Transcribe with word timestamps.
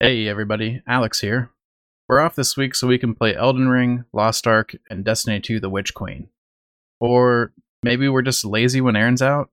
Hey 0.00 0.28
everybody, 0.28 0.80
Alex 0.86 1.22
here. 1.22 1.50
We're 2.08 2.20
off 2.20 2.36
this 2.36 2.56
week 2.56 2.76
so 2.76 2.86
we 2.86 2.98
can 2.98 3.16
play 3.16 3.34
Elden 3.34 3.68
Ring, 3.68 4.04
Lost 4.12 4.46
Ark, 4.46 4.76
and 4.88 5.04
Destiny 5.04 5.40
2 5.40 5.58
The 5.58 5.68
Witch 5.68 5.92
Queen. 5.92 6.28
Or 7.00 7.52
maybe 7.82 8.08
we're 8.08 8.22
just 8.22 8.44
lazy 8.44 8.80
when 8.80 8.94
Aaron's 8.94 9.22
out? 9.22 9.50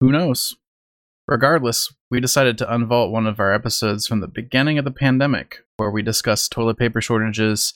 Who 0.00 0.12
knows? 0.12 0.54
Regardless, 1.26 1.94
we 2.10 2.20
decided 2.20 2.58
to 2.58 2.66
unvault 2.66 3.10
one 3.10 3.26
of 3.26 3.40
our 3.40 3.54
episodes 3.54 4.06
from 4.06 4.20
the 4.20 4.28
beginning 4.28 4.76
of 4.76 4.84
the 4.84 4.90
pandemic, 4.90 5.64
where 5.78 5.90
we 5.90 6.02
discussed 6.02 6.52
toilet 6.52 6.76
paper 6.76 7.00
shortages, 7.00 7.72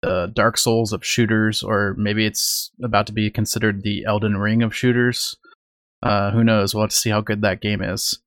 the 0.00 0.32
Dark 0.32 0.56
Souls 0.56 0.94
of 0.94 1.04
shooters, 1.04 1.62
or 1.62 1.94
maybe 1.98 2.24
it's 2.24 2.70
about 2.82 3.06
to 3.08 3.12
be 3.12 3.28
considered 3.28 3.82
the 3.82 4.06
Elden 4.06 4.38
Ring 4.38 4.62
of 4.62 4.74
shooters. 4.74 5.36
Uh, 6.02 6.30
who 6.30 6.42
knows? 6.42 6.74
We'll 6.74 6.84
have 6.84 6.90
to 6.92 6.96
see 6.96 7.10
how 7.10 7.20
good 7.20 7.42
that 7.42 7.60
game 7.60 7.82
is. 7.82 8.20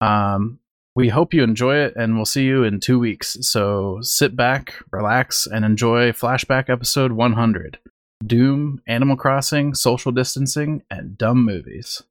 Um, 0.00 0.59
we 0.94 1.08
hope 1.08 1.32
you 1.32 1.42
enjoy 1.42 1.76
it, 1.76 1.94
and 1.96 2.16
we'll 2.16 2.24
see 2.24 2.44
you 2.44 2.64
in 2.64 2.80
two 2.80 2.98
weeks. 2.98 3.36
So 3.42 3.98
sit 4.02 4.34
back, 4.34 4.74
relax, 4.90 5.46
and 5.46 5.64
enjoy 5.64 6.12
Flashback 6.12 6.68
Episode 6.68 7.12
100 7.12 7.78
Doom, 8.26 8.82
Animal 8.86 9.16
Crossing, 9.16 9.74
Social 9.74 10.12
Distancing, 10.12 10.82
and 10.90 11.16
Dumb 11.16 11.44
Movies. 11.44 12.02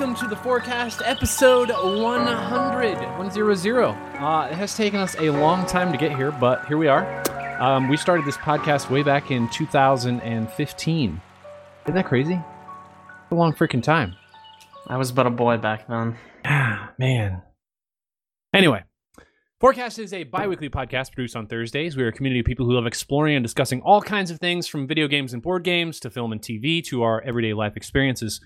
Welcome 0.00 0.16
to 0.16 0.34
the 0.34 0.42
forecast 0.42 1.02
episode 1.04 1.68
100. 1.68 2.96
100. 2.96 3.82
Uh, 3.82 4.48
it 4.50 4.54
has 4.54 4.74
taken 4.74 4.98
us 4.98 5.14
a 5.18 5.28
long 5.28 5.66
time 5.66 5.92
to 5.92 5.98
get 5.98 6.16
here, 6.16 6.32
but 6.32 6.64
here 6.64 6.78
we 6.78 6.88
are. 6.88 7.04
Um, 7.60 7.86
we 7.86 7.98
started 7.98 8.24
this 8.24 8.38
podcast 8.38 8.88
way 8.88 9.02
back 9.02 9.30
in 9.30 9.46
2015. 9.50 11.20
Isn't 11.84 11.94
that 11.94 12.06
crazy? 12.06 12.32
It's 12.32 13.30
a 13.30 13.34
long 13.34 13.52
freaking 13.52 13.82
time. 13.82 14.16
I 14.86 14.96
was 14.96 15.12
but 15.12 15.26
a 15.26 15.30
boy 15.30 15.58
back 15.58 15.86
then. 15.86 16.16
Ah, 16.46 16.94
man. 16.98 17.42
Anyway, 18.54 18.82
Forecast 19.60 19.98
is 19.98 20.14
a 20.14 20.24
bi 20.24 20.46
weekly 20.46 20.70
podcast 20.70 21.12
produced 21.12 21.36
on 21.36 21.46
Thursdays. 21.46 21.94
We 21.94 22.04
are 22.04 22.08
a 22.08 22.12
community 22.12 22.40
of 22.40 22.46
people 22.46 22.64
who 22.64 22.72
love 22.72 22.86
exploring 22.86 23.36
and 23.36 23.44
discussing 23.44 23.82
all 23.82 24.00
kinds 24.00 24.30
of 24.30 24.38
things 24.38 24.66
from 24.66 24.86
video 24.86 25.08
games 25.08 25.34
and 25.34 25.42
board 25.42 25.62
games 25.62 26.00
to 26.00 26.08
film 26.08 26.32
and 26.32 26.40
TV 26.40 26.82
to 26.86 27.02
our 27.02 27.20
everyday 27.20 27.52
life 27.52 27.76
experiences. 27.76 28.40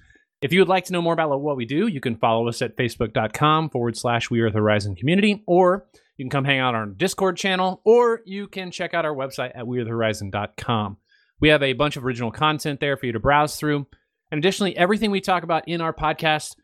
If 0.44 0.52
you 0.52 0.60
would 0.60 0.68
like 0.68 0.84
to 0.84 0.92
know 0.92 1.00
more 1.00 1.14
about 1.14 1.40
what 1.40 1.56
we 1.56 1.64
do, 1.64 1.86
you 1.86 2.02
can 2.02 2.16
follow 2.16 2.48
us 2.48 2.60
at 2.60 2.76
facebook.com 2.76 3.70
forward 3.70 3.96
slash 3.96 4.28
We 4.28 4.42
Are 4.42 4.50
the 4.50 4.58
Horizon 4.58 4.94
Community, 4.94 5.42
or 5.46 5.86
you 6.18 6.24
can 6.26 6.28
come 6.28 6.44
hang 6.44 6.58
out 6.58 6.74
on 6.74 6.80
our 6.82 6.86
Discord 6.86 7.38
channel, 7.38 7.80
or 7.82 8.20
you 8.26 8.46
can 8.46 8.70
check 8.70 8.92
out 8.92 9.06
our 9.06 9.14
website 9.14 9.52
at 9.54 9.64
wearethehorizon.com. 9.64 10.98
We 11.40 11.48
have 11.48 11.62
a 11.62 11.72
bunch 11.72 11.96
of 11.96 12.04
original 12.04 12.30
content 12.30 12.78
there 12.78 12.98
for 12.98 13.06
you 13.06 13.12
to 13.12 13.20
browse 13.20 13.56
through. 13.56 13.86
And 14.30 14.36
additionally, 14.38 14.76
everything 14.76 15.10
we 15.10 15.22
talk 15.22 15.44
about 15.44 15.66
in 15.66 15.80
our 15.80 15.94
podcast, 15.94 16.56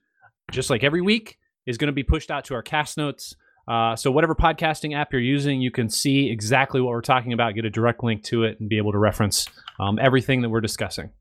just 0.50 0.68
like 0.68 0.84
every 0.84 1.00
week, 1.00 1.38
is 1.64 1.78
going 1.78 1.88
to 1.88 1.92
be 1.92 2.02
pushed 2.02 2.30
out 2.30 2.44
to 2.44 2.54
our 2.56 2.62
cast 2.62 2.98
notes. 2.98 3.34
Uh, 3.66 3.96
so, 3.96 4.10
whatever 4.10 4.34
podcasting 4.34 4.94
app 4.94 5.10
you're 5.10 5.22
using, 5.22 5.62
you 5.62 5.70
can 5.70 5.88
see 5.88 6.30
exactly 6.30 6.82
what 6.82 6.90
we're 6.90 7.00
talking 7.00 7.32
about, 7.32 7.54
get 7.54 7.64
a 7.64 7.70
direct 7.70 8.04
link 8.04 8.24
to 8.24 8.44
it, 8.44 8.60
and 8.60 8.68
be 8.68 8.76
able 8.76 8.92
to 8.92 8.98
reference 8.98 9.46
um, 9.78 9.98
everything 9.98 10.42
that 10.42 10.50
we're 10.50 10.60
discussing. 10.60 11.12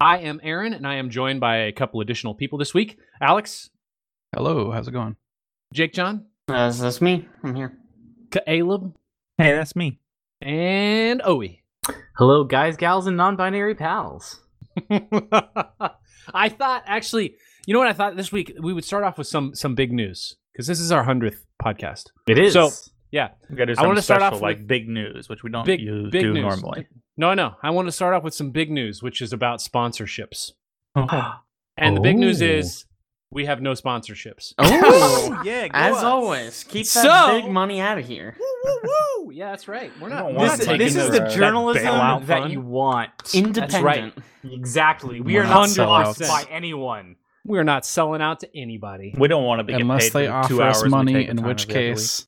I 0.00 0.18
am 0.18 0.40
Aaron, 0.42 0.72
and 0.74 0.86
I 0.86 0.94
am 0.96 1.10
joined 1.10 1.40
by 1.40 1.56
a 1.58 1.72
couple 1.72 2.00
additional 2.00 2.34
people 2.34 2.58
this 2.58 2.74
week 2.74 2.98
Alex, 3.20 3.70
Hello, 4.34 4.70
how's 4.70 4.88
it 4.88 4.92
going? 4.92 5.16
Jake 5.72 5.92
John, 5.92 6.26
Uh, 6.48 6.70
that's 6.70 7.00
me. 7.00 7.26
I'm 7.42 7.54
here. 7.54 7.76
Caleb, 8.30 8.94
Hey, 9.38 9.52
that's 9.52 9.74
me. 9.76 10.00
and 10.40 11.20
Owie. 11.22 11.60
Hello, 12.16 12.44
guys, 12.44 12.76
gals, 12.76 13.06
and 13.06 13.16
non-binary 13.16 13.74
pals. 13.74 14.40
I 14.90 16.48
thought 16.50 16.82
actually, 16.86 17.36
you 17.66 17.72
know 17.74 17.80
what 17.80 17.88
I 17.88 17.92
thought 17.92 18.16
this 18.16 18.30
week 18.32 18.52
we 18.60 18.72
would 18.72 18.84
start 18.84 19.04
off 19.04 19.18
with 19.18 19.26
some 19.26 19.54
some 19.54 19.74
big 19.74 19.92
news 19.92 20.36
because 20.52 20.66
this 20.66 20.78
is 20.80 20.92
our 20.92 21.02
hundredth 21.04 21.44
podcast. 21.62 22.04
It 22.28 22.38
is. 22.38 22.52
So, 22.52 22.70
Yeah, 23.10 23.30
We 23.50 23.56
got 23.56 23.64
to 23.66 23.74
I 23.78 23.86
wanna 23.86 24.02
start 24.02 24.20
special, 24.20 24.36
off 24.36 24.42
like 24.42 24.58
with 24.58 24.66
big 24.68 24.88
news, 24.88 25.28
which 25.28 25.42
we 25.42 25.50
don't 25.50 25.64
big 25.64 25.80
use, 25.80 26.10
big 26.12 26.22
do 26.22 26.32
news. 26.34 26.42
normally. 26.44 26.86
No, 27.18 27.34
no, 27.34 27.56
I 27.62 27.70
want 27.70 27.88
to 27.88 27.92
start 27.92 28.14
off 28.14 28.22
with 28.22 28.32
some 28.32 28.50
big 28.52 28.70
news, 28.70 29.02
which 29.02 29.20
is 29.20 29.32
about 29.32 29.58
sponsorships. 29.58 30.52
Oh, 30.96 31.34
And 31.76 31.96
the 31.96 32.00
big 32.00 32.16
news 32.16 32.40
is 32.40 32.86
we 33.30 33.44
have 33.46 33.60
no 33.60 33.72
sponsorships. 33.72 34.54
Oh, 34.58 35.40
yeah. 35.44 35.68
as 35.72 35.96
always, 36.02 36.64
keep 36.64 36.86
that 36.86 37.02
So- 37.02 37.40
big 37.42 37.50
money 37.50 37.80
out 37.80 37.98
of 37.98 38.06
here. 38.06 38.36
woo, 38.38 38.46
woo, 38.64 38.80
woo. 39.26 39.32
Yeah, 39.32 39.50
that's 39.50 39.68
right. 39.68 39.92
We're 40.00 40.08
not. 40.08 40.22
don't 40.22 40.34
we're 40.36 40.46
not 40.46 40.56
This, 40.58 40.66
taking 40.66 40.78
this 40.86 40.96
is 40.96 41.10
the 41.10 41.20
that 41.20 41.30
journalism 41.32 41.84
bailout 41.84 42.26
that 42.26 42.50
you 42.50 42.60
want. 42.60 43.10
Independent. 43.34 43.70
That's 43.72 43.82
right. 43.84 44.14
Exactly. 44.44 45.20
We 45.20 45.34
We're 45.34 45.42
are 45.42 45.44
not 45.44 45.76
not 45.76 46.06
sellouts. 46.16 46.20
bought 46.20 46.46
by 46.46 46.50
anyone. 46.50 47.16
We're 47.44 47.64
not 47.64 47.84
selling 47.86 48.20
out 48.22 48.40
to 48.40 48.56
anybody. 48.56 49.14
We 49.18 49.28
don't 49.28 49.44
want 49.44 49.60
to 49.60 49.64
be 49.64 49.74
Unless 49.74 50.10
paid 50.10 50.12
they 50.12 50.26
for 50.26 50.42
the 50.42 50.48
two 50.48 50.62
offer 50.62 50.84
us 50.86 50.90
money, 50.90 51.26
in 51.28 51.42
which 51.42 51.68
every 51.68 51.74
other 51.90 51.94
case 51.94 52.26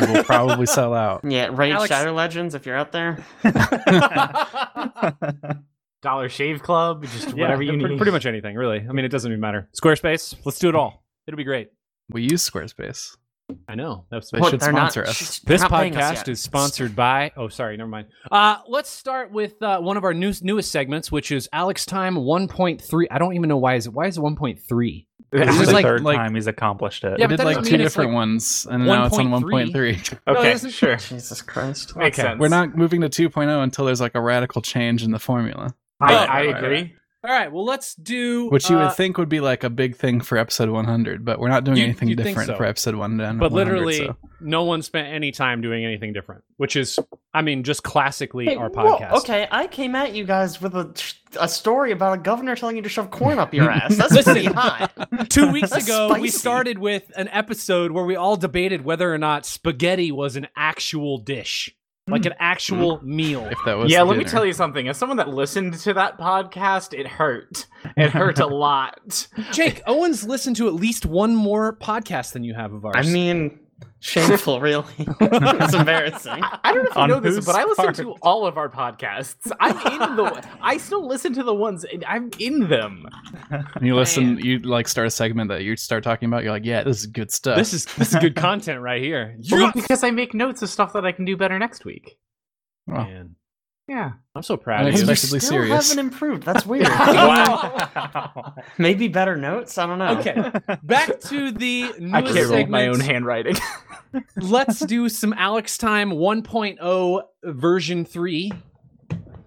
we 0.00 0.06
will 0.12 0.24
probably 0.24 0.66
sell 0.66 0.92
out. 0.94 1.20
Yeah, 1.24 1.48
Raid 1.52 1.72
Alex- 1.72 1.88
Shadow 1.88 2.12
Legends 2.12 2.54
if 2.54 2.66
you're 2.66 2.76
out 2.76 2.92
there. 2.92 3.24
Dollar 6.00 6.28
Shave 6.28 6.62
Club, 6.62 7.02
just 7.04 7.28
Yeah, 7.36 7.42
whatever 7.42 7.62
you 7.62 7.72
pretty, 7.72 7.88
need. 7.88 7.96
pretty 7.98 8.12
much 8.12 8.24
anything, 8.26 8.54
really. 8.56 8.84
I 8.88 8.92
mean, 8.92 9.04
it 9.04 9.08
doesn't 9.08 9.30
even 9.30 9.40
matter. 9.40 9.68
Squarespace, 9.80 10.34
let's 10.44 10.58
do 10.60 10.68
it 10.68 10.74
all. 10.76 11.04
It'll 11.26 11.36
be 11.36 11.44
great. 11.44 11.70
We 12.10 12.22
use 12.22 12.48
Squarespace. 12.48 13.16
I 13.66 13.74
know. 13.74 14.04
That's 14.10 14.30
They 14.30 14.38
What, 14.38 14.50
should 14.50 14.60
they're 14.60 14.72
not- 14.72 14.92
sponsor 14.92 15.08
us. 15.10 15.18
This 15.18 15.38
they're 15.40 15.58
not 15.58 15.70
paying 15.70 15.96
us 15.96 16.20
podcast 16.22 16.28
is 16.28 16.40
sponsored 16.40 16.94
by. 16.94 17.32
Oh, 17.36 17.48
sorry, 17.48 17.76
never 17.76 17.88
mind. 17.88 18.08
Uh, 18.30 18.58
let's 18.68 18.90
start 18.90 19.32
with 19.32 19.60
uh, 19.62 19.80
one 19.80 19.96
of 19.96 20.04
our 20.04 20.14
new, 20.14 20.32
newest 20.42 20.70
segments, 20.70 21.10
which 21.10 21.32
is 21.32 21.48
Alex 21.52 21.84
Time 21.84 22.14
1.3. 22.14 23.06
I 23.10 23.18
don't 23.18 23.34
even 23.34 23.48
know 23.48 23.56
why 23.56 23.74
is 23.74 23.86
it. 23.86 23.92
Why 23.92 24.06
is 24.06 24.18
it 24.18 24.20
1.3? 24.20 25.06
This 25.30 25.42
It's 25.42 25.50
is 25.50 25.56
just 25.58 25.68
the 25.68 25.74
like- 25.74 25.84
third 25.84 26.02
like- 26.02 26.16
time 26.16 26.34
he's 26.34 26.46
accomplished 26.46 27.04
it. 27.04 27.18
Yeah, 27.18 27.26
we 27.26 27.28
but 27.28 27.28
did 27.28 27.38
that 27.40 27.44
like 27.46 27.56
doesn't 27.58 27.70
two 27.72 27.76
different 27.78 28.10
like, 28.10 28.14
ones, 28.16 28.66
and 28.70 28.86
now 28.86 29.04
it's 29.06 29.18
on 29.18 29.26
1.3. 29.30 29.70
1.3. 29.72 30.18
No, 30.26 30.34
okay, 30.34 30.56
sure. 30.70 30.96
Jesus 30.96 31.42
Christ. 31.42 31.94
Makes 31.96 32.18
Okay. 32.18 32.28
sense. 32.28 32.40
We're 32.40 32.48
not 32.48 32.76
moving 32.76 33.02
to 33.02 33.08
2.0 33.08 33.62
until 33.62 33.84
there's 33.84 34.00
like 34.00 34.14
a 34.14 34.20
radical 34.22 34.62
change 34.62 35.02
in 35.02 35.10
the 35.10 35.18
formula, 35.18 35.74
I, 36.00 36.12
Oh, 36.14 36.16
I 36.16 36.22
right, 36.46 36.56
agree. 36.56 36.68
right. 36.76 36.92
All 37.24 37.30
right, 37.32 37.50
well, 37.52 37.64
let's 37.64 37.96
do. 37.96 38.48
which 38.48 38.70
you 38.70 38.78
uh, 38.78 38.84
would 38.86 38.94
think 38.94 39.18
would 39.18 39.28
be 39.28 39.40
like 39.40 39.64
a 39.64 39.70
big 39.70 39.96
thing 39.96 40.20
for 40.20 40.38
episode 40.38 40.68
100, 40.70 41.24
but 41.24 41.40
we're 41.40 41.48
not 41.48 41.64
doing 41.64 41.78
You- 41.78 41.84
anything 41.84 42.14
different 42.14 42.46
so. 42.46 42.56
for 42.56 42.64
episode 42.64 42.94
1 42.94 43.20
and 43.20 43.40
But 43.40 43.50
literally, 43.52 43.96
so. 44.06 44.16
no 44.40 44.62
one 44.62 44.82
spent 44.82 45.08
any 45.12 45.32
time 45.32 45.60
doing 45.60 45.84
anything 45.84 46.12
different, 46.12 46.44
which 46.58 46.76
is, 46.76 46.96
I 47.34 47.42
mean, 47.42 47.64
just 47.64 47.82
classically 47.82 48.46
Hey, 48.46 48.54
our 48.54 48.68
whoa, 48.70 48.96
podcast. 48.98 49.12
okay, 49.18 49.48
I 49.50 49.66
came 49.66 49.96
at 49.96 50.14
you 50.14 50.24
guys 50.24 50.62
with 50.62 50.76
a, 50.76 50.92
a 51.40 51.48
story 51.48 51.92
about 51.92 52.18
a 52.18 52.20
governor 52.20 52.54
telling 52.56 52.76
you 52.76 52.82
to 52.82 52.88
shove 52.88 53.10
corn 53.10 53.38
up 53.38 53.54
your 53.54 53.70
ass. 53.70 53.96
That's 53.96 54.12
Listen. 54.12 54.34
pretty 54.34 54.48
hot. 54.48 54.90
Two 55.28 55.50
weeks 55.50 55.70
That's 55.70 55.86
ago, 55.86 56.16
we 56.18 56.28
started 56.28 56.78
with 56.78 57.10
an 57.16 57.28
episode 57.28 57.92
where 57.92 58.04
we 58.04 58.16
all 58.16 58.36
debated 58.36 58.84
whether 58.84 59.12
or 59.12 59.18
not 59.18 59.46
spaghetti 59.46 60.12
was 60.12 60.36
an 60.36 60.48
actual 60.56 61.18
dish, 61.18 61.74
like 62.06 62.26
an 62.26 62.34
actual 62.38 62.98
mm. 62.98 63.02
meal. 63.04 63.46
if 63.46 63.58
that 63.64 63.76
was 63.76 63.90
Yeah, 63.90 64.02
let 64.02 64.18
me 64.18 64.24
tell 64.24 64.44
you 64.44 64.52
something. 64.52 64.88
As 64.88 64.96
someone 64.96 65.18
that 65.18 65.28
listened 65.28 65.74
to 65.74 65.94
that 65.94 66.18
podcast, 66.18 66.98
it 66.98 67.06
hurt. 67.06 67.66
It 67.96 68.10
hurt 68.10 68.38
a 68.38 68.46
lot. 68.54 69.28
Jake, 69.52 69.82
Owens 69.86 70.26
listened 70.26 70.56
to 70.56 70.68
at 70.68 70.74
least 70.74 71.06
one 71.06 71.34
more 71.34 71.76
podcast 71.76 72.32
than 72.32 72.44
you 72.44 72.54
have 72.54 72.72
of 72.72 72.84
ours. 72.84 72.94
I 72.96 73.02
mean, 73.02 73.60
shameful, 74.00 74.60
really. 74.62 74.84
it's 74.98 75.74
embarrassing. 75.74 76.42
I 76.64 76.72
don't 76.72 76.84
know 76.84 76.90
if 76.90 76.96
you 76.96 77.02
On 77.02 77.08
know 77.08 77.20
this, 77.20 77.44
but 77.44 77.54
I 77.54 77.64
listen 77.64 77.94
to 77.94 78.12
all 78.22 78.46
of 78.46 78.56
our 78.56 78.68
podcasts. 78.68 79.50
I'm 79.60 79.76
in 79.92 80.16
the. 80.16 80.48
I 80.60 80.76
still 80.78 81.06
listen 81.06 81.32
to 81.34 81.42
the 81.42 81.54
ones. 81.54 81.84
I'm 82.06 82.30
in 82.38 82.68
them. 82.68 83.06
And 83.50 83.86
you 83.86 83.94
listen, 83.94 84.34
Man. 84.34 84.44
you 84.44 84.58
like 84.60 84.88
start 84.88 85.06
a 85.06 85.10
segment 85.10 85.48
that 85.50 85.62
you 85.62 85.76
start 85.76 86.04
talking 86.04 86.28
about. 86.28 86.42
You're 86.42 86.52
like, 86.52 86.64
yeah, 86.64 86.82
this 86.84 87.00
is 87.00 87.06
good 87.06 87.30
stuff. 87.30 87.56
this 87.56 87.72
is 87.72 87.84
this 87.96 88.12
is 88.12 88.20
good 88.20 88.36
content 88.36 88.80
right 88.80 89.02
here. 89.02 89.36
Well, 89.50 89.72
because 89.74 90.04
I 90.04 90.10
make 90.10 90.34
notes 90.34 90.62
of 90.62 90.70
stuff 90.70 90.92
that 90.92 91.04
I 91.04 91.12
can 91.12 91.24
do 91.24 91.36
better 91.36 91.58
next 91.58 91.84
week. 91.84 92.18
Well, 92.86 93.04
Man, 93.04 93.36
Yeah. 93.88 94.12
I'm 94.34 94.42
so 94.42 94.56
proud 94.58 94.82
of 94.82 94.86
And 94.88 94.96
you. 94.96 95.00
you 95.02 95.06
Unexpectedly 95.08 95.40
still 95.40 95.50
serious. 95.50 95.88
haven't 95.90 96.04
improved. 96.04 96.42
That's 96.44 96.66
weird. 96.66 96.86
wow. 96.88 98.54
Maybe 98.78 99.08
better 99.08 99.34
notes. 99.36 99.78
I 99.78 99.86
don't 99.86 99.98
know. 99.98 100.18
Okay, 100.18 100.52
back 100.82 101.18
to 101.20 101.50
the 101.50 101.84
I 102.12 102.22
can't 102.22 102.50
read 102.50 102.68
my 102.68 102.88
own 102.88 103.00
handwriting. 103.00 103.56
Let's 104.36 104.80
do 104.80 105.08
some 105.08 105.32
Alex 105.32 105.78
Time 105.78 106.10
1.0 106.10 107.22
version 107.44 108.04
3. 108.04 108.52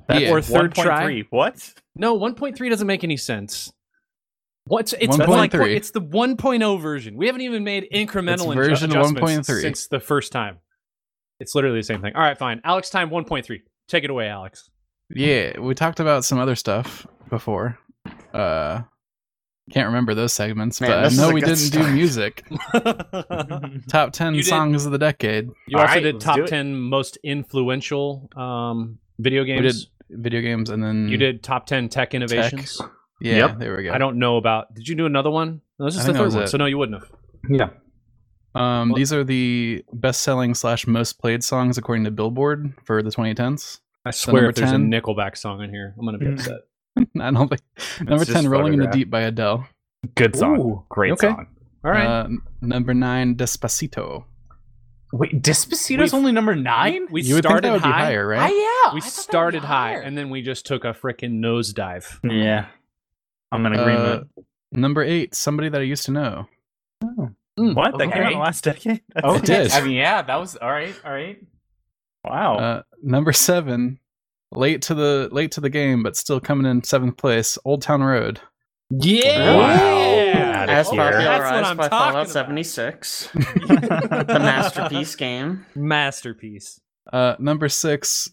Yeah. 0.09 0.31
or 0.31 0.41
third 0.41 0.75
try. 0.75 1.03
1.3. 1.05 1.25
What? 1.29 1.73
No, 1.95 2.17
1.3 2.19 2.69
doesn't 2.69 2.87
make 2.87 3.03
any 3.03 3.17
sense. 3.17 3.71
What's 4.65 4.93
it's 4.93 5.15
1.3. 5.17 5.27
like 5.27 5.53
it's 5.53 5.91
the 5.91 6.01
1.0 6.01 6.81
version. 6.81 7.15
We 7.15 7.27
haven't 7.27 7.41
even 7.41 7.63
made 7.63 7.87
incremental 7.93 8.45
It's 8.47 8.55
version 8.55 8.89
adju- 8.91 9.13
adjustments 9.13 9.49
1.3. 9.49 9.61
since 9.61 9.87
the 9.87 9.99
first 9.99 10.31
time. 10.31 10.59
It's 11.39 11.55
literally 11.55 11.79
the 11.79 11.83
same 11.83 12.01
thing. 12.01 12.13
All 12.15 12.21
right, 12.21 12.37
fine. 12.37 12.59
Alex 12.63 12.89
time 12.89 13.09
1.3. 13.09 13.61
Take 13.87 14.03
it 14.03 14.09
away, 14.09 14.27
Alex. 14.29 14.69
yeah, 15.09 15.59
we 15.59 15.75
talked 15.75 15.99
about 15.99 16.23
some 16.25 16.39
other 16.39 16.55
stuff 16.55 17.05
before. 17.29 17.77
Uh, 18.33 18.81
can't 19.71 19.87
remember 19.87 20.13
those 20.13 20.33
segments, 20.33 20.79
Man, 20.81 20.89
but 20.89 21.11
I 21.11 21.15
know 21.15 21.31
we 21.31 21.41
didn't 21.41 21.55
start. 21.57 21.85
do 21.87 21.91
music. 21.93 22.45
Top 23.87 24.11
ten 24.13 24.33
You 24.33 24.41
did- 24.41 24.49
songs 24.49 24.85
of 24.85 24.91
the 24.91 24.97
decade. 24.97 25.49
You 25.67 25.77
All 25.77 25.81
also 25.83 25.93
right, 25.95 26.03
did 26.03 26.19
top 26.19 26.35
do 26.37 26.43
it. 26.43 26.47
ten 26.47 26.75
most 26.79 27.17
influential 27.23 28.29
um, 28.35 28.99
video 29.19 29.43
We 29.43 29.53
did 29.53 29.61
games. 29.63 29.87
video 30.09 30.41
games, 30.41 30.69
and 30.69 30.83
then 30.83 31.07
You 31.09 31.17
did 31.17 31.43
top 31.43 31.65
ten 31.67 31.89
tech 31.89 32.13
innovations. 32.13 32.81
Yeah, 33.21 33.35
Yep. 33.47 33.59
there 33.59 33.77
we 33.77 33.83
go. 33.83 33.93
I 33.93 33.97
don't 33.97 34.17
know 34.17 34.37
about. 34.37 34.73
Did 34.73 34.87
you 34.87 34.95
do 34.95 35.05
another 35.05 35.29
one? 35.29 35.61
No, 35.79 35.85
this 35.85 35.95
I 35.97 35.99
is 36.01 36.05
the 36.07 36.13
third 36.13 36.33
one. 36.33 36.43
it. 36.43 36.47
So 36.47 36.57
no, 36.57 36.65
you 36.65 36.77
wouldn't 36.77 37.01
have. 37.01 37.11
Yeah. 37.49 37.69
Um, 38.53 38.89
Well- 38.89 38.97
these 38.97 39.13
are 39.13 39.23
the 39.23 39.83
best-selling 39.93 40.53
slash 40.55 40.85
most 40.87 41.19
played 41.19 41.43
songs 41.43 41.77
according 41.77 42.03
to 42.05 42.11
Billboard 42.11 42.73
for 42.83 43.01
the 43.01 43.09
2010s. 43.09 43.79
I 44.05 44.11
swear, 44.11 44.43
number 44.43 44.49
if 44.49 44.55
there's 44.55 44.71
10? 44.71 44.81
a 44.93 45.01
Nickelback 45.01 45.37
song 45.37 45.61
in 45.61 45.69
here, 45.69 45.93
I'm 45.97 46.05
gonna 46.05 46.17
be 46.17 46.25
Mm. 46.25 46.33
upset. 46.33 46.61
I 47.21 47.31
don't 47.31 47.47
think 47.47 47.61
number 48.01 48.25
just 48.25 48.31
ten, 48.35 48.47
"Rolling 48.49 48.73
in 48.73 48.79
the 48.79 48.87
Deep" 48.87 49.09
by 49.09 49.21
Adele. 49.21 49.65
Good 50.15 50.35
song. 50.35 50.59
Ooh, 50.59 50.83
Great 50.89 51.13
okay. 51.13 51.27
song. 51.29 51.47
All 51.85 51.91
right. 51.91 52.05
Uh, 52.05 52.27
number 52.61 52.93
nine, 52.93 53.35
"Despacito." 53.35 54.25
Wait, 55.13 55.41
Despacito's 55.41 56.11
We've- 56.11 56.17
only 56.17 56.31
number 56.31 56.55
nine? 56.55 57.07
we 57.11 57.21
you 57.21 57.35
would 57.35 57.43
think 57.43 57.51
started 57.51 57.67
that 57.69 57.73
would 57.73 57.83
be 57.83 57.89
high. 57.89 58.05
higher, 58.05 58.27
right? 58.27 58.39
Ah, 58.39 58.47
yeah. 58.47 58.49
We 58.51 58.57
I 58.57 58.59
thought 58.59 58.91
that 58.91 58.93
would 58.93 59.03
be 59.03 59.09
started 59.09 59.61
high, 59.63 59.89
higher. 59.93 60.01
and 60.01 60.17
then 60.17 60.29
we 60.29 60.41
just 60.41 60.65
took 60.65 60.83
a 60.83 60.93
freaking 60.93 61.39
nosedive. 61.39 62.19
yeah, 62.23 62.67
I'm 63.51 63.65
in 63.65 63.75
Uh, 63.75 63.81
agreement. 63.81 64.27
number 64.71 65.03
eight, 65.03 65.35
"Somebody 65.35 65.69
That 65.69 65.79
I 65.81 65.85
Used 65.85 66.05
to 66.07 66.11
Know." 66.11 66.47
What? 67.55 67.97
That 67.97 68.11
came 68.11 68.23
out 68.23 68.31
Okay. 68.31 68.39
last 68.39 68.63
decade? 68.63 69.01
That's 69.13 69.25
oh, 69.27 69.35
it 69.35 69.45
did. 69.45 69.71
I 69.71 69.81
mean, 69.81 69.93
yeah, 69.93 70.21
that 70.21 70.35
was 70.37 70.55
all 70.55 70.69
right. 70.71 70.95
All 71.05 71.11
right. 71.11 71.37
Wow. 72.25 72.57
Uh, 72.57 72.81
number 73.03 73.33
seven, 73.33 73.99
late 74.51 74.81
to 74.83 74.93
the 74.95 75.29
late 75.31 75.51
to 75.53 75.61
the 75.61 75.69
game, 75.69 76.03
but 76.03 76.15
still 76.15 76.39
coming 76.39 76.65
in 76.69 76.83
seventh 76.83 77.17
place. 77.17 77.57
Old 77.65 77.81
Town 77.81 78.01
Road. 78.01 78.39
Yeah. 78.89 79.55
Wow. 79.57 79.97
As 80.67 80.67
Here. 80.67 80.67
That's 80.67 80.89
what 80.91 80.97
popularized 80.97 81.65
I'm 81.67 81.77
by 81.77 81.87
talking 81.87 81.97
Fallout 81.97 82.15
about. 82.25 82.29
76, 82.29 83.29
the 83.33 84.37
masterpiece 84.39 85.15
game. 85.15 85.65
Masterpiece. 85.75 86.79
Uh, 87.11 87.35
number 87.39 87.67
six, 87.67 88.29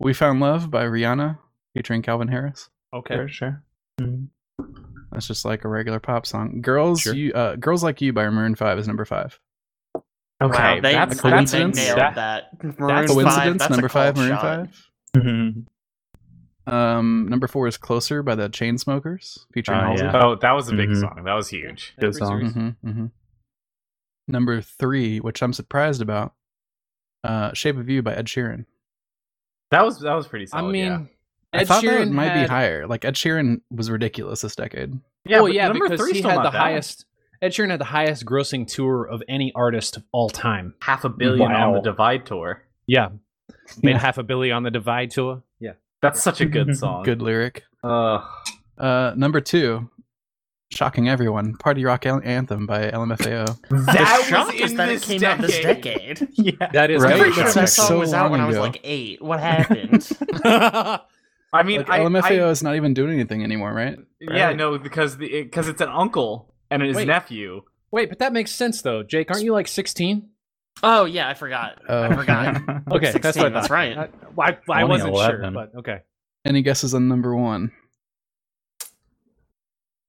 "We 0.00 0.12
Found 0.14 0.40
Love" 0.40 0.70
by 0.70 0.84
Rihanna, 0.84 1.38
featuring 1.74 2.02
Calvin 2.02 2.28
Harris. 2.28 2.68
Okay. 2.92 3.14
Sure, 3.14 3.28
sure. 3.28 3.62
Mhm. 4.00 4.28
That's 5.12 5.26
just 5.26 5.44
like 5.44 5.64
a 5.64 5.68
regular 5.68 6.00
pop 6.00 6.26
song. 6.26 6.60
"Girls," 6.60 7.00
Sure. 7.00 7.14
you, 7.14 7.32
uh, 7.32 7.56
"Girls 7.56 7.82
Like 7.82 8.00
You" 8.00 8.12
by 8.12 8.28
Maroon 8.28 8.54
Five 8.54 8.78
is 8.78 8.86
number 8.86 9.04
five. 9.04 9.38
Okay, 10.40 10.56
wow, 10.56 10.74
they, 10.80 10.92
that's 10.92 10.96
I 10.96 11.06
think 11.14 11.22
they 11.22 11.30
coincidence. 11.30 11.76
nailed 11.76 11.98
That- 11.98 12.14
that. 12.14 12.62
Maroon 12.62 12.76
that's 12.94 13.12
five, 13.12 13.24
Coincidence. 13.24 13.58
that's 13.62 13.68
a 13.70 13.72
number 13.72 13.88
five, 13.88 14.14
cult 14.14 14.26
Maroon 14.26 14.36
shot. 14.38 14.42
Five. 14.42 14.90
Mhm. 15.16 15.66
Um, 16.72 17.26
number 17.28 17.46
four 17.48 17.66
is 17.66 17.76
"Closer" 17.78 18.22
by 18.22 18.34
the 18.34 18.48
Chainsmokers, 18.50 19.46
featuring 19.52 19.78
Oh, 19.80 19.84
Halsey. 19.84 20.04
yeah. 20.04 20.20
Oh, 20.22 20.34
that 20.36 20.52
was 20.52 20.68
a 20.68 20.74
big 20.76 20.90
Mhm. 20.90 21.00
song. 21.00 21.22
That 21.24 21.32
was 21.34 21.48
huge. 21.48 21.94
Good 21.98 22.14
song. 22.14 22.50
hmm 22.82 22.88
hmm 22.90 23.06
Number 24.30 24.60
three, 24.60 25.18
which 25.20 25.42
I'm 25.42 25.54
surprised 25.54 26.02
about, 26.02 26.34
uh, 27.24 27.54
"Shape 27.54 27.78
of 27.78 27.88
You" 27.88 28.02
by 28.02 28.14
Ed 28.14 28.26
Sheeran. 28.26 28.66
That 29.70 29.84
was 29.84 30.00
that 30.00 30.12
was 30.14 30.28
pretty 30.28 30.46
Solid, 30.46 30.68
I 30.68 30.72
mean, 30.72 30.84
yeah. 30.84 31.00
I 31.52 31.58
Ed 31.58 31.66
thought 31.68 31.82
that 31.82 31.90
Sheeran 31.90 32.10
might 32.12 32.28
had- 32.28 32.42
be 32.44 32.48
higher. 32.48 32.86
Like 32.86 33.04
Ed 33.04 33.14
Sheeran 33.14 33.60
was 33.70 33.90
ridiculous 33.90 34.42
this 34.42 34.54
decade. 34.56 34.98
yeah, 35.24 35.36
well, 35.38 35.44
but 35.46 35.52
yeah, 35.54 35.68
number 35.68 35.86
because 35.86 36.00
three's 36.00 36.12
he 36.16 36.18
still 36.20 36.30
had 36.30 36.36
not 36.36 36.42
the 36.44 36.50
bad. 36.50 36.58
highest. 36.58 37.04
Ed 37.40 37.52
Sheeran 37.52 37.70
had 37.70 37.80
the 37.80 37.84
highest 37.84 38.24
grossing 38.26 38.66
tour 38.66 39.04
of 39.04 39.22
any 39.28 39.52
artist 39.54 39.96
of 39.96 40.04
all 40.12 40.28
time. 40.28 40.74
half 40.82 41.04
a 41.04 41.08
billion 41.08 41.50
on 41.52 41.72
the 41.74 41.80
Divide 41.80 42.26
tour. 42.26 42.62
Yeah, 42.86 43.10
made 43.82 43.92
Yeah. 43.92 43.98
half 43.98 44.18
a 44.18 44.22
billion 44.22 44.56
on 44.56 44.62
the 44.64 44.70
Divide 44.70 45.10
tour. 45.10 45.42
Yeah, 45.60 45.72
That's 46.02 46.22
such 46.22 46.40
a 46.40 46.46
good 46.46 46.76
song. 46.76 47.04
Good 47.04 47.22
lyric. 47.22 47.62
Ugh. 47.84 48.24
Uh, 48.76 49.12
number 49.16 49.40
two, 49.40 49.88
shocking 50.70 51.08
everyone, 51.08 51.54
"Party 51.56 51.84
Rock 51.84 52.04
An- 52.06 52.22
Anthem" 52.24 52.66
by 52.66 52.90
LMFAO. 52.90 53.46
that 53.70 53.86
the 53.86 54.24
shock 54.24 54.52
was 54.52 54.60
is 54.60 54.74
that 54.74 54.86
this 54.86 55.02
it 55.02 55.06
came 55.06 55.24
out 55.24 55.40
this 55.40 55.60
decade. 55.60 56.28
Yeah. 56.34 56.52
that 56.72 56.90
is 56.90 57.02
Right? 57.02 57.18
Pretty 57.18 57.30
That 57.30 57.34
sure 57.36 57.44
seems 57.44 57.54
that 57.54 57.68
song 57.68 57.86
so 57.86 57.98
was 58.00 58.12
out 58.12 58.30
when 58.30 58.40
long 58.40 58.46
I 58.46 58.48
was 58.50 58.58
like 58.58 58.80
eight. 58.84 59.22
What 59.22 59.38
happened? 59.40 60.08
I 61.52 61.62
mean, 61.62 61.78
Like, 61.78 61.90
I, 61.90 62.00
LMFAO 62.00 62.46
I- 62.46 62.50
is 62.50 62.62
not 62.62 62.76
even 62.76 62.92
doing 62.94 63.14
anything 63.14 63.42
anymore, 63.42 63.72
right? 63.72 63.96
yeah, 64.20 64.48
Right. 64.48 64.56
no, 64.56 64.78
because 64.78 65.16
the 65.16 65.42
because 65.44 65.68
it's 65.68 65.80
an 65.80 65.88
uncle 65.88 66.54
and 66.70 66.82
his 66.82 66.96
Wait. 66.96 67.06
nephew. 67.06 67.62
Wait, 67.90 68.10
but 68.10 68.18
that 68.18 68.32
makes 68.34 68.50
sense 68.52 68.82
though. 68.82 69.02
Jake, 69.02 69.30
aren't 69.30 69.44
you 69.44 69.52
like 69.52 69.66
16? 69.68 70.28
oh 70.82 71.06
yeah, 71.06 71.28
I 71.28 71.34
forgot. 71.34 71.80
Oh. 71.88 72.02
I 72.04 72.14
forgot. 72.14 72.56
Okay, 72.92 73.10
that's 73.12 73.36
16, 73.36 73.42
what 73.42 73.52
that's 73.54 73.70
right. 73.70 73.96
I, 73.96 74.08
I, 74.38 74.58
I 74.70 74.84
wasn't 74.84 75.16
sure, 75.16 75.50
but 75.50 75.74
okay. 75.78 76.00
Any 76.44 76.62
guesses 76.62 76.94
on 76.94 77.08
number 77.08 77.34
one? 77.34 77.72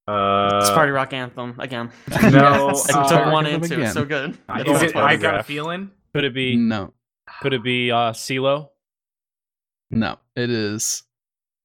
Uh, 0.08 0.60
it's 0.62 0.70
Party 0.72 0.92
Rock 0.92 1.14
Anthem 1.14 1.56
again. 1.60 1.92
No, 2.32 2.68
Yes. 2.70 2.90
I 2.94 3.02
uh, 3.02 3.08
took 3.08 3.32
one 3.34 3.46
Anthem 3.46 3.62
and 3.64 3.70
two. 3.70 3.74
again. 3.76 3.86
It's 3.86 3.94
so 3.94 4.06
good. 4.06 4.38
I 4.48 4.62
is 4.64 4.82
it? 4.82 4.96
I 4.96 5.16
got 5.18 5.40
a 5.40 5.44
feeling. 5.44 5.92
Could 6.14 6.24
it 6.24 6.34
be? 6.34 6.56
No, 6.56 6.94
Could 7.42 7.54
it 7.54 7.64
be 7.64 7.92
uh, 7.92 8.12
CeeLo? 8.14 8.70
no. 9.92 10.18
It 10.36 10.50
is 10.50 11.04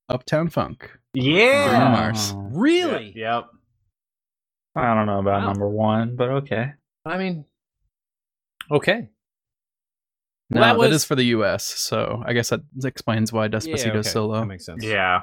Uptown 0.09 0.49
Funk. 0.51 0.91
Bruno 1.15 1.29
Yeah. 1.29 1.89
Mars. 1.91 2.33
Really? 2.37 3.13
Yep. 3.17 3.45
I 4.77 4.95
don't 4.95 5.07
know 5.07 5.21
about 5.21 5.43
Wow. 5.43 5.47
number 5.53 5.69
one, 5.69 6.17
but 6.17 6.29
okay. 6.31 6.73
I 7.07 7.17
mean, 7.19 7.45
okay. 8.71 9.09
No, 10.51 10.61
Well, 10.61 10.63
that 10.63 10.73
that 10.75 10.79
was- 10.91 10.97
is 10.97 11.05
for 11.05 11.15
the 11.15 11.25
U.S. 11.27 11.65
So 11.65 12.23
I 12.27 12.33
guess 12.33 12.51
that 12.51 12.61
explains 12.85 13.33
why 13.33 13.49
Despacito 13.49 13.85
yeah, 13.87 13.91
okay. 13.91 13.99
is 14.01 14.11
so 14.11 14.27
low. 14.27 14.41
That 14.41 14.47
makes 14.47 14.67
sense. 14.67 14.85
Yeah. 14.85 15.23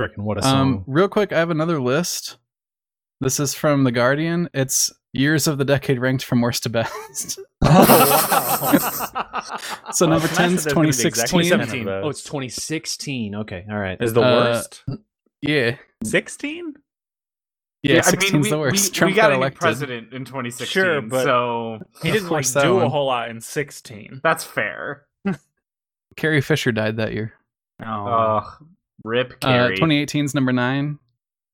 Freaking 0.00 0.18
what 0.24 0.38
a 0.38 0.42
song. 0.42 0.60
Um, 0.60 0.84
real 0.86 1.08
quick, 1.08 1.32
I 1.32 1.38
have 1.38 1.50
another 1.50 1.80
list. 1.80 2.38
This 3.20 3.38
is 3.38 3.54
from 3.54 3.84
the 3.84 3.92
Guardian. 3.92 4.48
It's 4.54 4.90
years 5.12 5.46
of 5.46 5.58
the 5.58 5.64
decade 5.64 5.98
ranked 5.98 6.24
from 6.24 6.40
worst 6.40 6.62
to 6.64 6.68
best. 6.68 7.38
oh, 7.62 8.58
wow. 8.62 9.58
so 9.92 10.06
number 10.06 10.28
10 10.28 10.54
is 10.54 10.64
2016. 10.64 11.40
Exactly 11.40 11.86
oh, 11.88 12.08
it's 12.08 12.22
2016. 12.22 13.34
Okay. 13.36 13.64
All 13.70 13.78
right. 13.78 13.98
Is 14.00 14.12
the 14.12 14.22
uh, 14.22 14.30
worst? 14.30 14.84
Yeah. 15.42 15.76
16? 16.04 16.74
Yeah, 17.82 17.94
yeah 17.94 18.00
16's 18.02 18.34
I 18.34 18.38
mean, 18.38 18.50
the 18.50 18.58
worst. 18.58 18.90
We, 18.90 18.90
Trump 18.90 19.12
we 19.12 19.16
got, 19.16 19.22
got, 19.22 19.32
a 19.32 19.34
elected. 19.36 19.56
new 19.56 19.64
president 19.64 20.12
in 20.12 20.24
2016. 20.24 20.82
Sure, 20.82 21.00
but 21.00 21.24
so 21.24 21.78
he 22.02 22.10
didn't 22.10 22.28
like, 22.28 22.46
do 22.52 22.74
one. 22.74 22.84
a 22.84 22.88
whole 22.88 23.06
lot 23.06 23.30
in 23.30 23.40
16. 23.40 24.20
That's 24.22 24.44
fair. 24.44 25.06
Carrie 26.16 26.42
Fisher 26.42 26.72
died 26.72 26.98
that 26.98 27.14
year. 27.14 27.32
Oh. 27.84 28.58
rip 29.02 29.32
uh, 29.42 29.46
Carrie. 29.46 29.76
Uh, 29.76 29.80
2018's 29.80 30.34
number 30.34 30.52
9. 30.52 30.98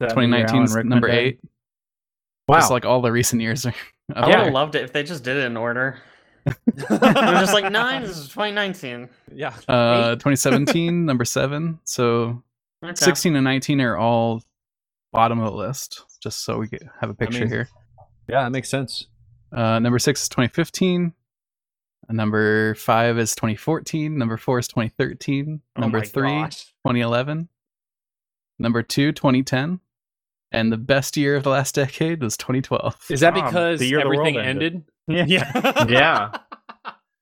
2019's 0.03 0.77
number 0.85 1.09
8. 1.09 1.39
Wow. 2.49 2.59
Just 2.59 2.71
like 2.71 2.85
all 2.85 3.01
the 3.01 3.11
recent 3.13 3.43
years 3.43 3.67
are. 3.67 3.75
I 4.15 4.27
would 4.27 4.35
have 4.35 4.53
loved 4.53 4.75
it 4.77 4.85
if 4.85 4.93
they 4.93 5.03
just 5.03 5.25
did 5.25 5.37
it 5.37 5.45
in 5.47 5.57
order. 5.57 5.99
They're 6.45 6.99
just 7.01 7.53
like 7.55 7.71
nine. 7.73 8.03
This 8.03 8.17
is 8.19 8.29
2019. 8.29 9.09
yeah. 9.35 9.53
Uh, 9.67 10.13
2017, 10.13 11.05
number 11.07 11.25
seven. 11.25 11.81
So 11.85 12.43
Okay. 12.85 12.95
16 12.95 13.35
and 13.35 13.43
19 13.43 13.81
are 13.81 13.97
all 13.97 14.43
bottom 15.13 15.41
of 15.41 15.47
the 15.51 15.57
list, 15.57 16.03
just 16.23 16.45
so 16.45 16.59
we 16.59 16.69
get, 16.69 16.83
have 17.01 17.09
a 17.11 17.15
picture 17.15 17.41
mean- 17.41 17.49
here. 17.49 17.69
Yeah, 18.29 18.43
that 18.45 18.51
makes 18.51 18.69
sense. 18.69 19.07
Uh, 19.51 19.79
number 19.79 19.99
six 19.99 20.23
is 20.23 20.29
2015. 20.29 21.13
Uh, 22.09 22.13
Number 22.13 22.75
five 22.77 23.19
is 23.19 23.35
2014. 23.35 24.17
Number 24.17 24.37
four 24.37 24.59
is 24.61 24.69
2013. 24.69 25.63
Oh 25.77 25.81
Number 25.81 25.99
my 25.99 26.05
three, 26.05 26.29
gosh. 26.43 26.65
2011. 26.85 27.49
Number 28.59 28.83
two, 28.83 29.11
2010. 29.13 29.81
And 30.53 30.73
the 30.73 30.77
best 30.77 31.17
year 31.17 31.37
of 31.37 31.43
the 31.43 31.51
last 31.51 31.75
decade 31.75 32.23
was 32.23 32.37
2012. 32.37 32.97
Is 33.11 33.21
that 33.21 33.37
Um, 33.37 33.45
because 33.45 33.81
the 33.81 33.87
year 33.89 34.01
everything 34.01 34.37
ended. 34.39 34.85
ended? 35.09 35.29
Yeah. 35.31 35.87
yeah. 35.89 36.31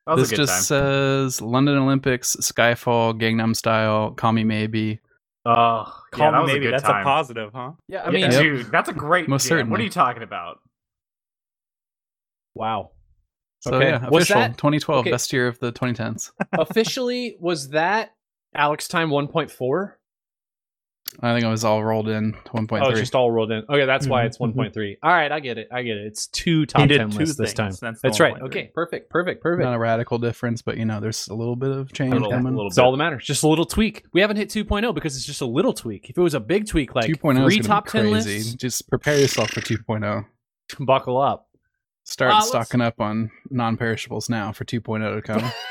That 0.07 0.17
was 0.17 0.29
this 0.29 0.33
a 0.33 0.37
good 0.43 0.43
just 0.49 0.69
time. 0.69 0.83
says 0.83 1.41
London 1.41 1.79
Olympics, 1.79 2.37
Skyfall, 2.37 3.19
Gangnam 3.19 3.57
Style, 3.57 4.11
Call 4.11 4.33
Me 4.33 4.45
Maybe. 4.45 5.01
Oh, 5.47 5.91
Call 6.11 6.31
yeah, 6.31 6.37
me 6.37 6.43
was 6.43 6.53
maybe. 6.53 6.67
a 6.67 6.71
That's 6.73 6.83
time. 6.83 7.01
a 7.01 7.05
positive, 7.05 7.51
huh? 7.55 7.73
Yeah, 7.89 8.03
I 8.03 8.09
I 8.09 8.11
mean, 8.11 8.21
mean, 8.21 8.33
Yep. 8.33 8.43
dude, 8.43 8.67
that's 8.71 8.91
a 8.91 8.93
great 8.93 9.31
Most 9.31 9.49
jam. 9.49 9.71
What 9.71 9.81
are 9.81 9.83
you 9.83 9.89
talking 9.89 10.23
about? 10.23 10.59
wow. 12.55 12.91
So 13.61 13.75
Okay. 13.77 13.89
yeah, 13.89 14.09
Was 14.11 14.25
official 14.25 14.41
that- 14.43 14.59
2012, 14.59 15.01
okay. 15.01 15.11
best 15.11 15.33
year 15.33 15.47
of 15.49 15.59
the 15.59 15.73
2010s. 15.73 16.33
Officially, 16.53 17.37
was 17.41 17.71
that 17.71 18.11
Alex 18.55 18.89
Time 18.89 19.09
1.4? 19.09 19.95
I 21.21 21.33
think 21.33 21.45
it 21.45 21.49
was 21.49 21.65
all 21.65 21.83
rolled 21.83 22.09
in 22.09 22.33
to 22.33 22.39
1.3. 22.51 22.83
Oh, 22.85 22.91
it's 22.91 23.01
just 23.01 23.15
all 23.15 23.31
rolled 23.31 23.51
in. 23.53 23.65
Okay, 23.69 23.87
that's 23.87 24.07
why 24.07 24.25
Mhm, 24.25 24.27
it's 24.27 24.39
1.3. 24.39 24.97
All 25.03 25.11
right, 25.11 25.31
I 25.31 25.41
get 25.41 25.59
it. 25.59 25.69
I 25.73 25.83
get 25.83 25.97
it. 25.97 26.07
It's 26.07 26.27
two 26.27 26.67
top 26.67 26.83
He 26.83 26.89
did 26.89 26.99
10 26.99 27.11
two 27.11 27.19
lists 27.19 27.37
this 27.37 27.53
things. 27.53 27.81
time. 27.81 27.93
That's, 27.93 28.03
the 28.03 28.09
That's 28.09 28.21
right. 28.21 28.35
1.3. 28.35 28.43
Okay, 28.47 28.71
perfect, 28.75 29.11
perfect, 29.11 29.43
perfect. 29.43 29.65
Not 29.65 29.75
a 29.75 29.79
radical 29.79 30.19
difference, 30.19 30.61
but 30.61 30.77
you 30.77 30.85
know, 30.85 31.01
there's 31.01 31.29
a 31.29 31.35
little 31.35 31.57
bit 31.57 31.71
of 31.71 31.93
change 31.93 32.13
A 32.13 32.17
little, 32.17 32.31
coming. 32.31 32.55
little 32.55 32.67
It's 32.69 32.79
all 32.79 32.91
bit. 32.91 32.99
that 32.99 33.05
matters. 33.05 33.25
Just 33.25 33.43
a 33.45 33.49
little 33.49 33.65
tweak. 33.65 34.05
We 34.13 34.21
haven't 34.21 34.37
hit 34.39 34.49
2.0 34.51 34.95
because 34.95 35.17
it's 35.17 35.25
just 35.25 35.41
a 35.41 35.47
little 35.47 35.73
tweak. 35.73 36.11
If 36.11 36.19
it 36.19 36.21
was 36.21 36.35
a 36.35 36.41
big 36.41 36.67
tweak, 36.67 36.95
like 36.95 37.07
2.0 37.07 37.45
three 37.45 37.61
is 37.61 37.67
top 37.67 37.87
gonna 37.87 38.05
10 38.05 38.07
be 38.07 38.13
crazy. 38.23 38.35
lists, 38.39 38.55
Just 38.55 38.89
prepare 38.91 39.19
yourself 39.19 39.51
for 39.51 39.61
2.0. 39.61 40.27
buckle 40.81 41.21
up. 41.21 41.49
Start 42.03 42.33
Uh, 42.33 42.35
let's- 42.37 42.49
stocking 42.49 42.81
up 42.81 43.01
on 43.01 43.31
non-perishables 43.51 44.29
now 44.29 44.53
for 44.53 44.65
2.0 44.65 45.15
to 45.15 45.23
come. 45.23 45.51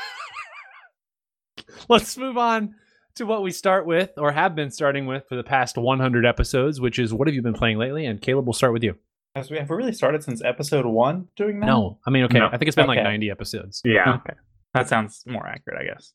Let's 1.88 2.16
move 2.16 2.38
on 2.38 2.74
to 3.16 3.26
what 3.26 3.42
we 3.42 3.50
start 3.50 3.86
with, 3.86 4.10
or 4.16 4.32
have 4.32 4.54
been 4.54 4.70
starting 4.70 5.06
with 5.06 5.28
for 5.28 5.36
the 5.36 5.44
past 5.44 5.76
100 5.76 6.26
episodes, 6.26 6.80
which 6.80 6.98
is 6.98 7.12
what 7.14 7.28
have 7.28 7.34
you 7.34 7.42
been 7.42 7.54
playing 7.54 7.78
lately? 7.78 8.06
And 8.06 8.20
Caleb, 8.20 8.46
we'll 8.46 8.52
start 8.52 8.72
with 8.72 8.82
you. 8.82 8.96
Has 9.34 9.50
we 9.50 9.58
have 9.58 9.68
we 9.68 9.76
really 9.76 9.92
started 9.92 10.22
since 10.22 10.42
episode 10.44 10.86
one 10.86 11.28
doing 11.36 11.58
that? 11.60 11.66
No, 11.66 11.98
I 12.06 12.10
mean, 12.10 12.24
okay, 12.24 12.38
No. 12.38 12.46
I 12.46 12.56
think 12.56 12.68
it's 12.68 12.76
been 12.76 12.86
like 12.86 13.02
90 13.02 13.30
episodes. 13.30 13.82
Yeah. 13.84 14.14
Okay. 14.14 14.34
That 14.74 14.88
sounds 14.88 15.24
more 15.26 15.46
accurate, 15.46 15.80
I 15.80 15.84
guess. 15.84 16.12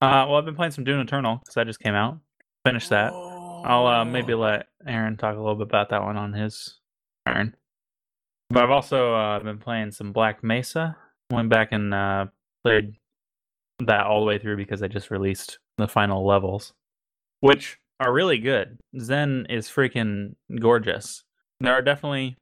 Uh, 0.00 0.26
well, 0.28 0.36
I've 0.36 0.44
been 0.44 0.56
playing 0.56 0.72
some 0.72 0.84
Doom 0.84 1.00
Eternal 1.00 1.36
because 1.36 1.54
that 1.54 1.66
just 1.66 1.80
came 1.80 1.94
out. 1.94 2.18
Finished 2.64 2.90
that. 2.90 3.12
I'll 3.12 3.86
uh, 3.86 4.04
maybe 4.04 4.34
let 4.34 4.66
Aaron 4.86 5.16
talk 5.16 5.36
a 5.36 5.38
little 5.38 5.54
bit 5.54 5.68
about 5.68 5.90
that 5.90 6.02
one 6.02 6.16
on 6.16 6.32
his 6.32 6.80
turn. 7.26 7.54
But 8.50 8.64
I've 8.64 8.70
also 8.70 9.14
uh, 9.14 9.38
been 9.40 9.58
playing 9.58 9.92
some 9.92 10.12
Black 10.12 10.42
Mesa. 10.42 10.96
Went 11.30 11.48
back 11.48 11.68
and 11.72 11.94
uh, 11.94 12.26
played 12.64 12.94
that 13.80 14.06
all 14.06 14.20
the 14.20 14.26
way 14.26 14.38
through 14.38 14.56
because 14.56 14.82
I 14.82 14.88
just 14.88 15.10
released 15.10 15.58
the 15.78 15.88
final 15.88 16.26
levels, 16.26 16.72
which 17.40 17.78
are 18.00 18.12
really 18.12 18.38
good. 18.38 18.78
Xen 18.96 19.46
is 19.50 19.68
freaking 19.68 20.34
gorgeous. 20.60 21.24
There 21.60 21.72
are 21.72 21.82
definitely 21.82 22.36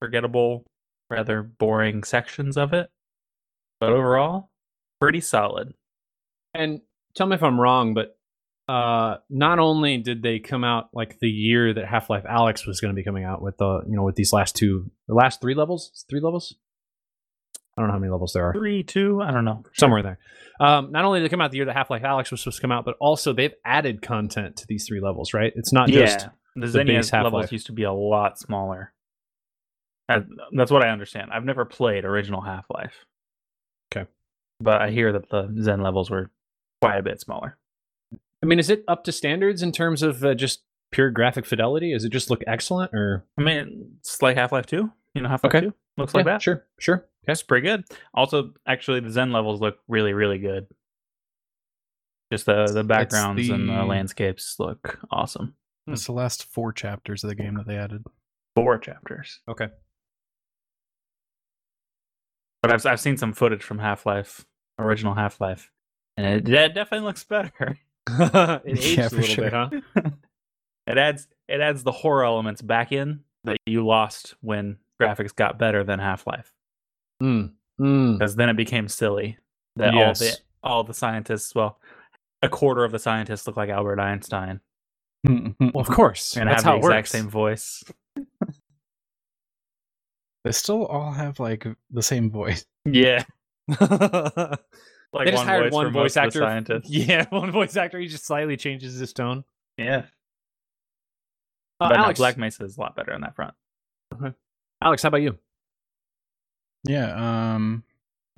forgettable, 0.00 0.64
rather 1.10 1.42
boring 1.42 2.02
sections 2.04 2.56
of 2.56 2.72
it, 2.72 2.88
but 3.80 3.90
overall, 3.90 4.50
pretty 5.00 5.20
solid. 5.20 5.74
And 6.54 6.80
tell 7.14 7.26
me 7.26 7.34
if 7.34 7.42
I'm 7.42 7.60
wrong, 7.60 7.94
but 7.94 8.16
uh, 8.68 9.16
not 9.28 9.58
only 9.58 9.98
did 9.98 10.22
they 10.22 10.38
come 10.38 10.64
out 10.64 10.88
like 10.94 11.18
the 11.18 11.28
year 11.28 11.74
that 11.74 11.84
Half 11.84 12.08
Life 12.08 12.24
Alyx 12.24 12.66
was 12.66 12.80
going 12.80 12.94
to 12.94 12.96
be 12.96 13.04
coming 13.04 13.24
out 13.24 13.42
with 13.42 13.58
the 13.58 13.82
you 13.86 13.96
know 13.96 14.04
with 14.04 14.14
these 14.14 14.32
last 14.32 14.56
two, 14.56 14.90
the 15.06 15.14
last 15.14 15.40
three 15.40 15.54
levels, 15.54 16.04
three 16.08 16.20
levels. 16.20 16.54
I 17.76 17.80
don't 17.82 17.88
know 17.88 17.94
how 17.94 17.98
many 17.98 18.12
levels 18.12 18.32
there 18.32 18.44
are. 18.48 18.52
Three, 18.52 18.82
two, 18.82 19.20
I 19.22 19.30
don't 19.32 19.44
know. 19.44 19.64
somewhere 19.74 20.02
there. 20.02 20.18
Um, 20.60 20.92
not 20.92 21.04
only 21.04 21.18
did 21.20 21.26
they 21.26 21.30
come 21.30 21.40
out 21.40 21.50
the 21.50 21.56
year 21.56 21.66
that 21.66 21.74
Half 21.74 21.90
Life 21.90 22.02
Alyx 22.02 22.30
was 22.30 22.40
supposed 22.40 22.56
to 22.56 22.60
come 22.60 22.70
out, 22.70 22.84
but 22.84 22.94
also 23.00 23.32
they've 23.32 23.54
added 23.64 24.00
content 24.02 24.56
to 24.58 24.66
these 24.68 24.86
three 24.86 25.00
levels, 25.00 25.34
right? 25.34 25.52
It's 25.56 25.72
not 25.72 25.88
yeah, 25.88 26.00
just 26.00 26.28
the 26.54 26.60
the 26.60 26.68
Xenia 26.68 26.98
base 26.98 27.10
Half-Life. 27.10 27.32
levels 27.32 27.52
used 27.52 27.66
to 27.66 27.72
be 27.72 27.82
a 27.82 27.92
lot 27.92 28.38
smaller. 28.38 28.92
Uh, 30.08 30.20
That's 30.52 30.70
what 30.70 30.84
I 30.84 30.90
understand. 30.90 31.30
I've 31.32 31.44
never 31.44 31.64
played 31.64 32.04
original 32.04 32.40
Half 32.42 32.66
Life. 32.70 32.94
Okay. 33.92 34.08
but 34.60 34.80
I 34.80 34.90
hear 34.90 35.12
that 35.12 35.30
the 35.30 35.44
Xen 35.44 35.82
levels 35.82 36.10
were 36.10 36.30
quite 36.80 36.98
a 36.98 37.02
bit 37.02 37.20
smaller. 37.20 37.58
I 38.42 38.46
mean, 38.46 38.58
is 38.58 38.70
it 38.70 38.84
up 38.86 39.04
to 39.04 39.12
standards 39.12 39.62
in 39.62 39.72
terms 39.72 40.02
of 40.02 40.22
uh, 40.24 40.34
just 40.34 40.62
pure 40.92 41.10
graphic 41.10 41.46
fidelity? 41.46 41.92
Does 41.92 42.04
it 42.04 42.12
just 42.12 42.30
look 42.30 42.42
excellent, 42.46 42.92
or 42.94 43.24
I 43.38 43.42
mean, 43.42 43.96
it's 44.00 44.20
like 44.22 44.36
Half 44.36 44.52
Life 44.52 44.66
Two. 44.66 44.92
You 45.14 45.22
know, 45.22 45.28
Half 45.28 45.42
Life 45.44 45.54
Okay. 45.54 45.66
Two 45.66 45.74
looks 45.96 46.14
like 46.14 46.26
that. 46.26 46.42
Sure, 46.42 46.64
sure. 46.78 47.06
That's 47.26 47.42
pretty 47.42 47.66
good. 47.66 47.84
Also, 48.12 48.52
actually, 48.66 49.00
the 49.00 49.08
Xen 49.08 49.32
levels 49.32 49.60
look 49.60 49.78
really, 49.88 50.12
really 50.12 50.38
good. 50.38 50.66
Just 52.32 52.46
the 52.46 52.66
the 52.66 52.84
backgrounds 52.84 53.48
and 53.48 53.68
the 53.68 53.74
the- 53.76 53.84
landscapes 53.84 54.56
look 54.58 54.98
awesome. 55.10 55.54
It's 55.86 56.06
the 56.06 56.12
last 56.12 56.44
four 56.46 56.72
chapters 56.72 57.22
of 57.24 57.28
the 57.28 57.34
game 57.34 57.54
that 57.56 57.66
they 57.66 57.76
added. 57.76 58.04
Four 58.56 58.78
chapters, 58.78 59.40
Okay. 59.48 59.68
but 62.62 62.72
I've 62.72 62.86
I've 62.86 63.00
seen 63.00 63.16
some 63.16 63.32
footage 63.32 63.62
from 63.62 63.78
Half 63.78 64.06
Life, 64.06 64.44
original 64.78 65.14
Half 65.14 65.40
Life, 65.40 65.70
and 66.16 66.26
it, 66.26 66.48
it 66.48 66.74
definitely 66.74 67.06
looks 67.06 67.24
better. 67.24 67.78
it 68.08 68.62
aged 68.66 68.96
Yeah, 68.98 69.04
a 69.06 69.10
little 69.10 69.22
sure. 69.22 69.44
bit, 69.44 69.52
huh? 69.52 69.70
it 70.86 70.98
adds 70.98 71.28
it 71.48 71.60
adds 71.60 71.82
the 71.82 71.92
horror 71.92 72.24
elements 72.24 72.62
back 72.62 72.92
in 72.92 73.20
that 73.44 73.58
you 73.66 73.84
lost 73.84 74.34
when 74.40 74.78
graphics 75.00 75.34
got 75.34 75.58
better 75.58 75.84
than 75.84 75.98
Half 75.98 76.26
Life, 76.26 76.52
Mm. 77.24 77.52
Mm. 77.80 78.18
because 78.18 78.36
then 78.36 78.48
it 78.50 78.56
became 78.56 78.86
silly 78.88 79.38
that 79.76 79.94
Yes. 79.94 80.20
all 80.20 80.26
the 80.28 80.36
all 80.62 80.84
the 80.84 80.94
scientists, 80.94 81.54
well, 81.54 81.78
a 82.42 82.48
quarter 82.48 82.84
of 82.84 82.92
the 82.92 82.98
scientists 82.98 83.46
look 83.46 83.56
like 83.56 83.68
Albert 83.70 83.98
Einstein 84.00 84.60
Well, 85.24 85.54
of 85.74 85.86
course. 85.88 86.36
and 86.36 86.48
That's 86.48 86.62
have 86.64 86.74
the 86.74 86.78
exact 86.78 86.94
works. 86.96 87.10
same 87.10 87.28
voice. 87.30 87.82
they 90.44 90.52
still 90.52 90.84
all 90.86 91.12
have 91.12 91.40
like 91.40 91.66
the 91.90 92.02
same 92.02 92.30
voice. 92.30 92.66
Yeah, 92.84 93.24
they 93.68 93.76
like 95.12 95.28
just 95.28 95.44
hired 95.44 95.64
voice 95.64 95.72
one 95.72 95.86
for 95.86 95.90
voice 95.92 96.16
most 96.16 96.16
actor. 96.18 96.40
scientists. 96.40 96.90
Yeah, 96.90 97.26
one 97.30 97.50
voice 97.50 97.76
actor. 97.76 97.98
He 97.98 98.08
just 98.08 98.26
slightly 98.26 98.56
changes 98.56 98.98
his 98.98 99.12
tone. 99.14 99.44
Yeah, 99.78 100.04
Uh, 101.80 101.88
but 101.88 101.96
no, 101.96 102.12
Black 102.12 102.36
Mesa 102.36 102.64
is 102.64 102.76
a 102.76 102.80
lot 102.80 102.94
better 102.94 103.12
on 103.14 103.22
that 103.22 103.34
front. 103.34 103.54
Alex, 104.82 105.02
how 105.02 105.08
about 105.08 105.22
you? 105.22 105.38
Yeah, 106.86 107.54
um 107.54 107.84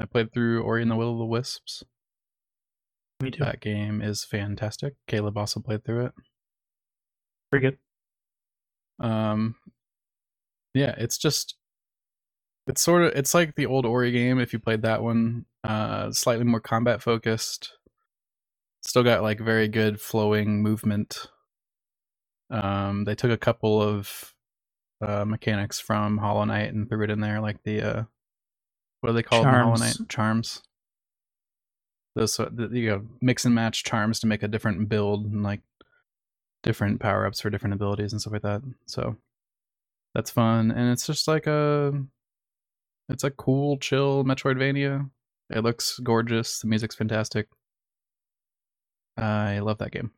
I 0.01 0.05
played 0.05 0.33
through 0.33 0.63
Ori 0.63 0.83
and 0.83 0.91
the 0.91 0.97
Will 0.97 1.13
of 1.13 1.19
the 1.19 1.25
Wisps. 1.25 1.83
Me 3.21 3.31
too. 3.31 3.43
That 3.45 3.61
game 3.61 4.03
is 4.03 4.25
fantastic. 4.25 4.95
Caleb 5.07 5.37
also 5.39 5.61
played 5.61 5.85
through 5.85 6.07
it. 6.07 6.13
Pretty 7.51 7.67
good. 8.99 9.05
Um 9.05 9.57
yeah, 10.75 10.95
it's 10.99 11.19
just 11.19 11.57
it's 12.67 12.83
sort 12.83 13.03
of 13.05 13.13
it's 13.17 13.35
like 13.35 13.55
the 13.55 13.67
old 13.67 13.87
Ori 13.87 14.11
game 14.13 14.39
if 14.39 14.53
you 14.53 14.59
played 14.59 14.83
that 14.83 15.03
one. 15.03 15.47
Uh 15.65 16.13
slightly 16.13 16.45
more 16.45 16.61
combat 16.61 17.03
focused. 17.03 17.73
Still 18.83 19.03
got 19.03 19.23
like 19.23 19.41
very 19.41 19.69
good 19.69 20.01
flowing 20.01 20.63
movement. 20.63 21.27
Um 22.51 23.05
they 23.05 23.15
took 23.17 23.31
a 23.33 23.37
couple 23.37 23.83
of 23.83 24.35
uh 25.01 25.25
mechanics 25.25 25.81
from 25.81 26.19
Hollow 26.19 26.45
Knight 26.45 26.73
and 26.73 26.89
threw 26.89 27.03
it 27.05 27.11
in 27.11 27.21
there 27.21 27.41
like 27.41 27.63
the 27.65 27.83
uh 27.83 28.05
what 29.07 29.13
do 29.13 29.17
they 29.17 29.23
call 29.23 29.43
it 29.43 29.45
Hollow 29.45 29.77
Charms. 29.77 29.81
Knight? 29.81 30.09
Charms. 30.09 30.63
Those 32.17 32.33
so 32.33 32.49
the, 32.51 32.69
you 32.77 32.91
know 32.91 33.03
mix 33.21 33.45
and 33.45 33.55
match 33.55 33.85
charms 33.85 34.19
to 34.21 34.27
make 34.27 34.43
a 34.43 34.49
different 34.49 34.89
build 34.89 35.27
and 35.27 35.45
like 35.45 35.61
different 36.65 36.99
power 36.99 37.25
ups 37.25 37.41
for 37.41 37.49
different 37.49 37.75
abilities 37.75 38.11
and 38.11 38.21
stuff 38.21 38.33
like 38.33 38.43
that. 38.43 38.63
So 38.87 39.17
that's 40.13 40.33
fun, 40.33 40.73
and 40.73 40.91
it's 40.91 41.07
just 41.07 41.29
like 41.29 41.47
a 41.47 41.93
it's 43.09 43.23
a 43.23 43.31
cool, 43.31 43.79
chill 43.79 44.25
Metroidvania. 44.25 45.09
It 45.51 45.63
looks 45.63 46.01
gorgeous. 46.01 46.59
The 46.59 46.67
music's 46.67 46.97
fantastic. 46.97 47.47
I 49.17 49.61
love 49.61 49.79
that 49.79 49.93
game. 49.93 50.11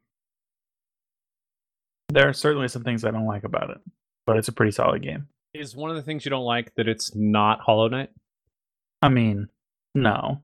There 2.08 2.26
are 2.26 2.32
certainly 2.32 2.68
some 2.68 2.84
things 2.84 3.04
I 3.04 3.10
don't 3.10 3.26
like 3.26 3.44
about 3.44 3.68
it, 3.68 3.78
but 4.24 4.38
it's 4.38 4.48
a 4.48 4.52
pretty 4.52 4.72
solid 4.72 5.02
game. 5.02 5.28
Is 5.52 5.76
one 5.76 5.90
of 5.90 5.96
the 5.96 6.02
things 6.02 6.24
you 6.24 6.30
don't 6.30 6.46
like 6.46 6.74
that 6.76 6.88
it's 6.88 7.14
not 7.14 7.60
Hollow 7.60 7.88
Knight? 7.88 8.08
I 9.02 9.08
mean, 9.08 9.48
no. 9.94 10.42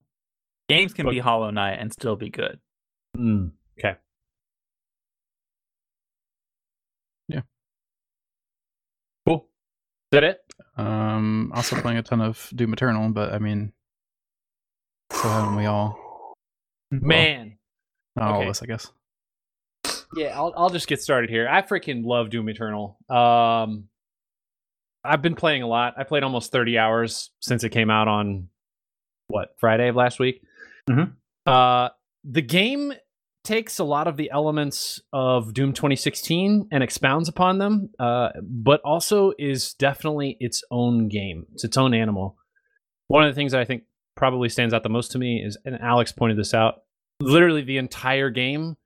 Games 0.69 0.93
can 0.93 1.05
But- 1.05 1.11
be 1.11 1.19
Hollow 1.19 1.51
Knight 1.51 1.79
and 1.79 1.91
still 1.91 2.15
be 2.15 2.29
good. 2.29 2.59
Mm. 3.17 3.51
Okay. 3.77 3.97
Yeah. 7.27 7.41
Cool. 9.27 9.47
Is 10.11 10.11
that 10.11 10.23
it? 10.23 10.41
Um, 10.77 11.51
also 11.53 11.79
playing 11.81 11.97
a 11.97 12.03
ton 12.03 12.21
of 12.21 12.49
Doom 12.55 12.73
Eternal, 12.73 13.09
but 13.11 13.33
I 13.33 13.39
mean, 13.39 13.73
so 15.11 15.27
haven't 15.29 15.55
we 15.55 15.65
all? 15.65 15.97
Man. 16.91 17.57
Not 18.15 18.29
all 18.31 18.35
Okay. 18.37 18.45
of 18.45 18.49
us, 18.51 18.63
I 18.63 18.65
guess. 18.65 18.91
Yeah, 20.15 20.27
I'll 20.37 20.53
I'll 20.55 20.69
just 20.69 20.87
get 20.87 21.01
started 21.01 21.29
here. 21.29 21.47
I 21.49 21.61
freaking 21.61 22.05
love 22.05 22.29
Doom 22.29 22.47
Eternal. 22.49 22.97
Um 23.09 23.89
I've 25.05 25.21
been 25.21 25.35
playing 25.35 25.61
a 25.63 25.67
lot. 25.67 25.93
I 25.97 26.03
played 26.03 26.23
almost 26.23 26.51
30 26.51 26.77
hours 26.77 27.31
since 27.41 27.63
it 27.63 27.69
came 27.69 27.89
out 27.89 28.07
on 28.07 28.49
what, 29.27 29.49
Friday 29.57 29.89
of 29.89 29.95
last 29.95 30.19
week. 30.19 30.41
Mhm. 30.89 31.13
Uh 31.45 31.89
the 32.23 32.41
game 32.41 32.93
takes 33.43 33.77
a 33.77 33.83
lot 33.83 34.07
of 34.07 34.17
the 34.17 34.31
elements 34.31 34.99
of 35.13 35.53
Doom 35.53 35.71
2016 35.71 36.67
and 36.71 36.83
expounds 36.83 37.29
upon 37.29 37.59
them, 37.59 37.91
uh, 37.99 38.29
but 38.41 38.81
also 38.81 39.31
is 39.37 39.75
definitely 39.75 40.35
its 40.39 40.63
own 40.71 41.07
game. 41.07 41.45
It's 41.53 41.63
its 41.63 41.77
own 41.77 41.93
animal. 41.93 42.37
One 43.07 43.23
of 43.23 43.29
the 43.29 43.35
things 43.35 43.51
that 43.51 43.61
I 43.61 43.65
think 43.65 43.83
probably 44.15 44.49
stands 44.49 44.73
out 44.73 44.81
the 44.81 44.89
most 44.89 45.11
to 45.11 45.19
me 45.19 45.43
is, 45.45 45.57
and 45.63 45.79
Alex 45.79 46.11
pointed 46.11 46.39
this 46.39 46.55
out, 46.55 46.81
literally 47.21 47.61
the 47.61 47.77
entire 47.77 48.31
game 48.31 48.77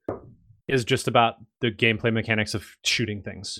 is 0.67 0.83
just 0.83 1.07
about 1.07 1.35
the 1.61 1.71
gameplay 1.71 2.11
mechanics 2.11 2.53
of 2.53 2.65
shooting 2.83 3.21
things. 3.23 3.59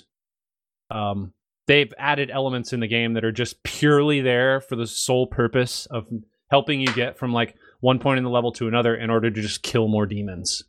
Um, 0.90 1.32
they've 1.70 1.94
added 1.98 2.32
elements 2.32 2.72
in 2.72 2.80
the 2.80 2.88
game 2.88 3.14
that 3.14 3.24
are 3.24 3.30
just 3.30 3.62
purely 3.62 4.20
there 4.20 4.60
for 4.60 4.74
the 4.74 4.88
sole 4.88 5.28
purpose 5.28 5.86
of 5.86 6.04
helping 6.50 6.80
you 6.80 6.92
get 6.94 7.16
from 7.16 7.32
like 7.32 7.54
one 7.78 8.00
point 8.00 8.18
in 8.18 8.24
the 8.24 8.30
level 8.30 8.50
to 8.50 8.66
another 8.66 8.96
in 8.96 9.08
order 9.08 9.30
to 9.30 9.40
just 9.40 9.62
kill 9.62 9.86
more 9.86 10.04
demons. 10.04 10.64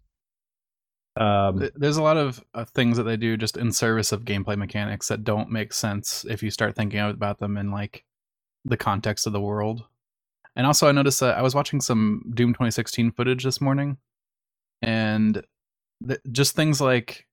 Um, 1.19 1.67
There's 1.75 1.97
a 1.97 2.03
lot 2.03 2.17
of 2.17 2.43
uh, 2.53 2.65
things 2.65 2.97
that 2.97 3.03
they 3.03 3.17
do 3.17 3.35
just 3.35 3.57
in 3.57 3.71
service 3.71 4.11
of 4.11 4.25
gameplay 4.25 4.55
mechanics 4.55 5.07
that 5.07 5.23
don't 5.23 5.49
make 5.49 5.73
sense 5.73 6.23
if 6.29 6.43
you 6.43 6.51
start 6.51 6.75
thinking 6.75 6.99
about 6.99 7.39
them 7.39 7.57
in 7.57 7.71
like 7.71 8.05
the 8.63 8.77
context 8.77 9.25
of 9.25 9.33
the 9.33 9.41
world. 9.41 9.83
And 10.55 10.67
also, 10.67 10.87
I 10.87 10.91
noticed 10.91 11.19
that 11.21 11.35
I 11.35 11.41
was 11.41 11.55
watching 11.55 11.81
some 11.81 12.31
Doom 12.31 12.51
2016 12.53 13.13
footage 13.13 13.43
this 13.43 13.59
morning, 13.59 13.97
and 14.83 15.41
th- 16.05 16.19
just 16.31 16.55
things 16.55 16.79
like 16.79 17.25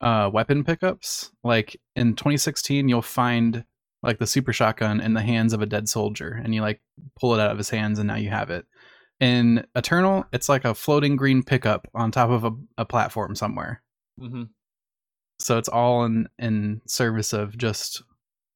uh, 0.00 0.30
weapon 0.32 0.64
pickups. 0.64 1.30
Like 1.44 1.80
in 1.96 2.14
2016, 2.14 2.88
you'll 2.88 3.02
find 3.02 3.64
like 4.02 4.18
the 4.18 4.26
super 4.26 4.52
shotgun 4.52 5.00
in 5.00 5.14
the 5.14 5.22
hands 5.22 5.52
of 5.52 5.62
a 5.62 5.66
dead 5.66 5.88
soldier, 5.88 6.40
and 6.42 6.54
you 6.54 6.60
like 6.60 6.80
pull 7.18 7.34
it 7.34 7.40
out 7.40 7.50
of 7.50 7.58
his 7.58 7.70
hands, 7.70 7.98
and 7.98 8.06
now 8.06 8.16
you 8.16 8.30
have 8.30 8.50
it. 8.50 8.66
In 9.20 9.66
Eternal, 9.74 10.24
it's 10.32 10.48
like 10.48 10.64
a 10.64 10.74
floating 10.74 11.16
green 11.16 11.42
pickup 11.42 11.88
on 11.94 12.12
top 12.12 12.30
of 12.30 12.44
a, 12.44 12.52
a 12.78 12.84
platform 12.84 13.34
somewhere. 13.34 13.82
Mm-hmm. 14.20 14.44
So 15.40 15.58
it's 15.58 15.68
all 15.68 16.04
in 16.04 16.28
in 16.38 16.80
service 16.86 17.32
of 17.32 17.56
just 17.56 18.02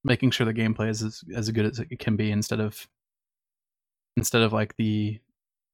making 0.04 0.30
sure 0.30 0.44
the 0.44 0.54
gameplay 0.54 0.88
is 0.88 1.02
as, 1.02 1.22
as 1.34 1.50
good 1.50 1.66
as 1.66 1.78
it 1.78 1.98
can 1.98 2.16
be 2.16 2.30
instead 2.30 2.60
of 2.60 2.88
instead 4.16 4.42
of 4.42 4.52
like 4.52 4.76
the 4.76 5.20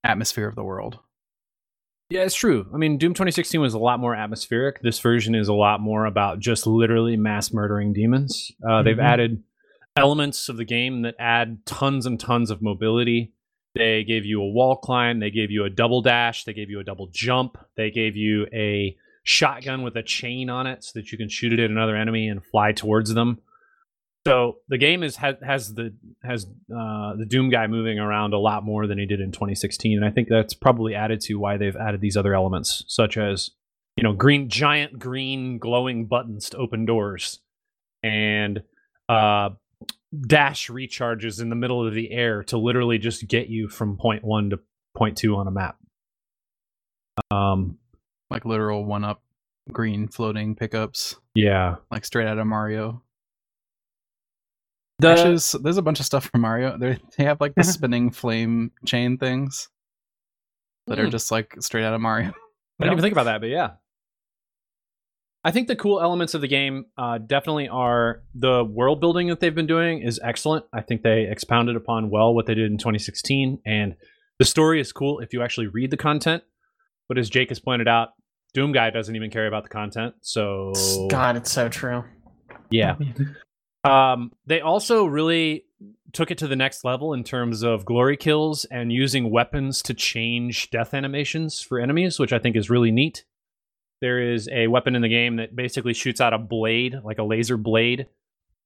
atmosphere 0.04 0.48
of 0.48 0.54
the 0.54 0.64
world. 0.64 0.98
Yeah, 2.10 2.22
it's 2.22 2.34
true. 2.34 2.66
I 2.72 2.78
mean, 2.78 2.96
Doom 2.96 3.12
2016 3.12 3.60
was 3.60 3.74
a 3.74 3.78
lot 3.78 4.00
more 4.00 4.14
atmospheric. 4.14 4.80
This 4.80 4.98
version 4.98 5.34
is 5.34 5.48
a 5.48 5.52
lot 5.52 5.80
more 5.80 6.06
about 6.06 6.38
just 6.40 6.66
literally 6.66 7.16
mass 7.18 7.52
murdering 7.52 7.92
demons. 7.92 8.50
Uh, 8.66 8.82
They've 8.82 8.96
Mhm. 8.96 9.02
added 9.04 9.42
elements 9.94 10.48
of 10.48 10.56
the 10.56 10.64
game 10.64 11.02
that 11.02 11.16
add 11.18 11.66
tons 11.66 12.06
and 12.06 12.18
tons 12.18 12.50
of 12.50 12.62
mobility. 12.62 13.32
They 13.74 14.04
gave 14.04 14.24
you 14.24 14.40
a 14.40 14.48
wall 14.48 14.76
climb. 14.76 15.18
They 15.20 15.30
gave 15.30 15.50
you 15.50 15.64
a 15.64 15.70
double 15.70 16.00
dash. 16.00 16.44
They 16.44 16.54
gave 16.54 16.70
you 16.70 16.80
a 16.80 16.84
double 16.84 17.08
jump. 17.12 17.58
They 17.76 17.90
gave 17.90 18.16
you 18.16 18.46
a 18.54 18.96
shotgun 19.22 19.82
with 19.82 19.94
a 19.96 20.02
chain 20.02 20.48
on 20.48 20.66
it 20.66 20.84
so 20.84 20.98
that 20.98 21.12
you 21.12 21.18
can 21.18 21.28
shoot 21.28 21.52
it 21.52 21.58
at 21.60 21.70
another 21.70 21.94
enemy 21.94 22.28
and 22.28 22.42
fly 22.42 22.72
towards 22.72 23.12
them. 23.12 23.40
So 24.28 24.58
the 24.68 24.76
game 24.76 25.02
is 25.02 25.16
has, 25.16 25.36
has 25.42 25.72
the 25.72 25.94
has 26.22 26.44
uh, 26.44 27.16
the 27.16 27.24
Doom 27.26 27.48
guy 27.48 27.66
moving 27.66 27.98
around 27.98 28.34
a 28.34 28.38
lot 28.38 28.62
more 28.62 28.86
than 28.86 28.98
he 28.98 29.06
did 29.06 29.22
in 29.22 29.32
2016, 29.32 29.96
and 29.96 30.04
I 30.04 30.10
think 30.10 30.28
that's 30.28 30.52
probably 30.52 30.94
added 30.94 31.22
to 31.22 31.36
why 31.36 31.56
they've 31.56 31.74
added 31.74 32.02
these 32.02 32.14
other 32.14 32.34
elements, 32.34 32.84
such 32.88 33.16
as 33.16 33.52
you 33.96 34.02
know 34.02 34.12
green 34.12 34.50
giant 34.50 34.98
green 34.98 35.56
glowing 35.58 36.08
buttons 36.08 36.50
to 36.50 36.58
open 36.58 36.84
doors, 36.84 37.40
and 38.02 38.62
uh, 39.08 39.48
dash 40.26 40.68
recharges 40.68 41.40
in 41.40 41.48
the 41.48 41.56
middle 41.56 41.86
of 41.86 41.94
the 41.94 42.10
air 42.10 42.42
to 42.44 42.58
literally 42.58 42.98
just 42.98 43.26
get 43.28 43.48
you 43.48 43.66
from 43.66 43.96
point 43.96 44.22
one 44.22 44.50
to 44.50 44.60
point 44.94 45.16
two 45.16 45.36
on 45.36 45.46
a 45.46 45.50
map. 45.50 45.78
Um, 47.30 47.78
Like 48.28 48.44
literal 48.44 48.84
one 48.84 49.04
up 49.04 49.22
green 49.72 50.06
floating 50.06 50.54
pickups, 50.54 51.16
yeah. 51.34 51.76
like 51.90 52.04
straight 52.04 52.28
out 52.28 52.36
of 52.36 52.46
Mario. 52.46 53.02
The, 55.00 55.08
Actually, 55.10 55.24
there's, 55.30 55.52
there's 55.62 55.76
a 55.76 55.82
bunch 55.82 56.00
of 56.00 56.06
stuff 56.06 56.24
from 56.30 56.40
Mario. 56.40 56.76
They 56.76 56.98
they 57.16 57.24
have 57.24 57.40
like 57.40 57.54
the 57.54 57.62
spinning 57.64 58.10
flame 58.10 58.72
chain 58.84 59.16
things 59.18 59.68
that 60.88 60.98
are 60.98 61.04
Hmm. 61.04 61.10
just 61.10 61.30
like 61.30 61.54
straight 61.60 61.84
out 61.84 61.94
of 61.94 62.00
Mario. 62.00 62.28
I 62.28 62.32
didn't 62.84 62.92
even 62.94 63.02
think 63.02 63.12
about 63.12 63.24
that, 63.24 63.40
but 63.40 63.50
yeah. 63.50 63.72
I 65.44 65.52
think 65.52 65.68
the 65.68 65.76
cool 65.76 66.00
elements 66.00 66.34
of 66.34 66.40
the 66.40 66.48
game 66.48 66.86
uh, 66.98 67.18
definitely 67.18 67.68
are 67.68 68.22
the 68.34 68.64
world 68.64 69.00
building 69.00 69.28
that 69.28 69.38
they've 69.40 69.54
been 69.54 69.68
doing 69.68 70.00
is 70.02 70.18
excellent. 70.22 70.64
I 70.72 70.80
think 70.82 71.02
they 71.02 71.28
expounded 71.30 71.76
upon 71.76 72.10
well 72.10 72.34
what 72.34 72.46
they 72.46 72.54
did 72.54 72.70
in 72.70 72.76
2016, 72.76 73.60
and 73.64 73.94
the 74.40 74.44
story 74.44 74.80
is 74.80 74.92
cool 74.92 75.20
if 75.20 75.32
you 75.32 75.42
actually 75.42 75.68
read 75.68 75.90
the 75.92 75.96
content. 75.96 76.42
But 77.08 77.18
as 77.18 77.30
Jake 77.30 77.48
has 77.50 77.60
pointed 77.60 77.86
out, 77.88 78.10
Doom 78.52 78.72
Guy 78.72 78.90
doesn't 78.90 79.14
even 79.14 79.30
care 79.30 79.46
about 79.46 79.62
the 79.62 79.68
content, 79.70 80.14
so 80.22 80.72
God, 81.08 81.36
it's 81.36 81.52
so 81.52 81.68
true. 81.68 82.02
yeah. 82.70 82.96
Um, 83.84 84.32
they 84.46 84.60
also 84.60 85.04
really 85.04 85.64
took 86.12 86.30
it 86.30 86.38
to 86.38 86.48
the 86.48 86.56
next 86.56 86.84
level 86.84 87.12
in 87.12 87.22
terms 87.22 87.62
of 87.62 87.84
glory 87.84 88.16
kills 88.16 88.64
and 88.66 88.92
using 88.92 89.30
weapons 89.30 89.82
to 89.82 89.94
change 89.94 90.70
death 90.70 90.94
animations 90.94 91.60
for 91.60 91.78
enemies, 91.78 92.18
which 92.18 92.32
I 92.32 92.38
think 92.38 92.56
is 92.56 92.70
really 92.70 92.90
neat. 92.90 93.24
There 94.00 94.32
is 94.32 94.48
a 94.52 94.68
weapon 94.68 94.94
in 94.94 95.02
the 95.02 95.08
game 95.08 95.36
that 95.36 95.54
basically 95.54 95.92
shoots 95.92 96.20
out 96.20 96.32
a 96.32 96.38
blade, 96.38 96.96
like 97.04 97.18
a 97.18 97.24
laser 97.24 97.56
blade, 97.56 98.06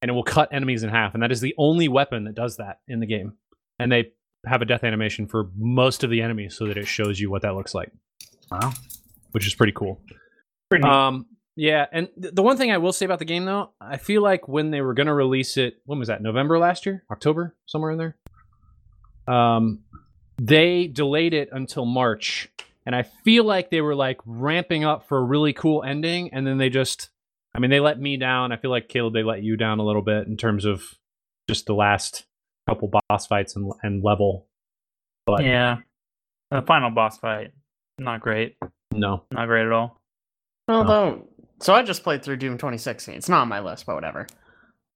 and 0.01 0.11
it 0.11 0.15
will 0.15 0.23
cut 0.23 0.53
enemies 0.53 0.83
in 0.83 0.91
half. 0.91 1.15
And 1.15 1.23
that 1.23 1.33
is 1.33 1.41
the 1.41 1.55
only 1.57 1.89
weapon 1.89 2.25
that 2.25 2.35
does 2.35 2.59
that 2.59 2.81
in 2.87 3.01
the 3.01 3.07
game. 3.07 3.35
And 3.79 3.91
they 3.91 4.13
have 4.47 4.63
a 4.63 4.65
death 4.65 4.85
animation 4.85 5.27
for 5.27 5.51
most 5.57 6.05
of 6.05 6.11
the 6.11 6.23
enemies 6.23 6.57
so 6.57 6.67
that 6.67 6.77
it 6.77 6.87
shows 6.87 7.19
you 7.19 7.31
what 7.31 7.43
that 7.43 7.55
looks 7.55 7.75
like. 7.75 7.91
Wow. 8.51 8.73
Which 9.33 9.47
is 9.47 9.55
pretty 9.55 9.73
cool. 9.73 10.01
Pretty 10.69 10.85
neat. 10.85 10.93
Um, 10.93 11.27
yeah, 11.57 11.87
and 11.93 12.09
th- 12.21 12.35
the 12.35 12.43
one 12.43 12.57
thing 12.57 12.71
I 12.71 12.79
will 12.79 12.93
say 12.93 13.05
about 13.05 13.19
the 13.19 13.25
game 13.25 13.45
though, 13.45 13.71
I 13.81 13.97
feel 13.97 14.23
like 14.23 14.49
when 14.49 14.71
they 14.71 14.81
were 14.81 14.95
gonna 14.95 15.15
release 15.15 15.57
it, 15.57 15.77
when 15.85 15.99
was 15.99 16.09
that? 16.09 16.23
November 16.23 16.59
last 16.59 16.87
year, 16.87 17.05
October, 17.11 17.55
somewhere 17.67 17.91
in 17.93 17.99
there. 17.99 18.17
Um, 19.27 19.81
they 20.41 20.87
delayed 20.87 21.35
it 21.35 21.51
until 21.53 21.85
March, 21.85 22.49
and 22.87 22.95
I 22.97 23.03
feel 23.03 23.45
like 23.45 23.71
they 23.71 23.81
were 23.81 23.95
like 23.95 24.19
ramping 24.27 24.85
up 24.85 25.07
for 25.09 25.19
a 25.19 25.23
really 25.23 25.53
cool 25.53 25.83
ending, 25.83 26.33
and 26.33 26.47
then 26.47 26.59
they 26.59 26.71
just, 26.71 27.11
I 27.55 27.59
mean, 27.61 27.71
they 27.71 27.81
let 27.81 28.01
me 28.01 28.17
down. 28.17 28.51
I 28.53 28.57
feel 28.57 28.71
like 28.71 28.89
Caleb, 28.89 29.15
they 29.15 29.23
let 29.23 29.43
you 29.43 29.57
down 29.57 29.79
a 29.79 29.85
little 29.85 30.03
bit 30.03 30.27
in 30.27 30.37
terms 30.37 30.65
of 30.65 30.83
just 31.49 31.67
the 31.67 31.75
last 31.75 32.25
couple 32.69 32.91
boss 33.09 33.27
fights 33.27 33.57
and 33.57 33.73
and 33.83 34.03
level. 34.03 34.47
But 35.27 35.45
yeah. 35.45 35.79
The 36.51 36.61
final 36.63 36.91
boss 36.91 37.17
fight, 37.17 37.53
not 37.99 38.21
great. 38.21 38.57
no, 38.93 39.25
Not 39.31 39.47
great 39.47 39.65
at 39.65 39.73
all. 39.73 40.03
Although, 40.69 41.27
so 41.63 41.75
I 41.75 41.83
just 41.83 42.03
played 42.03 42.23
through 42.23 42.37
Doom 42.37 42.59
2016. 42.59 43.15
It's 43.15 43.29
not 43.29 43.43
on 43.43 43.49
my 43.49 43.61
list, 43.61 43.87
but 43.87 43.95
whatever. 43.95 44.27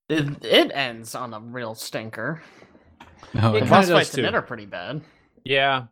It, 0.08 0.44
it 0.44 0.70
ends 0.74 1.14
on 1.14 1.32
a 1.34 1.40
real 1.40 1.74
stinker. 1.74 2.42
No, 3.34 3.50
It 3.50 3.52
The 3.52 3.58
kinda 3.60 3.70
boss 3.70 3.88
fights 3.90 4.14
in 4.14 4.22
too. 4.24 4.28
it 4.28 4.34
are 4.34 4.42
pretty 4.42 4.66
bad. 4.66 5.02
Yeah. 5.44 5.86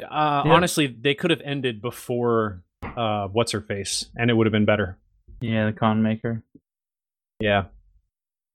Uh, 0.00 0.42
Yeah. 0.44 0.52
Honestly, 0.52 0.86
they 0.86 1.14
could 1.14 1.30
have 1.30 1.40
ended 1.44 1.80
before 1.82 2.62
uh, 2.96 3.28
what's 3.28 3.52
her 3.52 3.60
face, 3.60 4.06
and 4.16 4.30
it 4.30 4.34
would 4.34 4.46
have 4.46 4.52
been 4.52 4.64
better. 4.64 4.98
Yeah, 5.40 5.66
the 5.66 5.72
Khan 5.72 6.02
Maykr. 6.02 6.42
Yeah. 7.40 7.64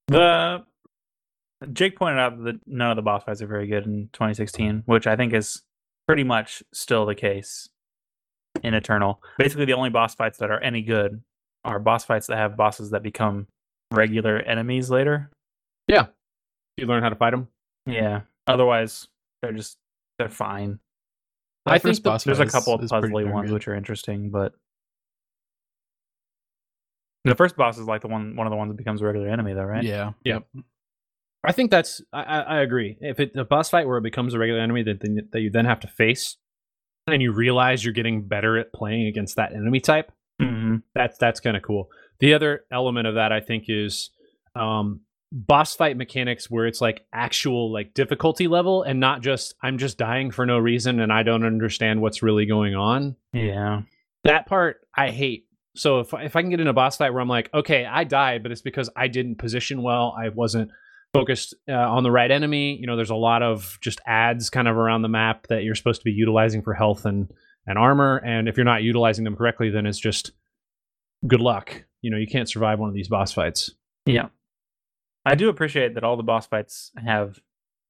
The 0.08 0.64
Jake 1.72 1.96
pointed 1.98 2.18
out 2.20 2.42
that 2.44 2.60
none 2.66 2.90
of 2.90 2.96
the 2.96 3.02
boss 3.02 3.24
fights 3.24 3.42
are 3.42 3.46
very 3.46 3.66
good 3.66 3.86
in 3.86 4.08
2016, 4.12 4.82
which 4.86 5.06
I 5.06 5.16
think 5.16 5.32
is 5.32 5.62
pretty 6.06 6.22
much 6.24 6.62
still 6.72 7.06
the 7.06 7.14
case 7.14 7.68
in 8.62 8.74
Eternal. 8.74 9.20
Basically, 9.38 9.64
the 9.64 9.72
only 9.74 9.90
boss 9.90 10.14
fights 10.14 10.38
that 10.38 10.50
are 10.50 10.60
any 10.62 10.82
good 10.82 11.22
are 11.66 11.78
boss 11.78 12.04
fights 12.04 12.26
that 12.28 12.36
have 12.38 12.56
bosses 12.56 12.90
that 12.90 13.02
become 13.02 13.46
regular 13.92 14.38
enemies 14.38 14.90
later. 14.90 15.30
Yeah. 15.88 16.06
You 16.76 16.86
learn 16.86 17.02
how 17.02 17.08
to 17.08 17.16
fight 17.16 17.30
them. 17.30 17.48
Yeah. 17.86 18.22
Otherwise, 18.46 19.08
they're 19.42 19.52
just 19.52 19.76
they're 20.18 20.28
fine. 20.28 20.78
that 21.66 21.74
I 21.74 21.78
think 21.78 21.96
the- 21.96 22.02
boss 22.02 22.24
There's 22.24 22.40
a 22.40 22.46
couple 22.46 22.74
of 22.74 22.80
puzzly 22.80 23.30
ones 23.30 23.48
good. 23.50 23.54
which 23.54 23.68
are 23.68 23.74
interesting, 23.74 24.30
but 24.30 24.52
the 27.24 27.34
first 27.34 27.56
boss 27.56 27.78
is 27.78 27.86
like 27.86 28.02
the 28.02 28.08
one 28.08 28.36
one 28.36 28.46
of 28.46 28.50
the 28.50 28.56
ones 28.56 28.70
that 28.70 28.76
becomes 28.76 29.02
a 29.02 29.04
regular 29.04 29.28
enemy, 29.28 29.52
though, 29.52 29.64
right? 29.64 29.82
Yeah. 29.82 30.12
Yep. 30.24 30.44
I 31.44 31.52
think 31.52 31.70
that's. 31.70 32.00
I, 32.12 32.22
I, 32.22 32.40
I 32.40 32.60
agree. 32.60 32.96
If 33.00 33.20
it's 33.20 33.36
a 33.36 33.44
boss 33.44 33.68
fight 33.70 33.86
where 33.86 33.98
it 33.98 34.02
becomes 34.02 34.34
a 34.34 34.38
regular 34.38 34.60
enemy 34.60 34.82
that 34.84 35.00
that 35.32 35.40
you 35.40 35.50
then 35.50 35.64
have 35.64 35.80
to 35.80 35.88
face, 35.88 36.36
and 37.06 37.20
you 37.22 37.32
realize 37.32 37.84
you're 37.84 37.94
getting 37.94 38.22
better 38.22 38.56
at 38.58 38.72
playing 38.72 39.06
against 39.06 39.36
that 39.36 39.52
enemy 39.52 39.80
type, 39.80 40.12
hmm 40.40 40.76
that's 40.94 41.18
that's 41.18 41.40
kind 41.40 41.56
of 41.56 41.62
cool. 41.62 41.88
The 42.20 42.34
other 42.34 42.64
element 42.70 43.06
of 43.06 43.14
that 43.14 43.32
I 43.32 43.40
think 43.40 43.64
is 43.68 44.10
um, 44.54 45.00
boss 45.32 45.74
fight 45.74 45.96
mechanics 45.96 46.50
where 46.50 46.66
it's 46.66 46.80
like 46.80 47.04
actual 47.12 47.72
like 47.72 47.94
difficulty 47.94 48.48
level 48.48 48.82
and 48.82 49.00
not 49.00 49.22
just 49.22 49.54
I'm 49.62 49.78
just 49.78 49.98
dying 49.98 50.30
for 50.30 50.46
no 50.46 50.58
reason 50.58 51.00
and 51.00 51.12
I 51.12 51.22
don't 51.22 51.44
understand 51.44 52.00
what's 52.00 52.22
really 52.22 52.46
going 52.46 52.74
on. 52.74 53.16
Yeah. 53.32 53.82
That 54.24 54.46
part 54.46 54.80
I 54.96 55.10
hate. 55.10 55.46
So 55.76 56.00
if 56.00 56.14
if 56.14 56.36
I 56.36 56.40
can 56.40 56.50
get 56.50 56.60
in 56.60 56.68
a 56.68 56.72
boss 56.72 56.96
fight 56.96 57.12
where 57.12 57.20
I'm 57.20 57.28
like, 57.28 57.50
okay, 57.52 57.84
I 57.84 58.04
died, 58.04 58.42
but 58.42 58.52
it's 58.52 58.62
because 58.62 58.88
I 58.96 59.08
didn't 59.08 59.36
position 59.36 59.82
well, 59.82 60.16
I 60.18 60.30
wasn't 60.30 60.70
focused 61.12 61.54
uh, 61.68 61.72
on 61.72 62.02
the 62.02 62.10
right 62.10 62.30
enemy. 62.30 62.76
You 62.80 62.86
know, 62.86 62.96
there's 62.96 63.10
a 63.10 63.14
lot 63.14 63.42
of 63.42 63.78
just 63.80 64.00
ads 64.06 64.48
kind 64.48 64.68
of 64.68 64.76
around 64.76 65.02
the 65.02 65.08
map 65.08 65.48
that 65.48 65.64
you're 65.64 65.74
supposed 65.74 66.00
to 66.00 66.04
be 66.04 66.12
utilizing 66.12 66.62
for 66.62 66.72
health 66.72 67.04
and 67.04 67.30
and 67.66 67.78
armor, 67.78 68.18
and 68.24 68.48
if 68.48 68.56
you're 68.56 68.64
not 68.64 68.82
utilizing 68.82 69.24
them 69.24 69.36
correctly, 69.36 69.70
then 69.70 69.86
it's 69.86 69.98
just 69.98 70.32
good 71.26 71.40
luck. 71.40 71.84
You 72.02 72.10
know, 72.10 72.16
you 72.16 72.26
can't 72.26 72.48
survive 72.48 72.78
one 72.78 72.88
of 72.88 72.94
these 72.94 73.08
boss 73.08 73.32
fights. 73.32 73.70
Yeah. 74.04 74.28
I 75.24 75.34
do 75.34 75.48
appreciate 75.48 75.94
that 75.94 76.04
all 76.04 76.16
the 76.16 76.22
boss 76.22 76.46
fights 76.46 76.92
have 77.04 77.40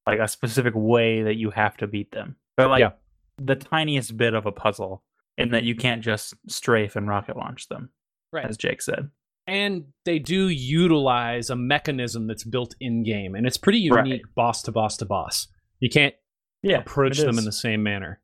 like 0.07 0.19
a 0.21 0.29
specific 0.29 0.73
way 0.75 1.23
that 1.25 1.35
you 1.35 1.51
have 1.51 1.77
to 1.79 1.87
beat 1.87 2.13
them. 2.13 2.37
They're 2.57 2.69
like 2.69 2.81
Yeah. 2.81 2.93
the 3.39 3.57
tiniest 3.57 4.17
bit 4.17 4.33
of 4.35 4.47
a 4.47 4.53
puzzle 4.53 5.03
in 5.37 5.51
that 5.51 5.65
you 5.65 5.75
can't 5.75 6.03
just 6.03 6.33
strafe 6.49 6.97
and 6.97 7.07
rocket 7.09 7.37
launch 7.37 7.69
them, 7.69 7.91
Right. 8.33 8.47
as 8.47 8.57
Jake 8.57 8.81
said. 8.83 9.11
and 9.49 9.85
they 10.05 10.19
do 10.19 10.49
utilize 10.49 11.51
a 11.51 11.55
mechanism 11.57 12.27
that's 12.27 12.43
built 12.43 12.75
in 12.81 13.05
game, 13.05 13.35
and 13.37 13.47
it's 13.47 13.57
pretty 13.57 13.89
Right. 13.91 14.05
unique, 14.05 14.35
boss 14.35 14.61
to 14.63 14.73
boss 14.73 14.97
to 14.97 15.05
boss. 15.05 15.47
You 15.79 15.89
can't 15.89 16.15
Yeah. 16.65 16.79
approach 16.79 17.19
them 17.19 17.39
in 17.39 17.45
the 17.45 17.53
same 17.53 17.81
manner. 17.83 18.21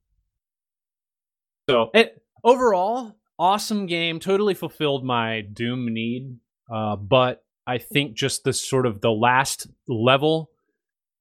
So, 1.73 1.91
it, 1.95 2.23
overall, 2.45 3.17
awesome 3.39 3.87
game. 3.87 4.21
Totally 4.21 4.55
fulfilled 4.55 5.05
my 5.05 5.41
Doom 5.41 5.93
need. 5.93 6.37
Uh, 6.73 6.97
but 6.97 7.45
I 7.67 7.79
think 7.79 8.15
just 8.15 8.45
the 8.45 8.53
sort 8.53 8.87
of 8.87 9.01
the 9.01 9.11
last 9.11 9.67
level, 9.89 10.51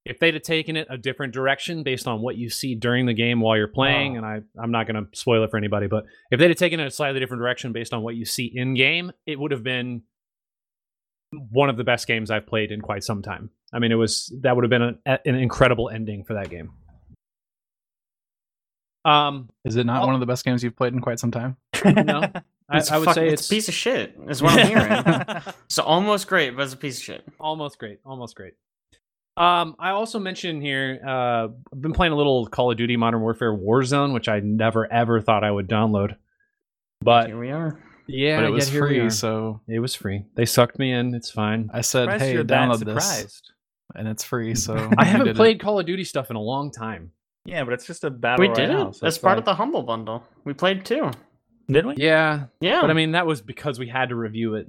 if 0.05 0.19
they'd 0.19 0.33
have 0.33 0.43
taken 0.43 0.75
it 0.75 0.87
a 0.89 0.97
different 0.97 1.33
direction 1.33 1.83
based 1.83 2.07
on 2.07 2.21
what 2.21 2.35
you 2.35 2.49
see 2.49 2.75
during 2.75 3.05
the 3.05 3.13
game 3.13 3.39
while 3.39 3.55
you're 3.57 3.67
playing, 3.67 4.15
Oh. 4.15 4.17
and 4.17 4.25
I, 4.25 4.41
I'm 4.61 4.71
not 4.71 4.87
going 4.87 5.03
to 5.05 5.17
spoil 5.17 5.43
it 5.43 5.51
for 5.51 5.57
anybody, 5.57 5.87
but 5.87 6.05
if 6.31 6.39
they'd 6.39 6.49
have 6.49 6.57
taken 6.57 6.79
it 6.79 6.87
a 6.87 6.91
slightly 6.91 7.19
different 7.19 7.41
direction 7.41 7.71
based 7.71 7.93
on 7.93 8.01
what 8.01 8.15
you 8.15 8.25
see 8.25 8.51
in 8.53 8.73
game, 8.73 9.11
it 9.25 9.39
would 9.39 9.51
have 9.51 9.63
been 9.63 10.03
one 11.49 11.69
of 11.69 11.77
the 11.77 11.83
best 11.83 12.07
games 12.07 12.29
I've 12.29 12.45
played 12.47 12.71
in 12.71 12.81
quite 12.81 13.03
some 13.03 13.21
time. 13.21 13.51
I 13.71 13.79
mean, 13.79 13.91
it 13.91 13.95
was 13.95 14.33
that 14.41 14.55
would 14.55 14.63
have 14.65 14.69
been 14.69 14.81
an, 14.81 14.99
an 15.05 15.35
incredible 15.35 15.89
ending 15.89 16.25
for 16.25 16.33
that 16.33 16.49
game. 16.49 16.71
Um, 19.03 19.49
Is 19.65 19.75
it 19.75 19.85
not 19.85 20.05
one 20.05 20.13
of 20.13 20.19
the 20.19 20.25
best 20.27 20.45
games 20.45 20.63
you've 20.63 20.75
played 20.75 20.93
in 20.93 21.01
quite 21.01 21.19
some 21.19 21.31
time? 21.31 21.57
no, 21.83 22.21
I, 22.69 22.81
I 22.91 22.97
would 22.99 23.05
fuck- 23.05 23.15
say 23.15 23.27
it's, 23.29 23.41
it's 23.41 23.49
a 23.49 23.53
piece 23.55 23.67
of 23.67 23.73
shit. 23.73 24.15
Is 24.29 24.41
what 24.41 24.57
I'm 24.59 24.67
hearing. 24.67 25.41
so 25.69 25.83
almost 25.83 26.27
great, 26.27 26.55
but 26.55 26.63
it's 26.63 26.73
a 26.73 26.77
piece 26.77 26.97
of 26.99 27.03
shit. 27.03 27.27
almost 27.39 27.79
great, 27.79 27.99
almost 28.05 28.35
great. 28.35 28.53
Um, 29.37 29.75
I 29.79 29.91
also 29.91 30.19
mentioned 30.19 30.61
here, 30.61 30.99
uh, 31.05 31.47
I've 31.73 31.81
been 31.81 31.93
playing 31.93 32.13
a 32.13 32.15
little 32.15 32.45
Call 32.47 32.69
of 32.69 32.77
Duty 32.77 32.97
Modern 32.97 33.21
Warfare 33.21 33.55
Warzone, 33.55 34.13
which 34.13 34.27
I 34.27 34.39
never 34.41 34.91
ever 34.91 35.21
thought 35.21 35.43
I 35.43 35.49
would 35.51 35.67
download. 35.67 36.15
But 37.01 37.27
Here 37.27 37.39
we 37.39 37.49
are. 37.49 37.79
yeah, 38.07 38.37
but 38.41 38.45
it 38.45 38.49
was 38.51 38.67
yet 38.67 38.73
here 38.73 38.83
we 38.87 38.99
free, 38.99 39.09
so 39.09 39.61
it 39.67 39.79
was 39.79 39.95
free. 39.95 40.25
They 40.35 40.45
sucked 40.45 40.77
me 40.77 40.91
in. 40.91 41.15
It's 41.15 41.31
fine. 41.31 41.69
I 41.73 41.81
said, 41.81 42.03
Surprised 42.03 42.23
"Hey, 42.23 42.33
you're 42.33 42.43
that 42.43 42.69
download 42.69 42.85
this," 42.85 43.41
and 43.95 44.07
it's 44.07 44.23
free. 44.23 44.53
So 44.53 44.75
I 44.97 45.05
haven't 45.05 45.27
did 45.27 45.35
it. 45.35 45.37
played 45.37 45.59
Call 45.61 45.79
of 45.79 45.85
Duty 45.87 46.03
stuff 46.03 46.29
in 46.29 46.35
a 46.35 46.41
long 46.41 46.69
time. 46.71 47.11
Yeah, 47.45 47.63
but 47.63 47.73
it's 47.73 47.85
just 47.87 48.03
a 48.03 48.09
battle 48.09 48.47
We 48.47 48.53
did 48.53 48.69
royale. 48.69 48.89
it 48.89 48.95
so 48.95 49.07
as 49.07 49.17
part 49.17 49.33
like- 49.37 49.39
of 49.39 49.45
the 49.45 49.55
Humble 49.55 49.83
Bundle. 49.83 50.23
We 50.43 50.53
played 50.53 50.85
too. 50.85 51.11
Did 51.67 51.85
we? 51.85 51.95
Yeah, 51.97 52.45
Yeah. 52.59 52.81
but 52.81 52.89
I 52.89 52.93
mean 52.93 53.11
that 53.13 53.25
was 53.25 53.41
because 53.41 53.79
we 53.79 53.87
had 53.87 54.09
to 54.09 54.15
review 54.15 54.55
it. 54.55 54.67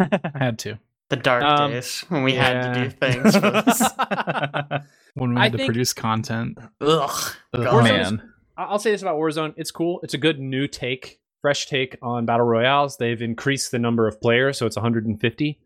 I 0.00 0.20
Had 0.34 0.58
to 0.60 0.78
the 1.10 1.16
dark 1.16 1.42
um, 1.42 1.70
days 1.72 2.04
when 2.08 2.22
we 2.22 2.34
had 2.34 2.72
to 2.74 2.84
do 2.84 2.90
things. 2.90 3.36
For 3.36 4.84
when 5.14 5.30
we 5.34 5.36
I 5.40 5.44
had 5.44 5.52
to 5.52 5.58
think- 5.58 5.68
produce 5.68 5.92
content. 5.92 6.58
Ugh. 6.80 7.34
Ugh, 7.54 7.82
man, 7.84 8.32
I- 8.56 8.64
I'll 8.64 8.78
say 8.78 8.90
this 8.92 9.02
about 9.02 9.16
Warzone: 9.16 9.54
it's 9.56 9.70
cool. 9.70 10.00
It's 10.02 10.14
a 10.14 10.18
good 10.18 10.38
new 10.38 10.66
take, 10.68 11.20
fresh 11.42 11.66
take 11.66 11.96
on 12.02 12.24
battle 12.26 12.46
royales. 12.46 12.96
They've 12.96 13.20
increased 13.20 13.70
the 13.72 13.78
number 13.78 14.06
of 14.06 14.20
players, 14.20 14.58
so 14.58 14.66
it's 14.66 14.76
150. 14.76 15.60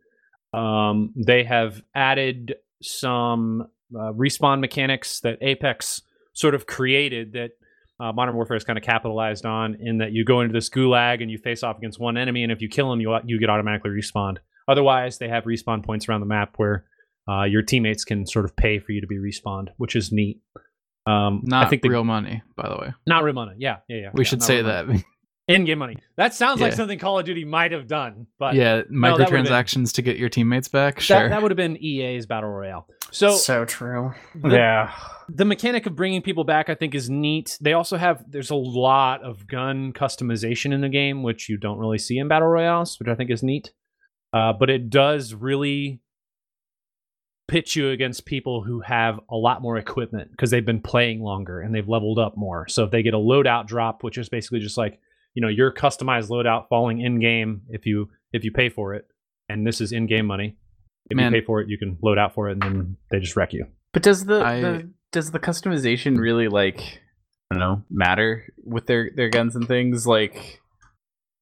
Um, 0.54 1.12
they 1.16 1.44
have 1.44 1.82
added 1.94 2.56
some 2.82 3.68
uh, 3.94 4.12
respawn 4.12 4.60
mechanics 4.60 5.20
that 5.20 5.38
Apex 5.40 6.02
sort 6.32 6.54
of 6.54 6.66
created 6.66 7.32
that 7.32 7.50
uh, 8.00 8.12
Modern 8.12 8.34
Warfare 8.34 8.56
has 8.56 8.64
kind 8.64 8.78
of 8.78 8.84
capitalized 8.84 9.44
on. 9.46 9.76
In 9.80 9.98
that 9.98 10.12
you 10.12 10.24
go 10.24 10.40
into 10.40 10.52
this 10.52 10.68
gulag 10.68 11.22
and 11.22 11.30
you 11.30 11.38
face 11.38 11.62
off 11.62 11.78
against 11.78 12.00
one 12.00 12.16
enemy, 12.16 12.42
and 12.42 12.50
if 12.50 12.60
you 12.60 12.68
kill 12.68 12.92
him, 12.92 13.00
you 13.00 13.16
you 13.24 13.38
get 13.38 13.50
automatically 13.50 13.90
respawned. 13.90 14.38
Otherwise, 14.68 15.18
they 15.18 15.28
have 15.28 15.44
respawn 15.44 15.84
points 15.84 16.08
around 16.08 16.20
the 16.20 16.26
map 16.26 16.54
where 16.56 16.84
uh, 17.28 17.44
your 17.44 17.62
teammates 17.62 18.04
can 18.04 18.26
sort 18.26 18.44
of 18.44 18.56
pay 18.56 18.78
for 18.78 18.92
you 18.92 19.00
to 19.00 19.06
be 19.06 19.18
respawned, 19.18 19.68
which 19.76 19.94
is 19.94 20.10
neat. 20.12 20.40
Um, 21.06 21.42
not 21.44 21.66
I 21.66 21.68
think 21.68 21.82
the, 21.82 21.88
real 21.88 22.04
money, 22.04 22.42
by 22.56 22.68
the 22.68 22.76
way. 22.76 22.92
not 23.06 23.24
real 23.24 23.34
money. 23.34 23.54
Yeah, 23.58 23.78
yeah, 23.88 23.96
yeah. 23.96 24.10
We 24.14 24.24
yeah, 24.24 24.28
should 24.28 24.42
say 24.42 24.62
that. 24.62 24.86
In-game 25.48 25.78
money. 25.78 25.96
That 26.16 26.34
sounds 26.34 26.60
like 26.60 26.72
something 26.72 27.00
Call 27.00 27.18
of 27.18 27.24
Duty 27.24 27.44
might 27.44 27.72
have 27.72 27.88
done, 27.88 28.28
but 28.38 28.54
yeah, 28.54 28.76
that 28.76 28.90
would've 28.90 29.28
microtransactions 29.28 29.92
to 29.94 30.02
get 30.02 30.16
your 30.16 30.28
teammates 30.28 30.68
back. 30.68 30.96
that, 30.96 31.02
Sure. 31.02 31.28
that 31.28 31.42
would 31.42 31.50
have 31.50 31.56
been 31.56 31.76
EA's 31.82 32.26
battle 32.26 32.48
royale. 32.48 32.86
So, 33.10 33.34
So 33.34 33.64
true. 33.64 34.12
the, 34.36 34.50
yeah. 34.50 34.92
the 35.28 35.44
mechanic 35.44 35.86
of 35.86 35.96
bringing 35.96 36.22
people 36.22 36.44
back, 36.44 36.70
I 36.70 36.76
think, 36.76 36.94
is 36.94 37.10
neat. 37.10 37.58
They 37.60 37.72
also 37.72 37.96
have 37.96 38.24
there's 38.30 38.50
a 38.50 38.54
lot 38.54 39.22
of 39.24 39.46
gun 39.48 39.92
customization 39.92 40.72
in 40.72 40.80
the 40.80 40.88
game, 40.88 41.24
which 41.24 41.48
you 41.48 41.56
don't 41.56 41.78
really 41.78 41.98
see 41.98 42.18
in 42.18 42.28
battle 42.28 42.48
royales, 42.48 42.98
which 43.00 43.08
I 43.08 43.16
think 43.16 43.30
is 43.30 43.42
neat. 43.42 43.72
Uh, 44.32 44.52
but 44.52 44.70
it 44.70 44.88
does 44.90 45.34
really 45.34 46.00
pitch 47.48 47.76
you 47.76 47.90
against 47.90 48.24
people 48.24 48.62
who 48.62 48.80
have 48.80 49.18
a 49.28 49.36
lot 49.36 49.60
more 49.60 49.76
equipment 49.76 50.30
because 50.30 50.50
they've 50.50 50.64
been 50.64 50.80
playing 50.80 51.20
longer 51.20 51.60
and 51.60 51.74
they've 51.74 51.88
leveled 51.88 52.18
up 52.18 52.36
more. 52.36 52.66
So 52.68 52.84
if 52.84 52.90
they 52.90 53.02
get 53.02 53.12
a 53.12 53.18
loadout 53.18 53.66
drop, 53.66 54.02
which 54.02 54.16
is 54.16 54.28
basically 54.28 54.60
just 54.60 54.78
like 54.78 55.00
you 55.34 55.42
know 55.42 55.48
your 55.48 55.72
customized 55.72 56.28
loadout 56.30 56.68
falling 56.68 57.00
in 57.00 57.20
game 57.20 57.62
if 57.68 57.86
you 57.86 58.08
if 58.32 58.44
you 58.44 58.52
pay 58.52 58.68
for 58.68 58.94
it, 58.94 59.06
and 59.48 59.66
this 59.66 59.80
is 59.80 59.92
in 59.92 60.06
game 60.06 60.26
money. 60.26 60.56
If 61.10 61.16
Man. 61.16 61.32
you 61.32 61.40
pay 61.40 61.44
for 61.46 61.60
it, 61.60 61.68
you 61.68 61.78
can 61.78 61.98
load 62.02 62.16
out 62.18 62.34
for 62.34 62.48
it, 62.48 62.52
and 62.52 62.62
then 62.62 62.96
they 63.10 63.18
just 63.18 63.36
wreck 63.36 63.52
you. 63.52 63.66
But 63.92 64.02
does 64.02 64.24
the, 64.24 64.40
I- 64.42 64.60
the 64.60 64.90
does 65.10 65.30
the 65.30 65.38
customization 65.40 66.18
really 66.18 66.48
like 66.48 67.00
I 67.50 67.54
don't 67.56 67.60
know 67.60 67.82
matter 67.90 68.44
with 68.64 68.86
their 68.86 69.10
their 69.14 69.28
guns 69.28 69.56
and 69.56 69.66
things? 69.68 70.06
Like 70.06 70.60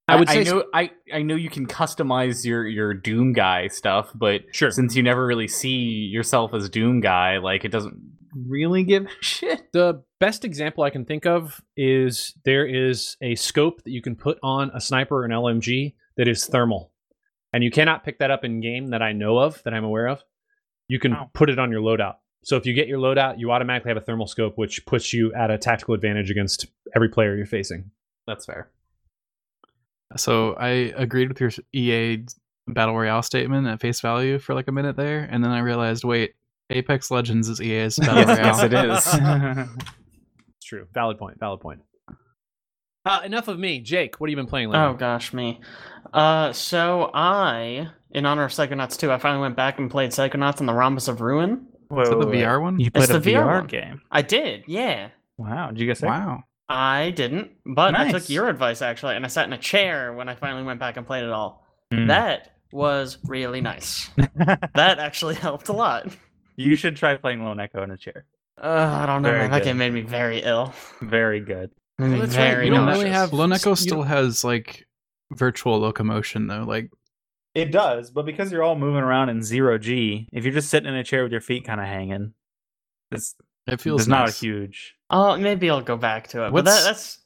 I 0.08 0.16
would 0.16 0.28
I 0.28 0.42
say 0.42 0.50
know 0.50 0.64
I 0.74 0.90
I 1.12 1.22
know 1.22 1.36
you 1.36 1.50
can 1.50 1.66
customize 1.66 2.44
your 2.44 2.66
your 2.66 2.94
Doom 2.94 3.32
guy 3.32 3.68
stuff, 3.68 4.10
but 4.14 4.40
Sure. 4.52 4.70
since 4.72 4.96
you 4.96 5.02
never 5.04 5.24
really 5.24 5.46
see 5.46 6.08
yourself 6.10 6.52
as 6.54 6.68
Doom 6.68 7.00
guy, 7.00 7.38
like 7.38 7.64
it 7.64 7.68
doesn't 7.70 7.94
really 8.34 8.82
give 8.82 9.04
a 9.06 9.08
shit. 9.20 9.70
The 9.72 10.02
best 10.20 10.44
example 10.44 10.84
I 10.84 10.90
can 10.90 11.04
think 11.04 11.26
of 11.26 11.60
is 11.76 12.34
there 12.44 12.66
is 12.66 13.16
a 13.22 13.34
scope 13.34 13.82
that 13.84 13.90
you 13.90 14.02
can 14.02 14.14
put 14.14 14.38
on 14.42 14.70
a 14.74 14.80
sniper 14.80 15.16
or 15.22 15.24
an 15.24 15.30
LMG 15.32 15.94
that 16.16 16.28
is 16.28 16.46
thermal. 16.46 16.92
And 17.52 17.64
you 17.64 17.70
cannot 17.70 18.04
pick 18.04 18.18
that 18.20 18.30
up 18.30 18.44
in 18.44 18.60
game 18.60 18.90
that 18.90 19.02
I 19.02 19.12
know 19.12 19.38
of, 19.38 19.62
that 19.64 19.74
I'm 19.74 19.84
aware 19.84 20.06
of. 20.08 20.22
You 20.88 20.98
can 21.00 21.14
Oh. 21.14 21.30
put 21.34 21.50
it 21.50 21.58
on 21.58 21.70
your 21.72 21.80
loadout. 21.80 22.16
So 22.44 22.56
if 22.56 22.64
you 22.64 22.72
get 22.74 22.86
your 22.88 22.98
loadout, 23.00 23.38
you 23.38 23.50
automatically 23.50 23.90
have 23.90 23.96
a 23.96 24.00
thermal 24.00 24.26
scope, 24.26 24.56
which 24.56 24.86
puts 24.86 25.12
you 25.12 25.32
at 25.34 25.50
a 25.50 25.58
tactical 25.58 25.94
advantage 25.94 26.30
against 26.30 26.66
every 26.94 27.08
player 27.08 27.36
you're 27.36 27.46
facing. 27.46 27.90
That's 28.26 28.46
fair. 28.46 28.70
So 30.16 30.54
I 30.54 30.68
agreed 30.96 31.28
with 31.28 31.40
your 31.40 31.50
EA 31.72 32.24
battle 32.66 32.96
royale 32.96 33.22
statement 33.22 33.66
at 33.66 33.80
face 33.80 34.00
value 34.00 34.38
for 34.38 34.54
like 34.54 34.68
a 34.68 34.72
minute 34.72 34.96
there, 34.96 35.26
and 35.30 35.42
then 35.44 35.50
I 35.50 35.58
realized, 35.60 36.04
wait, 36.04 36.34
Apex 36.70 37.10
Legends 37.10 37.48
is 37.48 37.60
EA's 37.60 37.98
battle 37.98 38.24
royale. 38.24 38.46
yes, 38.46 38.62
it 38.62 39.76
is. 39.82 39.86
It's 40.70 40.78
true. 40.78 40.86
Valid 40.94 41.18
point. 41.18 41.40
Valid 41.40 41.60
point. 41.60 41.80
Uh, 43.04 43.20
enough 43.24 43.48
of 43.48 43.58
me. 43.58 43.80
Jake, 43.80 44.20
what 44.20 44.28
have 44.28 44.30
you 44.30 44.36
been 44.36 44.46
playing 44.46 44.68
lately? 44.68 44.86
Oh 44.86 44.94
gosh, 44.94 45.32
me. 45.32 45.60
Uh, 46.12 46.52
so 46.52 47.10
I, 47.12 47.88
in 48.12 48.24
honor 48.24 48.44
of 48.44 48.52
Psychonauts 48.52 48.96
2, 48.96 49.10
I 49.10 49.18
finally 49.18 49.40
went 49.40 49.56
back 49.56 49.80
and 49.80 49.90
played 49.90 50.10
Psychonauts 50.10 50.60
and 50.60 50.68
the 50.68 50.74
Rhombus 50.74 51.08
of 51.08 51.20
Ruin. 51.20 51.66
Wait, 51.90 52.02
Is 52.04 52.10
that 52.10 52.20
the 52.20 52.26
wait, 52.26 52.36
wait. 52.36 52.44
VR 52.44 52.62
one? 52.62 52.78
You 52.78 52.90
played 52.92 53.08
the 53.08 53.16
a 53.16 53.20
VR 53.20 53.64
VR, 53.64 53.68
game. 53.68 54.02
I 54.12 54.22
did, 54.22 54.62
yeah. 54.68 55.08
Wow. 55.38 55.70
Did 55.70 55.80
you 55.80 55.86
get 55.86 55.98
sick? 55.98 56.08
Wow. 56.08 56.44
I 56.68 57.10
didn't, 57.10 57.50
but 57.66 57.96
I 57.96 58.12
took 58.12 58.30
your 58.30 58.48
advice 58.48 58.80
actually, 58.80 59.16
and 59.16 59.24
I 59.24 59.28
sat 59.28 59.46
in 59.46 59.52
a 59.52 59.58
chair 59.58 60.12
when 60.12 60.28
I 60.28 60.36
finally 60.36 60.62
went 60.62 60.78
back 60.78 60.96
and 60.96 61.04
played 61.04 61.24
it 61.24 61.30
all. 61.30 61.66
Mm. 61.92 62.06
That 62.06 62.54
was 62.70 63.18
really 63.24 63.60
nice. 63.60 64.08
that 64.36 65.00
actually 65.00 65.34
helped 65.46 65.68
a 65.68 65.72
lot. 65.72 66.06
you 66.54 66.76
should 66.76 66.94
try 66.94 67.16
playing 67.16 67.42
Lone 67.42 67.58
Echo 67.58 67.82
in 67.82 67.90
a 67.90 67.96
chair. 67.96 68.24
Uh, 68.62 68.98
I 69.02 69.06
don't 69.06 69.22
know, 69.22 69.30
Very 69.30 69.42
man. 69.42 69.50
That 69.52 69.64
game 69.64 69.78
made 69.78 69.92
me 69.92 70.02
very 70.02 70.40
ill. 70.42 70.74
Very 71.00 71.40
good. 71.40 71.70
Made 71.98 72.10
Well, 72.10 72.20
that's 72.20 72.36
right, 72.36 72.50
very 72.50 72.66
you 72.66 72.72
don't 72.72 72.84
nauseous. 72.86 72.98
really 73.02 73.10
have- 73.14 73.32
Lone 73.32 73.52
Echo 73.52 73.70
you 73.70 73.76
still 73.76 74.02
has 74.02 74.44
like 74.44 74.86
virtual 75.32 75.78
locomotion 75.78 76.46
though. 76.46 76.64
Like 76.64 76.90
It 77.54 77.72
does, 77.72 78.10
but 78.10 78.26
because 78.26 78.52
you're 78.52 78.62
all 78.62 78.76
moving 78.76 79.02
around 79.02 79.28
in 79.30 79.42
zero 79.42 79.78
G, 79.78 80.28
if 80.32 80.44
you're 80.44 80.52
just 80.52 80.68
sitting 80.68 80.88
in 80.88 80.94
a 80.94 81.04
chair 81.04 81.22
with 81.22 81.32
your 81.32 81.40
feet 81.40 81.64
kind 81.64 81.80
of 81.80 81.86
hanging, 81.86 82.34
it's, 83.10 83.34
it 83.66 83.80
feels 83.80 84.02
it's 84.02 84.08
not 84.08 84.22
a 84.22 84.26
nice. 84.26 84.40
huge. 84.40 84.94
Oh, 85.10 85.36
maybe 85.36 85.68
I'll 85.70 85.80
go 85.82 85.96
back 85.96 86.28
to 86.28 86.46
it. 86.46 86.52
But 86.52 86.64
that, 86.66 86.84
that's 86.84 87.18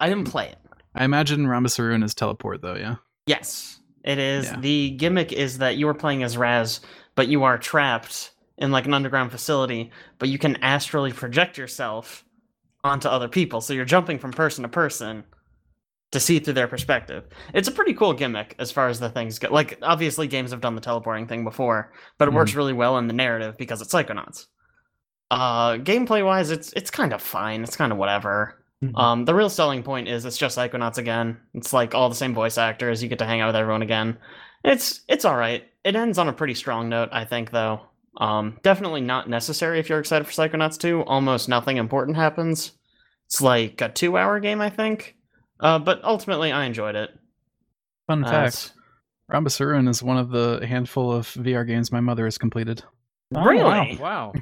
I 0.00 0.08
didn't 0.08 0.28
play 0.28 0.48
it. 0.48 0.58
I 0.94 1.04
imagine 1.04 1.46
Rhombus 1.46 1.78
of 1.78 1.86
Ruin 1.86 2.02
is 2.02 2.14
teleport 2.14 2.60
though. 2.62 2.76
Yeah. 2.76 2.96
Yes, 3.26 3.80
it 4.04 4.18
is. 4.18 4.46
Yeah. 4.46 4.60
The 4.60 4.90
gimmick 4.90 5.32
is 5.32 5.58
that 5.58 5.76
you 5.76 5.88
are 5.88 5.94
playing 5.94 6.22
as 6.22 6.36
Raz, 6.36 6.80
but 7.14 7.28
you 7.28 7.44
are 7.44 7.56
trapped 7.58 8.30
in 8.58 8.70
like 8.70 8.86
an 8.86 8.94
underground 8.94 9.30
facility, 9.30 9.90
but 10.18 10.28
you 10.28 10.38
can 10.38 10.56
astrally 10.62 11.12
project 11.12 11.58
yourself 11.58 12.24
onto 12.84 13.08
other 13.08 13.28
people. 13.28 13.60
So 13.60 13.72
you're 13.72 13.84
jumping 13.84 14.18
from 14.18 14.32
person 14.32 14.62
to 14.62 14.68
person 14.68 15.24
to 16.12 16.20
see 16.20 16.38
through 16.38 16.54
their 16.54 16.68
perspective. 16.68 17.24
It's 17.54 17.68
a 17.68 17.72
pretty 17.72 17.94
cool 17.94 18.12
gimmick 18.12 18.54
as 18.58 18.70
far 18.70 18.88
as 18.88 19.00
the 19.00 19.08
things 19.08 19.38
go. 19.38 19.48
Like 19.50 19.78
obviously 19.82 20.26
games 20.26 20.50
have 20.50 20.60
done 20.60 20.74
the 20.74 20.80
teleporting 20.80 21.26
thing 21.26 21.44
before, 21.44 21.92
but 22.18 22.28
it 22.28 22.34
works 22.34 22.54
really 22.54 22.74
well 22.74 22.98
in 22.98 23.06
the 23.06 23.14
narrative 23.14 23.56
because 23.56 23.80
it's 23.80 23.92
Psychonauts. 23.94 24.46
Uh 25.30 25.72
gameplay 25.78 26.24
wise 26.24 26.50
it's 26.50 26.72
it's 26.74 26.90
kind 26.90 27.12
of 27.12 27.22
fine. 27.22 27.62
It's 27.62 27.76
kind 27.76 27.92
of 27.92 27.98
whatever. 27.98 28.62
Um, 28.96 29.24
the 29.24 29.34
real 29.34 29.48
selling 29.48 29.84
point 29.84 30.08
is 30.08 30.24
it's 30.24 30.36
just 30.36 30.58
Psychonauts 30.58 30.98
again. 30.98 31.38
It's 31.54 31.72
like 31.72 31.94
all 31.94 32.08
the 32.08 32.14
same 32.16 32.34
voice 32.34 32.58
actors. 32.58 33.02
You 33.02 33.08
get 33.08 33.20
to 33.20 33.24
hang 33.24 33.40
out 33.40 33.46
with 33.46 33.56
everyone 33.56 33.82
again. 33.82 34.18
It's 34.64 35.02
it's 35.08 35.24
all 35.24 35.36
right. 35.36 35.64
It 35.84 35.96
ends 35.96 36.18
on 36.18 36.28
a 36.28 36.32
pretty 36.32 36.54
strong 36.54 36.88
note, 36.88 37.08
I 37.12 37.24
think, 37.24 37.52
though. 37.52 37.82
Um, 38.18 38.58
definitely 38.62 39.00
not 39.00 39.28
necessary 39.28 39.78
if 39.78 39.88
you're 39.88 39.98
excited 39.98 40.26
for 40.26 40.32
Psychonauts 40.32 40.78
2. 40.78 41.02
Almost 41.04 41.48
nothing 41.48 41.78
important 41.78 42.16
happens. 42.16 42.72
It's 43.26 43.40
like 43.40 43.80
a 43.80 43.88
two-hour 43.88 44.40
game, 44.40 44.60
I 44.60 44.68
think. 44.70 45.16
Uh, 45.58 45.78
but 45.78 46.02
ultimately, 46.04 46.52
I 46.52 46.64
enjoyed 46.64 46.94
it. 46.96 47.10
Fun 48.06 48.24
Uh, 48.24 48.30
fact: 48.30 48.72
Rhombus 49.28 49.58
Ruin 49.60 49.88
is 49.88 50.02
one 50.02 50.18
of 50.18 50.30
the 50.30 50.66
handful 50.66 51.10
of 51.12 51.26
VR 51.34 51.66
games 51.66 51.90
my 51.92 52.00
mother 52.00 52.24
has 52.24 52.36
completed. 52.36 52.82
Oh, 53.34 53.44
really? 53.44 53.96
Wow. 53.96 54.34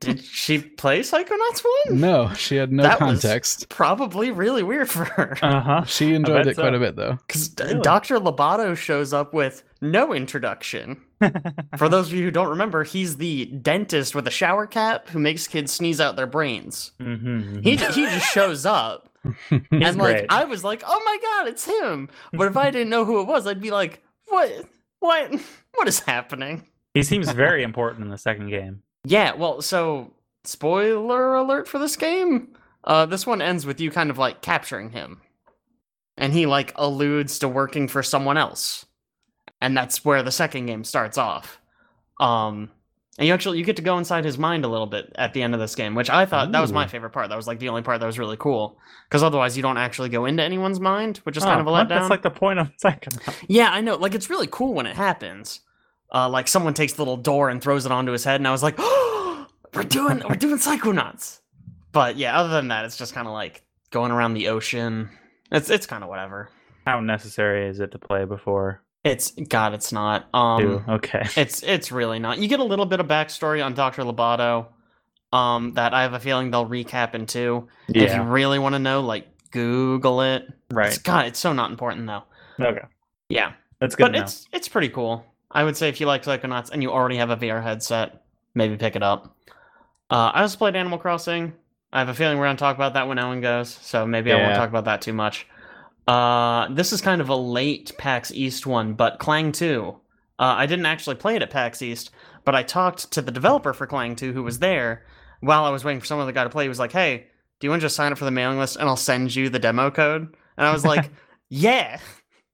Did 0.00 0.22
she 0.24 0.58
play 0.58 1.00
Psychonauts 1.00 1.62
1? 1.88 2.00
No, 2.00 2.32
she 2.34 2.56
had 2.56 2.72
no 2.72 2.82
That 2.82 3.00
was- 3.00 3.20
context. 3.22 3.68
Probably 3.68 4.30
really 4.30 4.62
weird 4.62 4.88
for 4.90 5.04
her. 5.04 5.36
Uh 5.42 5.60
huh. 5.60 5.84
She 5.84 6.14
enjoyed 6.14 6.44
bet 6.44 6.46
it 6.48 6.54
quite 6.56 6.74
a 6.74 6.78
bit 6.78 6.96
though. 6.96 7.18
Because 7.26 7.54
Really? 7.58 7.80
Dr. 7.80 8.16
Lobato 8.18 8.76
shows 8.76 9.12
up 9.12 9.32
with 9.34 9.62
no 9.80 10.12
introduction. 10.12 11.00
For 11.78 11.88
those 11.88 12.08
of 12.08 12.14
you 12.14 12.24
who 12.24 12.30
don't 12.30 12.48
remember, 12.50 12.84
he's 12.84 13.16
the 13.16 13.46
dentist 13.46 14.14
with 14.14 14.26
a 14.26 14.30
shower 14.30 14.66
cap 14.66 15.08
who 15.08 15.18
makes 15.18 15.46
kids 15.48 15.72
sneeze 15.72 16.00
out 16.00 16.16
their 16.16 16.26
brains. 16.26 16.92
mm-hmm. 17.00 17.60
He 17.60 17.70
he 17.76 17.76
just 17.76 18.26
shows 18.32 18.66
up, 18.66 19.08
He's 19.48 19.60
and 19.70 19.96
like 19.96 20.16
great. 20.18 20.26
I 20.28 20.44
was 20.44 20.62
like, 20.62 20.82
"Oh 20.86 21.02
my 21.04 21.18
god, 21.22 21.48
it's 21.48 21.64
him!" 21.64 22.10
But 22.34 22.48
if 22.48 22.56
I 22.56 22.70
didn't 22.70 22.90
know 22.90 23.04
who 23.06 23.20
it 23.20 23.26
was, 23.26 23.46
I'd 23.46 23.62
be 23.62 23.70
like, 23.70 24.02
"What? 24.28 24.66
What? 25.00 25.32
What 25.74 25.88
is 25.88 26.00
happening?" 26.00 26.66
he 26.92 27.02
seems 27.02 27.30
very 27.32 27.62
important 27.62 28.04
in 28.04 28.10
the 28.10 28.18
second 28.18 28.50
game. 28.50 28.82
Yeah, 29.08 29.34
well, 29.34 29.62
so 29.62 30.12
spoiler 30.44 31.34
alert 31.36 31.68
for 31.68 31.78
this 31.78 31.96
game. 31.96 32.48
Uh, 32.82 33.06
this 33.06 33.24
one 33.26 33.40
ends 33.40 33.64
with 33.64 33.80
you 33.80 33.90
kind 33.90 34.10
of 34.10 34.18
like 34.18 34.42
capturing 34.42 34.90
him, 34.90 35.20
and 36.16 36.32
he 36.32 36.46
like 36.46 36.72
alludes 36.76 37.38
to 37.40 37.48
working 37.48 37.86
for 37.88 38.02
someone 38.02 38.36
else, 38.36 38.84
and 39.60 39.76
that's 39.76 40.04
where 40.04 40.22
the 40.22 40.32
second 40.32 40.66
game 40.66 40.82
starts 40.84 41.18
off. 41.18 41.60
Um, 42.20 42.70
and 43.18 43.28
you 43.28 43.32
actually 43.34 43.58
you 43.58 43.64
get 43.64 43.76
to 43.76 43.82
go 43.82 43.96
inside 43.98 44.24
his 44.24 44.38
mind 44.38 44.64
a 44.64 44.68
little 44.68 44.86
bit 44.86 45.12
at 45.16 45.34
the 45.34 45.42
end 45.42 45.54
of 45.54 45.60
this 45.60 45.74
game, 45.74 45.94
which 45.94 46.10
I 46.10 46.26
thought 46.26 46.50
that 46.52 46.60
was 46.60 46.72
my 46.72 46.86
favorite 46.86 47.10
part. 47.10 47.28
That 47.28 47.36
was 47.36 47.46
like 47.46 47.58
the 47.60 47.68
only 47.68 47.82
part 47.82 48.00
that 48.00 48.06
was 48.06 48.18
really 48.18 48.36
cool, 48.36 48.76
because 49.08 49.22
otherwise 49.22 49.56
you 49.56 49.62
don't 49.62 49.78
actually 49.78 50.08
go 50.08 50.24
into 50.26 50.42
anyone's 50.42 50.80
mind, 50.80 51.18
which 51.18 51.36
is 51.36 51.42
Oh, 51.44 51.46
kind 51.46 51.60
of 51.60 51.66
a 51.66 51.70
letdown. 51.70 51.88
That's 51.88 52.10
like 52.10 52.22
the 52.22 52.30
point 52.30 52.58
of 52.58 52.70
second. 52.76 53.18
Yeah, 53.48 53.70
I 53.70 53.80
know. 53.82 53.96
Like 53.96 54.14
it's 54.14 54.30
really 54.30 54.48
cool 54.50 54.74
when 54.74 54.86
it 54.86 54.96
happens. 54.96 55.60
Uh, 56.12 56.28
like 56.28 56.48
someone 56.48 56.74
takes 56.74 56.92
the 56.94 57.00
little 57.02 57.16
door 57.16 57.48
and 57.48 57.62
throws 57.62 57.86
it 57.86 57.92
onto 57.92 58.12
his 58.12 58.24
head, 58.24 58.40
and 58.40 58.46
I 58.48 58.52
was 58.52 58.62
like, 58.62 58.76
"Oh, 58.78 59.46
we're 59.74 59.82
doing 59.82 60.22
we're 60.28 60.36
doing 60.36 60.56
Psychonauts." 60.58 61.40
But 61.92 62.16
yeah, 62.16 62.38
other 62.38 62.50
than 62.50 62.68
that, 62.68 62.84
it's 62.84 62.96
just 62.96 63.14
kind 63.14 63.26
of 63.26 63.32
like 63.32 63.64
going 63.90 64.12
around 64.12 64.34
the 64.34 64.48
ocean. 64.48 65.10
It's 65.50 65.70
it's 65.70 65.86
kind 65.86 66.02
of 66.02 66.08
whatever. 66.10 66.50
How 66.86 67.00
necessary 67.00 67.68
is 67.68 67.80
it 67.80 67.90
to 67.92 67.98
play 67.98 68.24
before 68.24 68.82
It's 69.02 69.32
God, 69.32 69.74
it's 69.74 69.92
not. 69.92 70.28
Um, 70.32 70.60
two? 70.60 70.84
Okay. 70.88 71.22
it's 71.36 71.62
it's 71.62 71.90
really 71.90 72.18
not. 72.18 72.38
You 72.38 72.48
get 72.48 72.60
a 72.60 72.64
little 72.64 72.86
bit 72.86 73.00
of 73.00 73.06
backstory 73.06 73.64
on 73.64 73.74
Doctor 73.74 74.02
Lobato. 74.02 74.66
Um, 75.32 75.74
that 75.74 75.92
I 75.92 76.02
have 76.02 76.12
a 76.14 76.20
feeling 76.20 76.50
they'll 76.52 76.68
recap 76.68 77.14
in 77.14 77.26
two. 77.26 77.68
If 77.88 78.14
you 78.14 78.22
really 78.22 78.58
want 78.60 78.74
to 78.74 78.78
know, 78.78 79.00
like 79.00 79.26
Google 79.50 80.22
it. 80.22 80.44
It's, 80.48 80.54
Right. 80.72 80.98
God, 81.02 81.26
it's 81.26 81.38
so 81.38 81.52
not 81.52 81.70
important 81.70 82.06
though. 82.06 82.22
Okay. 82.60 82.86
Yeah. 83.28 83.52
That's 83.80 83.94
good. 83.96 84.12
but 84.12 84.14
it's 84.16 84.46
it's 84.52 84.68
pretty 84.68 84.88
cool. 84.88 85.24
I 85.50 85.64
would 85.64 85.76
say 85.76 85.88
if 85.88 86.00
you 86.00 86.06
like 86.06 86.24
Psychonauts 86.24 86.70
and 86.70 86.82
you 86.82 86.90
already 86.90 87.16
have 87.16 87.30
a 87.30 87.36
VR 87.36 87.62
headset, 87.62 88.24
maybe 88.54 88.76
pick 88.76 88.96
it 88.96 89.02
up. 89.02 89.36
Uh, 90.10 90.30
I 90.34 90.42
also 90.42 90.58
played 90.58 90.76
Animal 90.76 90.98
Crossing. 90.98 91.52
I 91.92 92.00
have 92.00 92.08
a 92.08 92.14
feeling 92.14 92.38
we're 92.38 92.46
gonna 92.46 92.58
talk 92.58 92.76
about 92.76 92.94
that 92.94 93.08
when 93.08 93.18
Ellen 93.18 93.40
goes, 93.40 93.68
so 93.70 94.06
maybe 94.06 94.32
I 94.32 94.36
won't 94.36 94.56
talk 94.56 94.68
about 94.68 94.84
that 94.84 95.00
too 95.02 95.12
much. 95.12 95.46
Uh, 96.06 96.68
this 96.72 96.92
is 96.92 97.00
kind 97.00 97.20
of 97.20 97.28
a 97.28 97.36
late 97.36 97.92
PAX 97.98 98.30
East 98.32 98.66
one, 98.66 98.94
but 98.94 99.18
Klang 99.18 99.50
2. 99.52 99.96
Uh, 100.38 100.42
I 100.42 100.66
didn't 100.66 100.86
actually 100.86 101.16
play 101.16 101.36
it 101.36 101.42
at 101.42 101.50
PAX 101.50 101.82
East, 101.82 102.10
but 102.44 102.54
I 102.54 102.62
talked 102.62 103.10
to 103.12 103.22
the 103.22 103.32
developer 103.32 103.72
for 103.72 103.86
Klang 103.86 104.14
2 104.14 104.32
who 104.32 104.42
was 104.42 104.58
there 104.58 105.04
while 105.40 105.64
I 105.64 105.70
was 105.70 105.84
waiting 105.84 106.00
for 106.00 106.06
some 106.06 106.20
other 106.20 106.32
guy 106.32 106.44
to 106.44 106.50
play. 106.50 106.64
He 106.64 106.68
was 106.68 106.78
like, 106.78 106.92
"Hey, 106.92 107.26
do 107.58 107.66
you 107.66 107.70
want 107.70 107.80
to 107.80 107.86
just 107.86 107.96
sign 107.96 108.12
up 108.12 108.18
for 108.18 108.24
the 108.24 108.30
mailing 108.30 108.58
list 108.58 108.76
and 108.76 108.88
I'll 108.88 108.96
send 108.96 109.34
you 109.34 109.48
the 109.48 109.58
demo 109.58 109.90
code?" 109.90 110.22
And 110.56 110.66
I 110.66 110.72
was 110.72 110.84
like, 110.84 111.10
"Yeah." 111.48 111.98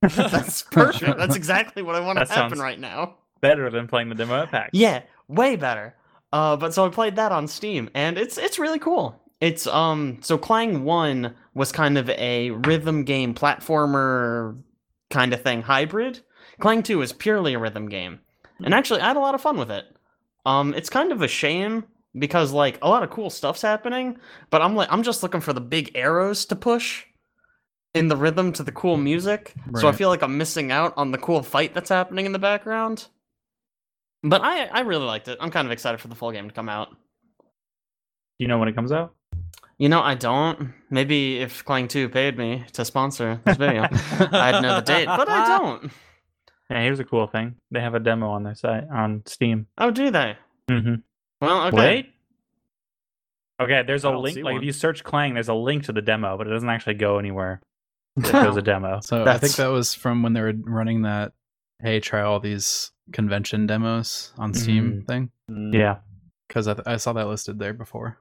That's 0.17 0.63
perfect. 0.63 1.17
That's 1.17 1.37
exactly 1.37 1.83
what 1.83 1.95
I 1.95 2.01
want 2.01 2.19
to 2.19 2.33
happen 2.33 2.59
right 2.59 2.79
now. 2.79 3.17
better 3.41 3.71
than 3.71 3.87
playing 3.87 4.09
the 4.09 4.15
demo 4.15 4.47
pack. 4.47 4.71
Yeah, 4.73 5.03
way 5.29 5.57
better. 5.57 5.95
Uh, 6.33 6.57
but 6.57 6.75
so 6.75 6.87
I 6.87 6.89
played 6.89 7.17
that 7.17 7.31
on 7.33 7.47
Steam, 7.47 7.89
and 7.95 8.19
it's 8.19 8.37
it's 8.39 8.59
really 8.59 8.79
cool. 8.79 9.21
It's 9.41 9.67
um 9.67 10.19
so 10.21 10.39
Klang 10.39 10.85
One 10.85 11.35
was 11.55 11.73
kind 11.73 11.99
of 11.99 12.09
a 12.11 12.51
rhythm 12.51 13.05
game 13.05 13.35
platformer 13.35 14.61
kind 15.11 15.33
of 15.33 15.43
thing 15.43 15.63
hybrid. 15.63 16.21
Klang 16.61 16.83
Two 16.83 17.03
is 17.03 17.13
purely 17.13 17.55
a 17.55 17.59
rhythm 17.59 17.89
game, 17.89 18.21
and 18.65 18.75
actually 18.75 19.01
I 19.01 19.09
had 19.09 19.17
a 19.17 19.21
lot 19.21 19.35
of 19.35 19.41
fun 19.41 19.57
with 19.57 19.71
it. 19.71 19.85
Um, 20.47 20.75
it's 20.75 20.91
kind 20.91 21.13
of 21.13 21.23
a 21.23 21.29
shame 21.29 21.85
because 22.19 22.53
like 22.53 22.79
a 22.83 22.89
lot 22.89 23.03
of 23.03 23.11
cool 23.11 23.31
stuff's 23.31 23.63
happening, 23.63 24.17
but 24.51 24.63
I'm 24.63 24.75
like 24.75 24.89
I'm 24.91 25.03
just 25.03 25.23
looking 25.23 25.41
for 25.41 25.53
the 25.53 25.61
big 25.61 25.93
arrows 25.95 26.45
to 26.47 26.57
push 26.57 27.05
in 27.95 28.09
the 28.09 28.17
rhythm 28.17 28.53
to 28.55 28.63
the 28.63 28.73
cool 28.73 28.97
music. 28.97 29.55
So 29.79 29.89
I 29.89 29.93
feel 29.93 30.09
like 30.09 30.23
I'm 30.23 30.39
missing 30.39 30.73
out 30.73 30.95
on 30.97 31.11
the 31.11 31.19
cool 31.19 31.43
fight 31.43 31.75
that's 31.75 31.91
happening 31.91 32.27
in 32.27 32.33
the 32.33 32.39
background. 32.39 33.07
But 34.23 34.43
I 34.43 34.67
I 34.67 34.81
really 34.81 35.05
liked 35.05 35.29
it. 35.29 35.39
I'm 35.41 35.51
kind 35.51 35.67
of 35.67 35.73
excited 35.73 36.01
for 36.01 36.09
the 36.09 36.15
full 36.15 36.33
game 36.33 36.49
to 36.49 36.55
come 36.55 36.69
out. 36.69 36.91
Do 36.91 36.97
you 38.39 38.49
know 38.49 38.59
when 38.59 38.69
it 38.69 38.75
comes 38.75 38.93
out? 38.93 39.15
You 39.79 39.89
know, 39.89 40.01
I 40.01 40.15
don't. 40.15 40.75
Maybe 40.91 41.39
if 41.39 41.65
Klang 41.65 41.89
2 41.89 42.09
paid 42.09 42.39
me 42.39 42.65
to 42.75 42.85
sponsor 42.85 43.41
this 43.45 43.57
video, 43.57 43.83
I'd 43.91 44.63
know 44.63 44.77
the 44.77 44.83
date, 44.83 45.07
but 45.07 45.29
I 45.29 45.59
don't. 45.59 45.91
Yeah, 46.71 46.83
here's 46.83 47.01
a 47.01 47.05
cool 47.05 47.27
thing. 47.27 47.57
They 47.71 47.81
have 47.81 47.95
a 47.95 48.01
demo 48.01 48.31
on 48.31 48.45
their 48.45 48.55
site 48.55 48.85
on 48.93 49.23
Steam. 49.27 49.67
Oh, 49.77 49.91
do 49.91 50.11
they? 50.11 50.37
Mm-hmm. 50.71 50.95
Well, 51.41 51.67
okay. 51.67 51.77
Wait. 51.77 52.15
Okay, 53.61 53.83
there's 53.87 54.05
a 54.05 54.09
I 54.09 54.13
don't 54.13 54.23
link. 54.23 54.37
Like 54.37 54.45
one. 54.45 54.57
if 54.57 54.63
you 54.63 54.73
search 54.73 55.05
Klang, 55.05 55.35
there's 55.35 55.49
a 55.49 55.55
link 55.55 55.85
to 55.85 55.93
the 55.93 56.01
demo, 56.01 56.39
but 56.39 56.47
it 56.47 56.51
doesn't 56.51 56.69
actually 56.69 56.95
go 56.95 57.19
anywhere. 57.19 57.61
It 58.17 58.27
shows 58.27 58.57
a 58.57 58.63
demo. 58.73 59.01
So 59.01 59.25
I 59.25 59.39
think 59.39 59.55
that 59.57 59.69
was 59.69 59.95
from 59.95 60.23
when 60.23 60.33
they 60.33 60.41
were 60.41 60.53
running 60.65 61.03
that 61.03 61.33
hey, 61.81 61.99
try 62.01 62.23
all 62.23 62.39
these 62.41 62.93
convention 63.13 63.67
demos 63.67 64.33
on 64.39 64.55
Steam 64.55 65.03
Mm. 65.03 65.07
thing. 65.07 65.31
Yeah. 65.77 65.97
Because 66.47 66.69
I, 66.69 66.75
th- 66.75 66.87
I 66.87 66.97
saw 66.97 67.13
that 67.15 67.27
listed 67.27 67.59
there 67.59 67.73
before. 67.75 68.19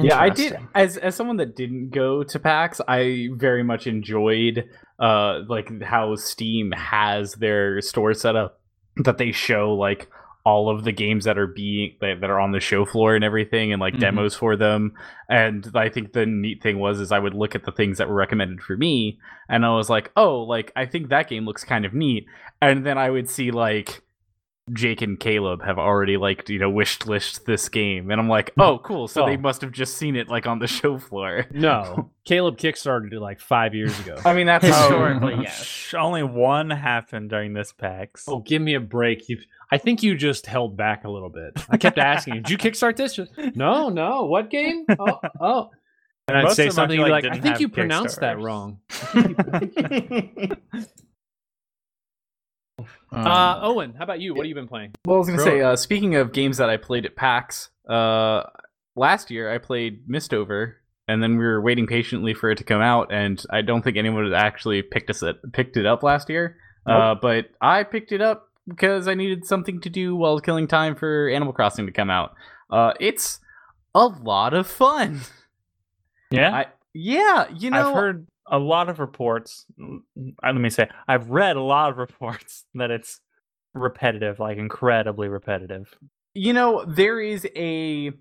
Yeah, 0.00 0.18
I 0.18 0.30
did. 0.30 0.56
As 0.74 0.96
as 0.96 1.14
someone 1.14 1.36
that 1.38 1.56
didn't 1.56 1.90
go 1.90 2.22
to 2.22 2.38
PAX, 2.38 2.80
I 2.88 3.28
very 3.34 3.62
much 3.62 3.86
enjoyed 3.86 4.64
uh 4.98 5.40
like 5.48 5.82
how 5.82 6.14
Steam 6.16 6.72
has 6.72 7.34
their 7.34 7.80
store 7.80 8.14
set 8.14 8.36
up 8.36 8.60
that 9.04 9.18
they 9.18 9.32
show 9.32 9.72
like 9.74 10.08
all 10.44 10.70
of 10.70 10.84
the 10.84 10.92
games 10.92 11.24
that 11.26 11.36
are 11.38 11.46
being 11.46 11.94
that, 12.00 12.20
that 12.20 12.30
are 12.30 12.40
on 12.40 12.52
the 12.52 12.60
show 12.60 12.84
floor 12.84 13.14
and 13.14 13.22
everything 13.24 13.72
and 13.72 13.80
like 13.80 13.94
Mhm. 13.94 14.00
demos 14.00 14.34
for 14.34 14.56
them 14.56 14.92
and 15.28 15.70
i 15.74 15.88
think 15.88 16.12
the 16.12 16.24
neat 16.26 16.62
thing 16.62 16.78
was 16.78 16.98
is 16.98 17.12
i 17.12 17.18
would 17.18 17.34
look 17.34 17.54
at 17.54 17.64
the 17.64 17.72
things 17.72 17.98
that 17.98 18.08
were 18.08 18.14
recommended 18.14 18.60
for 18.62 18.76
me 18.76 19.18
and 19.48 19.66
i 19.66 19.68
was 19.74 19.90
like 19.90 20.10
oh 20.16 20.40
like 20.40 20.72
i 20.76 20.86
think 20.86 21.08
that 21.10 21.28
game 21.28 21.44
looks 21.44 21.62
kind 21.64 21.84
of 21.84 21.92
neat 21.92 22.24
and 22.62 22.86
then 22.86 22.96
i 22.96 23.10
would 23.10 23.28
see 23.28 23.50
like 23.50 24.00
Jake 24.72 25.02
and 25.02 25.18
Caleb 25.18 25.62
have 25.64 25.78
already 25.78 26.16
like 26.16 26.48
you 26.48 26.58
know 26.58 26.70
wished 26.70 27.06
list 27.08 27.44
this 27.44 27.68
game, 27.68 28.10
and 28.10 28.20
I'm 28.20 28.28
like, 28.28 28.52
oh, 28.58 28.78
cool. 28.78 29.08
So 29.08 29.26
they 29.26 29.36
Oh. 29.36 29.40
must 29.40 29.62
have 29.62 29.72
just 29.72 29.96
seen 29.96 30.14
it 30.16 30.28
like 30.28 30.46
on 30.46 30.58
the 30.60 30.66
show 30.68 30.98
floor. 30.98 31.46
No, 31.50 32.10
Caleb 32.24 32.56
kickstarted 32.56 33.12
it 33.12 33.20
like 33.20 33.40
five 33.40 33.74
years 33.74 33.98
ago. 34.00 34.16
I 34.24 34.32
mean, 34.34 34.46
that's 34.46 34.64
Historically, 34.66 35.34
Oh, 35.34 35.40
yes. 35.40 35.94
Only 35.98 36.22
one 36.22 36.70
happened 36.70 37.30
during 37.30 37.52
this 37.52 37.72
PAX. 37.72 38.24
Oh, 38.28 38.38
give 38.40 38.62
me 38.62 38.74
a 38.74 38.80
break! 38.80 39.28
You, 39.28 39.38
I 39.72 39.78
think 39.78 40.02
you 40.04 40.14
just 40.16 40.46
held 40.46 40.76
back 40.76 41.04
a 41.04 41.10
little 41.10 41.30
bit. 41.30 41.52
I 41.68 41.76
kept 41.76 41.98
asking, 41.98 42.34
"Did 42.34 42.50
you 42.50 42.58
kickstart 42.58 42.96
this?" 42.96 43.14
Just, 43.14 43.32
no, 43.56 43.88
no. 43.88 44.26
What 44.26 44.50
game? 44.50 44.84
Oh, 44.98 45.18
oh. 45.40 45.70
And 46.28 46.38
I'd 46.38 46.44
Most 46.44 46.56
say 46.56 46.68
of 46.68 46.76
them 46.76 46.82
I 46.82 46.84
something. 46.84 46.98
feel 46.98 47.06
You'd 47.06 47.06
be 47.06 47.10
like 47.10 47.24
like, 47.24 47.32
"I 47.32 47.40
think 47.40 47.58
you 47.60 47.68
pronounced 47.68 48.20
that 48.20 48.38
wrong." 48.38 48.78
Um, 53.12 53.26
Uh, 53.26 53.58
Owen, 53.62 53.94
how 53.94 54.04
about 54.04 54.20
you? 54.20 54.34
What 54.34 54.44
have 54.44 54.48
you 54.48 54.54
been 54.54 54.68
playing? 54.68 54.92
Well, 55.04 55.16
I 55.16 55.18
was 55.18 55.28
gonna 55.28 55.42
say, 55.42 55.60
uh, 55.60 55.76
speaking 55.76 56.14
of 56.16 56.32
games 56.32 56.58
that 56.58 56.70
I 56.70 56.76
played 56.76 57.04
at 57.06 57.16
PAX, 57.16 57.70
uh, 57.88 58.42
last 58.96 59.30
year 59.30 59.52
I 59.52 59.58
played 59.58 60.08
Mistover, 60.08 60.76
and 61.08 61.22
then 61.22 61.38
we 61.38 61.44
were 61.44 61.60
waiting 61.60 61.86
patiently 61.86 62.34
for 62.34 62.50
it 62.50 62.58
to 62.58 62.64
come 62.64 62.80
out, 62.80 63.12
and 63.12 63.42
I 63.50 63.62
don't 63.62 63.82
think 63.82 63.96
anyone 63.96 64.24
had 64.24 64.34
actually 64.34 64.82
picked 64.82 65.10
us 65.10 65.22
it, 65.22 65.36
picked 65.52 65.76
it 65.76 65.86
up 65.86 66.02
last 66.02 66.28
year. 66.28 66.56
Uh, 66.86 67.14
but 67.14 67.50
I 67.60 67.84
picked 67.84 68.10
it 68.10 68.20
up 68.20 68.48
because 68.66 69.06
I 69.06 69.14
needed 69.14 69.44
something 69.44 69.80
to 69.82 69.90
do 69.90 70.16
while 70.16 70.40
killing 70.40 70.66
time 70.66 70.94
for 70.96 71.28
Animal 71.28 71.52
Crossing 71.52 71.86
to 71.86 71.92
come 71.92 72.10
out. 72.10 72.34
Uh, 72.70 72.94
it's 73.00 73.40
a 73.94 74.06
lot 74.06 74.54
of 74.54 74.66
fun. 74.66 75.20
yeah, 76.30 76.54
I, 76.54 76.66
yeah, 76.94 77.46
you 77.56 77.70
know, 77.70 77.90
I've 77.90 77.94
heard 77.94 78.26
a 78.50 78.58
lot 78.58 78.88
of 78.88 78.98
reports. 78.98 79.64
Let 80.42 80.54
me 80.56 80.70
say, 80.70 80.88
I've 81.08 81.30
read 81.30 81.56
a 81.56 81.62
lot 81.62 81.90
of 81.90 81.98
reports 81.98 82.64
that 82.74 82.90
it's 82.90 83.20
repetitive, 83.74 84.38
like 84.40 84.58
incredibly 84.58 85.28
repetitive. 85.28 85.94
you 86.34 86.52
know 86.52 86.84
there 86.86 87.20
is 87.20 87.46
a 87.56 88.12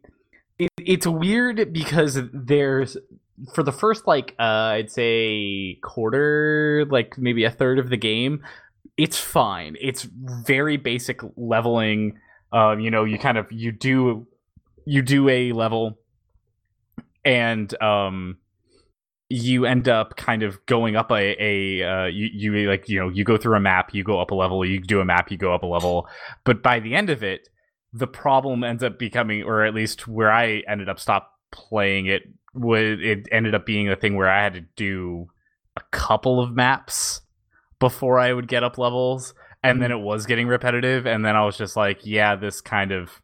it, 0.57 0.69
it's 0.79 1.05
weird 1.07 1.71
because 1.73 2.19
there's 2.33 2.97
for 3.53 3.63
the 3.63 3.71
first 3.71 4.07
like 4.07 4.35
uh 4.39 4.73
i'd 4.77 4.91
say 4.91 5.77
quarter 5.83 6.85
like 6.89 7.17
maybe 7.17 7.43
a 7.43 7.51
third 7.51 7.79
of 7.79 7.89
the 7.89 7.97
game 7.97 8.43
it's 8.97 9.17
fine 9.19 9.75
it's 9.79 10.03
very 10.03 10.75
basic 10.77 11.21
leveling 11.37 12.17
um 12.51 12.79
you 12.79 12.89
know 12.91 13.03
you 13.05 13.17
kind 13.19 13.37
of 13.37 13.51
you 13.51 13.71
do 13.71 14.27
you 14.85 15.01
do 15.01 15.29
a 15.29 15.51
level 15.51 15.97
and 17.23 17.79
um 17.81 18.37
you 19.29 19.65
end 19.65 19.87
up 19.87 20.15
kind 20.15 20.41
of 20.41 20.65
going 20.65 20.95
up 20.95 21.11
a, 21.11 21.35
a 21.39 21.83
uh, 21.83 22.05
you, 22.05 22.29
you 22.33 22.69
like 22.69 22.89
you 22.89 22.99
know 22.99 23.09
you 23.09 23.23
go 23.23 23.37
through 23.37 23.55
a 23.55 23.59
map 23.59 23.93
you 23.93 24.03
go 24.03 24.19
up 24.19 24.31
a 24.31 24.35
level 24.35 24.65
you 24.65 24.81
do 24.81 24.99
a 24.99 25.05
map 25.05 25.29
you 25.31 25.37
go 25.37 25.53
up 25.53 25.63
a 25.63 25.67
level. 25.67 26.07
But 26.43 26.63
by 26.63 26.79
the 26.79 26.95
end 26.95 27.09
of 27.09 27.23
it 27.23 27.47
the 27.93 28.07
problem 28.07 28.63
ends 28.63 28.83
up 28.83 28.99
becoming 28.99 29.43
or 29.43 29.65
at 29.65 29.73
least 29.73 30.07
where 30.07 30.31
i 30.31 30.61
ended 30.67 30.89
up 30.89 30.99
stop 30.99 31.33
playing 31.51 32.05
it 32.05 32.23
was 32.53 32.99
it 33.01 33.27
ended 33.31 33.55
up 33.55 33.65
being 33.65 33.89
a 33.89 33.95
thing 33.95 34.15
where 34.15 34.29
i 34.29 34.43
had 34.43 34.53
to 34.53 34.61
do 34.75 35.27
a 35.75 35.81
couple 35.91 36.39
of 36.39 36.55
maps 36.55 37.21
before 37.79 38.19
i 38.19 38.31
would 38.31 38.47
get 38.47 38.63
up 38.63 38.77
levels 38.77 39.33
and 39.63 39.81
then 39.81 39.91
it 39.91 39.99
was 39.99 40.25
getting 40.25 40.47
repetitive 40.47 41.05
and 41.05 41.25
then 41.25 41.35
i 41.35 41.43
was 41.43 41.57
just 41.57 41.75
like 41.75 41.99
yeah 42.03 42.35
this 42.35 42.61
kind 42.61 42.91
of 42.91 43.21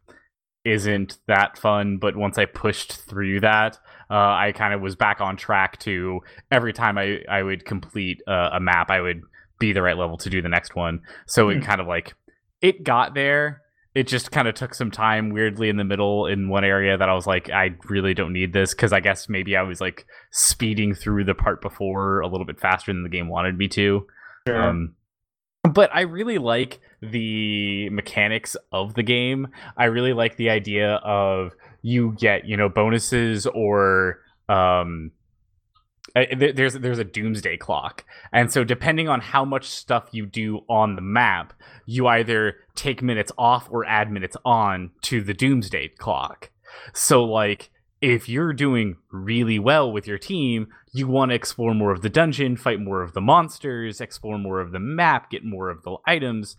isn't 0.66 1.18
that 1.28 1.56
fun. 1.56 1.96
But 1.98 2.16
once 2.16 2.36
i 2.36 2.44
pushed 2.44 2.92
through 2.92 3.40
that 3.40 3.78
uh, 4.10 4.14
i 4.14 4.52
kind 4.54 4.72
of 4.74 4.80
was 4.80 4.94
back 4.96 5.20
on 5.20 5.36
track 5.36 5.78
to 5.80 6.20
every 6.50 6.72
time 6.72 6.98
i, 6.98 7.18
I 7.28 7.42
would 7.42 7.64
complete 7.64 8.20
uh, 8.28 8.50
a 8.52 8.60
map 8.60 8.90
i 8.90 9.00
would 9.00 9.22
be 9.58 9.72
the 9.72 9.82
right 9.82 9.96
level 9.96 10.16
to 10.18 10.30
do 10.30 10.42
the 10.42 10.48
next 10.48 10.74
one 10.76 11.00
so 11.26 11.48
it 11.48 11.56
Hmm. 11.56 11.62
kind 11.62 11.80
of 11.80 11.86
like 11.86 12.14
it 12.60 12.84
got 12.84 13.14
there 13.14 13.62
it 13.94 14.06
just 14.06 14.30
kind 14.30 14.46
of 14.46 14.54
took 14.54 14.74
some 14.74 14.90
time 14.90 15.30
weirdly 15.30 15.70
in 15.70 15.78
the 15.78 15.84
middle 15.84 16.26
in 16.26 16.50
one 16.50 16.64
area 16.64 16.98
that 16.98 17.08
I 17.08 17.14
was 17.14 17.26
like, 17.26 17.48
I 17.48 17.70
really 17.88 18.12
don't 18.12 18.34
need 18.34 18.52
this 18.52 18.74
because 18.74 18.92
I 18.92 19.00
guess 19.00 19.26
maybe 19.26 19.56
I 19.56 19.62
was 19.62 19.80
like 19.80 20.04
speeding 20.32 20.94
through 20.94 21.24
the 21.24 21.34
part 21.34 21.62
before 21.62 22.20
a 22.20 22.26
little 22.28 22.44
bit 22.44 22.60
faster 22.60 22.92
than 22.92 23.04
the 23.04 23.08
game 23.08 23.26
wanted 23.30 23.56
me 23.56 23.68
to. 23.68 24.06
Um, 24.52 24.96
but 25.62 25.88
I 25.94 26.02
really 26.02 26.36
like 26.36 26.78
the 27.00 27.88
mechanics 27.88 28.54
of 28.70 28.92
the 28.92 29.02
game. 29.02 29.48
I 29.78 29.86
really 29.86 30.12
like 30.12 30.36
the 30.36 30.50
idea 30.50 30.96
of 30.96 31.52
you 31.86 32.16
get 32.18 32.44
you 32.46 32.56
know 32.56 32.68
bonuses 32.68 33.46
or 33.46 34.18
um, 34.48 35.12
there's 36.36 36.74
there's 36.74 36.98
a 36.98 37.04
doomsday 37.04 37.56
clock, 37.56 38.04
and 38.32 38.52
so 38.52 38.64
depending 38.64 39.08
on 39.08 39.20
how 39.20 39.44
much 39.44 39.66
stuff 39.68 40.08
you 40.10 40.26
do 40.26 40.62
on 40.68 40.96
the 40.96 41.02
map, 41.02 41.52
you 41.86 42.08
either 42.08 42.56
take 42.74 43.02
minutes 43.02 43.30
off 43.38 43.68
or 43.70 43.84
add 43.86 44.10
minutes 44.10 44.36
on 44.44 44.90
to 45.02 45.22
the 45.22 45.32
doomsday 45.32 45.88
clock. 45.96 46.50
So 46.92 47.22
like 47.22 47.70
if 48.00 48.28
you're 48.28 48.52
doing 48.52 48.96
really 49.12 49.60
well 49.60 49.90
with 49.92 50.08
your 50.08 50.18
team, 50.18 50.66
you 50.92 51.06
want 51.06 51.30
to 51.30 51.36
explore 51.36 51.72
more 51.72 51.92
of 51.92 52.02
the 52.02 52.10
dungeon, 52.10 52.56
fight 52.56 52.80
more 52.80 53.02
of 53.02 53.12
the 53.12 53.20
monsters, 53.20 54.00
explore 54.00 54.38
more 54.38 54.58
of 54.60 54.72
the 54.72 54.80
map, 54.80 55.30
get 55.30 55.44
more 55.44 55.70
of 55.70 55.82
the 55.82 55.96
items, 56.04 56.56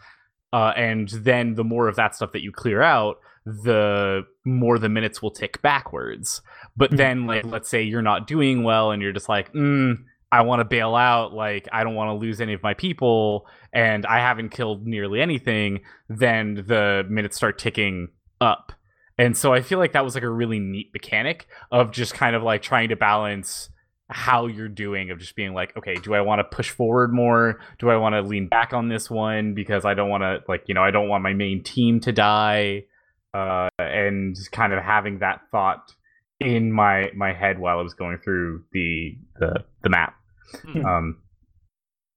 uh, 0.54 0.74
and 0.76 1.10
then 1.10 1.56
the 1.56 1.64
more 1.64 1.88
of 1.88 1.96
that 1.96 2.16
stuff 2.16 2.32
that 2.34 2.42
you 2.42 2.52
clear 2.52 2.82
out, 2.82 3.18
the 3.46 4.24
more 4.46 4.78
the 4.78 4.90
minutes 4.90 5.22
will 5.22 5.32
tick 5.32 5.62
backwards. 5.62 6.42
But 6.76 6.92
Mhm. 6.92 6.98
then, 6.98 7.26
like, 7.28 7.46
let's 7.46 7.70
say 7.70 7.82
you're 7.84 8.02
not 8.02 8.28
doing 8.28 8.64
well, 8.64 8.92
and 8.92 9.02
you're 9.02 9.14
just 9.14 9.30
like, 9.30 9.52
mm, 9.54 9.96
I 10.32 10.42
want 10.42 10.60
to 10.60 10.66
bail 10.66 10.96
out. 10.96 11.34
Like, 11.34 11.68
I 11.72 11.84
don't 11.84 11.96
want 11.96 12.10
to 12.10 12.14
lose 12.14 12.42
any 12.42 12.54
of 12.54 12.62
my 12.62 12.74
people, 12.74 13.48
and 13.74 14.06
I 14.06 14.20
haven't 14.20 14.50
killed 14.50 14.86
nearly 14.86 15.22
anything. 15.22 15.82
Then 16.10 16.66
the 16.68 17.06
minutes 17.10 17.38
start 17.38 17.58
ticking 17.58 18.10
up. 18.42 18.74
And 19.18 19.36
so 19.36 19.54
I 19.54 19.62
feel 19.62 19.80
like 19.80 19.94
that 19.94 20.04
was 20.04 20.14
like 20.14 20.24
a 20.24 20.30
really 20.30 20.60
neat 20.60 20.92
mechanic 20.94 21.48
of 21.72 21.92
just 21.92 22.14
kind 22.14 22.36
of 22.36 22.44
like 22.44 22.62
trying 22.62 22.90
to 22.90 22.96
balance 22.96 23.70
how 24.10 24.48
you're 24.48 24.70
doing 24.70 25.12
of 25.12 25.20
just 25.20 25.36
being 25.36 25.54
like, 25.54 25.76
okay, 25.78 25.96
do 25.96 26.14
I 26.14 26.22
want 26.22 26.40
to 26.40 26.44
push 26.56 26.70
forward 26.70 27.14
more? 27.14 27.60
Do 27.80 27.90
I 27.90 27.98
want 27.98 28.14
to 28.14 28.22
lean 28.22 28.48
back 28.48 28.74
on 28.74 28.88
this 28.88 29.10
one 29.10 29.54
because 29.54 29.86
I 29.86 29.94
don't 29.94 30.10
want 30.10 30.24
to 30.24 30.40
like, 30.48 30.64
you 30.68 30.74
know, 30.74 30.84
I 30.84 30.92
don't 30.92 31.10
want 31.10 31.24
my 31.24 31.34
main 31.34 31.64
team 31.64 32.00
to 32.02 32.12
die. 32.12 32.86
Uh, 33.34 33.70
and 33.78 34.36
kind 34.52 34.74
of 34.74 34.82
having 34.82 35.20
that 35.20 35.42
thought 35.52 35.92
in 36.40 36.72
my 36.72 37.12
my 37.16 37.34
head 37.34 37.60
while 37.60 37.80
I 37.80 37.82
was 37.82 37.94
going 37.94 38.18
through 38.24 38.64
the 38.72 39.18
the 39.40 39.66
the 39.84 39.90
map. 39.90 40.16
Hmm. 40.64 40.86
Um, 40.86 41.22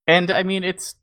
and 0.07 0.31
I 0.31 0.43
mean, 0.43 0.63
it's 0.63 0.95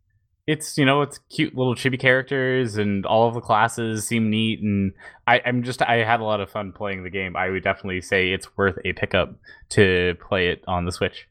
it's 0.48 0.78
you 0.78 0.86
know 0.86 1.02
it's 1.02 1.18
cute 1.28 1.54
little 1.54 1.74
chibi 1.74 2.00
characters 2.00 2.78
and 2.78 3.04
all 3.04 3.28
of 3.28 3.34
the 3.34 3.40
classes 3.40 4.06
seem 4.06 4.30
neat 4.30 4.60
and 4.62 4.94
I, 5.26 5.42
I'm 5.44 5.62
just 5.62 5.82
I 5.82 5.96
had 5.96 6.20
a 6.20 6.24
lot 6.24 6.40
of 6.40 6.50
fun 6.50 6.72
playing 6.72 7.04
the 7.04 7.10
game. 7.10 7.36
I 7.36 7.50
would 7.50 7.62
definitely 7.62 8.00
say 8.00 8.30
it's 8.32 8.56
worth 8.56 8.78
a 8.82 8.94
pickup 8.94 9.34
to 9.70 10.14
play 10.26 10.48
it 10.48 10.64
on 10.66 10.86
the 10.86 10.92
Switch. 10.92 11.28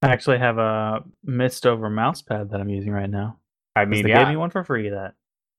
I 0.00 0.08
actually 0.08 0.38
have 0.38 0.56
a 0.56 1.04
Mistover 1.22 1.90
mouse 1.90 2.22
pad 2.22 2.50
that 2.50 2.60
I'm 2.60 2.70
using 2.70 2.92
right 2.92 3.10
now. 3.10 3.38
I 3.76 3.84
mean, 3.84 4.04
they 4.04 4.08
yeah, 4.08 4.20
gave 4.20 4.28
me 4.28 4.36
one 4.36 4.48
for 4.50 4.64
free. 4.64 4.88
That 4.88 5.12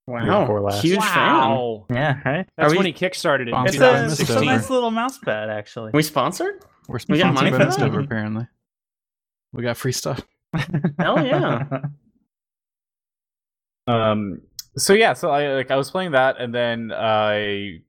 Wow, 0.08 0.42
before 0.42 0.62
last. 0.62 0.82
huge 0.82 1.04
fan. 1.04 1.16
wow. 1.16 1.86
yeah, 1.92 2.20
right. 2.26 2.48
That's 2.58 2.70
Are 2.70 2.72
we- 2.72 2.78
when 2.78 2.86
he 2.88 2.94
kickstarted 2.94 3.48
it. 3.48 3.54
It's 3.76 3.78
a, 3.80 4.06
it's 4.24 4.30
a 4.32 4.44
nice 4.44 4.72
little 4.72 4.90
mouse 4.90 5.20
pad 5.20 5.50
actually. 5.52 5.92
We 5.94 6.02
sponsored? 6.02 6.64
We're 6.88 6.98
We 7.10 7.20
got 7.20 7.34
money 7.36 7.50
sponsored 7.52 7.52
by 7.52 7.58
for 7.76 7.80
that? 7.82 7.92
Mistover, 7.92 8.04
apparently. 8.06 8.48
We 9.54 9.62
got 9.62 9.78
free 9.78 9.92
stuff. 9.92 10.22
Hell 10.98 11.24
yeah. 11.24 11.66
Um. 13.88 14.42
So 14.78 14.94
yeah, 14.94 15.14
so 15.14 15.32
I 15.32 15.54
like 15.54 15.72
I 15.72 15.76
was 15.76 15.90
playing 15.90 16.12
that, 16.12 16.40
and 16.40 16.54
then 16.54 16.92
I 16.96 17.80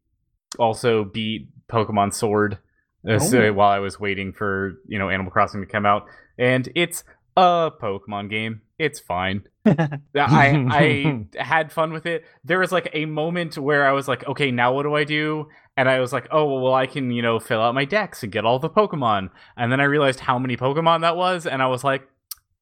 also 0.58 1.04
beat 1.04 1.48
Pokemon 1.68 2.14
Sword 2.14 2.58
uh, 3.06 3.18
so 3.18 3.52
while 3.52 3.70
I 3.70 3.78
was 3.78 4.00
waiting 4.00 4.32
for 4.32 4.80
you 4.86 4.98
know 4.98 5.08
Animal 5.08 5.30
Crossing 5.30 5.60
to 5.60 5.66
come 5.66 5.86
out, 5.86 6.06
and 6.36 6.68
it's 6.74 7.04
a 7.36 7.70
Pokemon 7.80 8.30
game. 8.30 8.62
It's 8.78 8.98
fine. 8.98 9.44
I 9.66 9.96
I 10.14 11.24
had 11.42 11.72
fun 11.72 11.92
with 11.92 12.06
it. 12.06 12.24
There 12.44 12.58
was 12.58 12.72
like 12.72 12.90
a 12.92 13.06
moment 13.06 13.56
where 13.56 13.86
I 13.86 13.92
was 13.92 14.08
like, 14.08 14.26
okay, 14.26 14.50
now 14.50 14.74
what 14.74 14.82
do 14.82 14.94
I 14.94 15.04
do? 15.04 15.48
And 15.76 15.88
I 15.88 16.00
was 16.00 16.12
like, 16.12 16.26
oh 16.32 16.60
well, 16.60 16.74
I 16.74 16.86
can 16.86 17.10
you 17.10 17.22
know 17.22 17.38
fill 17.38 17.60
out 17.60 17.74
my 17.74 17.84
dex 17.84 18.22
and 18.22 18.32
get 18.32 18.44
all 18.44 18.58
the 18.58 18.70
Pokemon. 18.70 19.30
And 19.56 19.70
then 19.70 19.80
I 19.80 19.84
realized 19.84 20.20
how 20.20 20.38
many 20.38 20.56
Pokemon 20.56 21.02
that 21.02 21.16
was, 21.16 21.46
and 21.46 21.62
I 21.62 21.66
was 21.66 21.84
like, 21.84 22.08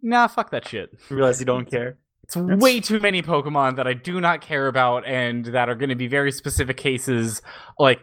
nah, 0.03 0.27
fuck 0.27 0.51
that 0.51 0.69
shit. 0.69 0.91
Realize 1.11 1.41
you 1.41 1.47
don't 1.47 1.69
care. 1.69 1.97
It's 2.27 2.37
way 2.37 2.81
too 2.81 2.99
many 2.99 3.23
Pokemon 3.23 3.77
that 3.77 3.87
I 3.87 3.95
do 3.95 4.21
not 4.21 4.41
care 4.41 4.67
about 4.67 5.07
and 5.07 5.47
that 5.47 5.69
are 5.69 5.75
going 5.77 5.91
to 5.91 5.95
be 5.95 6.09
very 6.09 6.33
specific 6.33 6.77
cases. 6.77 7.41
Like, 7.79 8.01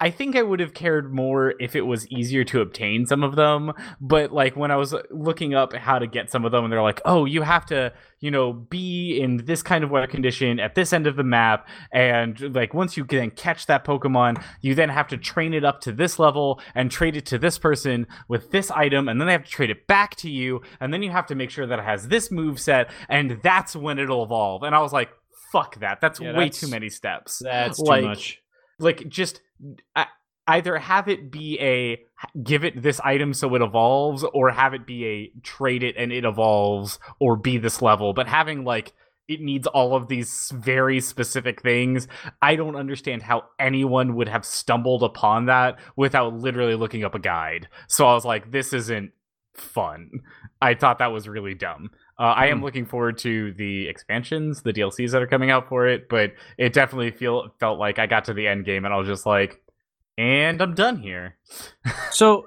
I 0.00 0.10
think 0.10 0.36
I 0.36 0.42
would 0.42 0.60
have 0.60 0.74
cared 0.74 1.12
more 1.12 1.54
if 1.58 1.74
it 1.74 1.80
was 1.80 2.06
easier 2.08 2.44
to 2.44 2.60
obtain 2.60 3.06
some 3.06 3.24
of 3.24 3.34
them. 3.34 3.72
But, 4.00 4.32
like, 4.32 4.54
when 4.54 4.70
I 4.70 4.76
was 4.76 4.94
looking 5.10 5.54
up 5.54 5.72
how 5.74 5.98
to 5.98 6.06
get 6.06 6.30
some 6.30 6.44
of 6.44 6.52
them, 6.52 6.64
and 6.64 6.72
they're 6.72 6.82
like, 6.82 7.00
oh, 7.04 7.24
you 7.24 7.42
have 7.42 7.66
to, 7.66 7.92
you 8.20 8.30
know, 8.30 8.52
be 8.52 9.18
in 9.20 9.38
this 9.44 9.62
kind 9.62 9.82
of 9.82 9.90
weather 9.90 10.06
condition 10.06 10.60
at 10.60 10.76
this 10.76 10.92
end 10.92 11.08
of 11.08 11.16
the 11.16 11.24
map. 11.24 11.66
And, 11.90 12.54
like, 12.54 12.74
once 12.74 12.96
you 12.96 13.04
can 13.04 13.32
catch 13.32 13.66
that 13.66 13.84
Pokemon, 13.84 14.40
you 14.60 14.76
then 14.76 14.88
have 14.88 15.08
to 15.08 15.16
train 15.16 15.52
it 15.52 15.64
up 15.64 15.80
to 15.80 15.92
this 15.92 16.18
level 16.20 16.60
and 16.76 16.90
trade 16.90 17.16
it 17.16 17.26
to 17.26 17.38
this 17.38 17.58
person 17.58 18.06
with 18.28 18.52
this 18.52 18.70
item. 18.70 19.08
And 19.08 19.20
then 19.20 19.26
they 19.26 19.32
have 19.32 19.44
to 19.44 19.50
trade 19.50 19.70
it 19.70 19.88
back 19.88 20.14
to 20.16 20.30
you. 20.30 20.62
And 20.80 20.94
then 20.94 21.02
you 21.02 21.10
have 21.10 21.26
to 21.26 21.34
make 21.34 21.50
sure 21.50 21.66
that 21.66 21.78
it 21.80 21.84
has 21.84 22.06
this 22.06 22.30
move 22.30 22.60
set. 22.60 22.88
And 23.08 23.40
that's 23.42 23.74
when 23.74 23.98
it'll 23.98 24.22
evolve. 24.22 24.62
And 24.62 24.74
I 24.76 24.80
was 24.80 24.92
like, 24.92 25.10
fuck 25.50 25.80
that. 25.80 26.00
That's 26.00 26.20
Yeah, 26.20 26.28
way 26.36 26.44
that's- 26.44 26.60
too 26.60 26.68
many 26.68 26.88
steps 26.88 27.40
That's 27.42 27.82
too 27.82 28.02
much. 28.02 28.40
Like 28.78 29.08
just 29.08 29.40
uh, 29.96 30.04
either 30.46 30.78
have 30.78 31.08
it 31.08 31.30
be 31.30 31.58
a 31.60 32.00
give 32.42 32.64
it 32.64 32.82
this 32.82 33.00
item 33.00 33.34
so 33.34 33.54
it 33.54 33.62
evolves 33.62 34.24
or 34.32 34.50
have 34.50 34.74
it 34.74 34.86
be 34.86 35.06
a 35.06 35.32
trade 35.42 35.82
it 35.82 35.94
and 35.96 36.12
it 36.12 36.24
evolves 36.24 36.98
or 37.18 37.36
be 37.36 37.58
this 37.58 37.82
level. 37.82 38.12
But 38.12 38.28
having 38.28 38.64
like 38.64 38.92
it 39.28 39.40
needs 39.42 39.66
all 39.66 39.94
of 39.94 40.08
these 40.08 40.50
very 40.56 41.00
specific 41.00 41.60
things 41.60 42.08
i 42.40 42.56
don't 42.56 42.76
understand 42.76 43.22
how 43.22 43.44
anyone 43.58 44.14
would 44.14 44.26
have 44.26 44.42
stumbled 44.42 45.02
upon 45.02 45.44
that 45.44 45.78
without 45.96 46.32
literally 46.32 46.74
looking 46.74 47.04
up 47.04 47.14
a 47.14 47.18
guide. 47.18 47.68
So 47.88 48.06
i 48.06 48.14
was 48.14 48.24
like 48.24 48.50
this 48.50 48.72
isn't 48.72 49.12
fun. 49.54 50.10
I 50.62 50.74
thought 50.74 50.98
that 51.00 51.12
was 51.12 51.28
really 51.28 51.54
dumb 51.54 51.90
uh, 52.18 52.22
I 52.22 52.46
am 52.48 52.62
looking 52.62 52.84
forward 52.86 53.18
to 53.18 53.52
the 53.52 53.88
expansions, 53.88 54.62
the 54.62 54.72
DLCs 54.72 55.12
that 55.12 55.22
are 55.22 55.26
coming 55.26 55.50
out 55.50 55.68
for 55.68 55.86
it, 55.86 56.08
but 56.08 56.32
it 56.56 56.72
definitely 56.72 57.10
feel 57.12 57.54
felt 57.60 57.78
like 57.78 57.98
I 57.98 58.06
got 58.06 58.24
to 58.26 58.34
the 58.34 58.46
end 58.46 58.64
game 58.64 58.84
and 58.84 58.92
I 58.92 58.96
was 58.96 59.06
just 59.06 59.24
like, 59.26 59.62
and 60.16 60.60
I'm 60.60 60.74
done 60.74 60.98
here. 61.00 61.36
So, 62.10 62.46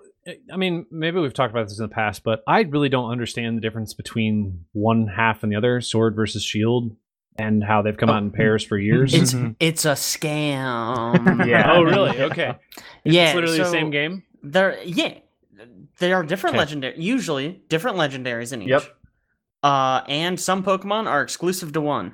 I 0.52 0.58
mean, 0.58 0.86
maybe 0.92 1.20
we've 1.20 1.34
talked 1.34 1.52
about 1.52 1.70
this 1.70 1.80
in 1.80 1.86
the 1.88 1.94
past, 1.94 2.24
but 2.24 2.44
I 2.46 2.62
really 2.62 2.90
don't 2.90 3.10
understand 3.12 3.58
the 3.58 3.62
difference 3.62 3.94
between 3.94 4.66
one 4.74 5.08
half 5.08 5.44
and 5.44 5.52
the 5.52 5.56
other, 5.56 5.80
sword 5.82 6.16
versus 6.16 6.44
shield, 6.44 6.96
and 7.38 7.64
how 7.64 7.82
they've 7.82 7.96
come 7.98 8.10
out 8.10 8.22
in 8.22 8.30
pairs 8.32 8.64
for 8.64 8.78
years. 8.78 9.14
It's 9.14 9.34
Mhm. 9.34 9.56
it's 9.60 9.86
a 9.86 9.94
scam. 9.94 11.46
Yeah. 11.48 11.72
oh, 11.74 11.84
really? 11.84 12.20
Okay. 12.22 12.54
yeah. 13.04 13.28
it's 13.28 13.36
literally 13.36 13.58
the 13.58 13.66
same 13.70 13.90
game. 13.90 14.24
They're 14.44 14.82
yeah. 14.84 15.14
They 16.00 16.14
are 16.14 16.24
different 16.24 16.56
Okay. 16.56 16.60
legendary 16.60 17.00
usually 17.02 17.62
different 17.70 17.98
legendaries 17.98 18.52
in 18.54 18.64
each. 18.64 18.70
Yep. 18.70 18.84
Uh 19.63 20.02
and 20.08 20.39
some 20.39 20.63
Pokemon 20.63 21.08
are 21.08 21.21
exclusive 21.21 21.74
to 21.74 21.82
one. 21.82 22.13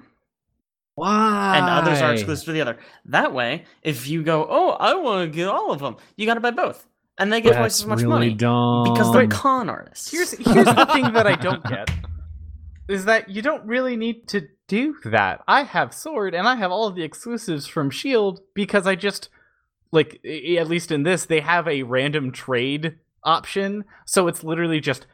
Why? 0.96 1.58
and 1.58 1.66
others 1.66 2.02
are 2.02 2.12
exclusive 2.12 2.46
to 2.46 2.52
the 2.54 2.62
other. 2.62 2.78
That 3.06 3.32
way, 3.32 3.66
if 3.84 4.08
you 4.08 4.24
go, 4.24 4.48
oh, 4.50 4.72
I 4.72 4.96
want 4.96 5.30
to 5.30 5.36
get 5.36 5.48
all 5.48 5.72
of 5.72 5.80
them, 5.80 5.98
you 6.16 6.26
got 6.26 6.34
to 6.34 6.40
buy 6.40 6.50
both, 6.50 6.88
and 7.20 7.32
they 7.32 7.40
get 7.40 7.56
twice 7.56 7.80
as 7.80 7.86
much 7.86 8.00
really 8.00 8.10
money 8.10 8.34
dumb. 8.34 8.84
because 8.86 9.14
they're 9.14 9.28
con 9.28 9.70
artists. 9.70 10.10
Here's 10.10 10.32
here's 10.32 10.66
the 10.66 10.90
thing 10.92 11.14
that 11.14 11.28
I 11.28 11.36
don't 11.36 11.64
get 11.70 11.92
is 12.90 13.06
that 13.06 13.30
you 13.30 13.44
don't 13.44 13.64
really 13.66 13.96
need 13.96 14.28
to 14.30 14.48
do 14.68 14.96
that. 15.06 15.44
I 15.48 15.64
have 15.64 15.94
Sword 15.94 16.34
and 16.34 16.48
I 16.48 16.56
have 16.56 16.72
all 16.72 16.88
of 16.88 16.96
the 16.96 17.04
exclusives 17.04 17.68
from 17.68 17.92
Shield 17.92 18.42
because 18.56 18.88
I 18.88 18.96
just 18.96 19.30
like 19.92 20.20
at 20.26 20.68
least 20.68 20.92
in 20.92 21.04
this 21.04 21.26
they 21.26 21.42
have 21.42 21.68
a 21.68 21.84
random 21.84 22.32
trade 22.32 22.98
option, 23.24 23.86
so 24.06 24.28
it's 24.28 24.44
literally 24.44 24.80
just 24.80 25.06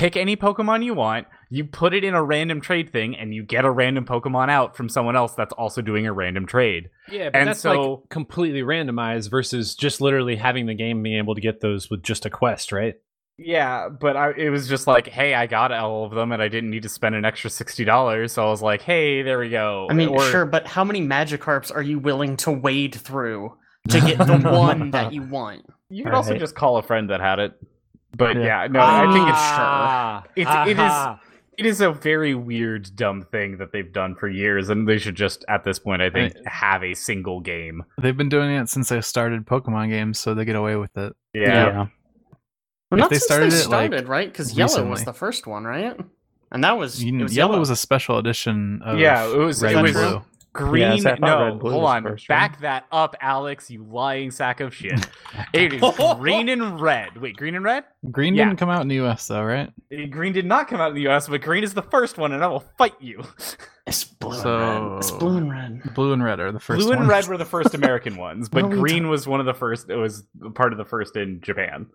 pick 0.00 0.16
any 0.16 0.36
Pokemon 0.36 0.84
you 0.84 0.94
want, 0.94 1.26
you 1.50 1.64
put 1.64 1.92
it 1.94 2.04
in 2.04 2.14
a 2.14 2.22
random 2.22 2.60
trade 2.60 2.90
thing, 2.90 3.14
and 3.16 3.34
you 3.34 3.42
get 3.42 3.64
a 3.64 3.70
random 3.70 4.04
Pokemon 4.06 4.48
out 4.48 4.76
from 4.76 4.88
someone 4.88 5.14
else 5.16 5.34
that's 5.34 5.52
also 5.52 5.82
doing 5.82 6.06
a 6.06 6.12
random 6.12 6.46
trade. 6.46 6.88
yeah, 7.10 7.30
but 7.30 7.38
and 7.38 7.48
that's 7.48 7.60
so- 7.60 7.92
like 7.94 8.08
completely 8.08 8.62
randomized 8.62 9.30
versus 9.30 9.74
just 9.74 10.00
literally 10.00 10.36
having 10.36 10.66
the 10.66 10.74
game 10.74 11.02
being 11.02 11.18
able 11.18 11.34
to 11.34 11.40
get 11.40 11.60
those 11.60 11.90
with 11.90 12.02
just 12.02 12.24
a 12.26 12.30
quest, 12.30 12.72
right? 12.72 12.94
Yeah, 13.42 13.88
but 13.88 14.16
I, 14.16 14.32
it 14.36 14.50
was 14.50 14.68
just 14.68 14.86
like, 14.86 15.06
hey, 15.08 15.34
I 15.34 15.46
got 15.46 15.72
all 15.72 16.04
of 16.04 16.12
them, 16.12 16.30
and 16.32 16.42
I 16.42 16.48
didn't 16.48 16.70
need 16.70 16.82
to 16.82 16.90
spend 16.90 17.14
an 17.14 17.24
extra 17.24 17.48
sixty 17.48 17.84
dollars. 17.84 18.32
So 18.32 18.46
I 18.46 18.50
was 18.50 18.60
like, 18.60 18.82
hey, 18.82 19.22
there 19.22 19.38
we 19.38 19.48
go. 19.48 19.86
I 19.90 19.94
mean, 19.94 20.08
Or- 20.08 20.22
sure, 20.30 20.44
but 20.44 20.66
how 20.66 20.84
many 20.84 21.00
Magikarps 21.00 21.74
are 21.74 21.82
you 21.82 21.98
willing 21.98 22.36
to 22.38 22.50
wade 22.50 22.94
through 22.94 23.56
to 23.88 24.00
get 24.00 24.18
the 24.18 24.38
one 24.50 24.90
that 24.90 25.12
you 25.14 25.22
want? 25.22 25.64
You 25.88 26.04
could 26.04 26.12
also 26.14 26.36
just 26.36 26.54
call 26.54 26.76
a 26.76 26.82
friend 26.82 27.08
that 27.10 27.20
had 27.20 27.38
it. 27.38 27.52
But 28.16 28.36
Yeah. 28.36 28.62
yeah, 28.62 28.66
no, 28.68 28.80
I 28.80 29.12
think 29.12 29.28
it's 29.28 29.38
Ah, 29.38 30.22
It's- 30.36 30.68
it 30.68 30.72
is- 30.72 30.78
aha. 30.78 31.20
it 31.58 31.66
is 31.66 31.80
a 31.80 31.92
very 31.92 32.34
weird, 32.34 32.90
dumb 32.96 33.22
thing 33.22 33.58
that 33.58 33.70
they've 33.72 33.92
done 33.92 34.14
for 34.14 34.28
years, 34.28 34.68
and 34.68 34.88
they 34.88 34.98
should 34.98 35.14
just, 35.14 35.44
at 35.48 35.62
this 35.64 35.78
point, 35.78 36.02
I 36.02 36.10
think, 36.10 36.34
Right. 36.34 36.48
have 36.48 36.82
a 36.82 36.94
single 36.94 37.40
game. 37.40 37.84
They've 38.00 38.16
been 38.16 38.28
doing 38.28 38.50
it 38.50 38.68
since 38.68 38.88
they 38.88 39.00
started 39.00 39.46
Pokemon 39.46 39.88
games, 39.90 40.18
so 40.18 40.34
they 40.34 40.44
get 40.44 40.56
away 40.56 40.76
with 40.76 40.96
it. 40.96 41.14
Yeah. 41.34 41.72
Well, 41.72 41.88
If 42.92 42.98
not 42.98 43.10
they 43.10 43.16
since 43.16 43.24
started 43.24 43.52
they 43.52 43.56
it, 43.60 43.68
like, 43.68 43.90
started, 43.92 44.08
right? 44.08 44.28
Because 44.32 44.56
Yellow 44.56 44.86
was 44.88 45.04
the 45.04 45.12
first 45.12 45.46
one, 45.46 45.64
right? 45.64 45.96
And 46.50 46.64
that 46.64 46.76
was, 46.76 47.04
You 47.04 47.12
know, 47.12 47.22
was 47.24 47.36
yellow, 47.36 47.52
yellow. 47.52 47.60
was 47.60 47.70
a 47.70 47.76
special 47.76 48.18
edition 48.18 48.82
of 48.84 48.98
Yeah, 48.98 49.24
it 49.30 49.36
was- 49.36 49.62
red 49.62 49.72
it 49.72 49.76
and 49.76 49.82
was- 49.84 49.92
blue. 49.92 50.22
Green, 50.52 51.00
so 51.00 51.14
no, 51.20 51.54
Blue 51.54 51.70
hold 51.72 51.84
on, 51.84 52.02
first, 52.02 52.28
right? 52.28 52.36
back 52.36 52.60
that 52.62 52.84
up, 52.90 53.14
Alex, 53.20 53.70
you 53.70 53.84
lying 53.84 54.30
sack 54.32 54.58
of 54.60 54.74
shit. 54.74 55.08
it 55.52 55.72
is 55.74 55.82
green 56.18 56.48
and 56.48 56.80
red. 56.80 57.16
Wait, 57.18 57.36
green 57.36 57.54
and 57.54 57.64
red? 57.64 57.84
Green 58.10 58.34
Yeah. 58.34 58.46
didn't 58.46 58.58
come 58.58 58.68
out 58.68 58.82
in 58.82 58.88
the 58.88 58.96
US 58.96 59.28
though, 59.28 59.44
right? 59.44 59.72
Uh, 59.92 60.06
Green 60.10 60.32
did 60.32 60.46
not 60.46 60.66
come 60.66 60.80
out 60.80 60.88
in 60.88 60.94
the 60.96 61.02
U.S., 61.02 61.28
but 61.28 61.40
green 61.40 61.62
is 61.62 61.74
the 61.74 61.82
first 61.82 62.18
one, 62.18 62.32
and 62.32 62.42
I 62.42 62.48
will 62.48 62.64
fight 62.78 62.94
you. 63.00 63.22
It's 63.86 64.04
blue 64.04 64.38
So- 64.38 64.58
and 64.58 64.90
red. 64.92 64.98
It's 64.98 65.10
blue 65.10 65.36
and 65.36 65.50
red. 65.50 65.94
Blue 65.94 66.12
and 66.12 66.22
red 66.22 66.38
are 66.38 66.52
the 66.52 66.60
first 66.60 66.86
Blue 66.86 66.92
and 66.92 67.08
red 67.08 67.26
were 67.26 67.36
the 67.38 67.44
first 67.44 67.74
American 67.74 68.16
ones, 68.18 68.48
but 68.48 68.62
No, 68.62 68.68
green 68.68 69.08
was 69.08 69.26
one 69.26 69.40
of 69.40 69.46
the 69.46 69.54
first. 69.54 69.90
It 69.90 69.96
was 69.96 70.22
part 70.54 70.70
of 70.72 70.78
the 70.78 70.84
first 70.84 71.16
in 71.16 71.40
Japan. 71.40 71.86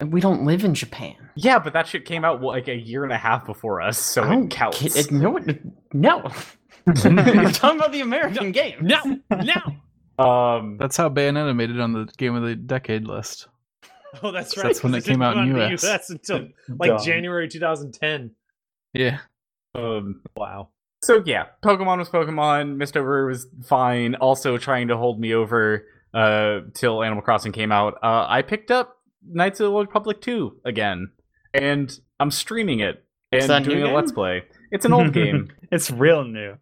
And 0.00 0.12
we 0.12 0.20
don't 0.20 0.44
live 0.44 0.62
in 0.64 0.74
Japan. 0.74 1.14
Yeah, 1.36 1.58
but 1.58 1.72
that 1.72 1.86
shit 1.86 2.04
came 2.04 2.22
out 2.24 2.42
like 2.42 2.68
a 2.68 2.74
year 2.74 3.02
and 3.02 3.12
a 3.12 3.16
half 3.16 3.46
before 3.46 3.80
us, 3.80 3.96
so 3.98 4.22
I 4.24 4.36
it 4.40 4.50
counts. 4.50 4.78
ki- 4.78 4.90
it- 4.94 5.10
no, 5.10 5.38
no. 5.94 6.30
You're 7.04 7.50
talking 7.50 7.78
about 7.78 7.92
the 7.92 8.00
American 8.00 8.52
game. 8.52 8.76
No, 8.80 8.98
no. 9.30 10.24
um, 10.24 10.76
That's 10.78 10.96
how 10.96 11.08
Bayonetta 11.08 11.54
made 11.54 11.70
it 11.70 11.80
on 11.80 11.92
the 11.92 12.04
Game 12.16 12.34
of 12.34 12.42
the 12.42 12.54
Decade 12.56 13.06
list. 13.06 13.48
Oh, 14.22 14.32
that's 14.32 14.56
right. 14.56 14.64
That's 14.64 14.82
when 14.82 14.92
'cause 14.94 15.06
it 15.06 15.10
came 15.10 15.20
out 15.22 15.36
in 15.36 15.46
didn't 15.54 15.70
US. 15.72 15.82
the 15.82 15.88
US 15.92 16.10
until 16.10 16.48
like 16.78 16.88
Dumb. 16.90 17.04
January 17.04 17.46
2010. 17.48 18.30
Yeah. 18.94 19.18
um, 19.74 20.22
Wow. 20.34 20.68
so 21.02 21.22
yeah, 21.26 21.46
Pokemon 21.62 21.98
was 21.98 22.08
Pokemon. 22.08 22.76
Mistover 22.76 23.26
was 23.26 23.46
fine. 23.66 24.14
Also 24.14 24.56
trying 24.56 24.88
to 24.88 24.96
hold 24.96 25.20
me 25.20 25.34
over 25.34 25.84
uh, 26.14 26.60
till 26.74 27.02
Animal 27.04 27.22
Crossing 27.22 27.52
came 27.52 27.70
out. 27.70 27.94
Uh, 28.02 28.24
I 28.26 28.40
picked 28.42 28.70
up 28.70 28.96
Knights 29.30 29.60
of 29.60 29.64
the 29.66 29.72
Old 29.72 29.86
Republic 29.88 30.22
2 30.22 30.60
again, 30.64 31.10
and 31.52 31.92
I'm 32.18 32.30
streaming 32.30 32.80
it 32.80 33.04
and 33.30 33.42
that 33.42 33.60
a 33.62 33.64
doing 33.66 33.82
a 33.82 33.86
game? 33.88 33.94
let's 33.94 34.10
play. 34.10 34.44
It's 34.72 34.86
an 34.86 34.94
old 34.94 35.12
game. 35.12 35.50
It's 35.70 35.90
real 35.90 36.24
new. 36.24 36.54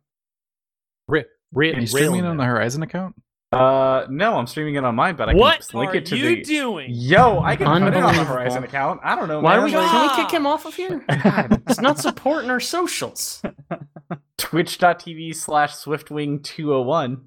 Re- 1.09 1.25
re- 1.53 1.75
Are 1.75 1.81
you 1.81 1.87
streaming 1.87 2.25
it 2.25 2.27
on 2.27 2.37
the 2.37 2.45
Horizon 2.45 2.83
account? 2.83 3.15
Uh, 3.53 4.07
no, 4.11 4.35
I'm 4.37 4.47
streaming 4.49 4.75
it 4.75 4.85
on 4.85 4.95
mine, 4.97 5.15
but 5.17 5.29
I 5.29 5.35
What 5.35 5.67
can 5.69 5.79
link 5.79 5.93
are 5.93 5.97
it 5.99 6.07
to 6.07 6.15
the 6.17 6.21
What 6.23 6.27
are 6.27 6.31
you 6.31 6.37
the. 6.37 6.45
doing? 6.45 6.87
Yo, 6.91 7.41
I 7.41 7.55
can 7.57 7.67
put 7.83 7.95
it 7.95 8.03
on 8.03 8.17
the 8.17 8.25
Horizon 8.25 8.65
account. 8.65 9.01
I 9.05 9.15
don't 9.15 9.29
know. 9.29 9.41
Why 9.41 9.55
do 9.55 9.63
man. 9.63 9.71
we? 9.71 9.77
Like, 9.77 9.91
Can 9.91 10.17
we 10.19 10.25
kick 10.25 10.33
him 10.35 10.47
off 10.47 10.67
of 10.67 10.75
here? 10.75 11.05
God, 11.23 11.63
It's 11.69 11.81
not 11.81 11.99
supporting 11.99 12.51
our 12.51 12.61
socials. 12.61 13.41
Twitch.tv 14.39 15.35
slash 15.37 15.75
Swiftwing201. 15.77 17.21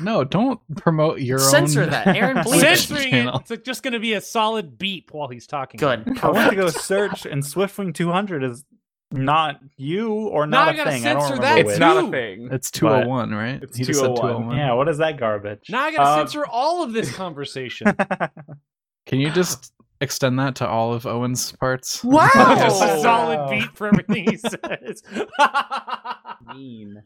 No, 0.00 0.22
don't 0.24 0.60
promote 0.76 1.20
your 1.20 1.40
Censor 1.40 1.82
own 1.82 1.90
Censor 1.90 2.04
that. 2.04 2.16
Aaron, 2.16 2.36
bleep 2.44 2.56
it. 2.56 2.60
Censoring 2.60 3.08
it. 3.08 3.10
channel. 3.10 3.38
It's 3.40 3.50
like 3.50 3.64
just 3.64 3.82
going 3.82 3.92
to 3.92 3.98
be 3.98 4.12
a 4.14 4.20
solid 4.20 4.78
beep 4.78 5.10
while 5.12 5.26
he's 5.28 5.48
talking. 5.48 5.78
Good. 5.78 6.18
I 6.22 6.30
want 6.30 6.50
to 6.50 6.56
go 6.56 6.68
search, 6.68 7.26
and 7.26 7.42
Swiftwing 7.42 7.92
200 7.92 8.44
is 8.44 8.64
not 9.12 9.60
you 9.76 10.12
or 10.28 10.46
not 10.46 10.68
I 10.68 10.72
a 10.72 10.76
gotta 10.76 10.90
thing. 10.90 11.06
I 11.06 11.12
don't 11.14 11.22
remember 11.24 11.42
that 11.42 11.58
It's 11.58 11.66
which. 11.68 11.78
not 11.78 12.04
a 12.04 12.10
thing. 12.10 12.48
It's 12.52 12.70
201, 12.70 13.30
right? 13.32 13.62
It's 13.62 13.76
He 13.76 13.84
just 13.84 13.98
said 14.00 14.06
201. 14.16 14.32
201. 14.32 14.56
Yeah, 14.56 14.72
what 14.74 14.88
is 14.88 14.98
that 14.98 15.18
garbage? 15.18 15.64
Now 15.68 15.82
I 15.82 15.90
got 15.92 15.98
to 16.04 16.08
Uh, 16.10 16.16
censor 16.18 16.46
all 16.46 16.82
of 16.82 16.92
this 16.92 17.12
conversation. 17.16 17.88
Can 19.06 19.18
you 19.18 19.30
just 19.30 19.72
extend 20.00 20.38
that 20.38 20.54
to 20.56 20.68
all 20.68 20.92
of 20.94 21.06
Owen's 21.06 21.52
parts? 21.52 22.04
Wow! 22.04 22.28
just 22.34 22.82
a 22.82 23.00
solid 23.00 23.38
wow. 23.38 23.50
beep 23.50 23.74
for 23.76 23.88
everything 23.88 24.24
he 24.30 24.36
says. 24.36 25.02
mean. 26.54 27.02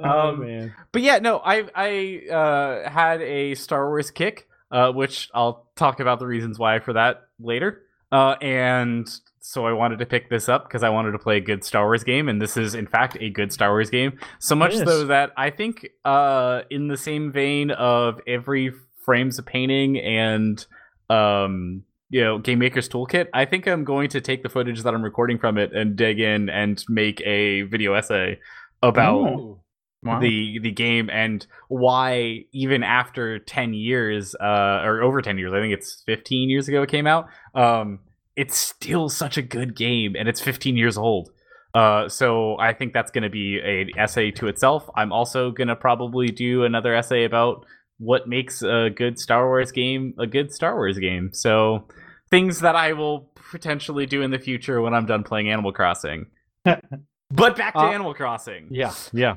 oh 0.00 0.28
Um, 0.30 0.40
man. 0.40 0.74
But 0.92 1.02
yeah, 1.02 1.18
no, 1.18 1.38
I 1.38 1.64
I 1.74 2.22
uh, 2.30 2.90
had 2.90 3.22
a 3.22 3.54
Star 3.54 3.88
Wars 3.88 4.10
kick, 4.10 4.48
uh, 4.70 4.92
which 4.92 5.30
I'll 5.34 5.70
talk 5.76 6.00
about 6.00 6.18
the 6.18 6.26
reasons 6.26 6.58
why 6.58 6.78
for 6.80 6.92
that 6.94 7.22
later. 7.40 7.82
Uh, 8.12 8.36
and 8.40 9.08
so 9.48 9.64
I 9.64 9.72
wanted 9.72 9.98
to 10.00 10.04
pick 10.04 10.28
this 10.28 10.46
up 10.46 10.68
because 10.68 10.82
I 10.82 10.90
wanted 10.90 11.12
to 11.12 11.18
play 11.18 11.38
a 11.38 11.40
good 11.40 11.64
Star 11.64 11.84
Wars 11.86 12.04
game, 12.04 12.28
and 12.28 12.40
this 12.40 12.58
is 12.58 12.74
in 12.74 12.86
fact 12.86 13.16
a 13.18 13.30
good 13.30 13.50
Star 13.50 13.70
Wars 13.70 13.88
game. 13.88 14.18
So 14.40 14.54
much 14.54 14.76
so 14.76 15.06
that 15.06 15.32
I 15.38 15.48
think, 15.48 15.88
uh, 16.04 16.60
in 16.68 16.88
the 16.88 16.98
same 16.98 17.32
vein 17.32 17.70
of 17.70 18.20
every 18.26 18.72
frames 19.06 19.38
of 19.38 19.46
painting 19.46 19.96
and 19.98 20.66
um, 21.08 21.84
you 22.10 22.22
know, 22.22 22.38
Game 22.38 22.58
Maker's 22.58 22.90
Toolkit, 22.90 23.28
I 23.32 23.46
think 23.46 23.66
I'm 23.66 23.84
going 23.84 24.10
to 24.10 24.20
take 24.20 24.42
the 24.42 24.50
footage 24.50 24.82
that 24.82 24.92
I'm 24.94 25.02
recording 25.02 25.38
from 25.38 25.56
it 25.56 25.72
and 25.74 25.96
dig 25.96 26.20
in 26.20 26.50
and 26.50 26.84
make 26.90 27.22
a 27.22 27.62
video 27.62 27.94
essay 27.94 28.38
about 28.82 29.16
Oh. 29.16 29.60
Wow. 30.02 30.20
the 30.20 30.58
the 30.62 30.70
game 30.70 31.10
and 31.10 31.44
why 31.66 32.44
even 32.52 32.84
after 32.84 33.40
10 33.40 33.74
years 33.74 34.36
uh 34.36 34.80
or 34.84 35.02
over 35.02 35.20
10 35.20 35.38
years 35.38 35.52
i 35.52 35.58
think 35.58 35.74
it's 35.74 36.04
15 36.06 36.48
years 36.48 36.68
ago 36.68 36.82
it 36.82 36.88
came 36.88 37.08
out 37.08 37.26
um 37.56 37.98
it's 38.42 38.56
still 38.56 39.08
such 39.08 39.36
a 39.36 39.42
good 39.42 39.74
game 39.74 40.14
and 40.18 40.28
it's 40.28 40.40
15 40.40 40.76
years 40.76 40.96
old 40.96 41.30
uh 41.74 42.08
so 42.08 42.56
i 42.58 42.72
think 42.72 42.92
that's 42.92 43.10
going 43.10 43.24
to 43.24 43.30
be 43.30 43.58
a 43.58 43.76
essay 44.00 44.30
to 44.30 44.46
itself 44.46 44.88
i'm 44.96 45.12
also 45.12 45.50
going 45.50 45.68
to 45.68 45.76
probably 45.76 46.28
do 46.28 46.64
another 46.64 46.94
essay 46.94 47.24
about 47.24 47.66
what 47.98 48.28
makes 48.28 48.62
a 48.62 48.90
good 48.94 49.18
star 49.18 49.46
wars 49.46 49.72
game 49.72 50.14
a 50.18 50.26
good 50.26 50.52
star 50.52 50.74
wars 50.76 50.98
game 50.98 51.30
so 51.32 51.86
things 52.30 52.60
that 52.60 52.76
i 52.76 52.92
will 52.92 53.30
potentially 53.50 54.06
do 54.06 54.22
in 54.22 54.30
the 54.30 54.38
future 54.38 54.80
when 54.80 54.94
i'm 54.94 55.06
done 55.06 55.24
playing 55.24 55.50
animal 55.50 55.72
crossing 55.72 56.26
but 56.64 57.56
back 57.56 57.74
to 57.74 57.80
Uh, 57.80 57.90
animal 57.92 58.14
crossing 58.14 58.68
Yeah. 58.70 58.92
Yeah. 59.12 59.36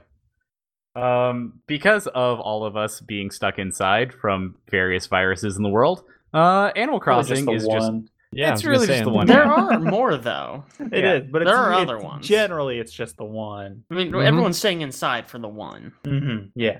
um, 0.96 1.62
because 1.68 2.08
of 2.08 2.40
all 2.40 2.66
of 2.66 2.76
us 2.76 3.02
being 3.02 3.32
stuck 3.32 3.58
inside 3.58 4.14
from 4.14 4.56
various 4.70 5.08
viruses 5.08 5.56
in 5.58 5.64
the 5.64 5.70
world, 5.70 6.04
uh, 6.34 6.72
Animal 6.76 7.00
Crossing 7.00 7.46
Probably 7.46 7.56
is 7.58 7.64
the 7.64 7.72
just 7.72 7.92
one. 7.92 8.10
Yeah. 8.34 8.54
It's 8.54 8.64
really 8.64 8.88
say, 8.88 8.94
just 8.94 9.04
the 9.04 9.10
one. 9.12 9.28
There 9.28 9.44
are 9.44 9.80
more 9.80 10.16
though. 10.18 10.64
It 10.80 10.90
Yeah. 11.04 11.14
is, 11.16 11.28
but 11.32 11.40
There 11.40 11.50
it's, 11.50 11.58
are 11.58 11.72
it's- 11.74 11.82
other 11.90 11.98
ones. 12.00 12.28
Generally, 12.28 12.80
it's 12.80 12.94
just 12.94 13.18
the 13.18 13.26
one. 13.26 13.84
I 13.92 13.94
mean, 13.94 14.12
Mhm. 14.12 14.26
everyone's 14.26 14.58
staying 14.58 14.82
inside 14.82 15.28
for 15.28 15.38
the 15.38 15.48
one. 15.50 15.92
Mm-hmm. 16.06 16.48
Yeah. 16.56 16.80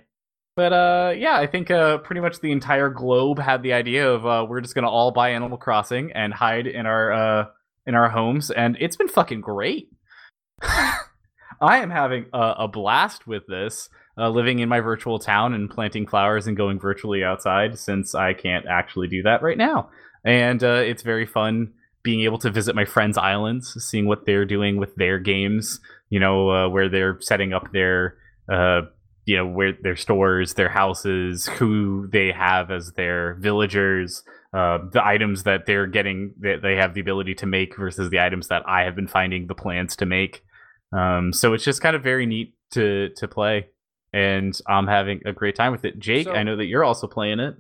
But 0.56 0.74
uh, 0.74 1.14
yeah, 1.16 1.36
I 1.38 1.48
think 1.48 1.72
uh, 1.72 2.00
pretty 2.00 2.22
much 2.22 2.40
the 2.42 2.52
entire 2.52 2.90
globe 2.90 3.40
had 3.40 3.64
the 3.64 3.74
idea 3.74 4.10
of 4.10 4.26
uh, 4.26 4.46
we're 4.48 4.62
just 4.62 4.76
gonna 4.76 4.90
all 4.90 5.12
buy 5.12 5.30
Animal 5.30 5.58
Crossing 5.58 6.12
and 6.14 6.34
hide 6.34 6.68
in 6.68 6.86
our 6.86 7.12
uh, 7.12 7.46
in 7.86 7.96
our 7.96 8.10
homes, 8.10 8.52
and 8.52 8.78
it's 8.80 8.96
been 8.98 9.08
fucking 9.08 9.42
great. 9.42 9.90
I 10.62 11.78
am 11.80 11.90
having 11.90 12.26
a, 12.34 12.56
a 12.60 12.68
blast 12.68 13.28
with 13.28 13.46
this, 13.48 13.90
uh, 14.18 14.30
living 14.30 14.60
in 14.60 14.70
my 14.70 14.80
virtual 14.82 15.20
town 15.20 15.54
and 15.54 15.70
planting 15.70 16.08
flowers 16.08 16.48
and 16.48 16.58
going 16.58 16.80
virtually 16.80 17.24
outside 17.24 17.78
since 17.78 18.14
I 18.16 18.34
can't 18.34 18.66
actually 18.68 19.08
do 19.08 19.24
that 19.24 19.42
right 19.42 19.58
now. 19.58 19.90
And 20.24 20.64
uh, 20.64 20.82
it's 20.86 21.04
very 21.04 21.26
fun 21.26 21.74
being 22.04 22.22
able 22.22 22.40
to 22.40 22.50
visit 22.50 22.76
my 22.76 22.86
friends' 22.86 23.18
islands, 23.18 23.76
seeing 23.84 24.08
what 24.08 24.26
they're 24.26 24.46
doing 24.46 24.78
with 24.78 24.96
their 24.96 25.20
games. 25.20 25.80
You 26.10 26.20
know, 26.20 26.50
uh, 26.50 26.70
where 26.70 26.90
they're 26.90 27.18
setting 27.22 27.54
up 27.54 27.72
their 27.72 28.18
uh, 28.52 28.82
you 29.26 29.38
know 29.38 29.46
where 29.46 29.74
their 29.82 29.96
stores 29.96 30.56
their 30.56 30.70
houses 30.70 31.48
who 31.58 32.08
they 32.12 32.32
have 32.32 32.72
as 32.72 32.92
their 32.94 33.36
villagers 33.36 34.24
uh, 34.54 34.80
the 34.92 35.06
items 35.06 35.44
that 35.44 35.66
they're 35.66 35.88
getting 35.88 36.34
that 36.40 36.62
they 36.62 36.76
have 36.76 36.94
the 36.94 37.02
ability 37.02 37.36
to 37.36 37.46
make 37.46 37.78
versus 37.78 38.10
the 38.10 38.20
items 38.20 38.48
that 38.48 38.64
i 38.68 38.82
have 38.82 38.96
been 38.96 39.08
finding 39.08 39.46
the 39.48 39.56
plans 39.56 39.96
to 39.96 40.06
make 40.06 40.44
um, 40.92 41.32
so 41.32 41.54
it's 41.54 41.64
just 41.64 41.82
kind 41.82 41.96
of 41.96 42.04
very 42.04 42.26
neat 42.26 42.56
to 42.72 43.10
to 43.16 43.28
play 43.28 43.68
and 44.12 44.60
i'm 44.68 44.88
having 44.88 45.22
a 45.26 45.32
great 45.32 45.56
time 45.56 45.72
with 45.72 45.86
it 45.86 46.00
jake 46.00 46.26
So- 46.26 46.34
i 46.34 46.42
know 46.44 46.56
that 46.58 46.66
you're 46.66 46.84
also 46.84 47.08
playing 47.08 47.40
it 47.40 47.56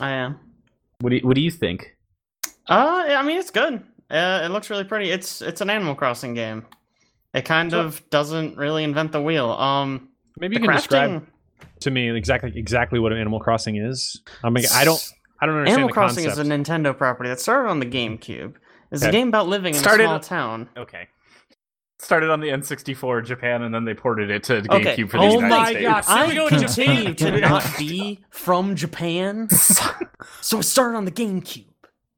I 0.00 0.10
am. 0.10 0.38
what 1.00 1.10
do 1.10 1.16
you, 1.16 1.22
what 1.22 1.36
do 1.36 1.40
you 1.40 1.50
think 1.52 1.95
Uh, 2.68 3.04
I 3.08 3.22
mean, 3.22 3.38
it's 3.38 3.50
good. 3.50 3.82
Uh, 4.10 4.42
it 4.44 4.48
looks 4.50 4.70
really 4.70 4.84
pretty. 4.84 5.10
It's 5.10 5.42
it's 5.42 5.60
an 5.60 5.70
Animal 5.70 5.94
Crossing 5.94 6.34
game. 6.34 6.66
It 7.34 7.44
kind 7.44 7.70
So- 7.70 7.80
of 7.80 8.08
doesn't 8.10 8.56
really 8.56 8.84
invent 8.84 9.12
the 9.12 9.20
wheel. 9.22 9.50
Um, 9.50 10.08
Maybe 10.38 10.56
you 10.56 10.60
the 10.60 10.66
can 10.66 10.76
describe 10.76 11.26
to 11.80 11.90
me 11.90 12.10
exactly 12.16 12.52
exactly 12.56 12.98
what 12.98 13.12
an 13.12 13.18
Animal 13.18 13.40
Crossing 13.40 13.76
is. 13.76 14.20
I 14.44 14.50
mean, 14.50 14.64
I 14.72 14.84
don't 14.84 15.02
I 15.40 15.46
don't 15.46 15.56
understand 15.56 15.78
Animal 15.78 15.88
the 15.88 15.92
Crossing 15.92 16.24
concept. 16.24 16.46
is 16.46 16.50
a 16.50 16.50
Nintendo 16.50 16.96
property 16.96 17.28
that 17.30 17.40
started 17.40 17.68
on 17.68 17.80
the 17.80 17.86
GameCube. 17.86 18.54
It's 18.92 19.02
a 19.02 19.10
game 19.10 19.28
about 19.28 19.48
living 19.48 19.74
in 19.74 19.80
Started- 19.80 20.04
a 20.04 20.06
small 20.08 20.20
town. 20.20 20.68
okay 20.76 21.08
started 21.98 22.28
on 22.28 22.40
the 22.40 22.48
n64 22.50 23.20
in 23.20 23.24
japan 23.24 23.62
and 23.62 23.74
then 23.74 23.86
they 23.86 23.94
ported 23.94 24.30
it 24.30 24.42
to 24.44 24.56
Okay. 24.70 24.94
gamecube 24.96 25.08
for 25.10 25.16
the 25.16 25.24
Oh 25.24 25.30
united 25.40 25.48
my 25.48 25.64
states 25.70 25.86
God. 25.86 26.04
I 26.06 26.28
we 26.28 26.34
go 26.34 26.48
to 26.50 26.58
continue 26.58 27.14
to 27.24 27.40
not 27.40 27.64
be 27.78 28.20
from 28.28 28.76
Japan, 28.76 29.48
so 30.42 30.58
it 30.58 30.64
started 30.64 30.94
on 30.98 31.06
the 31.06 31.10
GameCube. 31.10 31.64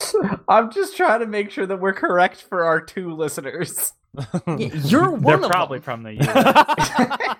i'm 0.48 0.70
just 0.70 0.96
trying 0.96 1.20
to 1.20 1.26
make 1.26 1.50
sure 1.50 1.66
that 1.66 1.78
we're 1.80 1.92
correct 1.92 2.42
for 2.42 2.64
our 2.64 2.80
two 2.80 3.14
listeners 3.14 3.92
You're 4.46 5.10
one 5.10 5.22
They're 5.22 5.44
of 5.44 5.50
probably 5.50 5.78
them. 5.78 5.84
from 5.84 6.02
the 6.02 6.14
U.S. 6.14 7.36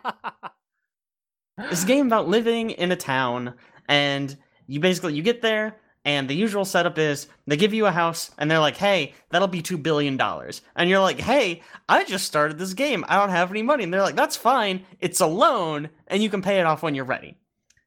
It's 1.72 1.82
a 1.82 1.86
game 1.86 2.06
about 2.06 2.28
living 2.28 2.70
in 2.70 2.92
a 2.92 2.96
town, 2.96 3.54
and 3.88 4.36
you 4.68 4.78
basically 4.78 5.14
you 5.14 5.22
get 5.22 5.42
there, 5.42 5.76
And 6.04 6.28
the 6.30 6.34
usual 6.34 6.64
setup 6.64 6.96
is 6.96 7.26
they 7.46 7.56
give 7.58 7.74
you 7.74 7.84
a 7.86 7.90
house 7.90 8.30
and 8.38 8.50
they're 8.50 8.60
like, 8.60 8.76
hey, 8.78 9.12
that'll 9.30 9.48
be 9.48 9.60
$2 9.60 9.82
billion. 9.82 10.18
And 10.76 10.88
you're 10.88 11.00
like, 11.00 11.18
hey, 11.20 11.62
I 11.88 12.04
just 12.04 12.24
started 12.24 12.56
this 12.58 12.72
game. 12.72 13.04
I 13.08 13.16
don't 13.18 13.28
have 13.30 13.50
any 13.50 13.62
money. 13.62 13.84
And 13.84 13.92
they're 13.92 14.00
like, 14.00 14.16
that's 14.16 14.36
fine. 14.36 14.86
It's 15.00 15.20
a 15.20 15.26
loan 15.26 15.90
and 16.06 16.22
you 16.22 16.30
can 16.30 16.40
pay 16.40 16.60
it 16.60 16.66
off 16.66 16.82
when 16.82 16.94
you're 16.94 17.04
ready. 17.04 17.36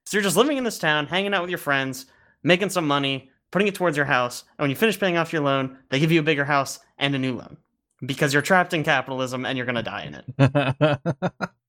So 0.05 0.17
you're 0.17 0.23
just 0.23 0.37
living 0.37 0.57
in 0.57 0.63
this 0.65 0.77
town, 0.77 1.07
hanging 1.07 1.33
out 1.33 1.41
with 1.41 1.49
your 1.49 1.57
friends, 1.57 2.05
making 2.43 2.69
some 2.69 2.85
money, 2.85 3.30
putting 3.51 3.67
it 3.67 3.75
towards 3.75 3.97
your 3.97 4.05
house. 4.05 4.43
And 4.57 4.63
when 4.63 4.69
you 4.69 4.75
finish 4.75 4.99
paying 4.99 5.17
off 5.17 5.33
your 5.33 5.43
loan, 5.43 5.77
they 5.89 5.99
give 5.99 6.11
you 6.11 6.19
a 6.19 6.23
bigger 6.23 6.45
house 6.45 6.79
and 6.97 7.13
a 7.15 7.19
new 7.19 7.35
loan 7.35 7.57
because 8.05 8.33
you're 8.33 8.41
trapped 8.41 8.73
in 8.73 8.83
capitalism 8.83 9.45
and 9.45 9.57
you're 9.57 9.65
going 9.65 9.75
to 9.75 9.83
die 9.83 10.03
in 10.03 10.15
it. 10.15 10.99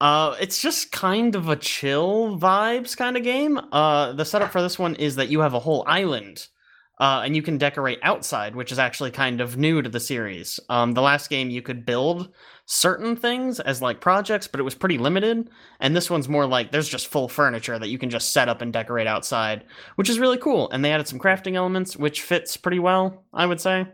Uh, 0.00 0.36
it's 0.40 0.60
just 0.60 0.92
kind 0.92 1.34
of 1.34 1.48
a 1.48 1.56
chill 1.56 2.38
vibes 2.38 2.96
kind 2.96 3.16
of 3.16 3.22
game. 3.22 3.58
Uh, 3.72 4.12
the 4.12 4.24
setup 4.24 4.52
for 4.52 4.60
this 4.60 4.78
one 4.78 4.94
is 4.96 5.16
that 5.16 5.28
you 5.28 5.40
have 5.40 5.54
a 5.54 5.58
whole 5.58 5.84
island, 5.86 6.48
uh, 6.98 7.22
and 7.24 7.36
you 7.36 7.42
can 7.42 7.58
decorate 7.58 7.98
outside, 8.02 8.54
which 8.56 8.72
is 8.72 8.78
actually 8.78 9.10
kind 9.10 9.40
of 9.40 9.56
new 9.56 9.82
to 9.82 9.88
the 9.88 10.00
series. 10.00 10.58
Um, 10.68 10.92
the 10.92 11.02
last 11.02 11.28
game 11.30 11.50
you 11.50 11.62
could 11.62 11.84
build 11.84 12.30
certain 12.64 13.14
things 13.16 13.60
as 13.60 13.82
like 13.82 14.00
projects, 14.00 14.46
but 14.48 14.60
it 14.60 14.64
was 14.64 14.74
pretty 14.74 14.98
limited. 14.98 15.50
And 15.80 15.94
this 15.94 16.10
one's 16.10 16.28
more 16.28 16.46
like 16.46 16.72
there's 16.72 16.88
just 16.88 17.06
full 17.08 17.28
furniture 17.28 17.78
that 17.78 17.88
you 17.88 17.98
can 17.98 18.10
just 18.10 18.32
set 18.32 18.48
up 18.48 18.62
and 18.62 18.72
decorate 18.72 19.06
outside, 19.06 19.64
which 19.96 20.08
is 20.08 20.18
really 20.18 20.38
cool. 20.38 20.70
And 20.70 20.84
they 20.84 20.90
added 20.92 21.06
some 21.06 21.18
crafting 21.18 21.54
elements, 21.54 21.96
which 21.96 22.22
fits 22.22 22.56
pretty 22.56 22.78
well, 22.78 23.24
I 23.32 23.46
would 23.46 23.60
say. 23.60 23.86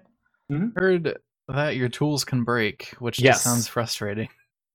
Heard 0.76 1.16
that 1.48 1.76
your 1.76 1.88
tools 1.88 2.24
can 2.24 2.44
break, 2.44 2.94
which 2.98 3.18
Yes. 3.18 3.36
just 3.36 3.44
sounds 3.44 3.66
frustrating. 3.68 4.28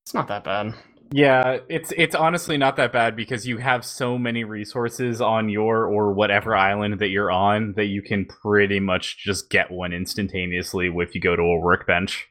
It's 0.06 0.14
not 0.14 0.28
that 0.28 0.44
bad. 0.44 0.74
Yeah, 1.12 1.60
it's 1.70 1.94
it's 1.96 2.16
honestly 2.16 2.58
not 2.58 2.76
that 2.78 2.92
bad 2.92 3.16
because 3.16 3.48
you 3.48 3.58
have 3.58 3.86
so 3.86 4.18
many 4.18 4.44
resources 4.44 5.22
on 5.22 5.50
your 5.50 5.86
or 5.86 6.14
whatever 6.14 6.56
island 6.56 7.00
that 7.00 7.10
you're 7.10 7.32
on 7.32 7.74
that 7.74 7.86
you 7.86 8.02
can 8.02 8.26
pretty 8.26 8.80
much 8.80 9.18
just 9.18 9.50
get 9.50 9.72
one 9.72 9.94
instantaneously 9.94 10.92
if 10.94 11.16
you 11.16 11.22
go 11.22 11.36
to 11.36 11.42
a 11.42 11.60
workbench. 11.60 12.28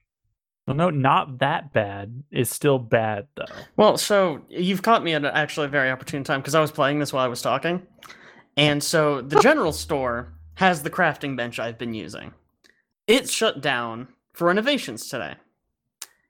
Well, 0.66 0.76
no, 0.76 0.90
not 0.90 1.38
that 1.38 1.72
bad. 1.72 2.24
It's 2.30 2.50
still 2.50 2.78
bad 2.78 3.28
though. 3.36 3.44
Well, 3.76 3.96
so 3.96 4.42
you've 4.48 4.82
caught 4.82 5.02
me 5.04 5.14
at 5.14 5.24
a- 5.24 5.34
actually 5.34 5.66
a 5.66 5.70
very 5.70 5.90
opportune 5.90 6.24
time 6.24 6.40
because 6.40 6.54
I 6.54 6.60
was 6.60 6.72
playing 6.72 6.98
this 6.98 7.12
while 7.12 7.24
I 7.24 7.28
was 7.28 7.40
talking. 7.40 7.86
And 8.56 8.82
so 8.82 9.22
the 9.22 9.40
general 9.42 9.72
store 9.72 10.34
has 10.54 10.82
the 10.82 10.90
crafting 10.90 11.36
bench 11.36 11.58
I've 11.58 11.78
been 11.78 11.94
using. 11.94 12.34
It's 13.06 13.32
shut 13.32 13.60
down 13.60 14.08
for 14.32 14.48
renovations 14.48 15.08
today. 15.08 15.36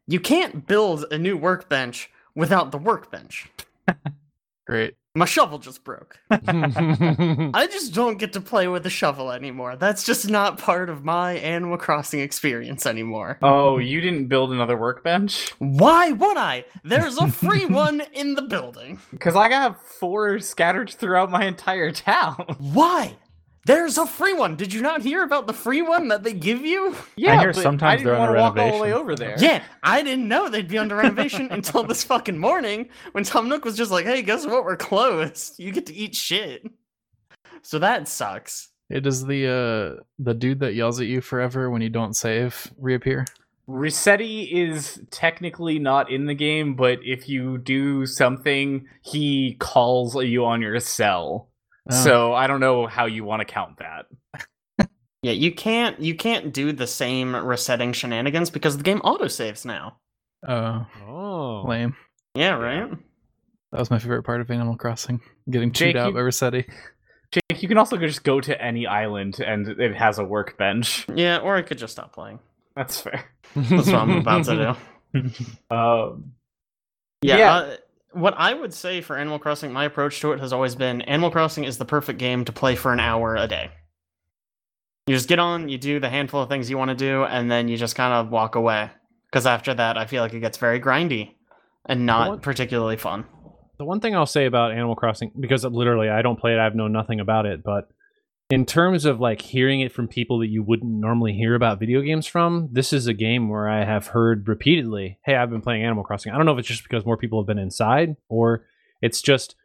You 0.07 0.21
can't 0.21 0.67
build 0.67 1.07
a 1.11 1.19
new 1.19 1.37
workbench 1.37 2.11
without 2.37 2.71
the 2.71 2.79
workbench. 2.79 3.51
Great. 4.67 4.95
My 5.17 5.25
shovel 5.25 5.59
just 5.59 5.83
broke. 5.83 6.19
I 6.31 7.69
just 7.73 7.95
don't 7.95 8.19
get 8.19 8.35
to 8.35 8.41
play 8.41 8.69
with 8.69 8.85
a 8.85 8.91
shovel 8.91 9.33
anymore. 9.33 9.75
That's 9.77 10.05
just 10.05 10.29
not 10.29 10.59
part 10.59 10.91
of 10.91 11.05
my 11.05 11.35
Animal 11.37 11.79
Crossing 11.79 12.21
experience 12.21 12.85
anymore. 12.85 13.39
Oh, 13.41 13.79
you 13.79 14.03
didn't 14.03 14.27
build 14.27 14.53
another 14.53 14.77
workbench? 14.77 15.53
Why 15.59 16.13
would 16.13 16.37
I? 16.37 16.67
There's 16.85 17.17
a 17.17 17.29
free 17.29 17.65
one 17.67 18.03
in 18.13 18.35
the 18.35 18.43
building. 18.43 19.01
Because 19.11 19.37
I 19.37 19.49
got 19.49 19.83
four 19.87 20.39
scattered 20.39 20.91
throughout 20.91 21.31
my 21.31 21.47
entire 21.47 21.93
town. 21.93 22.45
Why? 22.59 23.17
There's 23.67 23.99
a 23.99 24.07
free 24.07 24.33
one. 24.33 24.55
Did 24.55 24.73
you 24.73 24.81
not 24.81 25.03
hear 25.03 25.25
about 25.25 25.49
the 25.49 25.53
free 25.53 25.83
one 25.83 26.07
that 26.09 26.23
they 26.23 26.33
give 26.33 26.65
you? 26.65 26.95
Yeah, 27.17 27.33
I 27.33 27.41
hear 27.41 27.53
but 27.53 27.63
sometimes 27.63 27.95
I 27.95 27.97
didn't 27.97 28.07
they're 28.07 28.19
want 28.19 28.31
under 28.31 28.39
to 28.39 28.43
walk 28.43 28.57
all 28.59 28.79
the 28.79 28.83
way 28.83 28.91
renovation. 28.93 29.01
over 29.01 29.17
there. 29.17 29.37
Yeah, 29.41 29.65
I 29.83 30.05
didn't 30.05 30.29
know 30.29 30.49
they'd 30.49 30.69
be 30.69 30.79
under 30.79 30.95
renovation 30.95 31.49
until 31.51 31.83
this 31.83 32.05
fucking 32.05 32.39
morning 32.39 32.91
when 33.11 33.25
Tom 33.25 33.49
Nook 33.49 33.65
was 33.65 33.77
just 33.77 33.91
like, 33.91 34.07
hey, 34.07 34.23
guess 34.23 34.47
what? 34.47 34.65
We're 34.65 34.77
closed. 34.77 35.59
You 35.59 35.73
get 35.73 35.87
to 35.87 35.95
eat 35.95 36.15
shit. 36.15 36.65
So 37.63 37.81
that 37.81 38.07
sucks. 38.07 38.69
It 38.89 39.01
does 39.01 39.27
the 39.27 39.49
uh 39.99 40.03
the 40.21 40.35
dude 40.35 40.61
that 40.61 40.75
yells 40.77 41.01
at 41.01 41.09
you 41.09 41.21
forever 41.21 41.69
when 41.69 41.83
you 41.83 41.91
don't 41.91 42.15
save 42.15 42.73
reappear? 42.79 43.25
Resetti 43.69 44.49
is 44.53 45.03
technically 45.11 45.81
not 45.81 46.09
in 46.09 46.27
the 46.27 46.35
game, 46.35 46.77
but 46.77 47.01
if 47.03 47.29
you 47.29 47.59
do 47.59 48.07
something, 48.07 48.87
he 49.03 49.57
calls 49.59 50.15
you 50.23 50.45
on 50.45 50.63
your 50.63 50.79
cell. 50.79 51.49
Oh. 51.91 51.95
So 51.95 52.35
I 52.35 52.47
don't 52.47 52.61
know 52.61 52.87
how 52.87 53.07
you 53.07 53.25
want 53.25 53.41
to 53.41 53.45
count 53.45 53.79
that. 53.79 54.07
Yeah, 55.23 55.33
you 55.33 55.51
can't 55.53 55.99
you 55.99 56.15
can't 56.15 56.53
do 56.53 56.71
the 56.73 56.87
same 56.87 57.35
resetting 57.35 57.93
shenanigans 57.95 58.49
because 58.51 58.77
the 58.77 58.85
game 58.85 59.01
autosaves 59.01 59.65
now. 59.65 59.97
Oh, 60.47 60.87
oh. 61.09 61.65
lame. 61.67 61.97
Yeah, 62.35 62.51
right? 62.51 62.91
That 63.73 63.79
was 63.81 63.91
my 63.91 63.99
favorite 63.99 64.23
part 64.23 64.41
of 64.41 64.49
Animal 64.53 64.77
Crossing. 64.77 65.21
Getting 65.51 65.73
chewed 65.73 65.95
Jake, 65.95 65.97
out 65.97 66.09
you- 66.09 66.15
by 66.15 66.21
Resetti. 66.21 66.71
Jake, 67.33 67.61
you 67.61 67.67
can 67.67 67.77
also 67.77 67.97
just 67.97 68.23
go 68.23 68.41
to 68.41 68.63
any 68.63 68.87
island 68.87 69.41
and 69.41 69.67
it 69.67 69.97
has 69.97 70.21
a 70.21 70.25
workbench. 70.25 71.07
Yeah, 71.13 71.39
or 71.39 71.57
I 71.57 71.63
could 71.63 71.79
just 71.79 71.93
stop 71.95 72.13
playing. 72.13 72.39
That's 72.77 73.01
fair. 73.01 73.25
That's 73.57 73.87
what 73.89 73.97
I'm 73.97 74.19
about 74.19 74.45
to 74.45 74.77
do. 75.13 75.31
Um, 75.75 76.35
Yeah. 77.23 77.37
Yeah. 77.39 77.53
Uh, 77.55 77.77
what 78.17 78.35
I 78.37 78.55
would 78.55 78.73
say 78.73 79.01
for 79.01 79.17
Animal 79.17 79.39
Crossing, 79.39 79.73
my 79.73 79.85
approach 79.85 80.21
to 80.21 80.33
it 80.33 80.41
has 80.41 80.53
always 80.53 80.75
been 80.75 81.03
Animal 81.03 81.31
Crossing 81.31 81.65
is 81.65 81.79
the 81.79 81.85
perfect 81.85 82.19
game 82.19 82.45
to 82.45 82.53
play 82.53 82.75
for 82.75 82.93
an 82.93 83.01
hour 83.01 83.37
a 83.37 83.47
day. 83.47 83.71
You 85.07 85.15
just 85.15 85.29
get 85.29 85.39
on, 85.39 85.69
you 85.69 85.79
do 85.79 86.01
the 86.01 86.09
handful 86.09 86.43
of 86.43 86.49
things 86.49 86.69
you 86.69 86.79
want 86.79 86.91
to 86.91 86.97
do, 86.97 87.25
and 87.25 87.51
then 87.51 87.69
you 87.69 87.77
just 87.77 87.95
kind 87.95 88.13
of 88.13 88.31
walk 88.31 88.55
away. 88.57 88.91
Because 89.31 89.47
after 89.47 89.75
that, 89.75 89.97
I 89.97 90.07
feel 90.07 90.23
like 90.23 90.33
it 90.35 90.41
gets 90.41 90.59
very 90.59 90.81
grindy 90.81 91.35
and 91.85 92.07
not 92.07 92.29
What? 92.31 92.43
particularly 92.43 92.97
fun. 92.97 93.25
The 93.79 93.85
one 93.85 94.01
thing 94.01 94.17
I'll 94.17 94.27
say 94.27 94.47
about 94.47 94.73
Animal 94.73 94.97
Crossing, 94.97 95.31
because 95.39 95.65
literally 95.65 96.09
I 96.09 96.23
don't 96.23 96.41
play 96.41 96.55
it, 96.55 96.59
I've 96.59 96.75
known 96.75 96.93
nothing 96.93 97.21
about 97.21 97.47
it, 97.47 97.63
but 97.63 97.89
in 98.49 98.65
terms 98.65 99.05
of 99.05 99.21
like 99.21 99.43
hearing 99.43 99.81
it 99.81 99.93
from 99.93 100.07
people 100.07 100.39
that 100.39 100.47
you 100.49 100.63
wouldn't 100.63 100.91
normally 100.91 101.33
hear 101.33 101.55
about 101.55 101.81
video 101.81 102.01
games 102.01 102.27
from, 102.27 102.69
this 102.71 102.93
is 102.93 103.07
a 103.07 103.13
game 103.13 103.49
where 103.49 103.69
I 103.69 103.85
have 103.85 104.09
heard 104.09 104.47
repeatedly, 104.47 105.19
hey, 105.25 105.35
I've 105.35 105.51
been 105.51 105.63
playing 105.63 105.83
Animal 105.83 106.05
Crossing. 106.05 106.33
I 106.33 106.37
don't 106.37 106.47
know 106.47 106.53
if 106.53 106.59
it's 106.61 106.69
just 106.69 106.85
because 106.85 107.05
more 107.05 107.17
people 107.17 107.41
have 107.41 107.47
been 107.47 107.59
inside 107.59 108.17
or 108.29 108.65
it's 109.03 109.21
just 109.21 109.57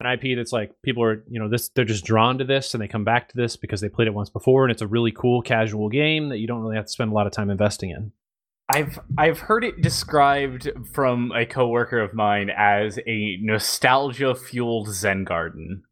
an 0.00 0.06
IP 0.06 0.36
that's 0.36 0.52
like 0.52 0.74
people 0.82 1.02
are, 1.02 1.24
you 1.30 1.40
know, 1.40 1.48
this 1.48 1.70
they're 1.70 1.86
just 1.86 2.04
drawn 2.04 2.36
to 2.36 2.44
this 2.44 2.74
and 2.74 2.82
they 2.82 2.88
come 2.88 3.04
back 3.04 3.30
to 3.30 3.36
this 3.36 3.56
because 3.56 3.80
they 3.80 3.88
played 3.88 4.08
it 4.08 4.14
once 4.14 4.28
before 4.28 4.64
and 4.64 4.70
it's 4.70 4.82
a 4.82 4.86
really 4.86 5.12
cool 5.12 5.40
casual 5.40 5.88
game 5.88 6.28
that 6.28 6.38
you 6.38 6.46
don't 6.46 6.60
really 6.60 6.76
have 6.76 6.86
to 6.86 6.92
spend 6.92 7.10
a 7.10 7.14
lot 7.14 7.26
of 7.26 7.32
time 7.32 7.48
investing 7.48 7.90
in. 7.90 8.12
I've 8.68 8.98
I've 9.16 9.38
heard 9.38 9.64
it 9.64 9.80
described 9.80 10.68
from 10.92 11.32
a 11.32 11.46
coworker 11.46 12.00
of 12.00 12.12
mine 12.12 12.50
as 12.54 12.98
a 13.06 13.38
nostalgia 13.40 14.34
fueled 14.34 14.88
Zen 14.88 15.24
garden. 15.24 15.84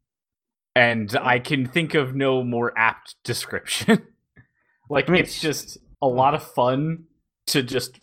And 0.75 1.15
I 1.21 1.39
can 1.39 1.65
think 1.65 1.93
of 1.93 2.15
no 2.15 2.43
more 2.43 2.73
apt 2.77 3.15
description. 3.23 4.05
like 4.89 5.09
I 5.09 5.13
mean- 5.13 5.21
it's 5.21 5.39
just 5.39 5.77
a 6.01 6.07
lot 6.07 6.33
of 6.33 6.43
fun 6.43 7.05
to 7.47 7.63
just 7.63 7.99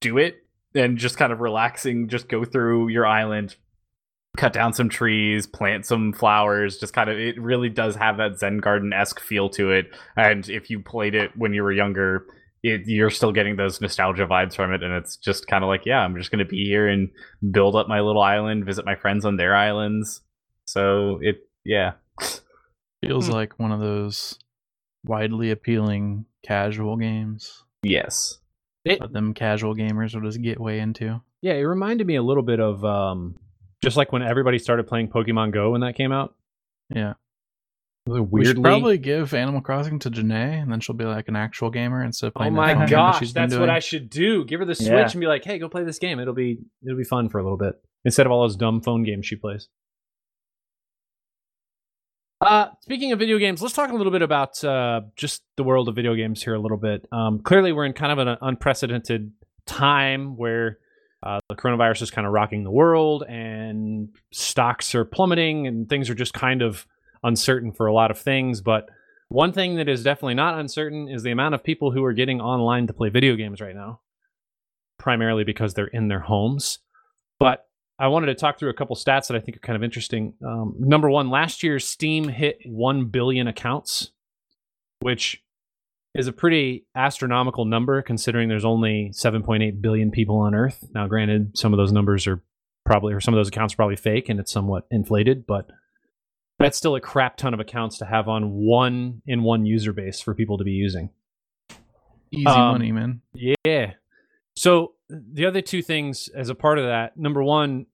do 0.00 0.18
it 0.18 0.36
and 0.74 0.98
just 0.98 1.16
kind 1.16 1.32
of 1.32 1.40
relaxing, 1.40 2.08
just 2.08 2.28
go 2.28 2.44
through 2.44 2.88
your 2.88 3.06
island, 3.06 3.56
cut 4.36 4.52
down 4.52 4.72
some 4.72 4.88
trees, 4.88 5.46
plant 5.46 5.86
some 5.86 6.12
flowers, 6.12 6.78
just 6.78 6.92
kind 6.92 7.10
of 7.10 7.18
it 7.18 7.40
really 7.40 7.68
does 7.68 7.94
have 7.96 8.16
that 8.16 8.38
Zen 8.38 8.58
garden 8.58 8.92
esque 8.92 9.20
feel 9.20 9.48
to 9.50 9.70
it. 9.70 9.86
And 10.16 10.48
if 10.48 10.70
you 10.70 10.80
played 10.80 11.14
it 11.14 11.30
when 11.36 11.52
you 11.52 11.62
were 11.62 11.72
younger, 11.72 12.26
it, 12.62 12.82
you're 12.86 13.10
still 13.10 13.32
getting 13.32 13.56
those 13.56 13.80
nostalgia 13.80 14.26
vibes 14.26 14.54
from 14.54 14.72
it, 14.72 14.82
and 14.82 14.92
it's 14.94 15.16
just 15.16 15.46
kind 15.46 15.64
of 15.64 15.68
like, 15.68 15.84
yeah, 15.84 15.98
I'm 15.98 16.16
just 16.16 16.30
gonna 16.30 16.44
be 16.44 16.64
here 16.64 16.88
and 16.88 17.10
build 17.50 17.76
up 17.76 17.88
my 17.88 18.00
little 18.00 18.22
island, 18.22 18.64
visit 18.64 18.86
my 18.86 18.94
friends 18.94 19.24
on 19.24 19.36
their 19.36 19.54
islands. 19.54 20.20
So 20.64 21.18
it, 21.20 21.40
yeah, 21.64 21.92
Feels 23.04 23.26
Hmm. 23.26 23.32
like 23.32 23.58
one 23.58 23.72
of 23.72 23.80
those 23.80 24.38
widely 25.04 25.50
appealing 25.50 26.26
casual 26.44 26.96
games 26.96 27.64
yes, 27.82 28.38
that 28.84 29.12
them 29.12 29.34
casual 29.34 29.74
gamers 29.74 30.14
will 30.14 30.22
just 30.22 30.40
get 30.42 30.60
way 30.60 30.78
into. 30.78 31.20
Yeah, 31.40 31.54
it 31.54 31.62
reminded 31.62 32.06
me 32.06 32.14
a 32.16 32.22
little 32.22 32.44
bit 32.44 32.60
of 32.60 32.84
um, 32.84 33.36
just 33.82 33.96
like 33.96 34.12
when 34.12 34.22
everybody 34.22 34.58
started 34.58 34.86
playing 34.86 35.08
Pokemon 35.08 35.52
Go 35.52 35.72
when 35.72 35.80
that 35.80 35.96
came 35.96 36.12
out. 36.12 36.34
Yeah. 36.94 37.14
Weirdly, 38.06 38.28
We 38.30 38.44
should 38.44 38.62
probably 38.62 38.98
give 38.98 39.32
Animal 39.32 39.60
Crossing 39.60 40.00
to 40.00 40.10
Janae, 40.10 40.60
and 40.60 40.70
then 40.72 40.80
she'll 40.80 40.96
be 40.96 41.04
like 41.04 41.28
an 41.28 41.36
actual 41.36 41.70
gamer 41.70 42.02
instead 42.04 42.26
of 42.28 42.32
Oh 42.36 42.38
playing. 42.40 42.54
that 42.54 42.56
my 42.60 42.72
phone 42.74 42.80
that 42.82 42.90
gosh, 42.90 43.18
she's 43.20 43.32
been 43.32 43.48
that's 43.48 43.58
what. 43.60 43.70
I 43.70 43.78
should 43.78 44.10
do. 44.10 44.44
Give 44.44 44.58
her 44.60 44.66
the 44.66 44.74
Switch 44.74 44.88
Yeah. 44.88 45.08
and 45.10 45.20
be 45.20 45.26
like, 45.28 45.44
"Hey, 45.44 45.58
go 45.60 45.68
play 45.68 45.84
this 45.84 46.00
game. 46.00 46.18
It'll 46.18 46.34
be 46.34 46.58
it'll 46.84 46.98
be 46.98 47.04
fun 47.04 47.28
for 47.28 47.38
a 47.38 47.42
little 47.44 47.58
bit 47.58 47.80
instead 48.04 48.26
of 48.26 48.32
all 48.32 48.42
those 48.42 48.56
dumb 48.56 48.80
phone 48.80 49.04
games 49.04 49.26
she 49.26 49.36
plays." 49.36 49.68
Uh, 52.42 52.70
speaking 52.80 53.12
of 53.12 53.20
video 53.20 53.38
games, 53.38 53.62
let's 53.62 53.72
talk 53.72 53.90
a 53.90 53.94
little 53.94 54.10
bit 54.10 54.20
about 54.20 54.62
uh, 54.64 55.02
just 55.14 55.44
the 55.56 55.62
world 55.62 55.88
of 55.88 55.94
video 55.94 56.12
games 56.16 56.42
here 56.42 56.54
a 56.54 56.58
little 56.58 56.76
bit. 56.76 57.06
Um, 57.12 57.38
clearly, 57.38 57.70
we're 57.70 57.84
in 57.84 57.92
kind 57.92 58.10
of 58.10 58.18
an 58.18 58.36
unprecedented 58.42 59.30
time 59.64 60.36
where 60.36 60.78
uh, 61.22 61.38
the 61.48 61.54
coronavirus 61.54 62.02
is 62.02 62.10
kind 62.10 62.26
of 62.26 62.32
rocking 62.32 62.64
the 62.64 62.70
world, 62.70 63.22
and 63.28 64.08
stocks 64.32 64.92
are 64.96 65.04
plummeting, 65.04 65.68
and 65.68 65.88
things 65.88 66.10
are 66.10 66.16
just 66.16 66.34
kind 66.34 66.62
of 66.62 66.84
uncertain 67.22 67.70
for 67.70 67.86
a 67.86 67.94
lot 67.94 68.10
of 68.10 68.18
things. 68.18 68.60
But 68.60 68.88
one 69.28 69.52
thing 69.52 69.76
that 69.76 69.88
is 69.88 70.02
definitely 70.02 70.34
not 70.34 70.58
uncertain 70.58 71.08
is 71.08 71.22
the 71.22 71.30
amount 71.30 71.54
of 71.54 71.62
people 71.62 71.92
who 71.92 72.02
are 72.02 72.12
getting 72.12 72.40
online 72.40 72.88
to 72.88 72.92
play 72.92 73.08
video 73.08 73.36
games 73.36 73.60
right 73.60 73.76
now, 73.76 74.00
primarily 74.98 75.44
because 75.44 75.74
they're 75.74 75.86
in 75.86 76.08
their 76.08 76.18
homes. 76.18 76.80
But 77.38 77.68
I 77.98 78.08
wanted 78.08 78.26
to 78.26 78.34
talk 78.34 78.58
through 78.58 78.70
a 78.70 78.74
couple 78.74 78.96
stats 78.96 79.28
that 79.28 79.36
I 79.36 79.40
think 79.40 79.56
are 79.56 79.60
kind 79.60 79.76
of 79.76 79.84
interesting. 79.84 80.34
Um, 80.44 80.74
number 80.78 81.08
one, 81.10 81.30
last 81.30 81.62
year 81.62 81.78
Steam 81.78 82.28
hit 82.28 82.58
1 82.64 83.06
billion 83.06 83.46
accounts, 83.46 84.10
which 85.00 85.42
is 86.14 86.26
a 86.26 86.32
pretty 86.32 86.86
astronomical 86.94 87.64
number 87.64 88.02
considering 88.02 88.48
there's 88.48 88.64
only 88.64 89.12
7.8 89.14 89.80
billion 89.80 90.10
people 90.10 90.36
on 90.38 90.54
Earth. 90.54 90.84
Now, 90.94 91.06
granted, 91.06 91.56
some 91.56 91.72
of 91.72 91.78
those 91.78 91.92
numbers 91.92 92.26
are 92.26 92.42
probably, 92.84 93.14
or 93.14 93.20
some 93.20 93.34
of 93.34 93.38
those 93.38 93.48
accounts 93.48 93.74
are 93.74 93.76
probably 93.76 93.96
fake 93.96 94.28
and 94.28 94.40
it's 94.40 94.52
somewhat 94.52 94.86
inflated, 94.90 95.46
but 95.46 95.70
that's 96.58 96.76
still 96.76 96.94
a 96.94 97.00
crap 97.00 97.36
ton 97.36 97.54
of 97.54 97.60
accounts 97.60 97.98
to 97.98 98.04
have 98.04 98.28
on 98.28 98.52
one 98.52 99.22
in 99.26 99.42
one 99.42 99.64
user 99.64 99.92
base 99.92 100.20
for 100.20 100.34
people 100.34 100.58
to 100.58 100.64
be 100.64 100.72
using. 100.72 101.10
Easy 102.30 102.46
Um, 102.46 102.72
money, 102.72 102.92
man. 102.92 103.20
Yeah. 103.34 103.92
So 104.56 104.94
the 105.08 105.46
other 105.46 105.60
two 105.60 105.82
things 105.82 106.28
as 106.28 106.48
a 106.48 106.54
part 106.54 106.78
of 106.78 106.84
that, 106.84 107.16
number 107.16 107.42
one, 107.42 107.86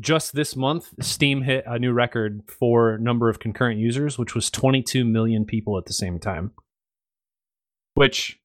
just 0.00 0.34
this 0.34 0.56
month, 0.56 0.92
Steam 1.00 1.42
hit 1.42 1.64
a 1.66 1.78
new 1.78 1.92
record 1.92 2.42
for 2.46 2.98
number 2.98 3.28
of 3.28 3.38
concurrent 3.38 3.78
users, 3.78 4.18
which 4.18 4.34
was 4.34 4.50
22 4.50 5.04
million 5.04 5.44
people 5.44 5.78
at 5.78 5.86
the 5.86 5.92
same 5.92 6.18
time. 6.18 6.52
Which 7.94 8.38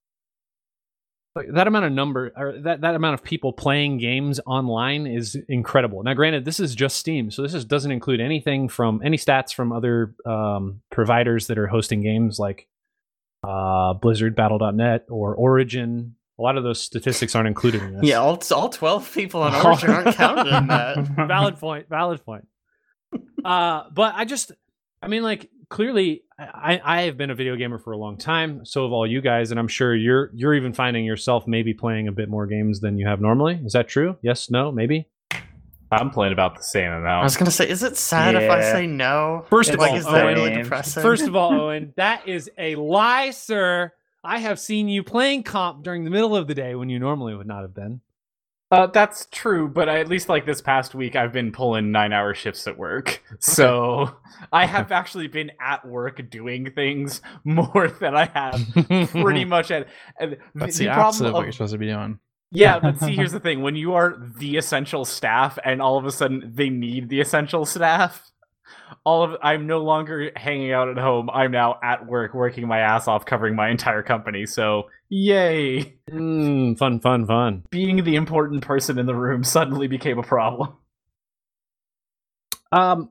that 1.36 1.68
amount 1.68 1.86
of 1.86 1.94
number 1.94 2.32
or 2.36 2.60
that, 2.62 2.82
that 2.82 2.96
amount 2.96 3.14
of 3.14 3.24
people 3.24 3.54
playing 3.54 3.98
games 3.98 4.40
online 4.46 5.08
is 5.08 5.38
incredible. 5.48 6.04
Now, 6.04 6.14
granted, 6.14 6.46
this 6.46 6.60
is 6.60 6.76
just 6.76 6.98
Steam, 6.98 7.32
so 7.32 7.42
this 7.42 7.54
is, 7.54 7.64
doesn't 7.64 7.92
include 7.92 8.20
anything 8.20 8.68
from 8.68 9.02
any 9.04 9.18
stats 9.18 9.54
from 9.54 9.72
other 9.72 10.14
um, 10.26 10.82
providers 10.92 11.48
that 11.48 11.58
are 11.58 11.68
hosting 11.68 12.02
games 12.02 12.38
like 12.38 12.68
uh, 13.44 13.94
Blizzard, 13.94 14.36
Battle.net, 14.36 15.06
or 15.10 15.36
Origin. 15.36 16.16
A 16.40 16.42
lot 16.42 16.58
of 16.58 16.64
those 16.64 16.82
statistics 16.82 17.36
aren't 17.36 17.48
included 17.48 17.84
in 17.84 17.94
this. 17.94 18.04
Yeah, 18.04 18.18
all, 18.18 18.42
all 18.52 18.70
12 18.70 19.14
people 19.14 19.44
on 19.44 19.54
Origin 19.66 19.90
aren't 19.90 20.16
counted 20.16 20.48
in 20.48 20.68
that. 20.68 20.98
valid 21.28 21.58
point. 21.58 21.88
Valid 21.90 22.24
point. 22.26 22.48
Uh, 23.44 23.84
but 23.94 24.16
I 24.16 24.26
just, 24.26 24.52
I 25.02 25.08
mean, 25.08 25.24
like 25.24 25.50
clearly, 25.70 26.24
I, 26.38 26.82
I 26.84 27.02
have 27.04 27.18
been 27.18 27.32
a 27.32 27.36
video 27.36 27.56
gamer 27.56 27.80
for 27.80 27.92
a 27.92 27.98
long 27.98 28.18
time. 28.18 28.66
So 28.66 28.84
have 28.84 28.92
all 28.92 29.06
you 29.06 29.22
guys, 29.22 29.52
and 29.52 29.60
I'm 29.60 29.68
sure 29.68 29.96
you're 29.96 30.30
you're 30.34 30.54
even 30.54 30.74
finding 30.74 31.06
yourself 31.06 31.48
maybe 31.48 31.74
playing 31.74 32.08
a 32.08 32.12
bit 32.12 32.30
more 32.30 32.46
games 32.46 32.80
than 32.80 32.98
you 32.98 33.08
have 33.08 33.22
normally. 33.22 33.60
Is 33.64 33.74
that 33.74 33.88
true? 33.88 34.18
Yes, 34.22 34.50
no, 34.50 34.72
maybe. 34.72 35.08
I'm 35.92 36.10
playing 36.10 36.32
about 36.32 36.56
the 36.56 36.64
same 36.64 36.90
amount. 36.90 37.22
I 37.22 37.24
was 37.24 37.36
gonna 37.36 37.52
say, 37.52 37.68
is 37.68 37.84
it 37.84 37.98
sad 37.98 38.36
if 38.36 38.50
I 38.50 38.62
say 38.62 38.88
no? 38.88 39.46
First 39.50 39.72
of 39.72 39.80
like, 39.80 39.92
all, 39.92 39.98
is 39.98 40.06
that 40.06 40.26
Owen, 40.26 40.36
really 40.36 40.64
depressing? 40.64 41.04
First 41.04 41.28
of 41.28 41.36
all, 41.36 41.52
Owen, 41.62 41.94
that 41.98 42.28
is 42.28 42.50
a 42.58 42.76
lie, 42.76 43.32
sir. 43.32 43.92
I 44.24 44.40
have 44.40 44.60
seen 44.60 44.88
you 44.88 45.04
playing 45.04 45.44
comp 45.44 45.84
during 45.84 46.04
the 46.04 46.12
middle 46.12 46.36
of 46.36 46.48
the 46.48 46.56
day 46.56 46.76
when 46.76 46.90
you 46.90 47.00
normally 47.00 47.36
would 47.36 47.48
not 47.48 47.62
have 47.64 47.74
been. 47.74 48.02
Uh, 48.72 48.88
that's 48.88 49.28
true, 49.32 49.68
but 49.68 49.90
I, 49.90 50.00
at 50.00 50.08
least 50.08 50.30
like 50.30 50.46
this 50.46 50.62
past 50.62 50.96
week, 50.96 51.18
I've 51.18 51.34
been 51.34 51.52
pulling 51.52 51.92
nine-hour 51.92 52.34
shifts 52.36 52.68
at 52.68 52.78
work, 52.78 53.22
so 53.40 54.16
I 54.54 54.66
have 54.66 54.94
actually 54.94 55.28
been 55.28 55.52
at 55.60 55.86
work 55.86 56.30
doing 56.30 56.72
things 56.72 57.22
more 57.44 57.90
than 58.00 58.16
I 58.16 58.26
have 58.28 58.62
pretty 59.10 59.44
much 59.44 59.72
at. 59.72 59.88
and 60.18 60.38
That's 60.56 60.78
the 60.78 60.86
the, 60.86 60.92
problem 60.92 61.06
opposite 61.08 61.28
of 61.28 61.34
what 61.34 61.44
you're 61.44 61.52
supposed 61.52 61.74
to 61.74 61.80
be 61.80 61.88
doing. 61.88 62.20
Yeah, 62.54 62.80
but 62.80 62.98
see, 62.98 63.14
here's 63.14 63.34
the 63.34 63.42
thing: 63.42 63.62
when 63.62 63.76
you 63.76 63.94
are 63.94 64.18
the 64.38 64.56
essential 64.56 65.04
staff, 65.04 65.60
and 65.66 65.82
all 65.82 65.98
of 65.98 66.06
a 66.06 66.12
sudden 66.12 66.52
they 66.54 66.70
need 66.70 67.10
the 67.10 67.20
essential 67.20 67.66
staff, 67.66 68.31
all 69.04 69.24
of 69.24 69.38
I'm 69.42 69.68
no 69.68 69.80
longer 69.80 70.32
hanging 70.36 70.72
out 70.72 70.90
at 70.90 70.98
home. 70.98 71.30
I'm 71.30 71.52
now 71.52 71.80
at 71.84 72.06
work, 72.06 72.34
working 72.34 72.68
my 72.68 72.80
ass 72.80 73.08
off, 73.08 73.26
covering 73.26 73.56
my 73.56 73.70
entire 73.70 74.04
company. 74.04 74.46
So, 74.46 74.90
yay! 75.10 75.98
Mm, 76.10 76.78
fun, 76.78 77.00
fun, 77.00 77.26
fun. 77.26 77.64
Being 77.70 78.04
the 78.04 78.16
important 78.16 78.64
person 78.64 79.00
in 79.00 79.06
the 79.06 79.16
room 79.16 79.44
suddenly 79.44 79.88
became 79.88 80.20
a 80.20 80.24
problem. 80.24 80.74
Um, 82.72 83.10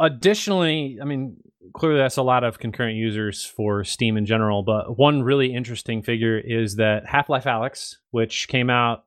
additionally, 0.00 0.98
I 1.00 1.04
mean, 1.04 1.36
clearly 1.74 1.98
that's 1.98 2.16
a 2.16 2.22
lot 2.22 2.44
of 2.44 2.58
concurrent 2.58 2.96
users 2.96 3.44
for 3.44 3.84
Steam 3.84 4.16
in 4.16 4.26
general. 4.26 4.62
But 4.62 4.98
one 4.98 5.22
really 5.22 5.52
interesting 5.54 6.02
figure 6.02 6.38
is 6.38 6.76
that 6.76 7.06
Half 7.06 7.28
Life 7.28 7.44
Alyx, 7.44 7.96
which 8.10 8.48
came 8.48 8.70
out, 8.70 9.04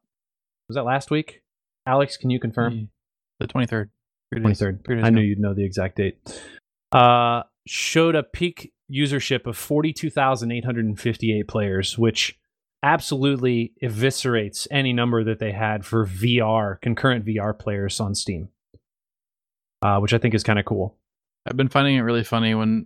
was 0.67 0.75
that 0.75 0.83
last 0.83 1.11
week? 1.11 1.41
Alex, 1.85 2.17
can 2.17 2.29
you 2.29 2.39
confirm? 2.39 2.89
The 3.39 3.47
23rd. 3.47 3.89
Three 4.33 4.39
days- 4.43 4.43
Twenty 4.43 4.55
third. 4.55 4.85
three 4.85 5.01
I 5.01 5.09
knew 5.09 5.21
you'd 5.21 5.39
know 5.39 5.53
the 5.53 5.65
exact 5.65 5.97
date. 5.97 6.41
Uh, 6.91 7.43
showed 7.67 8.15
a 8.15 8.23
peak 8.23 8.71
usership 8.91 9.45
of 9.45 9.57
forty 9.57 9.93
two 9.93 10.09
thousand 10.09 10.51
eight 10.51 10.65
hundred 10.65 10.85
and 10.85 10.99
fifty 10.99 11.37
eight 11.37 11.47
players, 11.47 11.97
which 11.97 12.37
absolutely 12.83 13.73
eviscerates 13.83 14.67
any 14.71 14.91
number 14.93 15.23
that 15.23 15.39
they 15.39 15.51
had 15.51 15.85
for 15.85 16.05
VR 16.05 16.81
concurrent 16.81 17.25
VR 17.25 17.57
players 17.57 17.99
on 17.99 18.15
Steam. 18.15 18.49
Uh, 19.81 19.99
which 19.99 20.13
I 20.13 20.17
think 20.17 20.33
is 20.33 20.43
kind 20.43 20.59
of 20.59 20.65
cool. 20.65 20.97
I've 21.45 21.57
been 21.57 21.69
finding 21.69 21.95
it 21.95 22.01
really 22.01 22.23
funny 22.23 22.53
when 22.53 22.85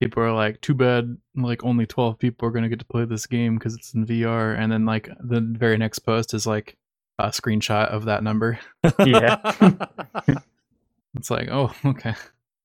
people 0.00 0.22
are 0.22 0.32
like, 0.32 0.60
"Too 0.60 0.74
bad, 0.74 1.16
like 1.34 1.64
only 1.64 1.86
12 1.86 2.18
people 2.18 2.46
are 2.48 2.52
going 2.52 2.62
to 2.62 2.68
get 2.68 2.78
to 2.78 2.84
play 2.84 3.04
this 3.04 3.26
game 3.26 3.56
because 3.56 3.74
it's 3.74 3.94
in 3.94 4.06
VR," 4.06 4.56
and 4.58 4.70
then 4.70 4.84
like 4.86 5.08
the 5.20 5.40
very 5.40 5.76
next 5.76 6.00
post 6.00 6.32
is 6.34 6.46
like 6.46 6.76
a 7.18 7.28
screenshot 7.28 7.86
of 7.88 8.04
that 8.06 8.22
number. 8.22 8.58
Yeah. 9.04 9.36
It's 11.16 11.30
like, 11.30 11.48
oh, 11.50 11.72
okay. 11.84 12.14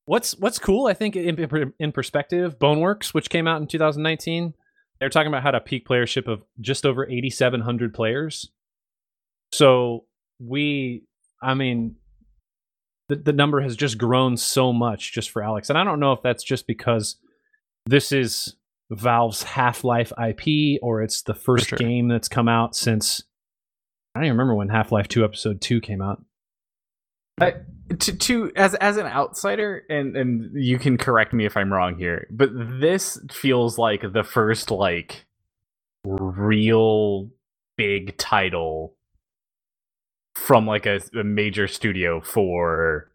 What's 0.06 0.38
what's 0.38 0.58
cool, 0.58 0.86
I 0.86 0.94
think, 0.94 1.16
in, 1.16 1.72
in 1.80 1.92
perspective, 1.92 2.58
Boneworks, 2.58 3.12
which 3.12 3.28
came 3.28 3.48
out 3.48 3.60
in 3.60 3.66
2019, 3.66 4.54
they're 5.00 5.10
talking 5.10 5.28
about 5.28 5.42
how 5.42 5.50
to 5.50 5.60
peak 5.60 5.86
playership 5.86 6.28
of 6.28 6.42
just 6.60 6.86
over 6.86 7.04
8,700 7.04 7.92
players. 7.92 8.50
So 9.52 10.04
we, 10.38 11.02
I 11.42 11.54
mean, 11.54 11.96
the 13.08 13.16
the 13.16 13.32
number 13.32 13.60
has 13.60 13.76
just 13.76 13.98
grown 13.98 14.36
so 14.36 14.72
much 14.72 15.12
just 15.12 15.30
for 15.30 15.42
Alyx, 15.42 15.70
and 15.70 15.78
I 15.78 15.84
don't 15.84 16.00
know 16.00 16.12
if 16.12 16.22
that's 16.22 16.44
just 16.44 16.66
because 16.66 17.16
this 17.86 18.12
is 18.12 18.54
Valve's 18.90 19.42
Half 19.42 19.84
Life 19.84 20.12
IP 20.12 20.78
or 20.82 21.02
it's 21.02 21.22
the 21.22 21.34
first 21.34 21.68
sure. 21.68 21.78
game 21.78 22.08
that's 22.08 22.28
come 22.28 22.48
out 22.48 22.76
since 22.76 23.22
I 24.14 24.20
don't 24.20 24.26
even 24.26 24.38
remember 24.38 24.54
when 24.54 24.68
Half 24.68 24.92
Life 24.92 25.08
Two 25.08 25.24
Episode 25.24 25.60
Two 25.60 25.80
came 25.80 26.00
out. 26.02 26.22
To, 27.88 28.16
to 28.16 28.52
as 28.56 28.74
as 28.76 28.96
an 28.96 29.06
outsider, 29.06 29.84
and 29.88 30.16
and 30.16 30.50
you 30.54 30.78
can 30.78 30.98
correct 30.98 31.32
me 31.32 31.44
if 31.44 31.56
I'm 31.56 31.72
wrong 31.72 31.96
here, 31.96 32.26
but 32.30 32.50
this 32.52 33.18
feels 33.30 33.78
like 33.78 34.12
the 34.12 34.24
first 34.24 34.70
like 34.70 35.26
real 36.04 37.30
big 37.76 38.16
title 38.16 38.94
from 40.34 40.66
like 40.66 40.86
a, 40.86 41.00
a 41.18 41.24
major 41.24 41.68
studio 41.68 42.20
for 42.20 43.10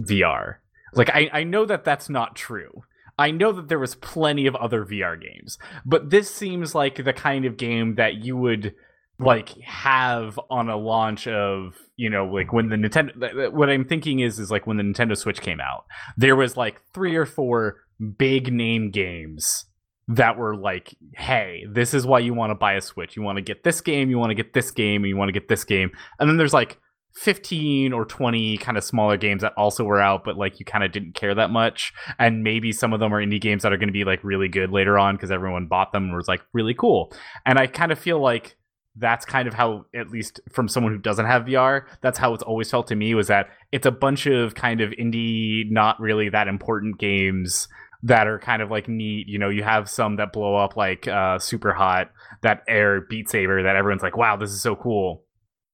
VR. 0.00 0.56
Like 0.94 1.10
I 1.10 1.30
I 1.32 1.44
know 1.44 1.64
that 1.64 1.84
that's 1.84 2.08
not 2.08 2.36
true. 2.36 2.84
I 3.18 3.30
know 3.30 3.52
that 3.52 3.68
there 3.68 3.78
was 3.78 3.96
plenty 3.96 4.46
of 4.46 4.56
other 4.56 4.84
VR 4.84 5.20
games, 5.20 5.58
but 5.84 6.08
this 6.10 6.34
seems 6.34 6.74
like 6.74 7.04
the 7.04 7.12
kind 7.12 7.44
of 7.44 7.58
game 7.58 7.96
that 7.96 8.14
you 8.14 8.36
would 8.36 8.74
like 9.20 9.50
have 9.60 10.40
on 10.50 10.68
a 10.68 10.76
launch 10.76 11.26
of 11.26 11.76
you 11.96 12.10
know 12.10 12.26
like 12.26 12.52
when 12.52 12.68
the 12.68 12.76
Nintendo. 12.76 13.52
What 13.52 13.68
I'm 13.68 13.84
thinking 13.84 14.20
is 14.20 14.38
is 14.38 14.50
like 14.50 14.66
when 14.66 14.76
the 14.76 14.82
Nintendo 14.82 15.16
Switch 15.16 15.40
came 15.40 15.60
out, 15.60 15.84
there 16.16 16.36
was 16.36 16.56
like 16.56 16.80
three 16.94 17.16
or 17.16 17.26
four 17.26 17.76
big 18.18 18.52
name 18.52 18.90
games 18.90 19.66
that 20.08 20.36
were 20.36 20.56
like, 20.56 20.96
hey, 21.14 21.64
this 21.70 21.94
is 21.94 22.04
why 22.06 22.18
you 22.18 22.34
want 22.34 22.50
to 22.50 22.54
buy 22.54 22.72
a 22.74 22.80
Switch. 22.80 23.16
You 23.16 23.22
want 23.22 23.36
to 23.36 23.42
get 23.42 23.62
this 23.62 23.80
game, 23.80 24.10
you 24.10 24.18
want 24.18 24.30
to 24.30 24.34
get 24.34 24.54
this 24.54 24.70
game, 24.70 25.02
and 25.02 25.08
you 25.08 25.16
want 25.16 25.28
to 25.28 25.32
get 25.32 25.48
this 25.48 25.64
game, 25.64 25.90
and 26.18 26.28
then 26.28 26.36
there's 26.36 26.54
like 26.54 26.78
15 27.16 27.92
or 27.92 28.04
20 28.04 28.56
kind 28.58 28.78
of 28.78 28.84
smaller 28.84 29.16
games 29.16 29.42
that 29.42 29.52
also 29.56 29.82
were 29.82 30.00
out 30.00 30.22
but 30.24 30.36
like 30.36 30.60
you 30.60 30.64
kind 30.64 30.84
of 30.84 30.92
didn't 30.92 31.12
care 31.12 31.34
that 31.34 31.50
much 31.50 31.92
and 32.20 32.44
maybe 32.44 32.70
some 32.70 32.92
of 32.92 33.00
them 33.00 33.12
are 33.12 33.20
indie 33.20 33.40
games 33.40 33.64
that 33.64 33.72
are 33.72 33.76
going 33.76 33.88
to 33.88 33.92
be 33.92 34.04
like 34.04 34.22
really 34.22 34.46
good 34.46 34.70
later 34.70 34.96
on 34.96 35.16
because 35.16 35.32
everyone 35.32 35.66
bought 35.66 35.90
them 35.90 36.04
and 36.04 36.14
was 36.14 36.28
like 36.28 36.40
really 36.52 36.72
cool 36.72 37.12
and 37.44 37.58
i 37.58 37.66
kind 37.66 37.90
of 37.90 37.98
feel 37.98 38.20
like 38.22 38.56
that's 39.00 39.24
kind 39.24 39.48
of 39.48 39.54
how 39.54 39.84
at 39.94 40.10
least 40.10 40.40
from 40.52 40.68
someone 40.68 40.92
who 40.92 40.98
doesn't 40.98 41.26
have 41.26 41.44
vr 41.44 41.82
that's 42.00 42.18
how 42.18 42.32
it's 42.34 42.42
always 42.42 42.70
felt 42.70 42.86
to 42.86 42.94
me 42.94 43.14
was 43.14 43.26
that 43.28 43.48
it's 43.72 43.86
a 43.86 43.90
bunch 43.90 44.26
of 44.26 44.54
kind 44.54 44.80
of 44.80 44.90
indie 44.92 45.68
not 45.70 45.98
really 45.98 46.28
that 46.28 46.46
important 46.48 46.98
games 46.98 47.66
that 48.02 48.26
are 48.26 48.38
kind 48.38 48.62
of 48.62 48.70
like 48.70 48.88
neat 48.88 49.26
you 49.28 49.38
know 49.38 49.48
you 49.48 49.62
have 49.62 49.88
some 49.88 50.16
that 50.16 50.32
blow 50.32 50.54
up 50.56 50.76
like 50.76 51.08
uh 51.08 51.38
Superhot 51.38 52.08
that 52.42 52.62
air 52.68 53.00
beat 53.00 53.28
saber 53.28 53.62
that 53.62 53.76
everyone's 53.76 54.02
like 54.02 54.16
wow 54.16 54.36
this 54.36 54.50
is 54.50 54.62
so 54.62 54.76
cool 54.76 55.24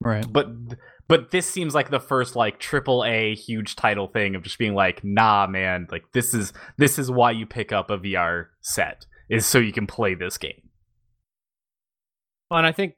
Right. 0.01 0.27
but 0.31 0.49
but 1.09 1.31
this 1.31 1.49
seems 1.49 1.75
like 1.75 1.91
the 1.91 2.01
first 2.01 2.37
like 2.37 2.59
triple 2.59 3.05
A 3.05 3.35
huge 3.35 3.77
title 3.77 4.09
thing 4.09 4.35
of 4.35 4.43
just 4.43 4.59
being 4.59 4.75
like, 4.75 5.05
nah, 5.05 5.47
man, 5.47 5.87
like 5.91 6.03
this 6.13 6.35
is 6.35 6.53
this 6.79 6.99
is 6.99 7.11
why 7.11 7.31
you 7.31 7.47
pick 7.47 7.73
up 7.73 7.91
a 7.91 7.99
VR 7.99 8.47
set 8.61 9.07
is 9.31 9.47
so 9.47 9.59
you 9.59 9.73
can 9.73 9.87
play 9.87 10.15
this 10.15 10.37
game. 10.37 10.69
Well, 12.51 12.59
and 12.59 12.67
I 12.67 12.73
think 12.73 12.95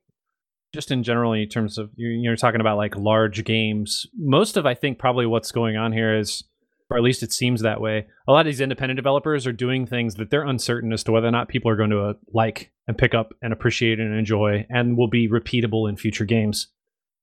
just 0.79 0.93
in 0.93 1.03
general, 1.03 1.33
in 1.33 1.49
terms 1.49 1.77
of 1.77 1.91
you- 1.97 2.21
you're 2.23 2.37
talking 2.37 2.61
about 2.61 2.77
like 2.77 2.95
large 2.95 3.43
games, 3.43 4.07
most 4.17 4.57
of 4.57 4.65
I 4.65 4.75
think 4.75 4.97
probably 4.97 5.27
what's 5.27 5.51
going 5.51 5.77
on 5.77 5.93
here 5.93 6.17
is, 6.17 6.45
or 6.89 6.97
at 6.97 7.03
least 7.03 7.25
it 7.25 7.33
seems 7.33 7.63
that 7.63 7.81
way. 7.81 8.07
A 8.29 8.33
lot 8.33 8.43
of 8.43 8.47
these 8.47 8.61
independent 8.61 8.97
developers 8.97 9.45
are 9.45 9.53
doing 9.53 9.87
things 9.87 10.15
that 10.15 10.31
they're 10.31 10.47
uncertain 10.47 10.93
as 10.93 11.03
to 11.03 11.11
whether 11.11 11.27
or 11.27 11.33
not 11.33 11.49
people 11.49 11.69
are 11.69 11.75
going 11.75 11.91
to 11.91 12.03
uh, 12.03 12.13
like 12.33 12.71
and 12.87 12.97
pick 12.97 13.13
up 13.13 13.35
and 13.43 13.53
appreciate 13.53 13.99
and 13.99 14.17
enjoy, 14.17 14.67
and 14.71 14.97
will 14.97 15.09
be 15.09 15.29
repeatable 15.29 15.89
in 15.89 15.97
future 15.97 16.25
games. 16.25 16.69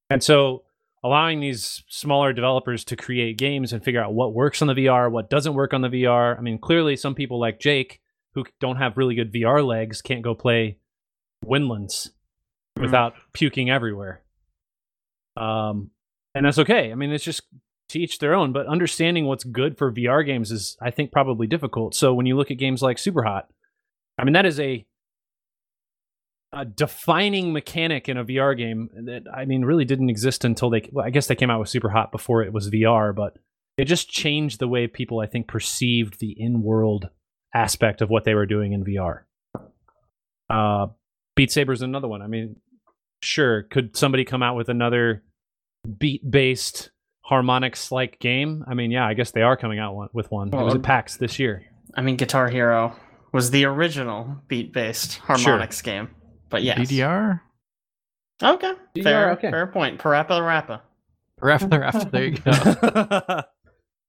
And 0.09 0.21
so, 0.21 0.63
allowing 1.01 1.39
these 1.39 1.81
smaller 1.87 2.33
developers 2.33 2.83
to 2.83 2.97
create 2.97 3.37
games 3.37 3.71
and 3.71 3.81
figure 3.81 4.03
out 4.03 4.13
what 4.13 4.33
works 4.33 4.61
on 4.61 4.67
the 4.67 4.73
VR, 4.75 5.09
what 5.09 5.29
doesn't 5.29 5.53
work 5.53 5.73
on 5.73 5.79
the 5.79 5.87
VR. 5.87 6.37
I 6.37 6.41
mean, 6.41 6.59
clearly, 6.59 6.97
some 6.97 7.15
people 7.15 7.39
like 7.39 7.61
Jake 7.61 8.01
who 8.33 8.45
don't 8.59 8.75
have 8.75 8.97
really 8.97 9.15
good 9.15 9.31
VR 9.31 9.65
legs 9.65 10.01
can't 10.01 10.21
go 10.23 10.35
play 10.35 10.77
Windlands 11.45 12.09
Mhm. 12.77 12.81
without 12.81 13.13
puking 13.33 13.69
everywhere. 13.69 14.21
Um, 15.37 15.91
and 16.33 16.45
that's 16.45 16.59
okay. 16.59 16.91
I 16.91 16.95
mean, 16.95 17.11
it's 17.11 17.23
just 17.23 17.43
to 17.89 17.99
each 17.99 18.19
their 18.19 18.33
own. 18.33 18.51
But 18.51 18.67
understanding 18.67 19.25
what's 19.25 19.43
good 19.43 19.77
for 19.77 19.91
VR 19.91 20.23
games 20.25 20.51
is, 20.51 20.77
I 20.81 20.91
think, 20.91 21.11
probably 21.11 21.47
difficult. 21.47 21.95
So 21.95 22.13
when 22.13 22.25
you 22.25 22.35
look 22.35 22.51
at 22.51 22.57
games 22.57 22.81
like 22.81 22.97
Superhot, 22.97 23.43
I 24.17 24.23
mean, 24.23 24.33
that 24.33 24.45
is 24.45 24.59
a 24.59 24.85
a 26.53 26.63
defining 26.63 27.51
mechanic 27.51 28.07
in 28.07 28.15
a 28.17 28.23
VR 28.23 28.57
game 28.57 28.89
that 29.05 29.23
I 29.33 29.43
mean 29.43 29.65
really 29.65 29.83
didn't 29.83 30.09
exist 30.09 30.45
until 30.45 30.69
they. 30.69 30.87
Well, 30.91 31.05
I 31.05 31.09
guess 31.09 31.27
they 31.27 31.35
came 31.35 31.49
out 31.49 31.59
with 31.59 31.69
Superhot 31.69 32.11
before 32.11 32.43
it 32.43 32.53
was 32.53 32.69
VR, 32.69 33.13
but 33.13 33.37
it 33.77 33.85
just 33.85 34.09
changed 34.09 34.59
the 34.59 34.67
way 34.67 34.87
people 34.87 35.19
I 35.19 35.25
think 35.27 35.47
perceived 35.47 36.19
the 36.19 36.31
in-world 36.37 37.09
aspect 37.53 38.01
of 38.01 38.09
what 38.09 38.23
they 38.23 38.33
were 38.35 38.45
doing 38.45 38.71
in 38.71 38.85
VR. 38.85 39.23
Uh, 40.49 40.87
Beat 41.35 41.51
Saber 41.51 41.73
is 41.73 41.81
another 41.81 42.07
one. 42.07 42.21
I 42.21 42.27
mean, 42.27 42.55
sure, 43.25 43.63
could 43.63 43.95
somebody 43.97 44.23
come 44.25 44.43
out 44.43 44.55
with 44.55 44.69
another 44.69 45.23
beat-based 45.99 46.91
harmonics-like 47.21 48.19
game? 48.19 48.63
I 48.67 48.73
mean, 48.73 48.91
yeah, 48.91 49.05
I 49.05 49.13
guess 49.13 49.31
they 49.31 49.41
are 49.41 49.57
coming 49.57 49.79
out 49.79 49.95
one, 49.95 50.09
with 50.13 50.31
one. 50.31 50.49
it 50.49 50.55
was 50.55 50.65
Well, 50.65 50.75
at 50.75 50.83
PAX 50.83 51.17
this 51.17 51.39
year. 51.39 51.63
I 51.95 52.01
mean, 52.01 52.15
Guitar 52.17 52.49
Hero 52.49 52.95
was 53.31 53.51
the 53.51 53.65
original 53.65 54.37
beat-based 54.47 55.17
harmonics 55.17 55.81
game. 55.81 56.09
But 56.49 56.63
yes. 56.63 56.79
DDR? 56.79 57.41
Okay. 58.41 58.73
DDR, 58.95 59.03
Fair, 59.03 59.31
okay. 59.31 59.51
fair 59.51 59.67
point. 59.67 59.99
Parappa 59.99 60.29
the 60.29 60.43
Rappa. 60.43 60.81
Rapper 61.41 61.83
after 61.83 62.09
there 62.09 62.25
you 62.25 62.37
go. 62.37 62.51
but 62.51 63.49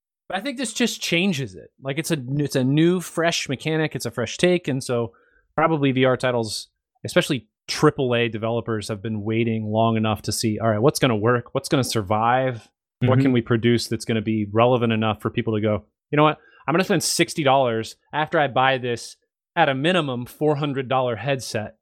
I 0.31 0.41
think 0.41 0.59
this 0.59 0.73
just 0.73 1.01
changes 1.01 1.55
it. 1.55 1.71
Like 1.81 1.99
it's 1.99 2.11
a 2.11 2.19
it's 2.37 2.57
a 2.57 2.64
new, 2.64 3.01
fresh 3.01 3.49
mechanic. 3.49 3.95
It's 3.95 4.07
a 4.07 4.11
fresh 4.11 4.37
take, 4.37 4.69
and 4.69 4.83
so 4.83 5.12
probably 5.55 5.93
VR 5.93 6.19
titles, 6.19 6.69
especially 7.05 7.49
AAA 7.69 8.31
developers, 8.31 8.89
have 8.89 9.03
been 9.03 9.23
waiting 9.23 9.64
long 9.67 9.97
enough 9.97 10.23
to 10.23 10.33
see. 10.33 10.59
All 10.59 10.69
right, 10.69 10.81
what's 10.81 10.99
going 10.99 11.09
to 11.11 11.17
work? 11.17 11.55
What's 11.55 11.69
going 11.69 11.83
to 11.83 11.89
survive? 11.89 12.69
What 13.01 13.21
can 13.21 13.33
we 13.33 13.43
produce 13.43 13.89
that's 13.89 14.05
going 14.07 14.17
to 14.17 14.23
be 14.23 14.47
relevant 14.53 14.93
enough 14.93 15.21
for 15.21 15.29
people 15.31 15.55
to 15.55 15.61
go? 15.61 15.85
You 16.11 16.17
know 16.17 16.23
what? 16.23 16.39
I'm 16.67 16.73
going 16.73 16.81
to 16.81 16.85
spend 16.85 17.03
sixty 17.05 17.45
dollars 17.45 17.97
after 18.12 18.39
I 18.41 18.49
buy 18.49 18.79
this 18.79 19.17
at 19.55 19.69
a 19.69 19.75
minimum 19.75 20.25
four 20.27 20.57
hundred 20.57 20.89
dollar 20.89 21.14
headset 21.17 21.77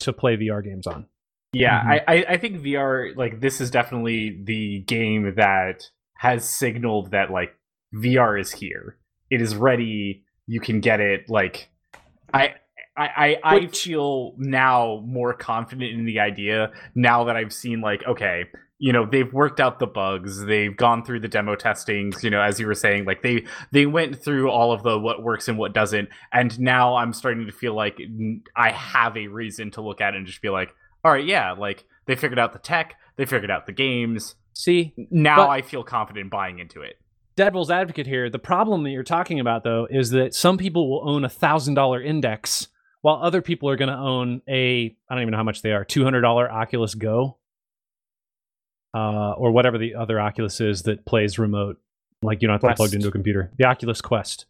to 0.00 0.12
play 0.12 0.36
VR 0.36 0.62
games 0.64 0.86
on. 0.86 1.06
Yeah, 1.52 1.80
Mhm. 1.82 2.04
I, 2.08 2.14
I 2.16 2.24
I 2.30 2.36
think 2.38 2.62
VR 2.62 3.14
like 3.16 3.40
this 3.40 3.60
is 3.60 3.70
definitely 3.70 4.40
the 4.42 4.80
game 4.80 5.34
that 5.36 5.84
has 6.18 6.48
signaled 6.48 7.12
that 7.12 7.30
like 7.30 7.54
VR 7.94 8.40
is 8.40 8.50
here. 8.52 8.98
It 9.30 9.40
is 9.40 9.54
ready. 9.54 10.24
You 10.46 10.60
can 10.60 10.80
get 10.80 11.00
it. 11.00 11.28
Like 11.28 11.70
I 12.34 12.54
I 12.96 13.38
I, 13.44 13.54
I 13.56 13.66
feel 13.68 14.34
now 14.38 15.02
more 15.06 15.34
confident 15.34 15.92
in 15.92 16.04
the 16.04 16.20
idea 16.20 16.70
now 16.94 17.24
that 17.24 17.36
I've 17.36 17.52
seen 17.52 17.80
like 17.80 18.02
okay, 18.06 18.44
you 18.78 18.92
know 18.92 19.06
they've 19.06 19.32
worked 19.32 19.60
out 19.60 19.78
the 19.78 19.86
bugs. 19.86 20.44
They've 20.44 20.76
gone 20.76 21.04
through 21.04 21.20
the 21.20 21.28
demo 21.28 21.54
testings. 21.56 22.22
You 22.22 22.30
know, 22.30 22.40
as 22.42 22.60
you 22.60 22.66
were 22.66 22.74
saying, 22.74 23.04
like 23.04 23.22
they 23.22 23.44
they 23.70 23.86
went 23.86 24.22
through 24.22 24.50
all 24.50 24.72
of 24.72 24.82
the 24.82 24.98
what 24.98 25.22
works 25.22 25.48
and 25.48 25.56
what 25.58 25.72
doesn't. 25.72 26.08
And 26.32 26.58
now 26.60 26.96
I'm 26.96 27.12
starting 27.12 27.46
to 27.46 27.52
feel 27.52 27.74
like 27.74 27.98
I 28.56 28.70
have 28.70 29.16
a 29.16 29.28
reason 29.28 29.70
to 29.72 29.80
look 29.82 30.00
at 30.00 30.14
it 30.14 30.18
and 30.18 30.26
just 30.26 30.42
be 30.42 30.50
like 30.50 30.74
all 31.04 31.12
right, 31.12 31.24
yeah, 31.24 31.52
like 31.52 31.84
they 32.06 32.14
figured 32.14 32.38
out 32.38 32.52
the 32.52 32.58
tech, 32.60 32.94
they 33.16 33.24
figured 33.24 33.50
out 33.50 33.66
the 33.66 33.72
games. 33.72 34.34
See, 34.54 34.92
Now 35.10 35.48
I 35.48 35.62
feel 35.62 35.82
confident 35.82 36.30
buying 36.30 36.58
into 36.58 36.82
it. 36.82 36.96
devil's 37.36 37.70
advocate 37.70 38.06
here. 38.06 38.28
The 38.28 38.38
problem 38.38 38.82
that 38.84 38.90
you're 38.90 39.02
talking 39.02 39.40
about, 39.40 39.64
though, 39.64 39.88
is 39.90 40.10
that 40.10 40.34
some 40.34 40.58
people 40.58 40.88
will 40.90 41.08
own 41.08 41.24
a 41.24 41.28
thousand 41.28 41.74
dollar 41.74 42.02
index, 42.02 42.68
while 43.02 43.20
other 43.22 43.42
people 43.42 43.68
are 43.68 43.76
going 43.76 43.90
to 43.90 43.96
own 43.96 44.40
a 44.48 44.96
I 45.08 45.14
don't 45.14 45.22
even 45.22 45.32
know 45.32 45.36
how 45.36 45.44
much 45.44 45.62
they 45.62 45.72
are 45.72 45.84
two 45.84 46.02
hundred 46.02 46.22
dollar 46.22 46.50
Oculus 46.50 46.94
Go, 46.94 47.36
uh, 48.94 49.32
or 49.32 49.52
whatever 49.52 49.76
the 49.76 49.94
other 49.94 50.18
Oculus 50.18 50.60
is 50.60 50.82
that 50.82 51.04
plays 51.04 51.38
remote, 51.38 51.78
like 52.22 52.40
you 52.40 52.48
don't 52.48 52.54
have 52.54 52.62
to 52.62 52.68
be 52.68 52.74
plugged 52.74 52.94
into 52.94 53.08
a 53.08 53.12
computer. 53.12 53.52
The 53.58 53.64
Oculus 53.66 54.00
Quest. 54.00 54.46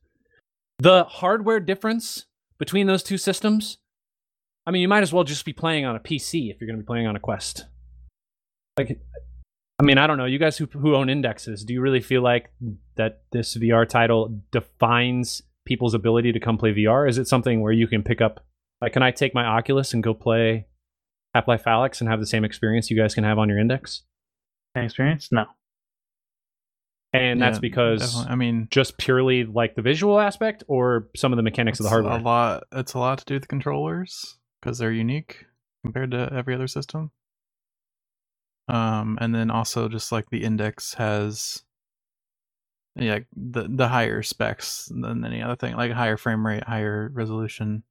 The 0.79 1.05
hardware 1.05 1.61
difference 1.61 2.27
between 2.59 2.87
those 2.87 3.03
two 3.03 3.19
systems. 3.19 3.79
I 4.67 4.71
mean, 4.71 4.83
you 4.83 4.89
might 4.89 5.03
as 5.03 5.13
well 5.13 5.25
just 5.25 5.45
be 5.45 5.53
playing 5.53 5.85
on 5.85 5.97
a 5.97 6.01
PC 6.01 6.51
if 6.51 6.61
you're 6.61 6.67
going 6.67 6.77
to 6.77 6.83
be 6.83 6.87
playing 6.87 7.07
on 7.07 7.17
a 7.17 7.21
Quest. 7.21 7.67
Like, 8.79 9.01
I 9.79 9.83
mean, 9.83 9.99
I 9.99 10.07
don't 10.07 10.19
know. 10.19 10.25
You 10.25 10.39
guys 10.39 10.57
who 10.57 10.67
who 10.67 10.95
own 10.95 11.09
indexes, 11.09 11.65
do 11.65 11.73
you 11.73 11.81
really 11.81 12.01
feel 12.01 12.23
like 12.23 12.53
that 12.97 13.23
this 13.33 13.57
VR 13.57 13.89
title 13.89 14.41
defines 14.51 15.43
people's 15.67 15.95
ability 15.95 16.33
to 16.33 16.41
come 16.41 16.59
play 16.59 16.73
VR? 16.73 17.09
Is 17.09 17.19
it 17.19 17.29
something 17.29 17.61
where 17.61 17.73
you 17.73 17.87
can 17.87 18.03
pick 18.03 18.21
up, 18.21 18.45
like, 18.81 18.93
can 18.93 19.03
I 19.03 19.11
take 19.11 19.35
my 19.35 19.45
Oculus 19.45 19.95
and 19.95 20.03
go 20.03 20.15
play 20.15 20.67
Half 21.35 21.49
Life 21.49 21.65
Alyx 21.65 22.01
and 22.01 22.09
have 22.09 22.21
the 22.21 22.27
same 22.27 22.45
experience 22.45 22.91
you 22.91 22.97
guys 22.97 23.15
can 23.15 23.25
have 23.25 23.39
on 23.39 23.49
your 23.49 23.59
index? 23.59 24.03
Any 24.75 24.87
experience? 24.87 25.29
No. 25.31 25.47
And 27.13 27.41
that's 27.41 27.57
Yeah, 27.57 27.61
because 27.61 28.01
definitely. 28.01 28.33
I 28.33 28.37
mean, 28.37 28.69
just 28.71 28.97
purely 28.97 29.45
like 29.45 29.75
the 29.75 29.83
visual 29.83 30.19
aspect, 30.19 30.65
or 30.67 31.09
some 31.15 31.33
of 31.33 31.37
the 31.37 31.43
mechanics 31.43 31.79
of 31.79 31.85
the 31.85 31.91
hardware. 31.91 32.19
A 32.19 32.23
lot. 32.23 32.65
It's 32.73 32.95
a 32.95 32.99
lot 32.99 33.19
to 33.19 33.25
do 33.27 33.35
with 33.35 33.43
the 33.43 33.49
controllers 33.49 34.39
because 34.61 34.79
they're 34.79 34.93
unique 34.93 35.45
compared 35.85 36.13
to 36.13 36.33
every 36.33 36.55
other 36.55 36.69
system. 36.69 37.11
Um, 38.69 39.19
and 39.21 39.35
then 39.35 39.51
also 39.51 39.89
just 39.89 40.13
like 40.13 40.31
the 40.31 40.45
index 40.45 40.95
has, 40.95 41.65
yeah, 42.97 43.21
the 43.35 43.67
the 43.69 43.89
higher 43.89 44.23
specs 44.23 44.87
than 44.87 45.25
any 45.25 45.43
other 45.43 45.57
thing, 45.57 45.77
like 45.77 45.93
higher 45.93 46.17
frame 46.17 46.47
rate, 46.47 46.65
higher 46.65 47.11
resolution. 47.13 47.83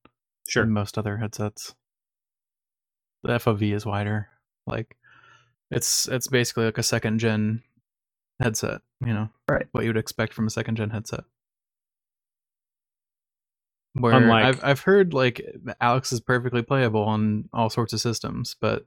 Sure. 0.48 0.64
than 0.64 0.74
most 0.74 0.98
other 0.98 1.18
headsets. 1.18 1.76
The 3.24 3.34
FOV 3.34 3.74
is 3.74 3.86
wider. 3.86 4.28
Like, 4.68 4.98
it's 5.70 6.08
it's 6.08 6.28
basically 6.28 6.66
like 6.66 6.78
a 6.80 6.84
second 6.84 7.20
gen 7.20 7.62
headset. 8.42 8.82
You 9.06 9.14
know, 9.14 9.30
Right. 9.50 9.68
What 9.72 9.84
you 9.84 9.90
would 9.90 9.98
expect 9.98 10.34
from 10.34 10.48
a 10.48 10.50
second 10.50 10.76
gen 10.76 10.90
headset. 10.90 11.24
Where 13.94 14.14
Unlike- 14.14 14.46
I've 14.46 14.64
I've 14.64 14.80
heard 14.82 15.14
like 15.14 15.42
Alyx 15.82 16.14
is 16.14 16.22
perfectly 16.22 16.62
playable 16.62 17.04
on 17.04 17.50
all 17.54 17.70
sorts 17.70 17.94
of 17.94 18.00
systems, 18.02 18.56
but 18.60 18.86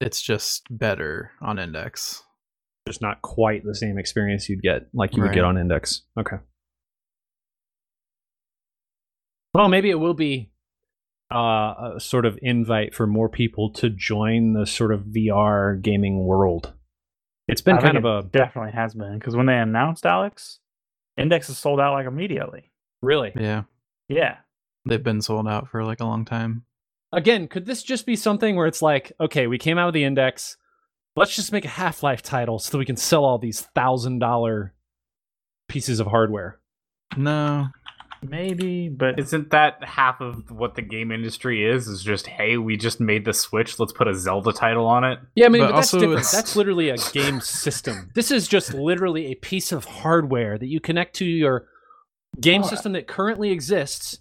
it's 0.00 0.20
just 0.22 0.66
better 0.70 1.32
on 1.40 1.58
Index. 1.58 2.22
Just 2.88 3.02
not 3.02 3.22
quite 3.22 3.62
the 3.64 3.74
same 3.74 3.98
experience 3.98 4.48
you'd 4.48 4.62
get 4.62 4.88
like 4.92 5.14
you 5.16 5.22
would 5.22 5.32
get 5.32 5.44
on 5.44 5.56
index 5.58 6.02
okay 6.18 6.36
well 9.54 9.68
maybe 9.68 9.90
it 9.90 9.96
will 9.96 10.14
be 10.14 10.50
uh, 11.32 11.92
a 11.94 12.00
sort 12.00 12.26
of 12.26 12.38
invite 12.42 12.94
for 12.94 13.06
more 13.06 13.28
people 13.28 13.70
to 13.70 13.88
join 13.90 14.52
the 14.54 14.66
sort 14.66 14.92
of 14.92 15.02
vr 15.02 15.80
gaming 15.80 16.24
world 16.24 16.72
it's 17.48 17.60
been 17.60 17.76
I 17.76 17.80
kind 17.80 17.96
of 17.96 18.04
a 18.04 18.22
definitely 18.30 18.72
has 18.72 18.94
been 18.94 19.18
because 19.18 19.34
when 19.34 19.46
they 19.46 19.58
announced 19.58 20.04
Alyx, 20.04 20.58
Index 21.16 21.48
is 21.48 21.58
sold 21.58 21.80
out 21.80 21.94
like 21.94 22.06
immediately. 22.06 22.70
really 23.02 23.32
Yeah, 23.34 23.64
Yeah. 24.08 24.36
they've 24.86 25.02
been 25.02 25.20
sold 25.20 25.48
out 25.48 25.68
for 25.68 25.84
like 25.84 25.98
a 26.00 26.04
long 26.04 26.24
time. 26.24 26.64
again 27.12 27.48
could 27.48 27.66
this 27.66 27.82
just 27.82 28.06
be 28.06 28.14
something 28.16 28.54
where 28.56 28.66
it's 28.68 28.82
like 28.82 29.12
okay 29.20 29.46
we 29.48 29.58
came 29.58 29.78
out 29.78 29.86
with 29.86 29.94
the 29.94 30.04
index 30.04 30.56
let's 31.20 31.36
just 31.36 31.52
make 31.52 31.64
a 31.64 31.68
half-life 31.68 32.22
title 32.22 32.58
so 32.58 32.72
that 32.72 32.78
we 32.78 32.84
can 32.84 32.96
sell 32.96 33.24
all 33.24 33.38
these 33.38 33.60
thousand 33.74 34.18
dollar 34.18 34.74
pieces 35.68 36.00
of 36.00 36.06
hardware 36.08 36.58
No, 37.16 37.68
Maybe, 38.22 38.88
but 38.90 39.18
Isn't 39.18 39.50
that 39.50 39.82
half 39.82 40.20
of 40.20 40.50
what 40.50 40.74
the 40.74 40.82
game 40.82 41.10
industry 41.10 41.64
is? 41.64 41.88
Is 41.88 42.02
just 42.02 42.26
hey, 42.26 42.58
we 42.58 42.76
just 42.76 43.00
made 43.00 43.24
the 43.24 43.32
Switch. 43.32 43.78
Let's 43.78 43.92
put 43.94 44.08
a 44.08 44.14
Zelda 44.14 44.52
title 44.52 44.86
on 44.86 45.04
it. 45.04 45.18
Yeah, 45.34 45.46
I 45.46 45.48
mean, 45.48 45.62
But 45.62 45.70
but, 45.70 45.76
that's 45.76 45.90
different. 45.90 46.12
it's- 46.14 46.32
That's 46.32 46.54
literally 46.54 46.90
a 46.90 46.96
game 47.12 47.40
system. 47.40 48.10
This 48.14 48.30
is 48.30 48.46
just 48.46 48.74
literally 48.74 49.32
a 49.32 49.36
piece 49.36 49.72
of 49.72 49.84
hardware 49.86 50.58
that 50.58 50.66
you 50.66 50.80
connect 50.80 51.16
to 51.16 51.24
your 51.24 51.66
game 52.40 52.62
system 52.62 52.92
that 52.92 53.06
currently 53.06 53.50
exists 53.52 54.18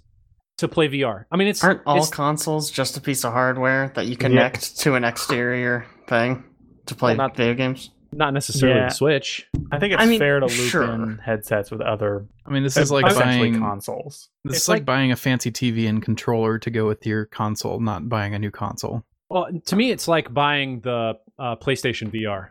to 0.59 0.67
play 0.69 0.87
VR. 0.87 1.25
I 1.31 1.35
mean, 1.37 1.47
it's 1.49 1.61
Aren't 1.63 1.81
all 1.85 1.97
it's- 1.97 2.09
consoles 2.09 2.71
just 2.71 2.95
a 2.95 3.01
piece 3.01 3.25
of 3.25 3.33
hardware 3.33 3.91
that 3.95 4.05
you 4.07 4.15
connect 4.15 4.77
to 4.79 4.95
an 4.95 5.03
exterior 5.03 5.85
thing 6.07 6.43
to 6.89 6.95
play 6.95 7.11
Well, 7.11 7.27
not- 7.27 7.35
video 7.37 7.53
games? 7.53 7.91
not 8.11 8.33
necessarily 8.33 8.79
Yeah. 8.79 8.87
the 8.87 8.93
Switch. 8.95 9.47
I 9.71 9.77
think 9.77 9.93
it's 9.93 10.01
I 10.01 10.05
mean, 10.07 10.17
fair 10.19 10.39
to 10.39 10.47
loop 10.47 10.51
sure. 10.69 10.83
in 10.91 11.19
headsets 11.19 11.69
with 11.69 11.79
other 11.81 12.25
I 12.45 12.49
mean 12.51 12.63
this 12.63 12.75
is 12.75 12.91
like 12.91 13.05
essentially 13.05 13.51
buying 13.51 13.61
consoles. 13.61 14.29
This 14.43 14.55
It's 14.55 14.63
is 14.63 14.69
like, 14.69 14.75
like- 14.79 14.85
buying 14.85 15.11
a 15.11 15.15
fancy 15.15 15.51
TV 15.51 15.87
and 15.87 16.01
controller 16.01 16.57
to 16.57 16.69
go 16.71 16.87
with 16.87 17.05
your 17.05 17.25
console, 17.25 17.79
not 17.79 18.09
buying 18.09 18.33
a 18.33 18.39
new 18.39 18.49
console. 18.51 19.03
Well, 19.29 19.47
to 19.65 19.75
me, 19.75 19.91
it's 19.91 20.07
like 20.07 20.33
buying 20.33 20.79
the 20.81 21.13
uh, 21.37 21.55
PlayStation 21.57 22.09
VR. 22.11 22.49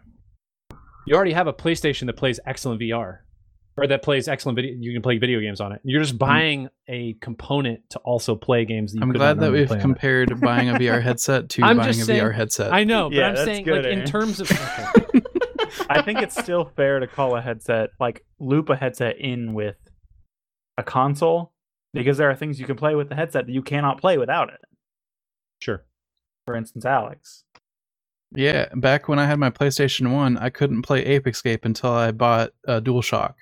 You 1.09 1.17
already 1.17 1.33
have 1.33 1.49
a 1.49 1.53
PlayStation 1.53 2.07
that 2.07 2.17
plays 2.17 2.39
excellent 2.47 2.81
VR. 2.81 3.19
Or 3.79 3.87
that 3.87 4.03
plays 4.03 4.29
excellent 4.29 4.57
video. 4.57 4.75
You 4.79 4.93
can 4.93 5.03
play 5.03 5.19
video 5.19 5.41
games 5.41 5.61
on 5.61 5.73
it. 5.73 5.81
You're 5.85 6.03
just 6.03 6.17
mm. 6.17 6.19
buying 6.19 6.69
a 6.89 7.15
component 7.21 7.89
to 7.91 7.99
also 8.01 8.35
play 8.35 8.65
games. 8.65 8.93
That 8.93 8.99
you 8.99 9.03
I'm 9.03 9.13
glad 9.13 9.41
that 9.41 9.53
we've 9.53 9.67
play 9.67 9.77
on 9.77 9.81
it. 9.81 9.83
compared 9.83 10.41
buying 10.41 10.69
a 10.69 10.75
VR 10.75 11.03
headset 11.03 11.49
to 11.51 11.63
I'm 11.63 11.77
buying 11.77 11.91
a 11.91 11.95
saying- 11.95 12.23
VR 12.23 12.35
headset. 12.35 12.73
I 12.73 12.85
know, 12.85 13.09
but 13.09 13.17
Yeah, 13.17 13.29
I'm 13.29 13.37
saying 13.37 13.65
good, 13.65 13.85
like 13.85 13.93
in 13.93 14.05
terms 14.05 14.41
of 14.41 14.51
I 15.91 16.03
think 16.03 16.21
it's 16.21 16.37
still 16.37 16.71
fair 16.77 17.01
to 17.01 17.07
call 17.07 17.37
a 17.37 17.41
headset 17.41 17.91
like 18.01 18.25
loop 18.39 18.69
a 18.69 18.77
headset 18.77 19.19
in 19.19 19.55
with 19.55 19.77
a 20.77 20.83
console 20.83 21.53
because 21.93 22.19
there 22.19 22.31
are 22.31 22.35
things 22.35 22.61
you 22.61 22.67
can 22.67 22.77
play 22.77 22.95
with 22.95 23.09
the 23.09 23.15
headset 23.15 23.47
that 23.47 23.53
you 23.53 23.63
cannot 23.63 24.01
play 24.01 24.19
without 24.19 24.49
it. 24.51 24.61
sure. 25.61 25.85
For 26.47 26.57
instance, 26.57 26.85
Alyx. 26.85 27.43
Yeah, 28.35 28.69
back 28.75 29.09
when 29.09 29.19
I 29.19 29.27
had 29.27 29.39
my 29.39 29.51
PlayStation 29.51 30.13
1, 30.13 30.37
I 30.37 30.51
couldn't 30.51 30.83
play 30.83 31.05
Ape 31.05 31.27
Escape 31.27 31.65
until 31.65 31.93
I 31.93 32.11
bought 32.11 32.51
a 32.67 32.81
DualShock. 32.81 33.35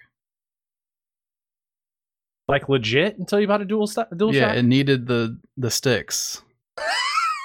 Like 2.48 2.68
legit 2.68 3.18
until 3.18 3.40
you 3.40 3.46
bought 3.48 3.60
a 3.62 3.64
dual 3.64 3.86
st- 3.86 4.16
dual 4.16 4.34
yeah, 4.34 4.48
shock. 4.48 4.56
it 4.56 4.62
needed 4.64 5.06
the 5.06 5.38
the 5.56 5.70
sticks. 5.70 6.42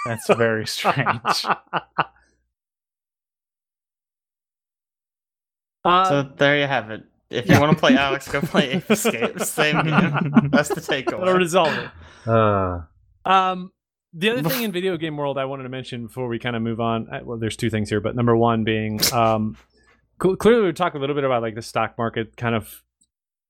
That's 0.05 0.27
very 0.27 0.65
strange. 0.67 1.45
Uh, 1.45 1.55
So 6.09 6.29
there 6.37 6.59
you 6.59 6.67
have 6.67 6.91
it. 6.91 7.03
If 7.31 7.49
you 7.49 7.59
want 7.59 7.71
to 7.71 7.79
play 7.79 7.93
Alyx, 7.93 8.31
go 8.31 8.41
play 8.41 8.71
Ape 8.73 8.91
Escape. 8.91 9.39
Same 9.39 9.77
game. 9.83 10.49
That's 10.51 10.69
the 10.69 10.75
that'll 10.75 11.19
takeaway. 11.21 11.37
resolve 11.37 11.73
it. 11.75 11.89
Uh, 12.27 12.81
Um, 13.25 13.71
the 14.13 14.29
other 14.31 14.47
thing 14.47 14.63
in 14.65 14.71
video 14.71 14.97
game 14.97 15.15
world 15.17 15.37
I 15.37 15.45
wanted 15.45 15.63
to 15.63 15.69
mention 15.69 16.07
before 16.07 16.27
we 16.27 16.37
kind 16.39 16.55
of 16.55 16.61
move 16.61 16.79
on. 16.79 17.07
Well, 17.23 17.37
there's 17.37 17.55
two 17.55 17.69
things 17.69 17.89
here, 17.89 18.01
but 18.01 18.15
number 18.15 18.35
one 18.35 18.63
being, 18.63 18.99
um, 19.13 19.57
cl- 20.21 20.35
clearly 20.35 20.65
we 20.67 20.73
talked 20.73 20.95
a 20.95 20.99
little 20.99 21.15
bit 21.15 21.23
about 21.23 21.41
like 21.41 21.55
the 21.55 21.61
stock 21.61 21.97
market 21.97 22.35
kind 22.37 22.53
of 22.53 22.83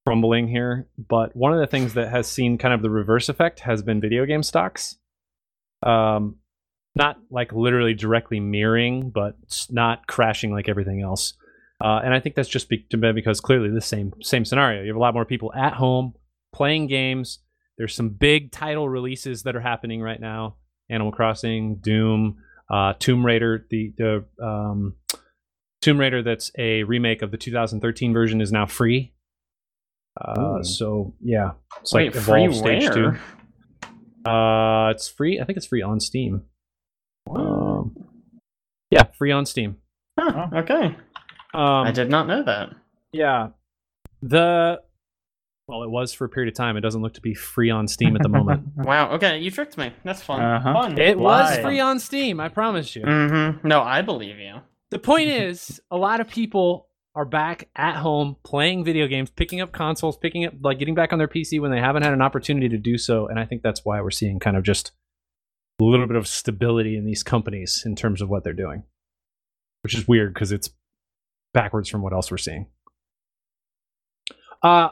crumbling 0.05 0.47
here, 0.47 0.87
but 0.97 1.35
one 1.35 1.53
of 1.53 1.59
the 1.59 1.67
things 1.67 1.93
that 1.93 2.09
has 2.09 2.27
seen 2.27 2.57
kind 2.57 2.73
of 2.73 2.81
the 2.81 2.89
reverse 2.89 3.29
effect 3.29 3.59
has 3.61 3.83
been 3.83 4.01
video 4.01 4.25
game 4.25 4.43
stocks. 4.43 4.97
Um, 5.83 6.37
not 6.95 7.17
like 7.29 7.53
literally 7.53 7.93
directly 7.93 8.39
mirroring, 8.39 9.11
but 9.11 9.35
not 9.69 10.07
crashing 10.07 10.51
like 10.51 10.67
everything 10.67 11.01
else. 11.01 11.33
Uh, 11.83 12.01
and 12.03 12.13
I 12.13 12.19
think 12.19 12.35
that's 12.35 12.49
just 12.49 12.69
be- 12.69 12.85
because 12.89 13.39
clearly 13.39 13.69
the 13.69 13.81
same 13.81 14.13
same 14.21 14.45
scenario. 14.45 14.81
You 14.81 14.89
have 14.89 14.97
a 14.97 14.99
lot 14.99 15.13
more 15.13 15.25
people 15.25 15.53
at 15.53 15.73
home 15.73 16.13
playing 16.53 16.87
games. 16.87 17.39
There's 17.77 17.95
some 17.95 18.09
big 18.09 18.51
title 18.51 18.87
releases 18.87 19.43
that 19.43 19.55
are 19.55 19.61
happening 19.61 20.01
right 20.01 20.19
now: 20.19 20.57
Animal 20.89 21.11
Crossing, 21.11 21.75
Doom, 21.75 22.37
uh, 22.69 22.93
Tomb 22.99 23.25
Raider. 23.25 23.65
The 23.69 23.93
the 23.97 24.25
um, 24.43 24.95
Tomb 25.81 25.99
Raider 25.99 26.21
that's 26.21 26.51
a 26.57 26.83
remake 26.83 27.23
of 27.23 27.31
the 27.31 27.37
2013 27.37 28.13
version 28.13 28.41
is 28.41 28.51
now 28.51 28.67
free. 28.67 29.13
Uh, 30.19 30.57
Ooh. 30.59 30.63
so 30.63 31.13
yeah, 31.21 31.51
it's 31.79 31.93
Wait, 31.93 32.13
like 32.13 32.23
free 32.23 32.45
Evolve 32.45 32.57
Stage 32.57 32.83
where? 32.83 32.93
Two. 34.23 34.29
Uh, 34.29 34.89
it's 34.91 35.07
free. 35.07 35.39
I 35.39 35.45
think 35.45 35.57
it's 35.57 35.65
free 35.65 35.81
on 35.81 35.99
Steam. 35.99 36.43
Um, 37.33 37.95
yeah, 38.89 39.03
free 39.17 39.31
on 39.31 39.45
Steam. 39.45 39.77
Huh, 40.19 40.47
okay. 40.53 40.95
Um, 41.53 41.87
I 41.87 41.91
did 41.91 42.09
not 42.09 42.27
know 42.27 42.43
that. 42.43 42.69
Yeah. 43.13 43.49
The 44.21 44.81
well, 45.67 45.83
it 45.83 45.89
was 45.89 46.13
for 46.13 46.25
a 46.25 46.29
period 46.29 46.51
of 46.51 46.57
time. 46.57 46.75
It 46.75 46.81
doesn't 46.81 47.01
look 47.01 47.13
to 47.13 47.21
be 47.21 47.33
free 47.33 47.69
on 47.69 47.87
Steam 47.87 48.15
at 48.15 48.21
the 48.21 48.29
moment. 48.29 48.67
Wow. 48.75 49.11
Okay, 49.13 49.39
you 49.39 49.51
tricked 49.51 49.77
me. 49.77 49.93
That's 50.03 50.21
fun. 50.21 50.41
Uh-huh. 50.41 50.73
Fun. 50.73 50.97
it 50.99 51.17
was 51.17 51.57
free 51.59 51.79
on 51.79 51.99
Steam, 51.99 52.39
I 52.39 52.49
promise 52.49 52.95
you. 52.95 53.03
Mm-hmm. 53.03 53.67
No, 53.67 53.81
I 53.81 54.01
believe 54.01 54.37
you. 54.37 54.55
The 54.89 54.99
point 54.99 55.29
is, 55.29 55.79
a 55.89 55.97
lot 55.97 56.19
of 56.19 56.27
people 56.27 56.89
are 57.13 57.25
back 57.25 57.69
at 57.75 57.97
home 57.97 58.37
playing 58.43 58.83
video 58.83 59.07
games, 59.07 59.29
picking 59.29 59.61
up 59.61 59.71
consoles, 59.71 60.17
picking 60.17 60.45
up 60.45 60.53
like 60.61 60.79
getting 60.79 60.95
back 60.95 61.11
on 61.11 61.19
their 61.19 61.27
PC 61.27 61.59
when 61.59 61.71
they 61.71 61.79
haven't 61.79 62.03
had 62.03 62.13
an 62.13 62.21
opportunity 62.21 62.69
to 62.69 62.77
do 62.77 62.97
so, 62.97 63.27
and 63.27 63.39
I 63.39 63.45
think 63.45 63.61
that's 63.61 63.83
why 63.83 64.01
we're 64.01 64.11
seeing 64.11 64.39
kind 64.39 64.55
of 64.55 64.63
just 64.63 64.91
a 65.79 65.83
little 65.83 66.07
bit 66.07 66.15
of 66.15 66.27
stability 66.27 66.95
in 66.95 67.05
these 67.05 67.23
companies 67.23 67.83
in 67.85 67.95
terms 67.95 68.21
of 68.21 68.29
what 68.29 68.43
they're 68.43 68.53
doing. 68.53 68.83
Which 69.83 69.95
is 69.95 70.07
weird 70.07 70.33
because 70.33 70.51
it's 70.51 70.69
backwards 71.53 71.89
from 71.89 72.01
what 72.01 72.13
else 72.13 72.29
we're 72.31 72.37
seeing. 72.37 72.67
Uh 74.61 74.89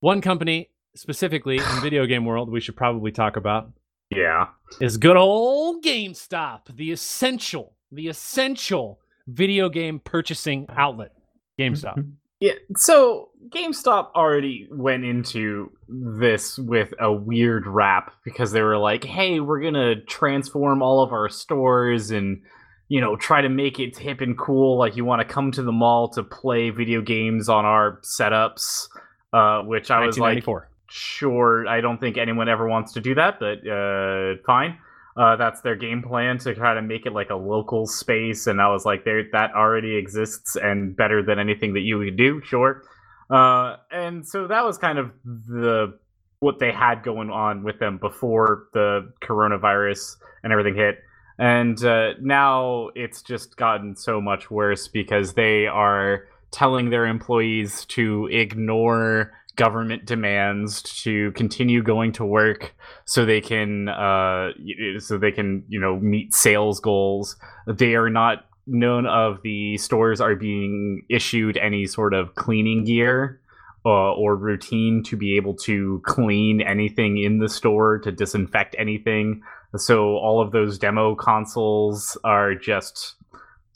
one 0.00 0.20
company 0.20 0.70
specifically 0.94 1.56
in 1.58 1.80
video 1.80 2.04
game 2.06 2.24
world 2.24 2.50
we 2.50 2.60
should 2.60 2.76
probably 2.76 3.12
talk 3.12 3.36
about 3.36 3.70
yeah. 4.10 4.48
is 4.80 4.96
good 4.96 5.16
old 5.16 5.84
GameStop, 5.84 6.74
the 6.74 6.90
essential, 6.90 7.76
the 7.92 8.08
essential 8.08 8.98
video 9.26 9.68
game 9.68 10.00
purchasing 10.00 10.66
outlet. 10.68 11.12
GameStop. 11.60 12.04
Yeah, 12.40 12.52
so 12.76 13.28
GameStop 13.50 14.12
already 14.14 14.66
went 14.70 15.04
into 15.04 15.70
this 15.88 16.58
with 16.58 16.94
a 16.98 17.12
weird 17.12 17.66
rap 17.66 18.12
because 18.24 18.52
they 18.52 18.62
were 18.62 18.78
like, 18.78 19.04
"Hey, 19.04 19.40
we're 19.40 19.60
going 19.60 19.74
to 19.74 20.02
transform 20.06 20.82
all 20.82 21.02
of 21.02 21.12
our 21.12 21.28
stores 21.28 22.10
and 22.10 22.42
you 22.88 23.00
know, 23.00 23.14
try 23.14 23.40
to 23.40 23.48
make 23.48 23.78
it 23.78 23.96
hip 23.96 24.20
and 24.20 24.36
cool 24.36 24.76
like 24.76 24.96
you 24.96 25.04
want 25.04 25.20
to 25.20 25.34
come 25.34 25.52
to 25.52 25.62
the 25.62 25.70
mall 25.70 26.08
to 26.08 26.24
play 26.24 26.70
video 26.70 27.00
games 27.02 27.48
on 27.48 27.64
our 27.64 28.00
setups." 28.02 28.88
Uh, 29.32 29.62
which 29.62 29.92
I 29.92 30.04
was 30.04 30.18
like, 30.18 30.44
1994. 30.44 30.70
sure 30.88 31.68
i 31.68 31.80
don't 31.80 32.00
think 32.00 32.18
anyone 32.18 32.48
ever 32.48 32.66
wants 32.66 32.94
to 32.94 33.00
do 33.00 33.14
that 33.14 33.38
but 33.38 33.58
uh 33.64 34.42
fine 34.44 34.76
uh 35.20 35.36
that's 35.36 35.60
their 35.60 35.76
game 35.76 36.02
plan 36.02 36.38
to 36.38 36.54
try 36.54 36.74
to 36.74 36.82
make 36.82 37.04
it 37.04 37.12
like 37.12 37.30
a 37.30 37.36
local 37.36 37.86
space 37.86 38.46
and 38.46 38.60
i 38.60 38.68
was 38.68 38.84
like 38.84 39.04
there 39.04 39.22
that 39.32 39.52
already 39.54 39.96
exists 39.96 40.56
and 40.56 40.96
better 40.96 41.22
than 41.22 41.38
anything 41.38 41.74
that 41.74 41.80
you 41.80 41.98
would 41.98 42.16
do 42.16 42.40
sure. 42.44 42.82
Uh 43.28 43.76
and 43.92 44.26
so 44.26 44.48
that 44.48 44.64
was 44.64 44.78
kind 44.78 44.98
of 44.98 45.12
the 45.24 45.98
what 46.40 46.58
they 46.58 46.72
had 46.72 47.02
going 47.02 47.30
on 47.30 47.62
with 47.62 47.78
them 47.78 47.98
before 47.98 48.68
the 48.72 49.12
coronavirus 49.22 50.16
and 50.42 50.52
everything 50.52 50.74
hit. 50.74 50.98
And 51.38 51.82
uh, 51.84 52.14
now 52.20 52.90
it's 52.94 53.22
just 53.22 53.56
gotten 53.56 53.94
so 53.94 54.20
much 54.20 54.50
worse 54.50 54.88
because 54.88 55.34
they 55.34 55.66
are 55.66 56.24
telling 56.50 56.90
their 56.90 57.06
employees 57.06 57.84
to 57.86 58.26
ignore 58.26 59.32
government 59.56 60.06
demands 60.06 60.82
to 61.02 61.32
continue 61.32 61.82
going 61.82 62.12
to 62.12 62.24
work 62.24 62.74
so 63.04 63.24
they 63.24 63.40
can 63.40 63.88
uh 63.88 64.50
so 64.98 65.18
they 65.18 65.32
can 65.32 65.64
you 65.68 65.80
know 65.80 65.98
meet 65.98 66.34
sales 66.34 66.80
goals. 66.80 67.36
They 67.66 67.94
are 67.94 68.10
not 68.10 68.46
none 68.66 69.06
of 69.06 69.42
the 69.42 69.76
stores 69.78 70.20
are 70.20 70.36
being 70.36 71.02
issued 71.10 71.56
any 71.56 71.86
sort 71.86 72.14
of 72.14 72.34
cleaning 72.34 72.84
gear 72.84 73.40
uh, 73.84 74.12
or 74.12 74.36
routine 74.36 75.02
to 75.02 75.16
be 75.16 75.36
able 75.36 75.54
to 75.54 76.00
clean 76.04 76.60
anything 76.60 77.18
in 77.18 77.38
the 77.38 77.48
store 77.48 77.98
to 77.98 78.12
disinfect 78.12 78.76
anything. 78.78 79.42
So 79.76 80.16
all 80.16 80.42
of 80.42 80.52
those 80.52 80.78
demo 80.78 81.14
consoles 81.14 82.18
are 82.24 82.54
just 82.54 83.16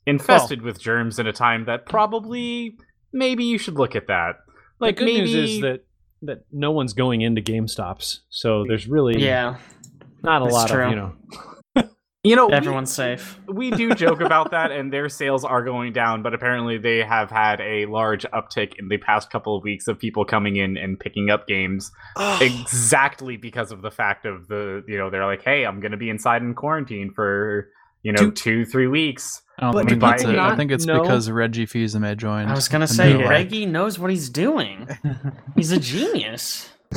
infested 0.06 0.62
with 0.62 0.80
germs 0.80 1.18
in 1.18 1.26
a 1.26 1.32
time 1.32 1.64
that 1.64 1.86
probably 1.86 2.76
maybe 3.12 3.44
you 3.44 3.58
should 3.58 3.74
look 3.74 3.96
at 3.96 4.08
that 4.08 4.43
like 4.80 4.96
the 4.96 5.00
good 5.00 5.04
maybe 5.06 5.32
news 5.34 5.50
is 5.56 5.60
that 5.62 5.84
that 6.22 6.44
no 6.52 6.70
one's 6.70 6.92
going 6.94 7.20
into 7.20 7.42
GameStops, 7.42 8.20
so 8.30 8.64
there's 8.66 8.86
really 8.86 9.22
Yeah, 9.22 9.56
not 10.22 10.40
a 10.42 10.44
That's 10.46 10.54
lot 10.54 10.68
true. 10.70 10.84
of 10.84 10.90
you 10.90 10.96
know. 10.96 11.12
you 12.24 12.34
know 12.36 12.46
we- 12.46 12.54
everyone's 12.54 12.90
safe. 12.94 13.38
we 13.46 13.70
do 13.70 13.94
joke 13.94 14.20
about 14.28 14.52
that 14.52 14.70
and 14.72 14.90
their 14.90 15.10
sales 15.10 15.44
are 15.44 15.62
going 15.62 15.92
down 15.92 16.22
but 16.22 16.32
apparently 16.32 16.78
they 16.78 17.00
have 17.04 17.30
had 17.30 17.60
a 17.60 17.84
large 17.84 18.24
uptick 18.32 18.72
in 18.78 18.88
the 18.88 18.96
past 18.96 19.28
couple 19.30 19.54
of 19.54 19.62
weeks 19.62 19.86
of 19.88 19.98
people 19.98 20.24
coming 20.24 20.56
in 20.56 20.78
and 20.78 20.98
picking 20.98 21.28
up 21.28 21.46
games 21.46 21.92
exactly 22.40 23.36
because 23.36 23.72
of 23.72 23.82
the 23.82 23.90
fact 23.90 24.24
of 24.26 24.48
the 24.48 24.82
you 24.88 24.96
know 24.96 25.10
they're 25.10 25.26
like 25.26 25.42
hey 25.42 25.64
i'm 25.64 25.80
gonna 25.80 25.96
be 25.96 26.08
inside 26.10 26.42
in 26.42 26.54
quarantine 26.54 27.10
for 27.14 27.68
you 28.02 28.12
know 28.12 28.30
Do- 28.30 28.32
two 28.32 28.64
three 28.64 28.86
weeks 28.88 29.42
I 29.58 29.62
don't 29.62 29.72
But 29.72 29.88
think 29.88 30.00
that's 30.00 30.24
it. 30.24 30.36
I 30.36 30.56
think 30.56 30.72
it's 30.72 30.84
know- 30.84 31.02
because 31.02 31.30
Reggie 31.30 31.66
Fils-Aimé 31.66 32.16
joined. 32.16 32.50
I 32.50 32.54
was 32.54 32.68
gonna 32.68 32.86
say, 32.88 33.12
they're 33.12 33.28
Reggie 33.28 33.66
knows 33.66 33.98
what 33.98 34.10
he's 34.10 34.28
doing. 34.28 34.88
He's 35.56 35.70
a 35.70 35.78
genius. 35.78 36.70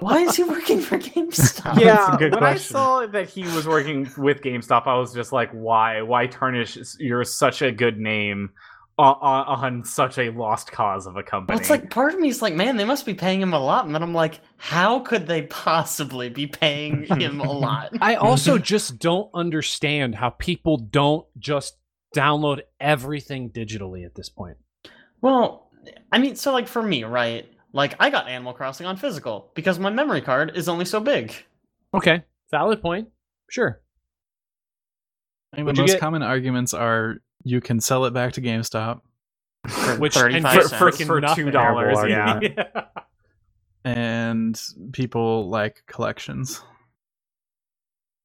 Why 0.00 0.20
is 0.20 0.36
he 0.36 0.42
working 0.44 0.80
for 0.80 0.98
GameStop? 0.98 1.80
yeah 1.80 2.14
a 2.14 2.16
good 2.16 2.32
when 2.34 2.44
i 2.44 2.54
saw 2.56 3.04
that 3.06 3.28
he 3.28 3.42
was 3.42 3.66
working 3.66 4.08
with 4.16 4.40
gamestop 4.40 4.86
i 4.86 4.96
was 4.96 5.12
just 5.12 5.32
like 5.32 5.50
why 5.50 6.00
why 6.02 6.26
tarnish 6.28 6.78
you're 7.00 7.24
such 7.24 7.60
a 7.62 7.72
good 7.72 7.98
name 7.98 8.50
on, 8.98 9.46
on 9.46 9.84
such 9.84 10.18
a 10.18 10.30
lost 10.30 10.72
cause 10.72 11.06
of 11.06 11.16
a 11.16 11.22
company 11.22 11.54
Well, 11.54 11.60
it's 11.60 11.70
like 11.70 11.90
part 11.90 12.14
of 12.14 12.20
me 12.20 12.28
is 12.28 12.40
like, 12.40 12.54
man, 12.54 12.76
they 12.76 12.84
must 12.84 13.04
be 13.04 13.14
paying 13.14 13.42
him 13.42 13.52
a 13.52 13.58
lot, 13.58 13.84
and 13.84 13.94
then 13.94 14.02
I'm 14.02 14.14
like, 14.14 14.40
how 14.56 15.00
could 15.00 15.26
they 15.26 15.42
possibly 15.42 16.30
be 16.30 16.46
paying 16.46 17.04
him 17.20 17.40
a 17.40 17.50
lot? 17.50 17.90
I 18.00 18.14
also 18.14 18.56
just 18.58 18.98
don't 18.98 19.28
understand 19.34 20.14
how 20.14 20.30
people 20.30 20.78
don't 20.78 21.26
just 21.38 21.76
download 22.14 22.60
everything 22.80 23.50
digitally 23.50 24.06
at 24.06 24.14
this 24.14 24.30
point. 24.30 24.56
Well, 25.20 25.70
I 26.10 26.18
mean, 26.18 26.36
so 26.36 26.52
like 26.52 26.68
for 26.68 26.82
me, 26.82 27.04
right? 27.04 27.46
Like 27.72 27.94
I 28.00 28.08
got 28.08 28.28
Animal 28.28 28.54
Crossing 28.54 28.86
on 28.86 28.96
physical 28.96 29.52
because 29.54 29.78
my 29.78 29.90
memory 29.90 30.22
card 30.22 30.52
is 30.56 30.68
only 30.68 30.86
so 30.86 31.00
big. 31.00 31.34
Okay, 31.92 32.22
valid 32.50 32.80
point. 32.80 33.08
Sure. 33.50 33.80
I 35.52 35.58
mean, 35.58 35.66
the 35.66 35.82
most 35.82 35.92
get- 35.92 36.00
common 36.00 36.22
arguments 36.22 36.72
are 36.72 37.16
you 37.46 37.60
can 37.60 37.80
sell 37.80 38.04
it 38.06 38.12
back 38.12 38.32
to 38.32 38.40
GameStop, 38.40 39.02
For 39.68 39.96
Which 39.98 40.16
and 40.16 40.42
for 40.42 40.62
cents. 40.62 40.72
freaking 40.72 41.06
For 41.06 41.20
nothing. 41.20 41.46
$2, 41.46 42.10
yeah. 42.10 42.84
and 43.84 44.60
people 44.92 45.48
like 45.48 45.84
collections. 45.86 46.60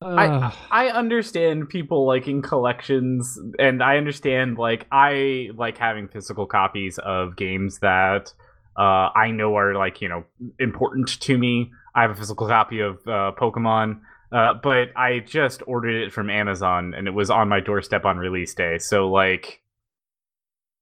Ugh. 0.01 0.53
I 0.71 0.89
understand 0.89 1.69
people 1.69 2.07
liking 2.07 2.41
collections, 2.41 3.37
and 3.59 3.83
I 3.83 3.97
understand 3.97 4.57
like 4.57 4.87
I 4.91 5.49
like 5.55 5.77
having 5.77 6.07
physical 6.07 6.47
copies 6.47 6.97
of 6.97 7.35
games 7.35 7.77
that 7.79 8.33
uh, 8.75 9.09
I 9.15 9.29
know 9.29 9.55
are 9.55 9.75
like 9.75 10.01
you 10.01 10.09
know 10.09 10.23
important 10.57 11.21
to 11.21 11.37
me. 11.37 11.71
I 11.93 12.01
have 12.01 12.09
a 12.09 12.15
physical 12.15 12.47
copy 12.47 12.79
of 12.79 12.95
uh, 13.05 13.33
Pokemon, 13.39 13.99
uh, 14.31 14.53
but 14.61 14.89
I 14.95 15.19
just 15.19 15.61
ordered 15.67 16.03
it 16.03 16.13
from 16.13 16.29
Amazon, 16.29 16.93
and 16.95 17.07
it 17.07 17.11
was 17.11 17.29
on 17.29 17.49
my 17.49 17.59
doorstep 17.59 18.05
on 18.05 18.17
release 18.17 18.53
day. 18.53 18.77
So 18.77 19.09
like, 19.09 19.61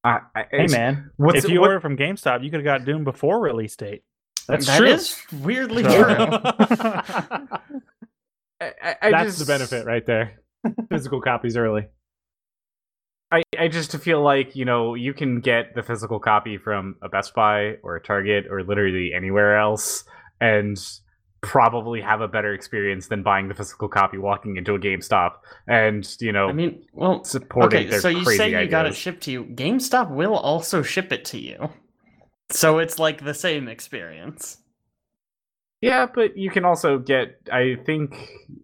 I, 0.04 0.20
I, 0.36 0.46
Hey 0.52 0.68
man, 0.68 1.12
what's- 1.18 1.44
if 1.44 1.50
you 1.52 1.60
what- 1.62 1.68
order 1.70 1.80
from 1.80 1.98
GameStop, 1.98 2.44
you 2.44 2.52
could 2.52 2.60
have 2.60 2.80
got 2.80 2.86
Doom 2.86 3.04
before 3.04 3.40
release 3.42 3.76
date. 3.76 4.04
That's 4.48 4.66
That 4.66 4.78
true. 4.80 4.88
is 4.88 5.22
weirdly 5.42 5.84
So- 5.84 6.04
true. 6.04 6.16
I, 8.62 8.74
I, 8.84 8.96
I 9.02 9.12
That's 9.12 9.38
just, 9.38 9.40
the 9.40 9.46
benefit 9.46 9.86
right 9.86 10.06
there. 10.06 10.42
Physical 10.90 11.22
copies 11.22 11.56
early. 11.56 11.88
I, 13.32 13.44
I 13.58 13.68
just 13.68 13.96
feel 14.00 14.22
like 14.24 14.56
you 14.56 14.66
know 14.66 14.96
you 14.96 15.14
can 15.14 15.40
get 15.40 15.76
the 15.76 15.84
physical 15.84 16.20
copy 16.20 16.58
from 16.58 16.96
a 17.04 17.10
Best 17.10 17.36
Buy 17.36 17.76
or 17.84 17.96
a 17.96 18.02
Target 18.02 18.46
or 18.50 18.64
literally 18.64 19.12
anywhere 19.16 19.58
else, 19.58 20.04
and 20.42 20.78
probably 21.42 22.02
have 22.02 22.22
a 22.22 22.28
better 22.28 22.54
experience 22.54 23.08
than 23.08 23.24
buying 23.24 23.48
the 23.48 23.54
physical 23.54 23.88
copy 23.88 24.18
walking 24.18 24.58
into 24.58 24.76
a 24.76 24.80
GameStop 24.80 25.36
and 25.68 26.16
you 26.20 26.32
know 26.32 26.50
I 26.50 26.54
mean, 26.54 26.86
well, 26.94 27.24
supporting 27.24 27.82
okay, 27.82 27.90
their 27.90 28.02
so 28.02 28.10
you 28.10 28.24
crazy 28.24 28.38
say 28.38 28.64
you 28.64 28.70
got 28.70 28.86
it 28.86 28.96
shipped 28.96 29.24
to 29.24 29.32
you. 29.32 29.46
GameStop 29.46 30.10
will 30.10 30.36
also 30.36 30.82
ship 30.82 31.12
it 31.12 31.26
to 31.26 31.40
you. 31.40 31.70
So 32.52 32.80
it's 32.80 33.00
like 33.00 33.24
the 33.24 33.34
same 33.34 33.68
experience. 33.68 34.58
Yeah, 35.82 36.08
but 36.14 36.36
you 36.36 36.50
can 36.50 36.66
also 36.66 37.00
get. 37.00 37.40
I 37.52 37.78
think 37.86 38.14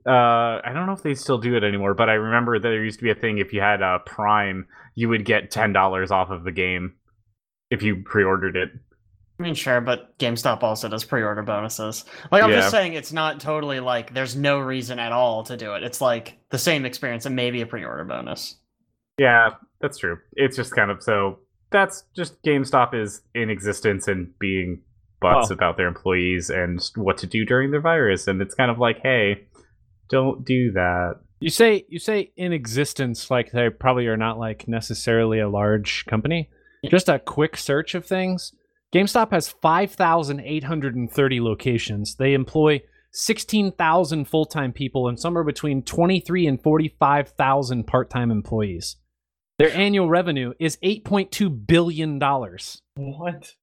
uh, 0.05 0.59
I 0.63 0.71
don't 0.73 0.85
know 0.85 0.91
if 0.91 1.03
they 1.03 1.15
still 1.15 1.37
do 1.37 1.55
it 1.55 1.63
anymore, 1.63 1.93
but 1.93 2.09
I 2.09 2.13
remember 2.13 2.59
that 2.59 2.67
there 2.67 2.83
used 2.83 2.99
to 2.99 3.03
be 3.03 3.11
a 3.11 3.15
thing. 3.15 3.37
If 3.37 3.53
you 3.53 3.61
had 3.61 3.81
uh, 3.81 3.99
Prime, 3.99 4.67
you 4.95 5.07
would 5.07 5.23
get 5.23 5.49
ten 5.49 5.71
dollars 5.71 6.11
off 6.11 6.29
of 6.29 6.43
the 6.43 6.51
game 6.51 6.95
if 7.71 7.83
you 7.83 8.03
pre-ordered 8.03 8.57
it. 8.57 8.69
I 9.37 9.43
mean, 9.43 9.53
sure, 9.53 9.81
but 9.81 10.17
GameStop 10.17 10.63
also 10.63 10.87
does 10.87 11.03
pre-order 11.03 11.41
bonuses. 11.43 12.05
Like, 12.31 12.41
I'm 12.43 12.51
Yeah. 12.51 12.57
just 12.57 12.71
saying, 12.71 12.93
it's 12.93 13.11
not 13.11 13.39
totally 13.41 13.81
like 13.81 14.13
there's 14.13 14.35
no 14.35 14.59
reason 14.59 14.97
at 14.97 15.11
all 15.11 15.43
to 15.43 15.57
do 15.57 15.73
it. 15.73 15.83
It's 15.83 15.99
like 15.99 16.37
the 16.51 16.57
same 16.57 16.85
experience 16.85 17.25
and 17.25 17.35
maybe 17.35 17.61
a 17.61 17.65
pre-order 17.65 18.05
bonus. 18.05 18.55
Yeah, 19.17 19.49
that's 19.81 19.97
true. 19.97 20.19
It's 20.33 20.55
just 20.55 20.73
kind 20.75 20.89
of 20.91 21.03
so. 21.03 21.39
That's 21.71 22.03
just 22.15 22.41
GameStop 22.43 22.93
is 22.93 23.21
in 23.33 23.49
existence 23.49 24.07
and 24.07 24.37
being 24.39 24.81
butts 25.19 25.51
Oh. 25.51 25.53
about 25.53 25.75
their 25.77 25.87
employees 25.87 26.49
and 26.49 26.79
what 26.95 27.17
to 27.17 27.27
do 27.27 27.43
during 27.45 27.71
the 27.71 27.79
virus, 27.79 28.27
and 28.27 28.41
it's 28.41 28.55
kind 28.55 28.71
of 28.71 28.77
like, 28.79 28.99
hey, 29.01 29.47
don't 30.09 30.45
do 30.45 30.71
that. 30.73 31.15
You 31.41 31.49
say 31.49 31.85
you 31.89 31.99
say 31.99 32.31
in 32.37 32.53
existence 32.53 33.29
like 33.29 33.51
they 33.51 33.69
probably 33.69 34.07
are 34.07 34.15
not 34.17 34.39
like 34.39 34.67
necessarily 34.67 35.39
a 35.39 35.49
large 35.49 36.05
company. 36.05 36.49
Just 36.89 37.09
a 37.09 37.19
quick 37.19 37.57
search 37.57 37.95
of 37.95 38.05
things. 38.05 38.53
GameStop 38.95 39.31
has 39.31 39.49
5,830 39.49 41.41
locations. 41.41 42.15
They 42.15 42.33
employ 42.33 42.81
16,000 43.11 44.23
full-time 44.25 44.71
people 44.71 45.09
and 45.09 45.19
somewhere 45.19 45.43
between 45.43 45.83
23 45.83 46.47
and 46.47 46.61
45,000 46.63 47.85
part-time 47.85 48.31
employees. 48.31 48.95
Their 49.59 49.75
annual 49.75 50.07
revenue 50.07 50.53
is 50.59 50.77
8.2 50.77 51.67
billion 51.67 52.19
dollars. 52.19 52.81
What? 52.95 53.55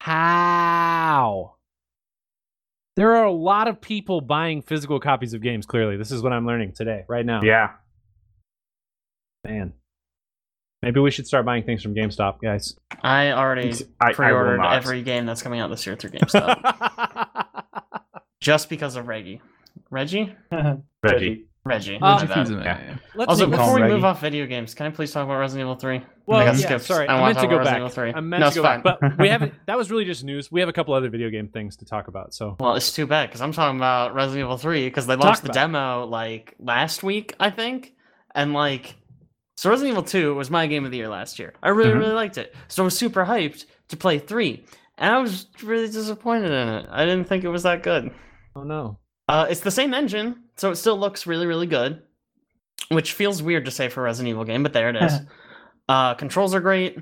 How? 0.00 1.54
There 2.96 3.16
are 3.16 3.24
a 3.24 3.32
lot 3.32 3.66
of 3.66 3.80
people 3.80 4.20
buying 4.20 4.60
physical 4.60 5.00
copies 5.00 5.32
of 5.32 5.40
games, 5.42 5.64
clearly. 5.64 5.96
This 5.96 6.12
is 6.12 6.22
what 6.22 6.34
I'm 6.34 6.46
learning 6.46 6.72
today, 6.76 7.04
right 7.08 7.24
now. 7.24 7.40
Yeah, 7.42 7.70
Man. 9.44 9.74
Maybe 10.84 11.00
we 11.00 11.10
should 11.10 11.26
start 11.26 11.44
buying 11.46 11.62
things 11.64 11.82
from 11.82 11.94
GameStop, 11.94 12.40
guys. 12.42 12.76
I 13.02 13.30
already 13.32 13.72
I, 14.00 14.10
I 14.10 14.12
pre-ordered 14.12 14.58
not. 14.58 14.74
every 14.74 15.02
game 15.02 15.24
that's 15.26 15.42
coming 15.42 15.58
out 15.60 15.70
this 15.70 15.86
year 15.86 15.96
through 15.96 16.10
GameStop 16.10 17.46
just 18.40 18.68
because 18.68 18.96
of 18.96 19.08
Reggie. 19.08 19.40
Reggie? 19.90 20.34
Reggie. 21.02 21.46
Reggie. 21.64 21.96
Uh, 21.96 22.00
my 22.00 22.24
bad. 22.26 22.38
He's 22.38 22.50
an 22.50 22.60
Yeah. 22.62 22.96
Let's 23.14 23.28
Also, 23.30 23.46
before 23.48 23.74
we 23.76 23.80
him 23.82 23.88
move 23.88 24.04
off 24.04 24.20
video 24.20 24.44
games, 24.46 24.74
can 24.74 24.84
I 24.86 24.90
please 24.90 25.10
talk 25.12 25.24
about 25.24 25.38
Resident 25.38 25.62
Evil 25.66 25.76
3? 25.76 26.02
well, 26.26 26.38
I 26.40 26.44
got 26.44 26.56
yeah, 26.58 26.66
skipped. 26.66 26.84
sorry, 26.84 27.08
I 27.08 27.16
I, 27.18 27.24
meant 27.26 27.38
to 27.38 27.46
go 27.46 27.54
about 27.58 27.64
back. 27.80 27.92
3. 27.92 28.12
I 28.12 28.20
meant 28.20 28.40
No, 28.40 28.44
to 28.44 28.48
it's 28.48 28.56
go 28.56 28.62
back, 28.62 28.82
fine. 28.84 28.98
but 29.00 29.18
we 29.18 29.28
haven't. 29.30 29.54
That 29.66 29.78
was 29.78 29.90
really 29.90 30.04
just 30.04 30.24
news. 30.24 30.52
We 30.52 30.60
have 30.60 30.68
a 30.68 30.74
couple 30.74 30.92
other 30.92 31.08
video 31.08 31.30
game 31.30 31.48
things 31.48 31.76
to 31.78 31.86
talk 31.86 32.08
about. 32.08 32.34
So 32.34 32.56
Well, 32.60 32.74
it's 32.74 32.92
too 32.94 33.06
bad 33.06 33.30
because 33.30 33.40
I'm 33.40 33.52
talking 33.52 33.76
about 33.78 34.14
Resident 34.14 34.40
Evil 34.44 34.58
3 34.58 34.86
because 34.86 35.06
they 35.06 35.14
Talk 35.14 35.24
launched 35.24 35.42
the 35.42 35.46
about 35.50 35.56
it. 35.56 35.60
demo 35.60 36.04
like 36.06 36.54
last 36.58 37.02
week, 37.02 37.34
I 37.40 37.48
think. 37.48 37.94
And 38.34 38.52
like, 38.52 38.94
so 39.56 39.70
Resident 39.70 39.92
Evil 39.92 40.02
2 40.02 40.34
was 40.34 40.50
my 40.50 40.66
game 40.66 40.84
of 40.84 40.90
the 40.90 40.96
year 40.98 41.08
last 41.08 41.38
year. 41.38 41.54
I 41.62 41.68
really, 41.70 41.90
Mhm. 41.92 41.98
really 42.00 42.12
liked 42.12 42.38
it. 42.38 42.54
So 42.68 42.82
I 42.82 42.86
was 42.86 42.96
super 42.98 43.24
hyped 43.24 43.64
to 43.88 43.96
play 43.96 44.18
3. 44.18 44.64
And 44.98 45.12
I 45.14 45.18
was 45.18 45.46
really 45.62 45.86
disappointed 45.88 46.50
in 46.52 46.68
it. 46.68 46.86
I 46.90 47.04
didn't 47.04 47.28
think 47.28 47.44
it 47.44 47.48
was 47.48 47.64
that 47.64 47.82
good. 47.82 48.10
oh 48.56 48.62
no, 48.62 48.98
Uh, 49.28 49.46
it's 49.50 49.60
the 49.60 49.70
same 49.70 49.92
engine, 49.94 50.44
so 50.56 50.70
it 50.70 50.76
still 50.76 50.96
looks 50.98 51.26
really, 51.26 51.46
really 51.46 51.66
good. 51.66 52.02
Which 52.90 53.12
feels 53.14 53.42
weird 53.42 53.64
to 53.64 53.70
say 53.70 53.88
for 53.88 54.00
a 54.00 54.04
Resident 54.04 54.30
Evil 54.30 54.44
game, 54.44 54.62
but 54.62 54.72
there 54.72 54.90
it 54.90 54.96
is. 54.96 55.12
uh, 55.88 56.14
controls 56.14 56.54
are 56.54 56.60
great. 56.60 56.98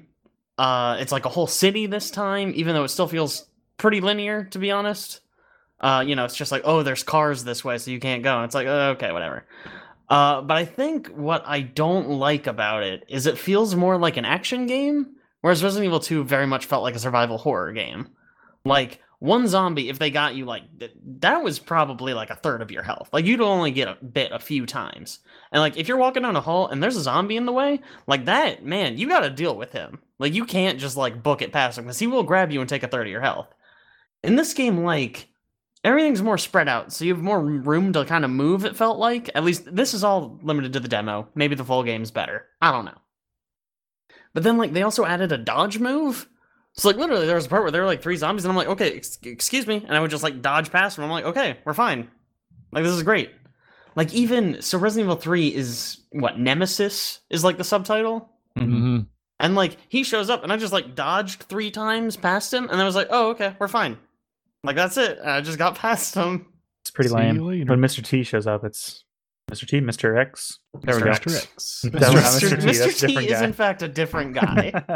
Uh, 0.58 0.96
it's 1.00 1.12
like 1.12 1.24
a 1.26 1.28
whole 1.30 1.46
city 1.46 1.86
this 1.86 2.10
time, 2.10 2.52
even 2.54 2.74
though 2.74 2.84
it 2.84 2.88
still 2.88 3.08
feels 3.08 3.46
pretty 3.78 4.00
linear, 4.00 4.44
to 4.44 4.58
be 4.58 4.70
honest. 4.70 5.20
Uh, 5.80 6.04
you 6.06 6.14
know, 6.14 6.24
it's 6.24 6.36
just 6.36 6.52
like, 6.52 6.62
oh, 6.64 6.82
there's 6.84 7.02
cars 7.02 7.42
this 7.44 7.64
way, 7.64 7.76
so 7.78 7.90
you 7.90 7.98
can't 7.98 8.22
go. 8.22 8.36
And 8.36 8.44
it's 8.44 8.54
like, 8.54 8.68
uh, 8.68 8.94
okay, 8.96 9.10
whatever. 9.12 9.44
Uh, 10.12 10.42
but 10.42 10.58
I 10.58 10.66
think 10.66 11.08
what 11.08 11.42
I 11.46 11.62
don't 11.62 12.10
like 12.10 12.46
about 12.46 12.82
it 12.82 13.02
is 13.08 13.24
it 13.24 13.38
feels 13.38 13.74
more 13.74 13.96
like 13.96 14.18
an 14.18 14.26
action 14.26 14.66
game, 14.66 15.16
whereas 15.40 15.64
Resident 15.64 15.86
Evil 15.86 16.00
2 16.00 16.24
very 16.24 16.46
much 16.46 16.66
felt 16.66 16.82
like 16.82 16.94
a 16.94 16.98
survival 16.98 17.38
horror 17.38 17.72
game. 17.72 18.08
Like, 18.62 19.00
one 19.20 19.48
zombie, 19.48 19.88
if 19.88 19.98
they 19.98 20.10
got 20.10 20.34
you, 20.34 20.44
like, 20.44 20.64
th- 20.78 20.92
that 21.20 21.42
was 21.42 21.58
probably 21.58 22.12
like 22.12 22.28
a 22.28 22.36
third 22.36 22.60
of 22.60 22.70
your 22.70 22.82
health. 22.82 23.08
Like, 23.10 23.24
you'd 23.24 23.40
only 23.40 23.70
get 23.70 23.88
a 23.88 24.04
bit 24.04 24.32
a 24.32 24.38
few 24.38 24.66
times. 24.66 25.20
And, 25.50 25.62
like, 25.62 25.78
if 25.78 25.88
you're 25.88 25.96
walking 25.96 26.24
down 26.24 26.36
a 26.36 26.42
hall 26.42 26.68
and 26.68 26.82
there's 26.82 26.96
a 26.98 27.02
zombie 27.02 27.38
in 27.38 27.46
the 27.46 27.52
way, 27.52 27.80
like 28.06 28.26
that, 28.26 28.62
man, 28.66 28.98
you 28.98 29.08
gotta 29.08 29.30
deal 29.30 29.56
with 29.56 29.72
him. 29.72 29.98
Like, 30.18 30.34
you 30.34 30.44
can't 30.44 30.78
just, 30.78 30.98
like, 30.98 31.22
book 31.22 31.40
it 31.40 31.52
past 31.52 31.78
him, 31.78 31.84
because 31.84 31.98
he 31.98 32.06
will 32.06 32.22
grab 32.22 32.52
you 32.52 32.60
and 32.60 32.68
take 32.68 32.82
a 32.82 32.88
third 32.88 33.06
of 33.06 33.10
your 33.10 33.22
health. 33.22 33.48
In 34.22 34.36
this 34.36 34.52
game, 34.52 34.84
like, 34.84 35.28
everything's 35.84 36.22
more 36.22 36.38
spread 36.38 36.68
out, 36.68 36.92
so 36.92 37.04
you 37.04 37.14
have 37.14 37.22
more 37.22 37.40
room 37.40 37.92
to 37.92 38.04
kind 38.04 38.24
of 38.24 38.30
move, 38.30 38.64
it 38.64 38.76
felt 38.76 38.98
like. 38.98 39.30
At 39.34 39.44
least, 39.44 39.74
this 39.74 39.94
is 39.94 40.04
all 40.04 40.38
limited 40.42 40.72
to 40.74 40.80
the 40.80 40.88
demo. 40.88 41.28
Maybe 41.34 41.54
the 41.54 41.64
full 41.64 41.82
game's 41.82 42.10
better. 42.10 42.46
I 42.60 42.70
don't 42.70 42.84
know. 42.84 42.98
But 44.34 44.42
then, 44.44 44.58
like, 44.58 44.72
they 44.72 44.82
also 44.82 45.04
added 45.04 45.32
a 45.32 45.38
dodge 45.38 45.78
move. 45.78 46.28
So, 46.74 46.88
like, 46.88 46.96
literally, 46.96 47.26
there 47.26 47.36
was 47.36 47.46
a 47.46 47.48
part 47.48 47.62
where 47.62 47.70
there 47.70 47.82
were, 47.82 47.86
like, 47.86 48.02
three 48.02 48.16
zombies, 48.16 48.44
and 48.44 48.50
I'm 48.50 48.56
like, 48.56 48.68
okay, 48.68 48.96
ex- 48.96 49.18
excuse 49.22 49.66
me. 49.66 49.84
And 49.86 49.94
I 49.94 50.00
would 50.00 50.10
just, 50.10 50.22
like, 50.22 50.40
dodge 50.40 50.70
past 50.70 50.96
them. 50.96 51.04
I'm 51.04 51.10
like, 51.10 51.26
okay, 51.26 51.58
we're 51.64 51.74
fine. 51.74 52.08
Like, 52.72 52.84
this 52.84 52.94
is 52.94 53.02
great. 53.02 53.30
Like, 53.94 54.14
even, 54.14 54.62
so 54.62 54.78
Resident 54.78 55.06
Evil 55.06 55.20
3 55.20 55.48
is, 55.48 56.00
what, 56.12 56.38
Nemesis 56.38 57.20
is, 57.28 57.44
like, 57.44 57.58
the 57.58 57.64
subtitle? 57.64 58.30
Mm-hmm. 58.56 59.00
And, 59.38 59.54
like, 59.54 59.76
he 59.88 60.02
shows 60.02 60.30
up, 60.30 60.42
and 60.44 60.52
I 60.52 60.56
just, 60.56 60.72
like, 60.72 60.94
dodged 60.94 61.42
three 61.42 61.70
times 61.70 62.16
past 62.16 62.54
him, 62.54 62.70
and 62.70 62.80
I 62.80 62.84
was 62.84 62.94
like, 62.94 63.08
oh, 63.10 63.30
okay, 63.30 63.54
we're 63.58 63.68
fine. 63.68 63.98
Like, 64.64 64.76
that's 64.76 64.96
it. 64.96 65.18
I 65.24 65.40
just 65.40 65.58
got 65.58 65.74
past 65.78 66.14
him. 66.14 66.46
It's 66.82 66.90
pretty 66.90 67.10
See 67.10 67.16
lame. 67.16 67.66
When 67.66 67.80
Mr. 67.80 68.04
T 68.04 68.22
shows 68.22 68.46
up, 68.46 68.64
it's 68.64 69.04
Mr. 69.50 69.66
T, 69.68 69.80
Mr. 69.80 70.18
X. 70.18 70.58
There 70.82 70.96
we 70.96 71.02
go. 71.02 71.10
Mr. 71.10 71.36
X. 71.36 71.82
That 71.82 72.12
was 72.12 72.42
not 72.42 72.42
Mr. 72.42 72.56
Mr. 72.56 72.60
T, 72.60 72.66
Mr. 72.66 73.06
T 73.06 73.26
is, 73.26 73.32
guy. 73.40 73.44
in 73.44 73.52
fact, 73.52 73.82
a 73.82 73.88
different 73.88 74.34
guy. 74.34 74.72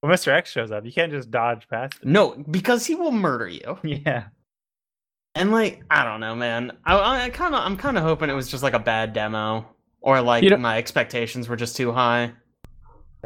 when 0.00 0.12
Mr. 0.12 0.32
X 0.32 0.50
shows 0.50 0.70
up, 0.70 0.84
you 0.84 0.92
can't 0.92 1.12
just 1.12 1.30
dodge 1.30 1.68
past 1.68 2.02
him. 2.02 2.12
no, 2.12 2.34
because 2.50 2.86
he 2.86 2.94
will 2.94 3.12
murder 3.12 3.48
you. 3.48 3.78
Yeah. 3.84 4.24
And 5.36 5.50
like, 5.50 5.82
I 5.90 6.04
don't 6.04 6.20
know, 6.20 6.36
man. 6.36 6.72
I, 6.84 7.24
I 7.24 7.30
kind 7.30 7.56
of, 7.56 7.60
I'm 7.64 7.76
kind 7.76 7.98
of 7.98 8.04
hoping 8.04 8.30
it 8.30 8.34
was 8.34 8.48
just 8.48 8.62
like 8.62 8.74
a 8.74 8.78
bad 8.78 9.12
demo, 9.12 9.66
or 10.00 10.20
like 10.20 10.44
my 10.60 10.78
expectations 10.78 11.48
were 11.48 11.56
just 11.56 11.76
too 11.76 11.90
high. 11.90 12.32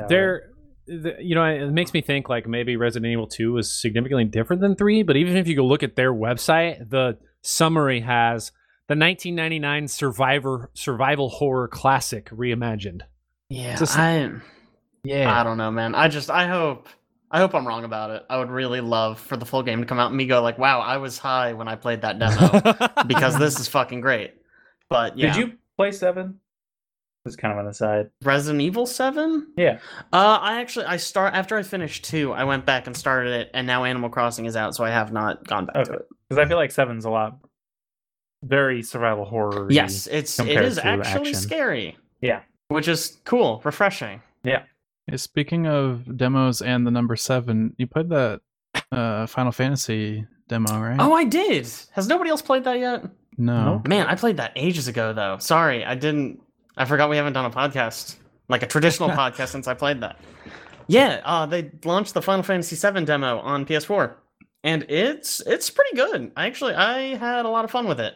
there 0.08 0.52
the, 0.88 1.16
you 1.20 1.34
know, 1.34 1.44
it 1.44 1.70
makes 1.70 1.92
me 1.92 2.00
think 2.00 2.28
like 2.28 2.46
maybe 2.46 2.76
Resident 2.76 3.10
Evil 3.10 3.26
2 3.26 3.52
was 3.52 3.70
significantly 3.70 4.24
different 4.24 4.62
than 4.62 4.74
3, 4.74 5.02
but 5.02 5.16
even 5.16 5.36
if 5.36 5.46
you 5.46 5.56
go 5.56 5.64
look 5.64 5.82
at 5.82 5.96
their 5.96 6.12
website, 6.12 6.90
the 6.90 7.18
summary 7.42 8.00
has 8.00 8.52
the 8.88 8.96
1999 8.96 9.88
survivor 9.88 10.70
survival 10.74 11.28
horror 11.28 11.68
classic 11.68 12.30
reimagined. 12.30 13.02
Yeah, 13.50 13.76
just, 13.76 13.98
I 13.98 14.30
yeah, 15.04 15.40
I 15.40 15.44
don't 15.44 15.58
know, 15.58 15.70
man. 15.70 15.94
I 15.94 16.08
just 16.08 16.30
I 16.30 16.46
hope 16.46 16.88
I 17.30 17.38
hope 17.38 17.54
I'm 17.54 17.66
wrong 17.66 17.84
about 17.84 18.10
it. 18.10 18.24
I 18.28 18.38
would 18.38 18.50
really 18.50 18.80
love 18.80 19.20
for 19.20 19.36
the 19.36 19.46
full 19.46 19.62
game 19.62 19.80
to 19.80 19.86
come 19.86 19.98
out 19.98 20.08
and 20.08 20.16
me 20.16 20.26
go 20.26 20.42
like, 20.42 20.58
"Wow, 20.58 20.80
I 20.80 20.96
was 20.96 21.18
high 21.18 21.52
when 21.52 21.68
I 21.68 21.76
played 21.76 22.02
that 22.02 22.18
demo 22.18 23.02
because 23.06 23.38
this 23.38 23.60
is 23.60 23.68
fucking 23.68 24.00
great." 24.00 24.34
But 24.88 25.18
yeah. 25.18 25.32
Did 25.32 25.36
you 25.36 25.58
play 25.76 25.92
7? 25.92 26.40
was 27.28 27.36
kind 27.36 27.52
of 27.52 27.58
on 27.58 27.66
the 27.66 27.74
side. 27.74 28.10
Resident 28.24 28.62
Evil 28.62 28.86
Seven. 28.86 29.46
Yeah. 29.56 29.78
Uh, 30.12 30.38
I 30.40 30.60
actually 30.60 30.86
I 30.86 30.96
start 30.96 31.34
after 31.34 31.56
I 31.56 31.62
finished 31.62 32.04
two. 32.04 32.32
I 32.32 32.44
went 32.44 32.66
back 32.66 32.86
and 32.86 32.96
started 32.96 33.32
it, 33.32 33.50
and 33.54 33.66
now 33.66 33.84
Animal 33.84 34.10
Crossing 34.10 34.46
is 34.46 34.56
out, 34.56 34.74
so 34.74 34.84
I 34.84 34.90
have 34.90 35.12
not 35.12 35.46
gone 35.46 35.66
back 35.66 35.76
okay. 35.76 35.90
to 35.90 35.92
it. 35.98 36.08
Because 36.28 36.44
I 36.44 36.48
feel 36.48 36.56
like 36.56 36.70
Seven's 36.70 37.04
a 37.04 37.10
lot 37.10 37.38
very 38.42 38.82
survival 38.82 39.24
horror. 39.24 39.68
Yes, 39.70 40.06
it's 40.06 40.38
it 40.38 40.48
is 40.48 40.78
actually 40.78 41.30
action. 41.30 41.34
scary. 41.34 41.96
Yeah. 42.20 42.40
Which 42.68 42.88
is 42.88 43.18
cool, 43.24 43.60
refreshing. 43.64 44.22
Yeah. 44.44 44.64
Speaking 45.16 45.66
of 45.66 46.16
demos 46.16 46.60
and 46.60 46.86
the 46.86 46.90
number 46.90 47.16
seven, 47.16 47.74
you 47.78 47.86
played 47.86 48.10
that 48.10 48.40
uh, 48.92 49.26
Final 49.26 49.52
Fantasy 49.52 50.26
demo, 50.48 50.78
right? 50.78 50.96
Oh, 50.98 51.14
I 51.14 51.24
did. 51.24 51.66
Has 51.92 52.08
nobody 52.08 52.30
else 52.30 52.42
played 52.42 52.64
that 52.64 52.78
yet? 52.78 53.04
No. 53.38 53.80
Man, 53.86 54.06
I 54.06 54.16
played 54.16 54.36
that 54.36 54.52
ages 54.56 54.88
ago 54.88 55.12
though. 55.12 55.38
Sorry, 55.38 55.84
I 55.84 55.94
didn't 55.94 56.40
I 56.78 56.84
forgot 56.84 57.10
we 57.10 57.16
haven't 57.16 57.32
done 57.32 57.44
a 57.44 57.50
podcast, 57.50 58.16
like 58.48 58.62
a 58.62 58.66
traditional 58.66 59.10
podcast, 59.22 59.48
since 59.48 59.66
I 59.66 59.74
played 59.74 60.00
that. 60.00 60.18
Yeah, 60.86 61.20
uh, 61.24 61.44
they 61.44 61.70
launched 61.84 62.14
the 62.14 62.22
Final 62.22 62.42
Fantasy 62.42 62.76
VII 62.76 63.04
demo 63.04 63.40
on 63.40 63.66
PS4, 63.66 64.14
and 64.64 64.84
it's 64.88 65.40
it's 65.40 65.68
pretty 65.70 65.96
good. 65.96 66.32
I 66.36 66.46
actually 66.46 66.74
I 66.74 67.16
had 67.16 67.44
a 67.44 67.50
lot 67.50 67.64
of 67.64 67.70
fun 67.70 67.86
with 67.86 68.00
it. 68.00 68.14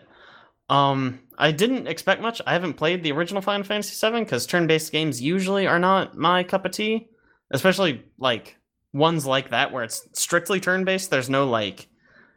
Um, 0.70 1.20
I 1.36 1.52
didn't 1.52 1.86
expect 1.86 2.22
much. 2.22 2.40
I 2.46 2.52
haven't 2.52 2.74
played 2.74 3.02
the 3.02 3.12
original 3.12 3.42
Final 3.42 3.64
Fantasy 3.64 3.94
VII 3.94 4.20
because 4.20 4.46
turn-based 4.46 4.90
games 4.90 5.20
usually 5.20 5.66
are 5.66 5.78
not 5.78 6.16
my 6.16 6.44
cup 6.44 6.64
of 6.64 6.72
tea, 6.72 7.08
especially 7.50 8.04
like 8.16 8.56
ones 8.94 9.26
like 9.26 9.50
that 9.50 9.72
where 9.72 9.84
it's 9.84 10.08
strictly 10.14 10.60
turn-based. 10.60 11.10
There's 11.10 11.28
no 11.28 11.46
like 11.46 11.88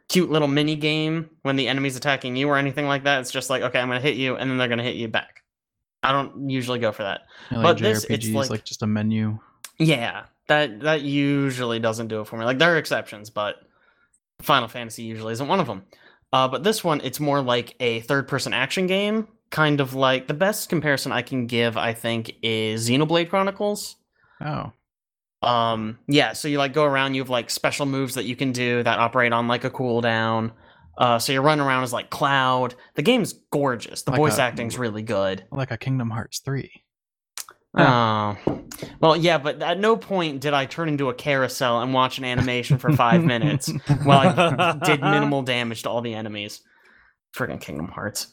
cute 0.08 0.30
little 0.30 0.48
mini 0.48 0.76
game 0.76 1.30
when 1.42 1.56
the 1.56 1.68
enemy's 1.68 1.96
attacking 1.96 2.36
you 2.36 2.48
or 2.48 2.58
anything 2.58 2.86
like 2.86 3.04
that. 3.04 3.20
It's 3.20 3.30
just 3.30 3.48
like, 3.48 3.62
okay, 3.62 3.78
I'm 3.78 3.88
gonna 3.88 4.00
hit 4.00 4.16
you, 4.16 4.36
and 4.36 4.50
then 4.50 4.58
they're 4.58 4.68
gonna 4.68 4.82
hit 4.82 4.96
you 4.96 5.08
back. 5.08 5.42
I 6.08 6.12
don't 6.12 6.48
usually 6.50 6.78
go 6.78 6.92
for 6.92 7.02
that. 7.02 7.22
Yeah, 7.50 7.58
but 7.58 7.64
like 7.64 7.78
this, 7.78 8.04
it's 8.04 8.28
like- 8.28 8.50
like 8.50 8.64
just 8.64 8.82
a 8.82 8.86
menu. 8.86 9.38
Yeah, 9.78 10.24
that 10.48 10.80
that 10.80 11.02
usually 11.02 11.78
doesn't 11.78 12.08
do 12.08 12.20
it 12.20 12.26
for 12.26 12.36
me. 12.38 12.44
Like 12.44 12.58
there 12.58 12.74
are 12.74 12.78
exceptions, 12.78 13.30
but 13.30 13.56
Final 14.42 14.68
Fantasy 14.68 15.02
usually 15.02 15.32
isn't 15.32 15.48
one 15.48 15.60
of 15.60 15.66
them. 15.66 15.84
Uh, 16.32 16.48
but 16.48 16.62
this 16.64 16.82
one, 16.84 17.00
it's 17.04 17.20
more 17.20 17.40
like 17.40 17.76
a 17.80 18.00
third-person 18.00 18.52
action 18.52 18.86
game, 18.86 19.28
kind 19.50 19.80
of 19.80 19.94
like 19.94 20.26
the 20.26 20.34
best 20.34 20.68
comparison 20.68 21.12
I 21.12 21.22
can 21.22 21.46
give, 21.46 21.76
I 21.76 21.92
think, 21.94 22.34
is 22.42 22.88
Xenoblade 22.88 23.28
Chronicles. 23.30 23.96
Oh, 24.40 24.72
Um, 25.42 25.98
yeah, 26.08 26.32
so 26.32 26.48
you 26.48 26.58
like 26.58 26.72
go 26.72 26.84
around, 26.84 27.14
you 27.14 27.22
have 27.22 27.30
like 27.30 27.48
special 27.50 27.86
moves 27.86 28.14
that 28.14 28.24
you 28.24 28.34
can 28.36 28.52
do 28.52 28.82
that 28.82 28.98
operate 28.98 29.32
on 29.32 29.46
like 29.48 29.64
a 29.64 29.70
cooldown. 29.70 30.50
Uh, 30.98 31.18
so 31.18 31.32
you're 31.32 31.42
running 31.42 31.64
around 31.64 31.82
as 31.82 31.92
like 31.92 32.10
Cloud. 32.10 32.74
The 32.94 33.02
game's 33.02 33.34
gorgeous. 33.52 34.02
The 34.02 34.12
Like 34.12 34.18
voice 34.20 34.38
a- 34.38 34.42
acting's 34.42 34.78
really 34.78 35.02
good. 35.02 35.44
like 35.52 35.70
a 35.70 35.76
Kingdom 35.76 36.10
Hearts 36.10 36.38
three. 36.40 36.70
Oh, 37.78 38.38
well, 39.00 39.16
yeah, 39.16 39.36
but 39.36 39.60
at 39.62 39.78
no 39.78 39.98
point 39.98 40.40
did 40.40 40.54
I 40.54 40.64
turn 40.64 40.88
into 40.88 41.10
a 41.10 41.14
carousel 41.14 41.82
and 41.82 41.92
watch 41.92 42.16
an 42.16 42.24
animation 42.24 42.78
for 42.78 42.90
five 42.92 43.22
minutes 43.24 43.70
while 44.04 44.28
I 44.38 44.78
did 44.82 45.00
minimal 45.02 45.42
damage 45.42 45.82
to 45.82 45.90
all 45.90 46.00
the 46.00 46.14
enemies. 46.14 46.62
Friggin' 47.36 47.60
Kingdom 47.60 47.88
Hearts. 47.88 48.28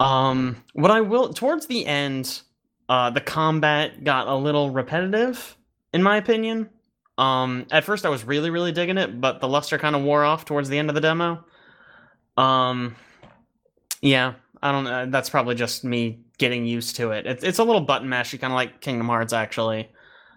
Um, 0.00 0.64
what 0.72 0.90
I 0.90 1.02
will 1.02 1.32
towards 1.32 1.68
the 1.68 1.86
end, 1.86 2.40
uh, 2.88 3.10
the 3.10 3.20
combat 3.20 4.02
got 4.02 4.26
a 4.26 4.34
little 4.34 4.70
repetitive, 4.70 5.56
in 5.92 6.02
my 6.02 6.16
opinion. 6.16 6.68
Um, 7.16 7.66
at 7.70 7.84
first 7.84 8.04
I 8.04 8.08
was 8.08 8.24
really, 8.24 8.50
really 8.50 8.72
digging 8.72 8.98
it, 8.98 9.20
but 9.20 9.40
the 9.40 9.46
luster 9.46 9.78
kind 9.78 9.94
of 9.94 10.02
wore 10.02 10.24
off 10.24 10.46
towards 10.46 10.68
the 10.68 10.78
end 10.78 10.88
of 10.88 10.96
the 10.96 11.00
demo. 11.00 11.44
Um, 12.40 12.96
yeah, 14.00 14.34
I 14.62 14.72
don't 14.72 14.84
know. 14.84 15.06
That's 15.06 15.30
probably 15.30 15.54
just 15.54 15.84
me 15.84 16.20
getting 16.38 16.64
used 16.66 16.96
to 16.96 17.10
it. 17.10 17.26
It's 17.26 17.44
it's 17.44 17.58
a 17.58 17.64
little 17.64 17.82
button 17.82 18.08
mashy, 18.08 18.40
kind 18.40 18.52
of 18.52 18.56
like 18.56 18.80
Kingdom 18.80 19.08
Hearts, 19.08 19.32
actually. 19.32 19.88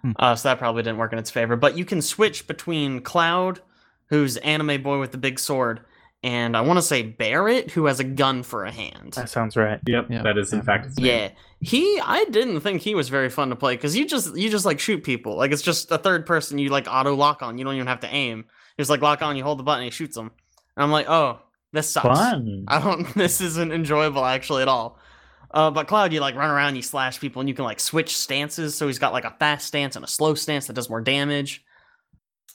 Hmm. 0.01 0.12
Uh, 0.18 0.36
so 0.36 0.49
that 0.49 0.60
probably 0.60 0.84
didn't 0.84 0.97
work 0.97 1.14
in 1.14 1.20
its 1.20 1.32
favor. 1.32 1.56
But 1.56 1.78
you 1.78 1.86
can 1.86 2.01
switch 2.01 2.45
between 2.47 3.01
Cloud, 3.01 3.62
who's 4.08 4.38
anime 4.38 4.82
boy 4.84 4.99
with 4.99 5.12
the 5.14 5.18
big 5.18 5.39
sword, 5.39 5.80
and 6.24 6.58
I 6.58 6.62
want 6.62 6.78
to 6.78 6.82
say 6.82 7.04
Barrett, 7.04 7.72
who 7.72 7.86
has 7.86 7.99
a 8.01 8.04
gun 8.04 8.43
for 8.43 8.66
a 8.66 8.72
hand. 8.72 9.14
That 9.14 9.30
sounds 9.30 9.56
right. 9.56 9.80
Yep, 9.88 10.08
Yeah. 10.10 10.24
that 10.24 10.38
is 10.38 10.51
in 10.51 10.62
fact. 10.62 10.88
Yeah, 10.97 11.30
he. 11.62 11.99
I 12.04 12.26
didn't 12.26 12.60
think 12.62 12.82
he 12.82 12.95
was 12.95 13.08
very 13.10 13.30
fun 13.30 13.49
to 13.49 13.56
play 13.56 13.76
because 13.76 13.95
you 13.95 14.06
just 14.06 14.36
you 14.36 14.49
just 14.49 14.66
like 14.66 14.80
shoot 14.82 15.04
people. 15.04 15.38
Like 15.38 15.51
it's 15.54 15.62
just 15.62 15.89
a 15.91 15.97
third 15.97 16.26
person 16.26 16.58
you 16.60 16.70
like 16.70 16.88
auto 16.89 17.16
lock 17.16 17.41
on. 17.41 17.58
You 17.58 17.64
don't 17.64 17.76
even 17.76 17.88
have 17.88 18.01
to 18.01 18.14
aim. 18.14 18.45
It's 18.78 18.89
like 18.89 19.01
lock 19.01 19.22
on. 19.22 19.38
You 19.38 19.43
hold 19.43 19.60
the 19.60 19.64
button. 19.64 19.84
And 19.84 19.91
he 19.93 19.95
shoots 19.95 20.16
them. 20.16 20.32
And 20.76 20.84
I'm 20.84 20.91
like, 20.91 21.08
oh, 21.08 21.39
this 21.74 21.90
sucks. 21.90 22.08
Fun. 22.08 22.64
I 22.70 22.80
don't. 22.80 23.06
This 23.16 23.42
isn't 23.42 23.72
enjoyable 23.74 24.24
actually 24.24 24.62
at 24.62 24.68
all. 24.70 24.98
Uh, 25.52 25.70
but 25.70 25.88
Cloud, 25.88 26.14
you 26.14 26.20
like 26.20 26.36
run 26.36 26.50
around, 26.50 26.76
you 26.76 26.82
slash 26.82 27.20
people, 27.20 27.40
and 27.42 27.48
you 27.50 27.54
can 27.54 27.66
like 27.66 27.80
switch 27.80 28.18
stances. 28.18 28.76
So 28.76 28.88
he's 28.88 28.98
got 29.00 29.14
like 29.14 29.26
a 29.26 29.36
fast 29.40 29.68
stance 29.68 29.96
and 29.96 30.04
a 30.06 30.08
slow 30.08 30.34
stance 30.34 30.68
that 30.68 30.74
does 30.74 30.90
more 30.90 31.02
damage. 31.02 31.64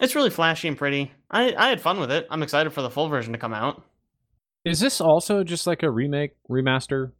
It's 0.01 0.14
really 0.14 0.31
flashy 0.31 0.66
and 0.69 0.77
pretty. 0.79 1.12
I 1.31 1.55
I 1.55 1.69
had 1.69 1.81
fun 1.81 2.01
with 2.01 2.11
it. 2.11 2.27
I'm 2.31 2.43
excited 2.43 2.73
for 2.73 2.83
the 2.83 2.91
full 2.91 3.09
version 3.09 3.33
to 3.35 3.39
come 3.39 3.53
out. 3.55 3.85
Is 4.64 4.81
this 4.81 5.01
also 5.01 5.45
just 5.45 5.66
like 5.66 5.83
a 5.83 5.91
remake, 5.91 6.33
remaster? 6.51 7.12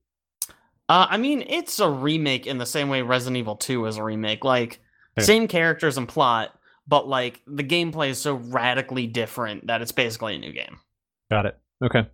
Uh, 0.89 1.07
I 1.11 1.17
mean, 1.19 1.45
it's 1.49 1.81
a 1.81 1.89
remake 1.89 2.47
in 2.47 2.59
the 2.59 2.67
same 2.67 2.89
way 2.89 3.03
Resident 3.03 3.37
Evil 3.37 3.57
2 3.57 3.87
is 3.87 3.97
a 3.99 4.03
remake. 4.05 4.43
Like, 4.45 4.81
Okay. 5.19 5.25
same 5.25 5.49
characters 5.49 5.97
and 5.99 6.09
plot, 6.09 6.51
but 6.87 7.09
like 7.09 7.41
the 7.47 7.65
gameplay 7.65 8.09
is 8.11 8.19
so 8.21 8.35
radically 8.35 9.07
different 9.07 9.67
that 9.67 9.83
it's 9.83 9.93
basically 9.93 10.37
a 10.37 10.39
new 10.39 10.53
game. 10.53 10.79
Got 11.31 11.47
it. 11.47 11.59
Okay. 11.85 12.07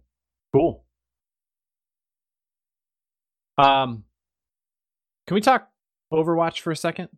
Cool. 0.52 0.84
Um, 3.56 4.04
can 5.26 5.34
we 5.34 5.40
talk 5.40 5.68
Overwatch 6.12 6.60
for 6.60 6.70
a 6.70 6.76
second? 6.76 7.08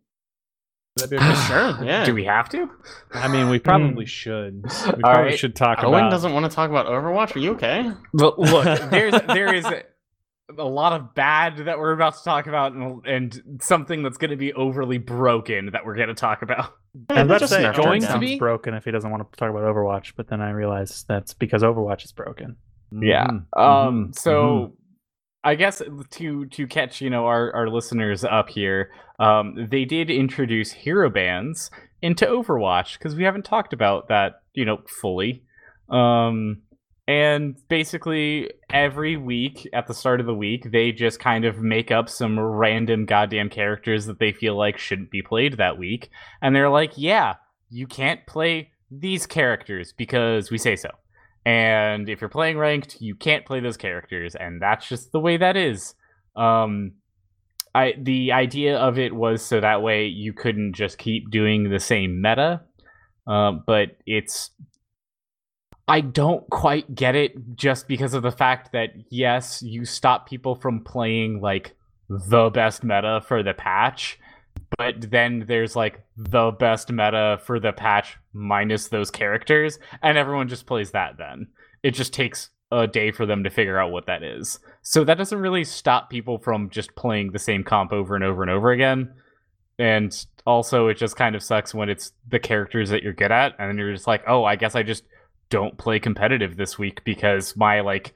Would 0.95 1.03
that 1.03 1.09
be 1.09 1.17
okay? 1.17 1.35
Sure, 1.47 1.83
yeah. 1.85 2.05
Do 2.05 2.13
we 2.13 2.25
have 2.25 2.49
to? 2.49 2.69
I 3.13 3.27
mean, 3.27 3.49
we 3.49 3.59
probably 3.59 4.05
should. 4.05 4.63
We 4.63 4.69
All 4.69 4.95
probably 4.99 5.23
right. 5.23 5.39
should 5.39 5.55
talk 5.55 5.79
about. 5.79 5.89
Owen 5.89 5.99
about. 6.05 6.11
doesn't 6.11 6.33
want 6.33 6.49
to 6.49 6.55
talk 6.55 6.69
about 6.69 6.87
Overwatch. 6.87 7.35
Are 7.35 7.39
you 7.39 7.51
okay? 7.51 7.91
But 8.13 8.39
look, 8.39 8.65
there's 8.89 9.13
there 9.27 9.53
is 9.53 9.65
a 10.57 10.63
lot 10.63 10.93
of 10.93 11.13
bad 11.13 11.57
that 11.65 11.77
we're 11.77 11.91
about 11.91 12.15
to 12.17 12.23
talk 12.23 12.47
about, 12.47 12.71
and, 12.73 13.05
and 13.05 13.41
something 13.61 14.01
that's 14.03 14.17
going 14.17 14.31
to 14.31 14.37
be 14.37 14.53
overly 14.53 14.97
broken 14.97 15.71
that 15.73 15.85
we're 15.85 15.95
going 15.95 16.07
to 16.07 16.13
talk 16.13 16.41
about. 16.41 16.73
I 17.09 17.15
was 17.15 17.23
about 17.25 17.33
to 17.35 17.39
Just 17.41 17.53
say, 17.53 17.63
nerfed 17.63 17.73
it 17.79 17.83
going 17.83 18.01
to 18.01 18.19
be? 18.19 18.39
broken 18.39 18.73
if 18.73 18.85
he 18.85 18.91
doesn't 18.91 19.09
want 19.11 19.29
to 19.31 19.37
talk 19.37 19.49
about 19.49 19.63
Overwatch, 19.63 20.13
but 20.15 20.29
then 20.29 20.41
I 20.41 20.51
realize 20.51 21.03
that's 21.07 21.33
because 21.33 21.63
Overwatch 21.63 22.05
is 22.05 22.11
broken. 22.11 22.55
Yeah. 22.91 23.27
Mhm, 23.27 23.45
Um. 23.61 24.07
mhm, 24.07 24.15
So, 24.17 24.31
mhm. 24.33 24.71
I 25.43 25.55
guess 25.55 25.81
to 26.11 26.45
to 26.45 26.67
catch 26.67 26.99
you 27.01 27.09
know 27.09 27.25
our 27.25 27.53
our 27.53 27.69
listeners 27.69 28.23
up 28.23 28.49
here, 28.49 28.91
um, 29.19 29.67
they 29.69 29.85
did 29.85 30.09
introduce 30.09 30.71
hero 30.71 31.09
bans 31.09 31.69
into 32.01 32.25
Overwatch 32.25 32.97
because 32.97 33.15
we 33.15 33.23
haven't 33.23 33.45
talked 33.45 33.73
about 33.73 34.07
that 34.07 34.41
you 34.53 34.65
know 34.65 34.79
fully. 35.01 35.43
Um. 35.89 36.63
And 37.07 37.55
basically, 37.69 38.51
every 38.69 39.15
week 39.15 39.67
at 39.71 39.87
the 39.87 39.93
start 39.93 40.19
of 40.19 40.25
the 40.25 40.35
week, 40.35 40.71
they 40.71 40.91
just 40.91 41.19
kind 41.19 41.45
of 41.45 41.59
make 41.59 41.89
up 41.89 42.09
some 42.09 42.37
random 42.37 43.05
goddamn 43.05 43.49
characters 43.49 44.07
that 44.07 44.19
they 44.19 44.33
feel 44.33 44.57
like 44.57 44.77
shouldn't 44.77 45.09
be 45.09 45.21
played 45.21 45.57
that 45.57 45.77
week. 45.77 46.09
And 46.41 46.53
they're 46.53 46.69
like, 46.69 46.91
yeah, 46.97 47.35
you 47.69 47.87
can't 47.87 48.25
play 48.27 48.71
these 48.91 49.25
characters 49.25 49.93
because 49.93 50.51
we 50.51 50.57
say 50.57 50.75
so. 50.75 50.89
And 51.45 52.09
if 52.09 52.19
you're 52.19 52.29
playing 52.29 52.57
ranked, 52.57 52.99
you 52.99 53.15
can't 53.15 53.45
play 53.45 53.61
those 53.61 53.77
characters, 53.77 54.35
and 54.35 54.61
that's 54.61 54.89
just 54.89 55.13
the 55.13 55.19
way 55.19 55.37
that 55.37 55.55
is. 55.55 55.95
Um, 56.35 56.95
I 57.73 57.93
the 57.97 58.33
idea 58.33 58.77
of 58.77 58.99
it 58.99 59.15
was 59.15 59.45
so 59.45 59.61
that 59.61 59.81
way 59.81 60.07
you 60.07 60.33
couldn't 60.33 60.73
just 60.73 60.97
keep 60.97 61.31
doing 61.31 61.69
the 61.69 61.79
same 61.79 62.21
meta. 62.21 62.63
Um, 63.27 63.63
but 63.65 63.97
it's 64.05 64.51
I 65.87 66.01
don't 66.01 66.49
quite 66.49 66.93
get 66.93 67.15
it 67.15 67.55
just 67.55 67.87
because 67.87 68.13
of 68.13 68.23
the 68.23 68.31
fact 68.31 68.73
that 68.73 68.89
yes, 69.09 69.61
you 69.61 69.85
stop 69.85 70.27
people 70.27 70.55
from 70.55 70.83
playing 70.83 71.39
like 71.39 71.75
the 72.09 72.49
best 72.49 72.83
meta 72.83 73.21
for 73.25 73.41
the 73.41 73.53
patch, 73.53 74.19
but 74.77 75.09
then 75.11 75.45
there's 75.47 75.75
like 75.75 76.03
the 76.17 76.51
best 76.51 76.91
meta 76.91 77.39
for 77.45 77.59
the 77.59 77.71
patch 77.71 78.17
minus 78.33 78.89
those 78.89 79.11
characters, 79.11 79.79
and 80.01 80.17
everyone 80.17 80.49
just 80.49 80.65
plays 80.65 80.91
that 80.91 81.17
then. 81.17 81.47
It 81.83 81.91
just 81.91 82.13
takes 82.13 82.49
a 82.71 82.85
day 82.85 83.11
for 83.11 83.25
them 83.25 83.45
to 83.45 83.49
figure 83.49 83.79
out 83.79 83.91
what 83.91 84.07
that 84.07 84.23
is. 84.23 84.59
So 84.81 85.05
that 85.05 85.17
doesn't 85.17 85.39
really 85.39 85.63
stop 85.63 86.09
people 86.09 86.37
from 86.37 86.69
just 86.69 86.95
playing 86.95 87.31
the 87.31 87.39
same 87.39 87.63
comp 87.63 87.93
over 87.93 88.13
and 88.15 88.25
over 88.25 88.41
and 88.41 88.51
over 88.51 88.71
again. 88.71 89.13
And 89.79 90.25
also, 90.45 90.87
it 90.87 90.97
just 90.97 91.15
kind 91.15 91.35
of 91.35 91.43
sucks 91.43 91.73
when 91.73 91.87
it's 91.87 92.11
the 92.27 92.39
characters 92.39 92.89
that 92.89 93.03
you're 93.03 93.13
good 93.13 93.31
at, 93.31 93.53
and 93.57 93.69
then 93.69 93.77
you're 93.77 93.93
just 93.93 94.07
like, 94.07 94.23
oh, 94.27 94.43
I 94.43 94.57
guess 94.57 94.75
I 94.75 94.83
just 94.83 95.03
don't 95.49 95.77
play 95.77 95.99
competitive 95.99 96.57
this 96.57 96.77
week 96.77 97.03
because 97.03 97.55
my 97.55 97.81
like 97.81 98.13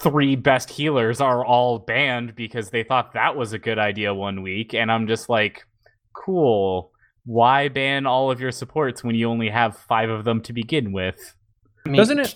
three 0.00 0.36
best 0.36 0.68
healers 0.70 1.20
are 1.20 1.44
all 1.44 1.78
banned 1.78 2.34
because 2.34 2.70
they 2.70 2.82
thought 2.82 3.14
that 3.14 3.36
was 3.36 3.52
a 3.52 3.58
good 3.58 3.78
idea 3.78 4.12
one 4.12 4.42
week 4.42 4.74
and 4.74 4.92
I'm 4.92 5.06
just 5.06 5.28
like 5.28 5.66
cool 6.12 6.92
why 7.24 7.68
ban 7.68 8.06
all 8.06 8.30
of 8.30 8.40
your 8.40 8.52
supports 8.52 9.02
when 9.02 9.14
you 9.14 9.28
only 9.28 9.48
have 9.48 9.76
5 9.76 10.10
of 10.10 10.24
them 10.24 10.42
to 10.42 10.52
begin 10.52 10.92
with 10.92 11.34
I 11.84 11.88
mean, 11.88 11.96
Doesn't 11.98 12.18
it- 12.18 12.34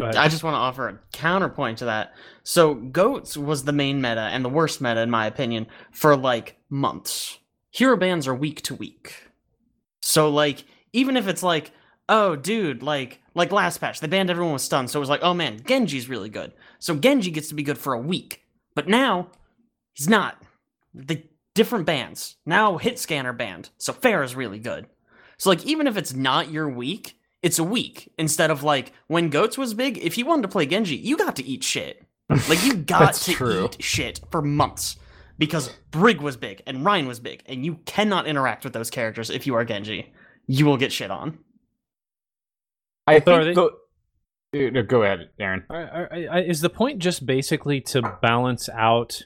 I 0.00 0.28
just 0.28 0.42
want 0.42 0.54
to 0.54 0.58
offer 0.58 0.88
a 0.88 0.98
counterpoint 1.12 1.78
to 1.78 1.84
that. 1.84 2.14
So 2.42 2.74
goats 2.74 3.36
was 3.36 3.62
the 3.62 3.72
main 3.72 4.00
meta 4.00 4.22
and 4.22 4.44
the 4.44 4.48
worst 4.48 4.80
meta 4.80 5.00
in 5.00 5.10
my 5.10 5.26
opinion 5.26 5.68
for 5.92 6.16
like 6.16 6.56
months. 6.68 7.38
Hero 7.70 7.96
bans 7.96 8.26
are 8.26 8.34
week 8.34 8.62
to 8.62 8.74
week. 8.74 9.28
So 10.00 10.30
like 10.30 10.64
even 10.92 11.16
if 11.16 11.28
it's 11.28 11.42
like, 11.44 11.70
oh 12.08 12.36
dude, 12.36 12.82
like 12.82 13.20
like 13.34 13.52
last 13.52 13.78
patch, 13.78 14.00
they 14.00 14.06
banned 14.06 14.30
everyone 14.30 14.52
with 14.52 14.62
stun, 14.62 14.88
so 14.88 14.98
it 14.98 15.00
was 15.00 15.08
like, 15.08 15.22
oh 15.22 15.34
man, 15.34 15.60
Genji's 15.66 16.08
really 16.08 16.28
good. 16.28 16.52
So 16.78 16.96
Genji 16.96 17.30
gets 17.30 17.48
to 17.48 17.54
be 17.54 17.62
good 17.62 17.78
for 17.78 17.94
a 17.94 18.00
week. 18.00 18.42
But 18.74 18.88
now 18.88 19.28
he's 19.92 20.08
not. 20.08 20.42
The 20.92 21.22
different 21.54 21.86
bans. 21.86 22.36
Now 22.44 22.78
hit 22.78 22.98
scanner 22.98 23.32
banned. 23.32 23.70
So 23.78 23.92
fair 23.92 24.22
is 24.22 24.34
really 24.34 24.58
good. 24.58 24.86
So 25.38 25.50
like 25.50 25.64
even 25.64 25.86
if 25.86 25.96
it's 25.96 26.14
not 26.14 26.50
your 26.50 26.68
week, 26.68 27.16
it's 27.44 27.58
a 27.58 27.64
week 27.64 28.10
instead 28.18 28.50
of 28.50 28.62
like 28.62 28.92
when 29.06 29.28
goats 29.28 29.58
was 29.58 29.74
big 29.74 29.98
if 29.98 30.16
you 30.16 30.24
wanted 30.24 30.40
to 30.42 30.48
play 30.48 30.64
genji 30.64 30.96
you 30.96 31.16
got 31.16 31.36
to 31.36 31.44
eat 31.44 31.62
shit 31.62 32.02
like 32.48 32.64
you 32.64 32.74
got 32.96 33.12
to 33.12 33.32
true. 33.32 33.66
eat 33.66 33.82
shit 33.82 34.18
for 34.30 34.40
months 34.40 34.96
because 35.36 35.70
brig 35.90 36.22
was 36.22 36.38
big 36.38 36.62
and 36.66 36.86
ryan 36.86 37.06
was 37.06 37.20
big 37.20 37.42
and 37.44 37.64
you 37.64 37.74
cannot 37.84 38.26
interact 38.26 38.64
with 38.64 38.72
those 38.72 38.88
characters 38.88 39.28
if 39.28 39.46
you 39.46 39.54
are 39.54 39.64
genji 39.64 40.10
you 40.46 40.64
will 40.64 40.78
get 40.78 40.90
shit 40.90 41.10
on 41.10 41.38
I 43.06 43.20
So 43.20 43.34
are 43.34 43.44
think 43.44 43.56
the, 44.52 44.66
uh, 44.66 44.70
no, 44.70 44.82
go 44.82 45.02
ahead, 45.02 45.30
Aaron. 45.38 45.64
Are- 45.68 45.82
are- 45.82 46.08
are- 46.30 46.38
is 46.38 46.60
the 46.60 46.70
point 46.70 47.00
just 47.00 47.26
basically 47.26 47.80
to 47.82 48.18
balance 48.22 48.68
out 48.68 49.22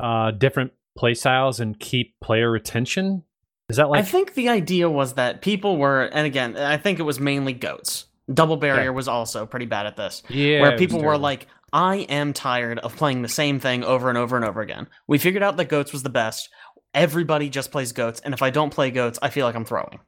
uh, 0.00 0.32
different 0.32 0.72
playstyles 0.98 1.60
and 1.60 1.78
keep 1.78 2.18
player 2.20 2.50
retention? 2.50 3.24
Is 3.68 3.76
that 3.76 3.88
like? 3.88 4.00
i 4.00 4.02
think 4.02 4.34
the 4.34 4.50
idea 4.50 4.90
was 4.90 5.14
that 5.14 5.40
people 5.40 5.78
were 5.78 6.02
and 6.02 6.26
again 6.26 6.58
i 6.58 6.76
think 6.76 6.98
it 6.98 7.04
was 7.04 7.18
mainly 7.18 7.54
goats 7.54 8.04
double 8.32 8.56
barrier 8.56 8.92
was 8.92 9.08
also 9.08 9.46
pretty 9.46 9.64
bad 9.64 9.86
at 9.86 9.96
this 9.96 10.22
yeah, 10.28 10.60
where 10.60 10.76
people 10.76 11.00
were 11.02 11.16
like, 11.16 11.46
I 11.72 11.96
am 12.08 12.34
tired 12.34 12.78
of 12.80 12.94
playing 12.96 13.22
the 13.22 13.28
same 13.28 13.60
thing 13.60 13.82
over 13.82 14.08
and 14.10 14.18
over 14.18 14.36
and 14.36 14.44
over 14.44 14.60
again. 14.60 14.88
We 15.06 15.16
figured 15.18 15.42
out 15.42 15.56
that 15.56 15.68
goats 15.70 15.92
was 15.92 16.02
the 16.02 16.10
best. 16.10 16.50
Everybody 16.92 17.48
just 17.48 17.72
plays 17.72 17.92
goats, 17.92 18.20
and 18.20 18.34
if 18.34 18.42
I 18.42 18.50
don't 18.50 18.68
play 18.70 18.90
goats, 18.90 19.18
I 19.22 19.30
feel 19.30 19.46
like 19.46 19.54
I'm 19.54 19.64
throwing. 19.64 20.00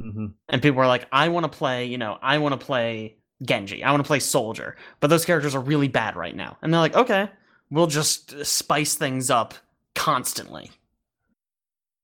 Mhm. 0.00 0.32
And 0.48 0.62
people 0.62 0.78
were 0.78 0.86
like, 0.86 1.06
I 1.12 1.28
want 1.28 1.44
to 1.50 1.56
play, 1.58 1.84
you 1.86 1.98
know, 1.98 2.18
I 2.22 2.38
want 2.38 2.58
to 2.58 2.64
play 2.64 3.16
Genji. 3.42 3.82
I 3.84 3.90
want 3.90 4.02
to 4.02 4.06
play 4.06 4.20
Soldier. 4.20 4.76
But 5.00 5.08
those 5.08 5.24
characters 5.24 5.54
are 5.54 5.60
really 5.60 5.88
bad 5.88 6.16
right 6.16 6.34
now. 6.34 6.56
And 6.62 6.72
they're 6.72 6.80
like, 6.80 6.96
okay, 6.96 7.28
we'll 7.70 7.86
just 7.86 8.44
spice 8.46 8.94
things 8.94 9.30
up 9.30 9.54
constantly. 9.94 10.70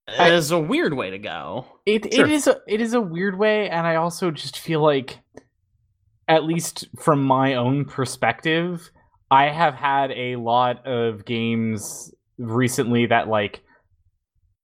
I- 0.09 0.29
It 0.29 0.35
is 0.35 0.51
a 0.53 0.59
weird 0.59 0.95
way 0.95 1.11
to 1.11 1.19
go. 1.19 1.67
It 1.85 2.13
Sure. 2.15 2.25
it 2.27 2.31
is 2.31 2.47
a 2.47 2.61
it 2.69 2.81
is 2.81 2.95
a 2.95 3.01
weird 3.01 3.39
way, 3.39 3.69
and 3.69 3.87
I 3.87 3.97
also 3.97 4.31
just 4.31 4.59
feel 4.59 4.81
like, 4.81 5.19
at 6.29 6.45
least 6.45 6.87
from 7.01 7.23
my 7.25 7.55
own 7.55 7.85
perspective, 7.87 8.91
I 9.31 9.49
have 9.49 9.75
had 9.75 10.13
a 10.13 10.37
lot 10.37 10.87
of 10.87 11.25
games 11.25 12.15
recently 12.39 13.07
that 13.07 13.27
like, 13.29 13.63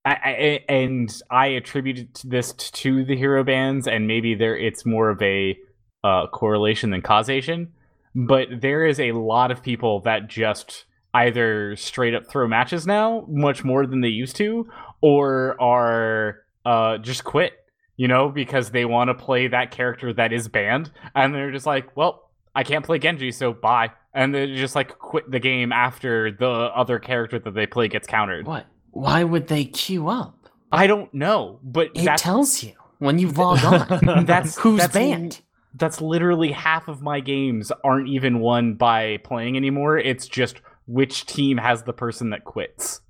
I, 0.05 0.11
I 0.11 0.59
and 0.71 1.21
I 1.29 1.47
attributed 1.47 2.09
this 2.23 2.53
to 2.53 3.05
the 3.05 3.15
hero 3.15 3.43
bans, 3.43 3.87
and 3.87 4.07
maybe 4.07 4.35
there 4.35 4.57
it's 4.57 4.85
more 4.85 5.09
of 5.09 5.21
a 5.21 5.57
uh, 6.03 6.27
correlation 6.27 6.89
than 6.89 7.01
causation, 7.01 7.71
but 8.13 8.47
there 8.61 8.85
is 8.85 8.99
a 8.99 9.13
lot 9.13 9.51
of 9.51 9.63
people 9.63 10.01
that 10.01 10.27
just 10.27 10.85
either 11.13 11.75
straight 11.75 12.15
up 12.15 12.27
throw 12.27 12.47
matches 12.47 12.87
now 12.87 13.25
much 13.29 13.63
more 13.63 13.85
than 13.85 14.01
they 14.01 14.07
used 14.07 14.35
to 14.35 14.67
or 15.01 15.59
are 15.61 16.39
uh 16.65 16.97
just 16.97 17.23
quit 17.23 17.53
you 17.97 18.07
know 18.07 18.29
because 18.29 18.71
they 18.71 18.83
want 18.83 19.09
to 19.09 19.13
play 19.13 19.47
that 19.47 19.69
character 19.69 20.11
that 20.11 20.33
is 20.33 20.47
banned 20.47 20.89
and 21.13 21.35
they're 21.35 21.51
just 21.51 21.67
like 21.67 21.95
well 21.95 22.31
i 22.55 22.63
can't 22.63 22.83
play 22.83 22.97
genji 22.97 23.31
so 23.31 23.53
bye 23.53 23.91
and 24.13 24.33
they 24.33 24.55
just 24.55 24.73
like 24.75 24.97
quit 24.97 25.29
the 25.29 25.39
game 25.39 25.71
after 25.71 26.31
the 26.31 26.49
other 26.49 26.97
character 26.97 27.37
that 27.37 27.53
they 27.53 27.67
play 27.67 27.87
gets 27.87 28.07
countered 28.07 28.47
What? 28.47 28.65
Why 28.93 29.23
would 29.23 29.47
they 29.47 29.65
queue 29.65 30.07
up? 30.07 30.39
i 30.71 30.87
don't 30.87 31.13
know 31.13 31.59
but 31.61 31.89
It 31.93 32.03
that's 32.05 32.21
tells 32.23 32.63
you 32.63 32.73
when 32.97 33.19
you 33.19 33.29
log 33.29 33.63
on. 33.63 34.25
that's 34.25 34.57
Who's 34.63 34.79
that's 34.81 34.93
banned? 34.93 35.41
that's 35.75 36.01
literally 36.01 36.51
half 36.51 36.87
of 36.87 37.01
my 37.01 37.19
games 37.19 37.71
aren't 37.83 38.07
even 38.07 38.39
won 38.39 38.75
by 38.75 39.17
playing 39.23 39.55
anymore. 39.57 39.97
It's 39.97 40.27
just 40.27 40.61
which 40.87 41.25
team 41.25 41.57
has 41.57 41.83
the 41.83 41.93
person 41.93 42.29
that 42.31 42.43
quits. 42.45 43.01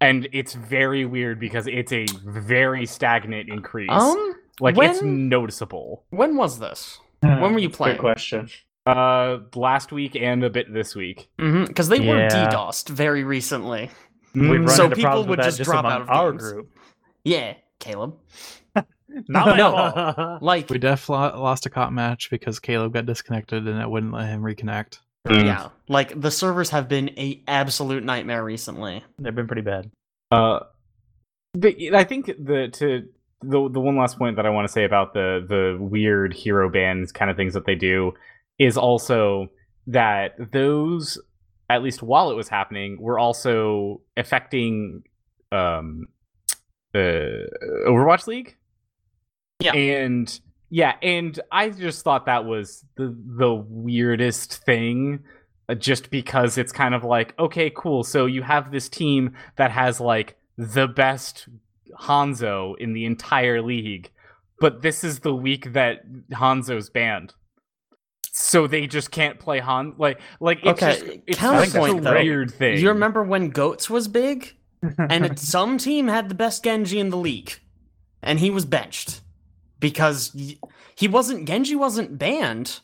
And 0.00 0.28
it's 0.32 0.52
very 0.54 1.04
weird 1.06 1.40
because 1.40 1.66
it's 1.66 1.92
a 1.92 2.04
very 2.24 2.84
stagnant 2.86 3.48
increase. 3.48 3.88
Um, 3.90 4.34
like 4.60 4.76
it's 4.78 5.02
noticeable. 5.02 6.04
when 6.10 6.36
was 6.36 6.58
this? 6.58 6.98
When 7.20 7.52
were 7.54 7.58
you 7.58 7.68
Good 7.68 7.76
playing? 7.76 7.98
question. 7.98 8.48
Uh 8.86 9.38
last 9.54 9.90
week 9.92 10.14
and 10.16 10.44
a 10.44 10.50
bit 10.50 10.72
this 10.72 10.94
week. 10.94 11.28
Because 11.38 11.88
they 11.88 11.98
were 12.00 12.18
Yeah. 12.18 12.28
DDoSed 12.50 12.88
very 12.90 13.24
recently. 13.24 13.90
We've 14.36 14.60
Mm, 14.60 14.66
run 14.66 14.68
So 14.68 14.84
into 14.84 14.96
people 14.96 15.10
problems 15.10 15.28
would 15.28 15.38
with 15.38 15.46
that 15.46 15.56
just 15.56 15.62
drop 15.70 15.86
out 15.86 16.02
of 16.02 16.10
our 16.10 16.30
games. 16.32 16.42
group. 16.42 16.70
Yeah, 17.24 17.54
Caleb. 17.80 18.16
Not 19.28 19.56
No. 19.56 20.38
Like, 20.42 20.68
We 20.68 20.76
def 20.78 21.08
lost 21.08 21.64
a 21.64 21.70
cop 21.70 21.90
match 21.90 22.28
because 22.30 22.58
Caleb 22.58 22.92
got 22.92 23.06
disconnected 23.06 23.66
and 23.66 23.80
it 23.80 23.88
wouldn't 23.88 24.12
let 24.12 24.28
him 24.28 24.42
reconnect. 24.42 24.98
Mm. 25.26 25.44
yeah, 25.46 25.68
like 25.88 26.20
the 26.20 26.30
servers 26.30 26.70
have 26.70 26.86
been 26.86 27.08
a 27.18 27.42
absolute 27.48 28.04
nightmare 28.04 28.44
recently. 28.44 29.02
They've 29.18 29.34
been 29.34 29.46
pretty 29.48 29.62
bad. 29.62 29.90
Uh, 30.30 30.60
but 31.54 31.74
I 31.94 32.04
think 32.04 32.26
the 32.26 32.68
to 32.74 33.08
the 33.42 33.68
the 33.70 33.80
one 33.80 33.96
last 33.96 34.18
point 34.18 34.36
that 34.36 34.46
I 34.46 34.50
want 34.50 34.68
to 34.68 34.72
say 34.72 34.84
about 34.84 35.14
the 35.14 35.44
the 35.48 35.78
weird 35.82 36.32
hero 36.32 36.70
bans 36.70 37.10
kind 37.10 37.28
of 37.30 37.36
things 37.36 37.54
that 37.54 37.64
they 37.66 37.74
do 37.74 38.12
is 38.60 38.76
also 38.76 39.48
that 39.88 40.34
those 40.52 41.18
at 41.68 41.82
least 41.82 42.02
while 42.02 42.30
it 42.30 42.34
was 42.34 42.48
happening 42.48 42.96
were 43.00 43.18
also 43.18 44.00
affecting 44.16 45.02
um 45.52 46.08
uh 46.94 47.44
Overwatch 47.86 48.26
League. 48.26 48.56
Yeah. 49.60 49.72
And 49.74 50.40
yeah, 50.70 50.94
and 51.02 51.38
I 51.52 51.70
just 51.70 52.02
thought 52.02 52.26
that 52.26 52.44
was 52.44 52.84
the 52.96 53.16
the 53.38 53.54
weirdest 53.54 54.64
thing 54.64 55.24
uh, 55.68 55.74
just 55.74 56.10
because 56.10 56.58
it's 56.58 56.72
kind 56.72 56.94
of 56.94 57.02
like 57.02 57.36
okay 57.40 57.70
cool 57.70 58.04
so 58.04 58.26
you 58.26 58.42
have 58.42 58.70
this 58.70 58.88
team 58.88 59.34
that 59.56 59.72
has 59.72 60.00
like 60.00 60.36
the 60.56 60.86
best 60.86 61.48
hanzo 62.00 62.74
in 62.78 62.92
the 62.92 63.04
entire 63.04 63.60
league 63.60 64.10
but 64.60 64.82
this 64.82 65.02
is 65.02 65.20
the 65.20 65.34
week 65.34 65.72
that 65.72 66.02
hanzo's 66.30 66.88
banned 66.88 67.34
so 68.38 68.66
they 68.66 68.86
just 68.86 69.10
can't 69.10 69.38
play 69.38 69.60
han 69.60 69.94
like 69.96 70.20
like 70.40 70.58
it's 70.62 70.82
Okay, 70.82 70.98
just 70.98 71.20
it's 71.26 71.38
counterpoint, 71.38 72.04
such 72.04 72.14
a 72.14 72.22
weird 72.22 72.50
thing 72.52 72.78
You 72.78 72.88
remember 72.88 73.22
when 73.22 73.48
Goats 73.48 73.88
was 73.88 74.08
big? 74.08 74.54
and 74.98 75.24
it, 75.24 75.38
some 75.38 75.78
team 75.78 76.06
had 76.08 76.28
the 76.28 76.34
best 76.34 76.62
Genji 76.62 77.00
in 77.00 77.08
the 77.08 77.16
league, 77.16 77.54
and 78.22 78.38
he 78.38 78.50
was 78.50 78.66
benched 78.66 79.22
because 79.80 80.36
he 80.94 81.08
wasn't 81.08 81.48
Genji 81.48 81.74
wasn't 81.74 82.18
banned, 82.18 82.80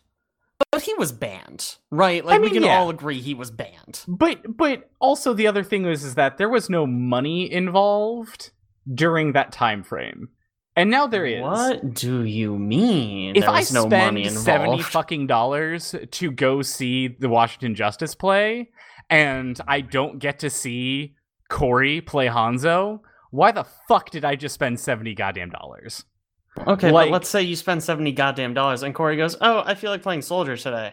but 0.70 0.82
he 0.82 0.94
was 0.94 1.12
banned, 1.12 1.76
right? 1.90 2.24
Like 2.24 2.40
we 2.40 2.46
mean, 2.46 2.54
can 2.54 2.62
yeah. 2.64 2.78
all 2.78 2.88
agree 2.88 3.20
he 3.20 3.34
was 3.34 3.50
banned. 3.50 4.04
But 4.08 4.56
but 4.56 4.90
also 5.00 5.34
the 5.34 5.46
other 5.46 5.62
thing 5.62 5.82
was 5.84 6.02
is 6.02 6.14
that 6.14 6.38
there 6.38 6.48
was 6.48 6.70
no 6.70 6.86
money 6.86 7.52
involved 7.52 8.50
during 8.92 9.32
that 9.32 9.52
time 9.52 9.82
frame. 9.82 10.30
And 10.74 10.90
now 10.90 11.06
there 11.06 11.26
is. 11.26 11.42
What 11.42 11.94
do 11.94 12.24
you 12.24 12.58
mean? 12.58 13.36
If 13.36 13.42
there 13.42 13.50
I 13.50 13.58
no 13.72 13.86
spend. 13.86 14.30
70 14.30 14.82
fucking 14.82 15.26
dollars 15.26 15.94
to 16.10 16.30
go 16.30 16.62
see 16.62 17.08
the 17.08 17.28
Washington 17.28 17.74
Justice 17.74 18.14
play 18.14 18.70
and 19.10 19.60
I 19.68 19.82
don't 19.82 20.18
get 20.18 20.38
to 20.40 20.50
see 20.50 21.14
Corey 21.50 22.00
play 22.00 22.28
Hanzo, 22.28 23.00
why 23.30 23.52
the 23.52 23.66
fuck 23.86 24.08
did 24.10 24.24
I 24.24 24.36
just 24.36 24.54
spend 24.54 24.80
70 24.80 25.14
goddamn 25.14 25.50
dollars? 25.50 26.04
Okay, 26.66 26.90
Like- 26.90 27.06
but 27.06 27.12
let's 27.12 27.28
say 27.28 27.42
you 27.42 27.56
spend 27.56 27.82
seventy 27.82 28.12
goddamn 28.12 28.52
dollars, 28.52 28.82
and 28.82 28.94
Corey 28.94 29.16
goes, 29.16 29.36
"Oh, 29.40 29.62
I 29.64 29.74
feel 29.74 29.90
like 29.90 30.02
playing 30.02 30.20
Soldier 30.20 30.54
today." 30.56 30.92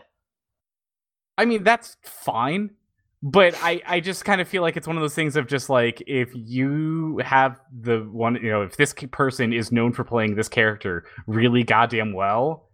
I 1.38 1.43
mean, 1.45 1.64
that's 1.64 1.97
fine. 2.03 2.72
But 3.21 3.53
I, 3.61 3.81
I 3.85 3.99
just 3.99 4.23
kind 4.23 4.39
of 4.39 4.47
feel 4.47 4.61
like 4.61 4.77
it's 4.77 4.87
one 4.87 4.95
of 4.95 5.01
those 5.01 5.15
things 5.15 5.35
of 5.35 5.47
just 5.47 5.69
like 5.69 6.01
if 6.07 6.29
you 6.33 7.19
have 7.23 7.59
the 7.77 7.99
one 7.99 8.35
you 8.35 8.49
know 8.49 8.61
if 8.61 8.77
this 8.77 8.93
person 9.11 9.51
is 9.51 9.71
known 9.73 9.91
for 9.91 10.05
playing 10.05 10.35
this 10.35 10.47
character 10.47 11.03
really 11.27 11.63
goddamn 11.63 12.13
well, 12.13 12.69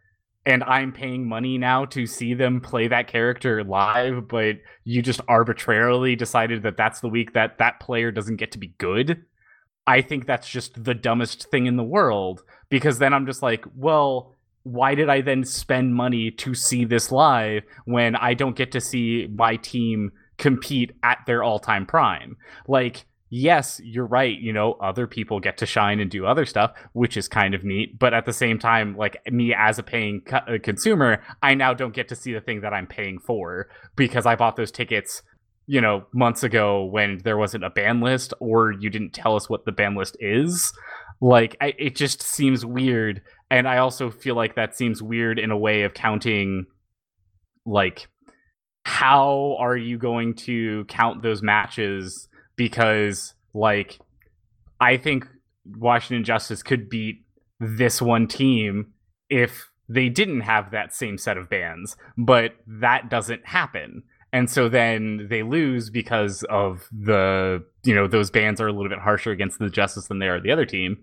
and 0.46 0.64
I'm 0.64 0.92
paying 0.92 1.28
money 1.28 1.58
now 1.58 1.86
to 1.86 2.06
see 2.06 2.36
them 2.36 2.62
play 2.62 2.88
that 2.88 3.08
character 3.08 3.64
live, 3.64 4.28
but 4.28 4.58
you 4.84 5.02
just 5.02 5.22
arbitrarily 5.28 6.16
decided 6.16 6.62
that 6.64 6.78
that's 6.78 7.00
the 7.00 7.10
week 7.10 7.34
that 7.34 7.58
that 7.58 7.80
player 7.80 8.12
doesn't 8.12 8.36
get 8.36 8.52
to 8.52 8.60
be 8.60 8.76
good. 8.78 9.24
I 9.88 10.02
think 10.02 10.28
that's 10.28 10.48
just 10.48 10.84
the 10.84 10.94
dumbest 10.94 11.50
thing 11.50 11.66
in 11.66 11.76
the 11.76 11.84
world 11.84 12.42
because 12.70 13.00
then 13.00 13.14
I'm 13.14 13.26
just 13.26 13.42
like, 13.42 13.66
well, 13.76 14.36
why 14.64 14.96
did 14.96 15.10
I 15.10 15.22
then 15.22 15.44
spend 15.44 15.94
money 15.94 16.32
to 16.32 16.54
see 16.56 16.86
this 16.86 17.12
live 17.12 17.64
when 17.86 18.16
I 18.16 18.34
don't 18.34 18.56
get 18.56 18.72
to 18.74 18.82
see 18.82 19.28
my 19.32 19.58
team 19.58 20.12
compete 20.38 20.92
at 21.04 21.20
their 21.26 21.44
all-time 21.44 21.86
prime? 21.86 22.38
Like 22.68 23.06
yes, 23.30 23.82
you're 23.84 24.06
right. 24.06 24.40
You 24.40 24.54
know, 24.54 24.74
other 24.74 25.08
people 25.08 25.40
get 25.40 25.58
to 25.58 25.66
shine 25.66 26.00
and 26.00 26.10
do 26.10 26.26
other 26.26 26.46
stuff, 26.46 26.72
which 26.94 27.18
is 27.18 27.28
kind 27.28 27.54
of 27.54 27.64
neat. 27.64 27.98
But 28.00 28.14
at 28.14 28.26
the 28.26 28.34
same 28.34 28.60
time, 28.60 28.96
like 28.96 29.18
me 29.30 29.54
as 29.54 29.80
a 29.80 29.84
paying 29.84 30.22
co- 30.22 30.60
consumer, 30.64 31.22
I 31.42 31.54
now 31.54 31.74
don't 31.74 31.94
get 31.94 32.08
to 32.10 32.16
see 32.16 32.34
the 32.34 32.42
thing 32.42 32.62
that 32.62 32.74
I'm 32.74 32.88
paying 32.88 33.20
for 33.20 33.68
because 33.96 34.26
I 34.26 34.36
bought 34.36 34.56
those 34.56 34.72
tickets, 34.72 35.22
you 35.68 35.82
know, 35.82 36.06
months 36.14 36.44
ago 36.44 36.86
when 36.86 37.20
there 37.24 37.38
wasn't 37.38 37.64
a 37.64 37.70
ban 37.70 38.00
list 38.00 38.34
or 38.40 38.72
you 38.72 38.90
didn't 38.90 39.14
tell 39.14 39.36
us 39.36 39.50
what 39.50 39.66
the 39.66 39.72
ban 39.72 39.96
list 39.96 40.16
is. 40.20 40.72
Like, 41.22 41.56
I, 41.62 41.74
it 41.78 41.96
just 41.96 42.22
seems 42.22 42.66
weird. 42.66 43.22
And 43.50 43.68
I 43.68 43.78
also 43.78 44.12
feel 44.12 44.36
like 44.36 44.56
that 44.56 44.76
seems 44.76 45.02
weird 45.02 45.40
in 45.40 45.52
a 45.52 45.58
way 45.58 45.84
of 45.84 45.94
counting, 45.94 46.66
like, 47.66 48.08
how 48.86 49.58
are 49.60 49.76
you 49.76 49.98
going 49.98 50.36
to 50.36 50.86
count 50.86 51.24
those 51.24 51.42
matches? 51.42 52.28
Because, 52.56 53.34
like, 53.54 54.00
I 54.80 54.98
think 54.98 55.28
Washington 55.66 56.24
Justice 56.24 56.62
could 56.62 56.88
beat 56.88 57.26
this 57.60 58.00
one 58.00 58.28
team 58.28 58.94
if 59.28 59.70
they 59.90 60.08
didn't 60.08 60.42
have 60.42 60.70
that 60.72 60.94
same 60.94 61.18
set 61.18 61.36
of 61.36 61.50
bans, 61.50 61.98
but 62.16 62.54
that 62.68 63.10
doesn't 63.10 63.46
happen. 63.48 64.04
And 64.32 64.50
so 64.52 64.70
then 64.70 65.28
they 65.30 65.42
lose 65.42 65.90
because 65.90 66.44
of 66.44 66.88
the, 66.92 67.66
you 67.84 67.96
know, 67.96 68.08
those 68.08 68.30
bans 68.30 68.62
are 68.62 68.68
a 68.68 68.72
little 68.72 68.90
bit 68.90 69.00
harsher 69.00 69.32
against 69.32 69.58
the 69.58 69.70
Justice 69.70 70.08
than 70.08 70.20
they 70.20 70.28
are 70.28 70.40
the 70.40 70.52
other 70.52 70.66
team. 70.66 70.98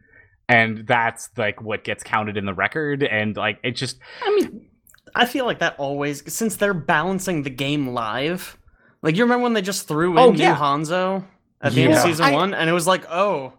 And 0.49 0.87
that's 0.87 1.31
like 1.37 1.61
what 1.61 1.83
gets 1.83 2.05
counted 2.05 2.37
in 2.37 2.47
the 2.47 2.55
record. 2.55 3.03
And 3.03 3.37
like, 3.37 3.59
it 3.65 3.73
just, 3.73 3.99
I 4.23 4.31
mean, 4.37 4.69
I 5.14 5.26
feel 5.26 5.44
like 5.44 5.59
that 5.60 5.74
always 5.78 6.32
since 6.32 6.56
they're 6.56 6.74
balancing 6.74 7.43
the 7.43 7.51
game 7.51 7.89
live. 7.89 8.59
Like 9.02 9.16
you 9.16 9.24
remember 9.24 9.43
when 9.44 9.52
they 9.52 9.62
just 9.62 9.89
threw 9.89 10.12
in 10.12 10.18
Oh, 10.18 10.30
new. 10.30 10.39
Hanzo 10.44 11.24
at 11.60 11.72
the 11.72 11.82
end 11.84 11.93
of 11.94 11.98
season 12.01 12.24
I- 12.26 12.32
one, 12.32 12.55
and 12.55 12.68
it 12.70 12.72
was 12.72 12.86
like, 12.86 13.05
oh, 13.10 13.52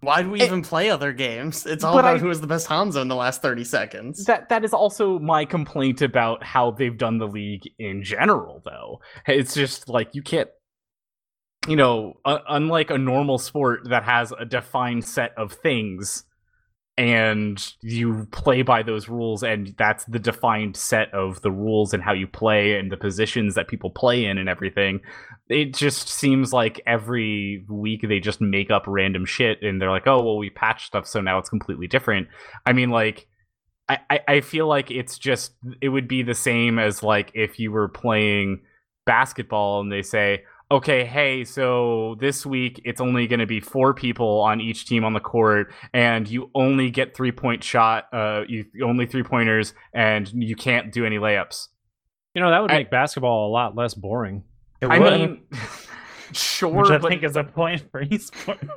why 0.00 0.22
do 0.22 0.30
we 0.30 0.40
It- 0.40 0.44
even 0.46 0.60
play 0.62 0.90
other 0.90 1.12
games? 1.14 1.64
It's 1.64 1.82
all 1.82 1.98
about 1.98 2.16
I- 2.16 2.18
who 2.18 2.28
has 2.28 2.40
the 2.42 2.46
best 2.46 2.68
Hanzo 2.68 3.00
in 3.00 3.08
the 3.08 3.16
last 3.16 3.40
thirty 3.42 3.64
seconds. 3.64 4.24
that 4.26 4.50
that 4.50 4.62
is 4.64 4.72
also 4.74 5.18
my 5.18 5.44
complaint 5.46 6.02
about 6.02 6.44
how 6.44 6.70
they've 6.72 6.96
done 6.98 7.18
the 7.18 7.26
league 7.26 7.62
in 7.78 8.02
general 8.02 8.60
though 8.64 9.00
it's 9.26 9.54
just 9.54 9.88
like 9.88 10.14
you 10.14 10.22
can't 10.22 10.50
you 11.66 11.76
know 11.76 12.14
uh, 12.26 12.38
unlike 12.48 12.90
a 12.90 12.98
normal 12.98 13.38
sport 13.38 13.88
that 13.88 14.02
has 14.04 14.32
a 14.38 14.44
defined 14.44 15.04
set 15.04 15.32
of 15.38 15.52
things 15.52 16.24
and 16.96 17.72
you 17.80 18.26
play 18.30 18.62
by 18.62 18.82
those 18.82 19.08
rules 19.08 19.42
and 19.42 19.74
that's 19.76 20.04
the 20.04 20.18
defined 20.18 20.76
set 20.76 21.12
of 21.12 21.42
the 21.42 21.50
rules 21.50 21.92
and 21.92 22.02
how 22.02 22.12
you 22.12 22.26
play 22.26 22.78
and 22.78 22.92
the 22.92 22.96
positions 22.96 23.56
that 23.56 23.66
people 23.66 23.90
play 23.90 24.24
in 24.24 24.38
and 24.38 24.48
everything. 24.48 25.00
It 25.48 25.74
just 25.74 26.08
seems 26.08 26.52
like 26.52 26.80
every 26.86 27.64
week 27.68 28.04
they 28.08 28.20
just 28.20 28.40
make 28.40 28.70
up 28.70 28.84
random 28.86 29.24
shit 29.24 29.60
and 29.62 29.80
they're 29.80 29.90
like 29.90 30.06
oh 30.06 30.22
well 30.22 30.38
we 30.38 30.50
patched 30.50 30.86
stuff 30.86 31.06
so 31.06 31.20
now 31.20 31.38
it's 31.38 31.50
completely 31.50 31.88
different. 31.88 32.28
I 32.64 32.72
mean 32.72 32.90
like 32.90 33.26
I, 33.88 34.20
I 34.26 34.40
feel 34.40 34.66
like 34.66 34.90
it's 34.90 35.18
just 35.18 35.52
it 35.82 35.90
would 35.90 36.08
be 36.08 36.22
the 36.22 36.34
same 36.34 36.78
as 36.78 37.02
like 37.02 37.32
if 37.34 37.58
you 37.58 37.70
were 37.70 37.88
playing 37.88 38.62
basketball 39.04 39.80
and 39.80 39.92
they 39.92 40.02
say, 40.02 40.44
okay, 40.70 41.04
hey, 41.04 41.44
so 41.44 42.16
this 42.20 42.44
week 42.44 42.80
it's 42.84 43.00
only 43.00 43.26
going 43.26 43.40
to 43.40 43.46
be 43.46 43.60
four 43.60 43.94
people 43.94 44.40
on 44.40 44.60
each 44.60 44.86
team 44.86 45.04
on 45.04 45.12
the 45.12 45.20
court, 45.20 45.72
and 45.92 46.28
you 46.28 46.50
only 46.54 46.90
get 46.90 47.14
three 47.16 47.32
point 47.32 47.62
shot, 47.62 48.06
uh, 48.12 48.42
you 48.48 48.64
only 48.82 49.06
three 49.06 49.22
pointers, 49.22 49.74
and 49.92 50.30
you 50.34 50.56
can't 50.56 50.92
do 50.92 51.04
any 51.04 51.18
layups. 51.18 51.68
You 52.34 52.42
know, 52.42 52.50
that 52.50 52.62
would 52.62 52.70
I- 52.70 52.78
make 52.78 52.90
basketball 52.90 53.48
a 53.48 53.52
lot 53.52 53.76
less 53.76 53.94
boring. 53.94 54.44
It 54.80 54.86
I 54.86 54.98
would, 54.98 55.12
mean, 55.12 55.42
sure, 56.32 56.68
which 56.68 56.90
I 56.90 56.98
but 56.98 57.08
think 57.08 57.22
is 57.22 57.36
a 57.36 57.44
point 57.44 57.84
for 57.90 58.04
esports. 58.04 58.68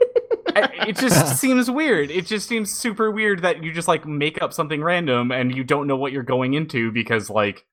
It 0.56 0.96
just 0.98 1.38
seems 1.42 1.70
weird. 1.70 2.10
It 2.12 2.26
just 2.26 2.48
seems 2.48 2.72
super 2.74 3.12
weird 3.12 3.42
that 3.42 3.64
you 3.64 3.74
just 3.74 3.88
like 3.88 4.06
make 4.06 4.42
up 4.42 4.54
something 4.54 4.82
random 4.84 5.32
and 5.32 5.56
you 5.56 5.64
don't 5.64 5.88
know 5.88 5.98
what 5.98 6.12
you're 6.12 6.24
going 6.24 6.54
into 6.54 6.92
because 6.92 7.30
like 7.30 7.66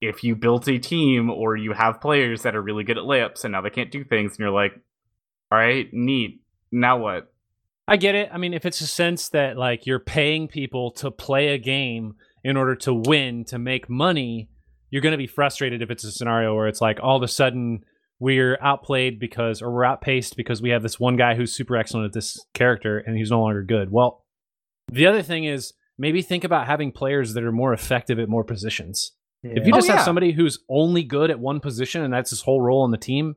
if 0.00 0.24
you 0.24 0.34
built 0.34 0.68
a 0.68 0.78
team 0.78 1.30
or 1.30 1.56
you 1.56 1.72
have 1.72 2.00
players 2.00 2.42
that 2.42 2.56
are 2.56 2.62
really 2.62 2.84
good 2.84 2.98
at 2.98 3.04
layups 3.04 3.44
and 3.44 3.52
now 3.52 3.60
they 3.60 3.70
can't 3.70 3.90
do 3.90 4.04
things 4.04 4.32
and 4.32 4.38
you're 4.40 4.50
like, 4.50 4.72
all 5.52 5.58
right, 5.58 5.88
neat. 5.92 6.42
Now 6.72 6.98
what? 6.98 7.32
I 7.86 7.96
get 7.96 8.14
it. 8.14 8.30
I 8.32 8.38
mean, 8.38 8.54
if 8.54 8.64
it's 8.64 8.80
a 8.80 8.86
sense 8.86 9.28
that 9.30 9.56
like 9.56 9.84
you're 9.84 9.98
paying 9.98 10.48
people 10.48 10.92
to 10.92 11.10
play 11.10 11.48
a 11.48 11.58
game 11.58 12.14
in 12.44 12.56
order 12.56 12.76
to 12.76 12.94
win, 12.94 13.44
to 13.46 13.58
make 13.58 13.90
money, 13.90 14.48
you're 14.90 15.02
going 15.02 15.12
to 15.12 15.18
be 15.18 15.26
frustrated 15.26 15.82
if 15.82 15.90
it's 15.90 16.04
a 16.04 16.12
scenario 16.12 16.54
where 16.54 16.68
it's 16.68 16.80
like 16.80 16.98
all 17.02 17.16
of 17.16 17.22
a 17.22 17.28
sudden 17.28 17.84
we're 18.18 18.58
outplayed 18.60 19.18
because 19.18 19.60
or 19.60 19.72
we're 19.72 19.84
outpaced 19.84 20.36
because 20.36 20.62
we 20.62 20.70
have 20.70 20.82
this 20.82 21.00
one 21.00 21.16
guy 21.16 21.34
who's 21.34 21.54
super 21.54 21.76
excellent 21.76 22.06
at 22.06 22.12
this 22.12 22.38
character 22.54 22.98
and 22.98 23.16
he's 23.16 23.30
no 23.30 23.40
longer 23.40 23.62
good. 23.62 23.90
Well, 23.90 24.24
the 24.90 25.06
other 25.06 25.22
thing 25.22 25.44
is 25.44 25.72
maybe 25.98 26.22
think 26.22 26.44
about 26.44 26.66
having 26.66 26.92
players 26.92 27.34
that 27.34 27.44
are 27.44 27.52
more 27.52 27.72
effective 27.72 28.18
at 28.18 28.28
more 28.28 28.44
positions. 28.44 29.12
If 29.42 29.66
you 29.66 29.72
Oh, 29.72 29.76
just 29.76 29.88
have 29.88 29.98
yeah. 30.00 30.04
somebody 30.04 30.32
who's 30.32 30.58
only 30.68 31.02
good 31.02 31.30
at 31.30 31.40
one 31.40 31.60
position 31.60 32.02
and 32.02 32.12
that's 32.12 32.30
his 32.30 32.42
whole 32.42 32.60
role 32.60 32.82
on 32.82 32.90
the 32.90 32.98
team, 32.98 33.36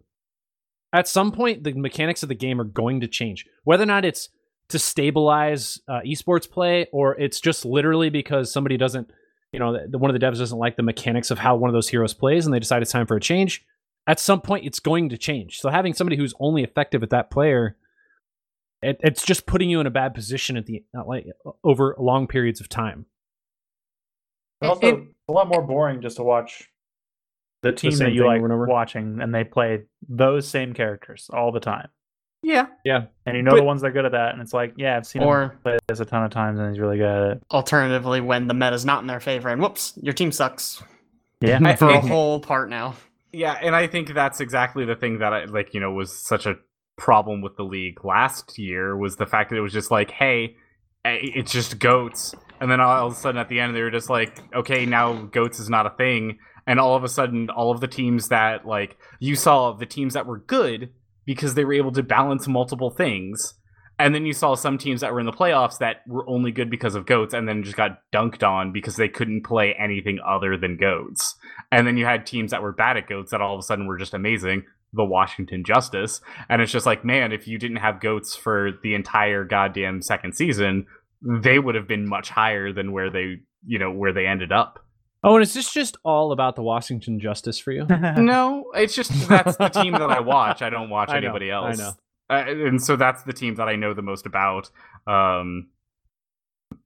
at 0.91 1.07
some 1.07 1.31
point 1.31 1.63
the 1.63 1.73
mechanics 1.73 2.23
of 2.23 2.30
the 2.30 2.35
game 2.35 2.59
are 2.59 2.65
going 2.65 2.99
to 3.01 3.07
change. 3.07 3.45
Whether 3.63 3.84
or 3.84 3.88
not 3.88 4.03
it's 4.05 4.30
to 4.69 4.80
stabilize 4.80 5.80
uh, 5.88 6.01
esports 6.05 6.49
play 6.49 6.88
or 6.91 7.17
it's 7.19 7.39
just 7.39 7.63
literally 7.65 8.09
because 8.09 8.51
somebody 8.51 8.75
doesn't, 8.77 9.11
you 9.51 9.59
know, 9.59 9.77
the, 9.88 9.97
one 9.97 10.13
of 10.13 10.19
the 10.19 10.25
devs 10.25 10.38
doesn't 10.39 10.57
like 10.57 10.75
the 10.75 10.84
mechanics 10.84 11.31
of 11.31 11.39
how 11.39 11.55
one 11.55 11.69
of 11.69 11.73
those 11.73 11.88
heroes 11.89 12.13
plays 12.13 12.45
and 12.45 12.53
they 12.53 12.59
decide 12.59 12.81
it's 12.81 12.91
time 12.91 13.05
for 13.07 13.15
a 13.15 13.21
change. 13.21 13.65
At 14.05 14.19
some 14.19 14.41
point, 14.41 14.65
it's 14.65 14.80
going 14.81 15.07
to 15.09 15.17
change. 15.17 15.59
So 15.61 15.69
having 15.69 15.93
somebody 15.93 16.17
who's 16.17 16.34
only 16.39 16.63
effective 16.63 17.03
at 17.03 17.11
that 17.11 17.30
player, 17.31 17.77
it, 18.81 18.99
it's 19.01 19.23
just 19.23 19.45
putting 19.45 19.69
you 19.69 19.80
in 19.80 19.88
a 19.88 19.91
bad 19.91 20.13
position 20.13 20.57
at 20.57 20.65
the 20.65 20.84
uh, 20.97 21.05
like 21.05 21.27
over 21.63 21.95
long 21.97 22.27
periods 22.27 22.59
of 22.59 22.67
time. 22.67 23.05
Also, 24.61 24.81
It- 24.88 24.95
it's 24.95 25.13
a 25.27 25.31
lot 25.31 25.47
more 25.47 25.61
boring 25.61 26.01
just 26.01 26.17
to 26.17 26.23
watch 26.23 26.69
the 27.61 27.71
team 27.71 27.91
same 27.91 28.07
that 28.07 28.13
you 28.13 28.21
thing 28.21 28.27
like 28.27 28.41
over 28.41 28.65
watching, 28.65 29.19
and 29.21 29.33
they 29.33 29.43
play 29.43 29.83
those 30.09 30.47
same 30.47 30.73
characters 30.73 31.29
all 31.31 31.51
the 31.51 31.61
time, 31.61 31.87
Yeah. 32.41 32.67
Yeah. 32.83 33.05
And 33.25 33.37
you 33.37 33.41
know 33.43 33.51
But- 33.51 33.57
the 33.57 33.63
ones 33.63 33.81
that 33.81 33.87
are 33.87 33.91
good 33.91 34.05
at 34.05 34.11
that, 34.11 34.33
and 34.33 34.41
it's 34.41 34.53
like, 34.53 34.73
yeah, 34.75 34.97
I've 34.97 35.05
seen 35.07 35.21
him 35.21 35.29
Or 35.29 35.57
play 35.63 35.77
this 35.87 36.01
a 36.01 36.05
ton 36.05 36.23
of 36.25 36.31
times, 36.31 36.59
and 36.59 36.69
he's 36.69 36.79
really 36.79 36.97
good 36.97 37.07
at 37.07 37.37
it. 37.37 37.43
alternatively, 37.51 38.19
when 38.19 38.47
the 38.47 38.53
meta's 38.53 38.83
not 38.85 38.99
in 39.01 39.07
their 39.07 39.21
favor, 39.21 39.47
and 39.49 39.61
whoops, 39.61 39.97
your 40.01 40.13
team 40.13 40.31
sucks 40.31 40.83
Yeah, 41.39 41.59
I- 41.63 41.75
for 41.77 41.87
a 41.87 41.99
whole 42.01 42.39
part 42.41 42.69
now. 42.69 42.95
Yeah, 43.31 43.53
and 43.61 43.75
I 43.75 43.87
think 43.87 44.13
that's 44.13 44.41
exactly 44.41 44.83
the 44.85 44.95
thing 44.95 45.19
that 45.19 45.33
I 45.33 45.45
like, 45.45 45.73
you 45.73 45.79
know, 45.79 45.91
was 45.93 46.11
such 46.15 46.45
a 46.45 46.55
problem 46.97 47.41
with 47.41 47.55
the 47.55 47.63
league 47.63 48.03
last 48.05 48.59
year 48.59 48.95
was 48.97 49.15
the 49.15 49.25
fact 49.25 49.49
that 49.49 49.55
it 49.55 49.61
was 49.61 49.73
just 49.73 49.89
like, 49.89 50.11
hey, 50.11 50.55
it's 51.05 51.51
just 51.51 51.80
goats. 51.80 52.34
And 52.59 52.71
then 52.71 52.80
all 52.80 53.07
of 53.07 53.13
a 53.13 53.15
sudden 53.15 53.39
at 53.39 53.49
the 53.49 53.59
end 53.59 53.75
they 53.75 53.81
were 53.81 53.91
just 53.91 54.09
like, 54.09 54.39
okay, 54.55 54.85
now 54.85 55.23
goats 55.25 55.59
is 55.59 55.69
not 55.69 55.85
a 55.85 55.91
thing. 55.91 56.38
And 56.65 56.80
all 56.80 56.95
of 56.95 57.03
a 57.03 57.09
sudden 57.09 57.49
all 57.49 57.71
of 57.71 57.81
the 57.81 57.88
teams 57.88 58.30
that 58.30 58.65
like 58.65 58.97
you 59.19 59.35
saw 59.35 59.73
the 59.73 59.85
teams 59.85 60.13
that 60.13 60.25
were 60.25 60.39
good 60.39 60.91
because 61.25 61.55
they 61.55 61.65
were 61.65 61.73
able 61.73 61.91
to 61.91 62.03
balance 62.03 62.47
multiple 62.47 62.89
things. 62.89 63.55
And 63.99 64.13
then 64.15 64.25
you 64.25 64.34
saw 64.34 64.55
some 64.55 64.77
teams 64.77 65.01
that 65.01 65.13
were 65.13 65.19
in 65.19 65.25
the 65.25 65.31
playoffs 65.31 65.77
that 65.77 65.97
were 66.07 66.27
only 66.27 66.51
good 66.51 66.69
because 66.69 66.95
of 66.95 67.05
goats 67.05 67.34
and 67.34 67.47
then 67.47 67.63
just 67.63 67.77
got 67.77 67.99
dunked 68.11 68.43
on 68.43 68.71
because 68.71 68.95
they 68.95 69.07
couldn't 69.07 69.43
play 69.43 69.75
anything 69.77 70.19
other 70.25 70.57
than 70.57 70.77
goats. 70.77 71.35
And 71.71 71.85
then 71.85 71.97
you 71.97 72.05
had 72.05 72.25
teams 72.25 72.51
that 72.51 72.63
were 72.63 72.71
bad 72.71 72.97
at 72.97 73.07
goats 73.07 73.31
that 73.31 73.41
all 73.41 73.53
of 73.53 73.59
a 73.59 73.63
sudden 73.63 73.85
were 73.85 73.97
just 73.97 74.15
amazing. 74.15 74.63
The 74.94 75.03
Washington 75.03 75.64
Justice. 75.65 76.22
And 76.49 76.61
it's 76.61 76.72
just 76.72 76.86
like, 76.86 77.03
man, 77.03 77.32
if 77.32 77.48
you 77.48 77.57
didn't 77.57 77.78
have 77.78 77.99
goats 77.99 78.36
for 78.36 78.72
the 78.84 78.94
entire 78.95 79.44
goddamn 79.44 80.02
second 80.02 80.34
season, 80.36 80.86
they 81.22 81.60
would 81.60 81.76
have 81.76 81.88
been 81.88 82.07
much 82.07 82.30
higher 82.30 82.72
than 82.72 82.91
where 82.91 83.10
they, 83.10 83.38
you 83.65 83.80
know, 83.80 83.91
where 83.91 84.14
they 84.14 84.28
ended 84.28 84.52
up. 84.52 84.80
Oh, 85.24 85.36
and 85.36 85.44
is 85.44 85.53
this 85.53 85.72
just 85.72 85.95
all 86.03 86.34
about 86.34 86.56
the 86.57 86.64
Washington 86.64 87.20
Justice 87.20 87.57
for 87.57 87.72
you? 87.72 87.88
No, 88.18 88.65
it's 88.76 88.94
just 88.94 89.11
that's 89.30 89.56
the 89.56 89.70
team 89.70 89.94
that 89.94 90.11
I 90.11 90.20
watch. 90.20 90.61
I 90.61 90.70
don't 90.70 90.90
watch 90.90 91.10
I 91.11 91.20
know, 91.20 91.28
anybody 91.30 91.52
I 91.52 91.56
else. 91.56 91.78
know. 91.78 91.94
Uh, 92.30 92.44
and 92.48 92.82
so 92.82 92.95
that's 92.95 93.24
the 93.24 93.34
team 93.34 93.56
that 93.56 93.70
I 93.70 93.76
know 93.76 93.94
the 93.94 94.02
most 94.02 94.26
about. 94.26 94.70
Um, 95.07 95.70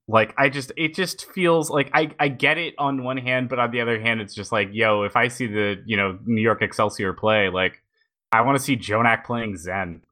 like 0.08 0.34
I 0.38 0.50
just, 0.50 0.72
it 0.78 0.94
just 0.94 1.26
feels 1.32 1.70
like 1.70 1.90
I, 1.94 2.12
I 2.20 2.28
get 2.28 2.58
it 2.58 2.76
on 2.78 3.04
one 3.04 3.18
hand, 3.18 3.50
but 3.50 3.60
on 3.60 3.72
the 3.72 3.82
other 3.82 4.00
hand, 4.00 4.22
it's 4.22 4.36
just 4.36 4.52
like, 4.52 4.70
yo, 4.72 5.04
if 5.04 5.16
I 5.16 5.28
see 5.28 5.48
the, 5.48 5.82
you 5.86 5.98
know, 5.98 6.18
New 6.26 6.42
York 6.42 6.62
Excelsior 6.62 7.14
play, 7.14 7.50
like, 7.50 7.82
I 8.32 8.42
want 8.42 8.58
to 8.58 8.64
see 8.64 8.76
JJoNak 8.76 9.24
playing 9.24 9.58
Zen. 9.58 10.04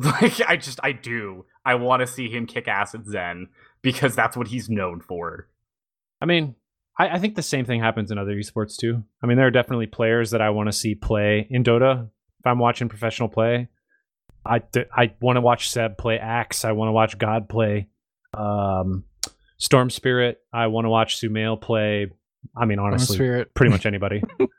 Like, 0.00 0.40
I 0.48 0.56
just, 0.56 0.78
I 0.84 0.92
do. 0.92 1.44
I 1.64 1.74
want 1.74 2.02
to 2.02 2.06
see 2.06 2.28
him 2.30 2.46
kick 2.46 2.68
ass 2.68 2.94
at 2.94 3.04
Zen 3.04 3.48
because 3.82 4.14
that's 4.14 4.36
what 4.36 4.46
he's 4.46 4.70
known 4.70 5.00
for. 5.00 5.48
I 6.20 6.26
mean, 6.26 6.54
I, 6.98 7.08
I 7.08 7.18
think 7.18 7.34
the 7.34 7.42
same 7.42 7.64
thing 7.64 7.80
happens 7.80 8.10
in 8.10 8.18
other 8.18 8.34
esports 8.34 8.76
too. 8.76 9.02
I 9.22 9.26
mean, 9.26 9.36
there 9.36 9.46
are 9.46 9.50
definitely 9.50 9.86
players 9.86 10.30
that 10.30 10.40
I 10.40 10.50
want 10.50 10.68
to 10.68 10.72
see 10.72 10.94
play 10.94 11.46
in 11.50 11.64
Dota. 11.64 12.08
If 12.38 12.46
I'm 12.46 12.60
watching 12.60 12.88
professional 12.88 13.28
play, 13.28 13.68
I 14.44 14.62
I 14.96 15.14
want 15.20 15.36
to 15.36 15.40
watch 15.40 15.70
Ceb 15.70 15.98
play 15.98 16.18
Axe. 16.18 16.64
I 16.64 16.72
want 16.72 16.88
to 16.88 16.92
watch 16.92 17.18
God 17.18 17.48
play 17.48 17.88
um, 18.34 19.04
Storm 19.58 19.90
Spirit. 19.90 20.38
I 20.52 20.68
want 20.68 20.84
to 20.84 20.90
watch 20.90 21.20
Sumail 21.20 21.60
play. 21.60 22.10
I 22.56 22.64
mean, 22.64 22.78
honestly, 22.78 23.44
pretty 23.54 23.70
much 23.70 23.84
anybody. 23.84 24.22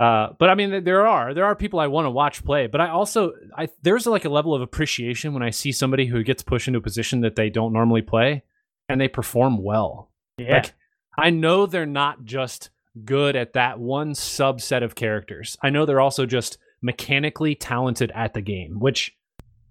Uh, 0.00 0.28
but 0.38 0.48
I 0.48 0.54
mean, 0.54 0.84
there 0.84 1.06
are 1.06 1.34
there 1.34 1.44
are 1.44 1.56
people 1.56 1.80
I 1.80 1.86
want 1.86 2.06
to 2.06 2.10
watch 2.10 2.44
play, 2.44 2.66
but 2.66 2.80
I 2.80 2.88
also 2.88 3.32
I 3.56 3.68
there's 3.82 4.06
like 4.06 4.24
a 4.24 4.30
level 4.30 4.54
of 4.54 4.62
appreciation 4.62 5.32
when 5.32 5.42
I 5.42 5.50
see 5.50 5.72
somebody 5.72 6.06
who 6.06 6.22
gets 6.22 6.42
pushed 6.42 6.68
into 6.68 6.78
a 6.78 6.82
position 6.82 7.20
that 7.22 7.36
they 7.36 7.50
don't 7.50 7.72
normally 7.72 8.02
play, 8.02 8.42
and 8.88 9.00
they 9.00 9.08
perform 9.08 9.62
well. 9.62 10.10
Yeah. 10.38 10.56
Like 10.56 10.74
I 11.18 11.30
know 11.30 11.66
they're 11.66 11.86
not 11.86 12.24
just 12.24 12.70
good 13.04 13.36
at 13.36 13.54
that 13.54 13.78
one 13.78 14.12
subset 14.12 14.82
of 14.82 14.94
characters. 14.94 15.56
I 15.62 15.70
know 15.70 15.84
they're 15.84 16.00
also 16.00 16.26
just 16.26 16.58
mechanically 16.82 17.54
talented 17.54 18.12
at 18.14 18.34
the 18.34 18.42
game, 18.42 18.78
which 18.78 19.16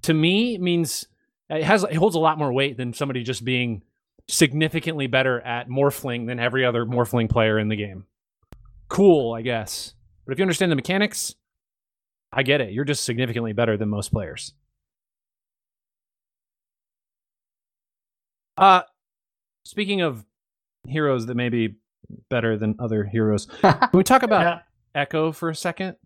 to 0.03 0.13
me 0.13 0.57
means 0.57 1.07
it 1.49 1.63
has 1.63 1.83
it 1.83 1.95
holds 1.95 2.15
a 2.15 2.19
lot 2.19 2.37
more 2.37 2.51
weight 2.51 2.77
than 2.77 2.93
somebody 2.93 3.23
just 3.23 3.45
being 3.45 3.83
significantly 4.27 5.07
better 5.07 5.39
at 5.41 5.69
morphling 5.69 6.27
than 6.27 6.39
every 6.39 6.65
other 6.65 6.85
morphling 6.85 7.29
player 7.29 7.59
in 7.59 7.69
the 7.69 7.75
game. 7.75 8.05
Cool, 8.87 9.33
I 9.33 9.41
guess. 9.41 9.93
But 10.25 10.33
if 10.33 10.39
you 10.39 10.43
understand 10.43 10.71
the 10.71 10.75
mechanics, 10.75 11.35
I 12.31 12.43
get 12.43 12.61
it. 12.61 12.71
You're 12.73 12.85
just 12.85 13.03
significantly 13.03 13.53
better 13.53 13.77
than 13.77 13.89
most 13.89 14.11
players. 14.11 14.53
Uh 18.57 18.81
speaking 19.63 20.01
of 20.01 20.25
heroes 20.87 21.25
that 21.25 21.35
may 21.35 21.49
be 21.49 21.75
better 22.29 22.57
than 22.57 22.75
other 22.79 23.03
heroes, 23.03 23.47
can 23.61 23.89
we 23.93 24.03
talk 24.03 24.23
about 24.23 24.41
Yeah. 24.41 24.59
Echo 25.01 25.31
for 25.31 25.49
a 25.49 25.55
second? 25.55 25.97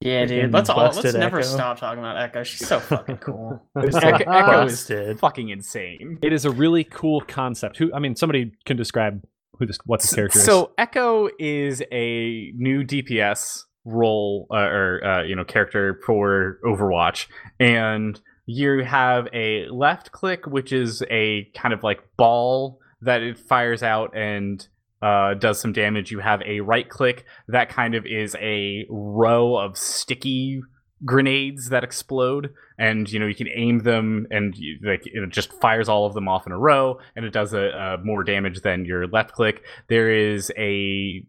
Yeah, 0.00 0.24
dude. 0.26 0.52
Let's 0.52 0.68
all 0.70 0.84
let's 0.84 1.02
never 1.14 1.38
Echo. 1.40 1.46
stop 1.48 1.78
talking 1.78 1.98
about 1.98 2.16
Echo. 2.18 2.42
She's 2.44 2.66
so 2.66 2.80
fucking 2.80 3.18
cool. 3.18 3.62
Echo, 3.76 3.98
Echo 4.30 4.64
is 4.66 4.72
Busted. 4.72 5.18
fucking 5.20 5.48
insane. 5.50 6.18
It 6.22 6.32
is 6.32 6.44
a 6.44 6.50
really 6.50 6.84
cool 6.84 7.20
concept. 7.22 7.76
Who 7.78 7.92
I 7.94 7.98
mean, 7.98 8.14
somebody 8.16 8.52
can 8.64 8.76
describe 8.76 9.22
who 9.58 9.66
this 9.66 9.78
what 9.84 10.00
this 10.00 10.14
character 10.14 10.38
is. 10.38 10.44
So 10.44 10.72
Echo 10.78 11.28
is 11.38 11.82
a 11.92 12.52
new 12.56 12.82
DPS 12.84 13.62
role 13.84 14.46
uh, 14.50 14.56
or 14.56 15.04
uh, 15.04 15.22
you 15.22 15.36
know 15.36 15.44
character 15.44 16.00
for 16.04 16.58
Overwatch, 16.64 17.26
and 17.58 18.20
you 18.46 18.84
have 18.84 19.28
a 19.32 19.68
left 19.68 20.12
click, 20.12 20.46
which 20.46 20.72
is 20.72 21.02
a 21.10 21.44
kind 21.54 21.74
of 21.74 21.82
like 21.82 22.00
ball 22.16 22.80
that 23.02 23.22
it 23.22 23.38
fires 23.38 23.82
out 23.82 24.16
and 24.16 24.66
uh, 25.02 25.34
does 25.34 25.60
some 25.60 25.72
damage. 25.72 26.10
You 26.10 26.20
have 26.20 26.42
a 26.42 26.60
right 26.60 26.88
click 26.88 27.24
that 27.48 27.68
kind 27.68 27.94
of 27.94 28.06
is 28.06 28.34
a 28.40 28.86
row 28.88 29.56
of 29.56 29.76
sticky 29.76 30.62
grenades 31.04 31.68
that 31.68 31.84
explode 31.84 32.54
and 32.78 33.10
you 33.12 33.18
know 33.18 33.26
you 33.26 33.34
can 33.34 33.48
aim 33.54 33.80
them 33.80 34.26
and 34.30 34.56
you, 34.56 34.78
like 34.82 35.02
it 35.04 35.28
just 35.28 35.52
fires 35.60 35.88
all 35.88 36.06
of 36.06 36.14
them 36.14 36.28
off 36.28 36.46
in 36.46 36.52
a 36.52 36.58
row 36.58 36.98
and 37.14 37.24
it 37.24 37.32
does 37.32 37.52
a, 37.52 37.68
a 37.68 37.98
more 38.04 38.24
damage 38.24 38.62
than 38.62 38.84
your 38.84 39.06
left 39.06 39.32
click. 39.32 39.62
There 39.88 40.10
is 40.10 40.50
a 40.56 41.24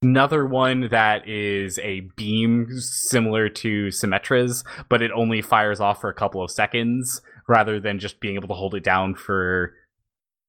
another 0.00 0.46
one 0.46 0.88
that 0.90 1.28
is 1.28 1.78
a 1.80 2.00
beam 2.16 2.68
similar 2.78 3.48
to 3.48 3.88
symmetra's 3.88 4.62
but 4.88 5.02
it 5.02 5.10
only 5.10 5.42
fires 5.42 5.80
off 5.80 6.00
for 6.00 6.08
a 6.08 6.14
couple 6.14 6.42
of 6.42 6.50
seconds 6.50 7.20
rather 7.48 7.80
than 7.80 7.98
just 7.98 8.20
being 8.20 8.36
able 8.36 8.48
to 8.48 8.54
hold 8.54 8.74
it 8.74 8.84
down 8.84 9.14
for 9.14 9.74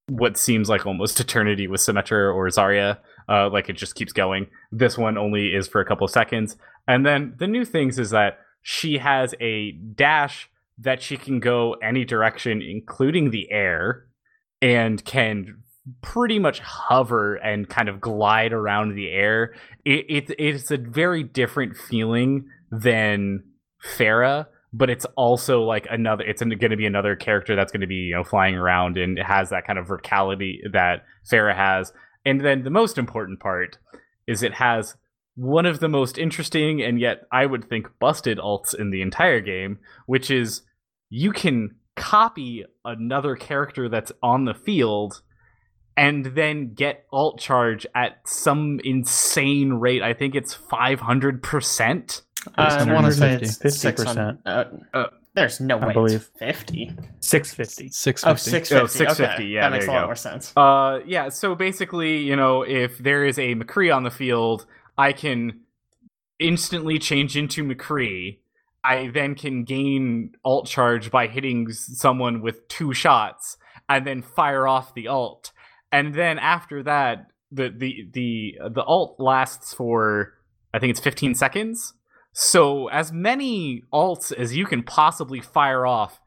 what 0.07 0.37
seems 0.37 0.69
like 0.69 0.85
almost 0.85 1.19
eternity 1.19 1.67
with 1.67 1.81
symmetra 1.81 2.33
or 2.33 2.47
zarya. 2.47 2.97
Uh, 3.27 3.47
like 3.49 3.69
it 3.69 3.73
just 3.73 3.93
keeps 3.93 4.11
going. 4.11 4.47
This 4.71 4.97
one 4.97 5.17
only 5.17 5.53
is 5.53 5.67
for 5.67 5.81
a 5.81 5.85
couple 5.85 6.05
of 6.05 6.09
seconds 6.09 6.57
and 6.89 7.05
then 7.05 7.35
the 7.37 7.45
new 7.45 7.65
things 7.65 7.99
is 7.99 8.09
that 8.09 8.39
she 8.63 8.97
has 8.97 9.35
a 9.39 9.73
dash 9.73 10.49
that 10.79 11.03
she 11.03 11.17
can 11.17 11.39
go 11.39 11.73
any 11.83 12.03
direction, 12.03 12.63
including 12.63 13.29
the 13.29 13.51
air, 13.51 14.07
and 14.59 15.05
can 15.05 15.61
pretty 16.01 16.39
much 16.39 16.59
hover 16.61 17.35
and 17.35 17.69
kind 17.69 17.89
of 17.89 18.01
glide 18.01 18.53
around 18.53 18.95
the 18.95 19.07
air. 19.09 19.53
It, 19.85 20.05
it 20.09 20.35
it's 20.39 20.71
a 20.71 20.77
very 20.77 21.21
different 21.21 21.77
feeling 21.77 22.49
than 22.71 23.43
Pharah, 23.83 24.47
but 24.73 24.89
it's 24.89 25.05
also 25.15 25.61
like 25.61 25.85
another. 25.91 26.23
It's 26.23 26.41
going 26.41 26.71
to 26.71 26.75
be 26.75 26.87
another 26.87 27.15
character 27.15 27.55
that's 27.55 27.71
going 27.71 27.81
to 27.81 27.87
be 27.87 27.95
you 27.95 28.15
know 28.15 28.23
flying 28.23 28.55
around 28.55 28.97
and 28.97 29.19
has 29.19 29.51
that 29.51 29.67
kind 29.67 29.77
of 29.77 29.85
verticality 29.85 30.57
that 30.73 31.03
Pharah 31.31 31.55
has. 31.55 31.93
And 32.25 32.43
then 32.43 32.63
the 32.63 32.71
most 32.71 32.97
important 32.97 33.39
part 33.39 33.77
is 34.25 34.41
it 34.41 34.55
has 34.55 34.95
one 35.39 35.65
of 35.65 35.79
the 35.79 35.87
most 35.87 36.17
interesting 36.17 36.81
and 36.81 36.99
yet 36.99 37.21
I 37.31 37.45
would 37.45 37.69
think 37.69 37.87
busted 37.99 38.37
alts 38.39 38.75
in 38.75 38.89
the 38.91 39.01
entire 39.01 39.39
game, 39.39 39.79
which 40.05 40.29
is 40.29 40.63
you 41.09 41.31
can 41.31 41.75
copy 41.95 42.65
another 42.83 43.35
character 43.35 43.87
that's 43.87 44.11
on 44.21 44.43
the 44.45 44.53
field 44.53 45.21
and 45.95 46.25
then 46.27 46.73
get 46.73 47.05
alt 47.11 47.39
charge 47.39 47.85
at 47.95 48.19
some 48.25 48.79
insane 48.83 49.73
rate. 49.73 50.01
I 50.01 50.13
think 50.13 50.35
it's 50.35 50.55
500%. 50.55 52.21
I 52.55 52.93
want 52.93 53.05
to 53.05 53.11
say 53.13 53.33
it's 53.35 53.57
50%. 53.57 54.39
Uh, 54.45 54.63
Uh, 54.93 55.05
there's 55.35 55.59
no 55.59 55.77
I 55.79 55.87
way 55.87 55.93
believe. 55.93 56.15
it's 56.15 56.39
50. 56.39 56.91
650. 57.19 57.89
Six 57.89 58.23
Oh, 58.25 58.33
fifty. 58.33 58.49
650. 58.51 58.75
Oh, 58.75 58.87
650, 58.87 59.33
okay. 59.43 59.53
yeah, 59.53 59.61
that 59.61 59.71
makes 59.71 59.87
a 59.87 59.91
lot 59.91 60.01
go. 60.01 60.05
more 60.07 60.15
sense. 60.15 60.53
Uh, 60.57 60.99
yeah. 61.05 61.29
So 61.29 61.55
basically, 61.55 62.17
you 62.17 62.35
know, 62.35 62.63
if 62.63 62.97
there 62.97 63.25
is 63.25 63.37
a 63.37 63.55
McCree 63.55 63.95
on 63.95 64.03
the 64.03 64.09
field, 64.11 64.65
I 64.99 65.13
can 65.13 65.61
instantly 66.39 66.99
change 66.99 67.37
into 67.37 67.63
McCree. 67.63 68.39
I 68.83 69.09
then 69.13 69.33
can 69.33 69.63
gain 69.63 70.33
alt 70.43 70.67
charge 70.67 71.09
by 71.09 71.27
hitting 71.27 71.71
someone 71.71 72.41
with 72.41 72.67
two 72.67 72.93
shots, 72.93 73.55
and 73.87 74.05
then 74.05 74.21
fire 74.21 74.67
off 74.67 74.93
the 74.93 75.07
alt. 75.07 75.53
And 75.89 76.13
then 76.13 76.37
after 76.37 76.83
that, 76.83 77.27
the 77.49 77.69
the 77.69 78.09
the 78.11 78.57
the 78.69 78.83
alt 78.83 79.15
lasts 79.19 79.73
for 79.73 80.33
I 80.73 80.79
think 80.79 80.91
it's 80.91 80.99
15 80.99 81.33
seconds. 81.33 81.93
So 82.33 82.89
as 82.89 83.13
many 83.13 83.83
alts 83.93 84.33
as 84.33 84.53
you 84.55 84.65
can 84.65 84.83
possibly 84.83 85.39
fire 85.39 85.85
off 85.85 86.19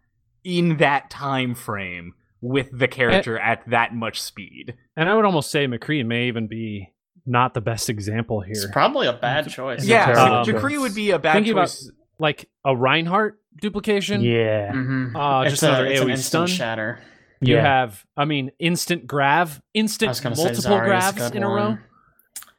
in 0.45 0.79
that 0.79 1.11
time 1.11 1.55
frame 1.55 2.15
with 2.41 2.77
the 2.77 2.89
character 2.89 3.39
at 3.39 3.69
that 3.69 3.95
much 3.95 4.21
speed. 4.21 4.75
and 4.97 5.11
I 5.11 5.15
would 5.15 5.27
almost 5.27 5.51
say 5.51 5.67
McCree 5.67 6.05
may 6.05 6.27
even 6.27 6.49
be 6.49 6.92
not 7.27 7.55
the 7.55 7.61
best 7.61 7.89
example 7.89 8.43
It's 8.47 8.63
here. 8.63 8.73
probably 8.73 9.07
a 9.07 9.13
bad 9.13 9.49
choice. 9.49 9.81
It's 9.81 9.89
Yeah, 9.89 10.07
terrible 10.07 10.45
so 10.45 10.53
Um, 10.55 10.59
McCree 10.59 10.81
would 10.81 10.95
be 10.95 11.11
a 11.11 11.19
bad 11.19 11.35
thinking 11.35 11.53
about- 11.53 11.69
choice. 11.69 11.91
like 12.19 12.49
a 12.65 12.77
Reinhardt 12.77 13.39
duplication. 13.61 14.21
Yeah. 14.23 14.73
Mm-hmm. 14.73 15.17
Uh, 15.17 15.49
just 15.49 15.63
another 15.63 15.87
it's 15.87 16.01
an 16.01 16.07
AoE 16.07 16.11
instant 16.13 16.49
stun. 16.49 16.57
shatter. 16.57 17.01
You 17.41 17.57
Yeah. 17.57 17.63
have, 17.63 18.05
I 18.17 18.25
mean, 18.25 18.53
instant 18.61 19.07
grav, 19.07 19.61
instant 19.75 20.11
was 20.11 20.21
going 20.21 20.33
to 20.35 20.37
say 20.41 20.45
multiple 20.45 20.71
Zarya's 20.71 21.11
a 21.11 21.15
grabs 21.19 21.35
in 21.35 21.43
a 21.43 21.49
row. 21.49 21.79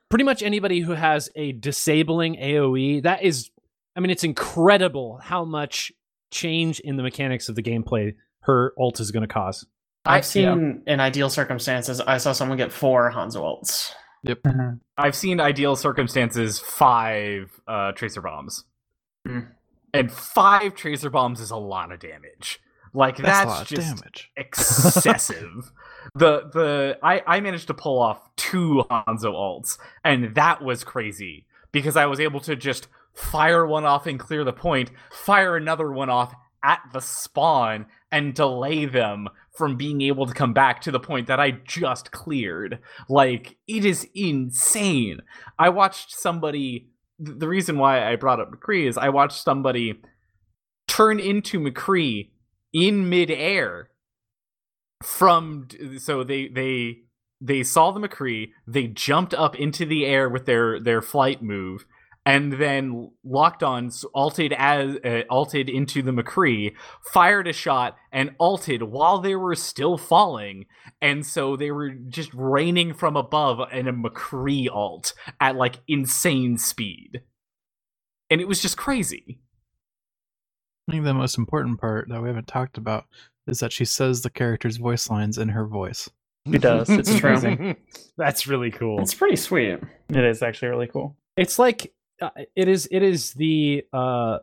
Pretty 0.10 0.26
much 0.26 0.44
anybody 0.44 0.82
who 0.82 0.92
has 0.92 1.30
a 1.36 1.54
disabling 1.54 2.36
AoE, 2.36 3.02
that 3.04 3.24
is, 3.24 3.50
I 3.96 4.00
mean, 4.02 4.12
it's 4.12 4.24
incredible 4.26 5.20
how 5.24 5.46
much 5.46 5.92
change 6.32 6.80
in 6.82 6.98
the 6.98 7.04
mechanics 7.04 7.48
of 7.50 7.56
the 7.56 7.64
gameplay 7.64 8.16
her 8.42 8.74
ult 8.78 9.00
is 9.00 9.12
going 9.12 9.22
to 9.26 9.34
cause. 9.34 9.66
I've 10.06 10.26
seen 10.26 10.84
in 10.86 11.00
ideal 11.00 11.30
circumstances, 11.30 12.02
I 12.02 12.18
saw 12.18 12.34
someone 12.34 12.58
get 12.58 12.74
four 12.74 13.10
Hanzo 13.14 13.38
ults. 13.38 13.94
Mhm. 14.26 14.80
I've 14.98 15.16
seen 15.16 15.40
ideal 15.40 15.76
circumstances 15.76 16.60
five 16.60 17.60
uh, 17.68 17.92
tracer 17.94 18.22
bombs, 18.22 18.64
Hmm. 19.28 19.40
and 19.94 20.12
five 20.12 20.76
tracer 20.76 21.10
bombs 21.10 21.40
is 21.40 21.52
a 21.52 21.58
lot 21.58 21.92
of 21.92 22.00
damage. 22.00 22.60
Like 22.96 23.18
that's, 23.18 23.28
That's, 23.28 23.46
a 23.46 23.48
lot 23.50 23.62
of 23.64 23.68
just 23.68 23.98
damage. 23.98 24.32
excessive. 24.38 25.72
the 26.16 26.50
the 26.54 27.00
I 27.02 27.22
I 27.26 27.40
managed 27.40 27.68
to 27.68 27.74
pull 27.74 28.00
off 28.00 28.34
two 28.36 28.86
Hanzo 28.90 29.34
ults, 29.34 29.78
and 30.04 30.36
that 30.36 30.62
was 30.62 30.84
crazy 30.84 31.46
because 31.72 31.98
I 31.98 32.06
was 32.06 32.20
able 32.20 32.40
to 32.42 32.56
just 32.56 32.88
fire 33.14 33.66
one 33.66 33.84
off 33.86 34.06
and 34.08 34.20
clear 34.20 34.44
the 34.44 34.54
point, 34.54 34.92
fire 35.12 35.56
another 35.56 35.92
one 35.92 36.10
off 36.10 36.34
at 36.64 36.82
the 36.94 37.02
spawn, 37.02 37.88
and 38.12 38.34
delay 38.36 38.86
them 38.86 39.28
from 39.56 39.78
being 39.78 40.02
able 40.02 40.26
to 40.26 40.34
come 40.34 40.54
back 40.54 40.82
to 40.82 40.92
the 40.92 41.00
point 41.00 41.28
that 41.28 41.40
I 41.40 41.52
just 41.52 42.12
cleared. 42.12 42.80
Like 43.08 43.58
it 43.68 43.86
is 43.86 44.08
insane. 44.16 45.20
I 45.60 45.70
watched 45.70 46.12
somebody. 46.12 46.90
The 47.20 47.48
reason 47.48 47.78
why 47.78 48.12
I 48.12 48.16
brought 48.16 48.40
up 48.40 48.52
McCree 48.52 48.88
is 48.88 48.98
I 48.98 49.10
watched 49.10 49.44
somebody 49.44 50.02
turn 50.88 51.20
into 51.20 51.60
McCree 51.60 52.32
in 52.74 53.08
midair 53.08 53.90
from 55.04 55.68
so 55.98 56.24
they 56.24 56.48
they 56.48 57.04
they 57.40 57.62
saw 57.62 57.92
the 57.92 58.00
McCree, 58.00 58.52
they 58.66 58.88
jumped 58.88 59.34
up 59.34 59.56
into 59.58 59.86
the 59.86 60.06
air 60.06 60.30
with 60.30 60.46
their 60.46 60.80
their 60.80 61.02
flight 61.02 61.44
move, 61.44 61.86
and 62.26 62.54
then 62.54 63.12
locked 63.24 63.64
on, 63.64 63.88
s- 63.88 64.06
alted 64.14 64.54
as 64.58 64.96
uh, 65.04 65.24
alted 65.30 65.70
into 65.70 66.02
the 66.02 66.12
McCree, 66.12 66.74
fired 67.12 67.48
a 67.48 67.54
shot, 67.54 67.98
and 68.12 68.32
alted 68.40 68.84
while 68.84 69.20
they 69.20 69.36
were 69.36 69.56
still 69.56 69.98
falling, 69.98 70.66
and 71.02 71.26
so 71.26 71.56
they 71.58 71.72
were 71.72 71.90
just 71.90 72.34
raining 72.34 72.94
from 72.94 73.16
above 73.18 73.60
in 73.74 73.88
a 73.88 73.94
McCree 73.94 74.68
alt 74.72 75.14
at 75.42 75.56
like 75.56 75.80
insane 75.88 76.58
speed, 76.58 77.22
and 78.30 78.40
it 78.40 78.48
was 78.48 78.62
just 78.62 78.78
crazy. 78.78 79.40
I 80.88 80.92
think 80.94 81.04
the 81.06 81.14
most 81.14 81.38
important 81.38 81.80
part 81.80 82.10
that 82.10 82.22
we 82.22 82.28
haven't 82.30 82.48
talked 82.48 82.78
about 82.78 83.06
is 83.48 83.60
that 83.60 83.72
she 83.74 83.86
says 83.86 84.22
the 84.22 84.30
character's 84.30 84.78
voice 84.78 85.10
lines 85.10 85.38
in 85.38 85.50
her 85.50 85.66
voice. 85.66 86.10
She 86.52 86.58
does. 86.58 86.90
It's 86.90 87.16
true. 87.20 87.32
amazing. 87.32 87.78
That's 88.18 88.48
really 88.48 88.72
cool. 88.72 89.00
It's 89.02 89.14
pretty 89.14 89.38
sweet. 89.38 89.80
It 90.10 90.24
is 90.24 90.42
actually 90.44 90.70
really 90.70 90.88
cool. 90.88 91.16
It's 91.38 91.58
like 91.58 91.94
uh, 92.24 92.30
it 92.56 92.68
is. 92.68 92.88
It 92.92 93.04
is 93.04 93.34
the 93.34 93.86
uh, 93.94 94.40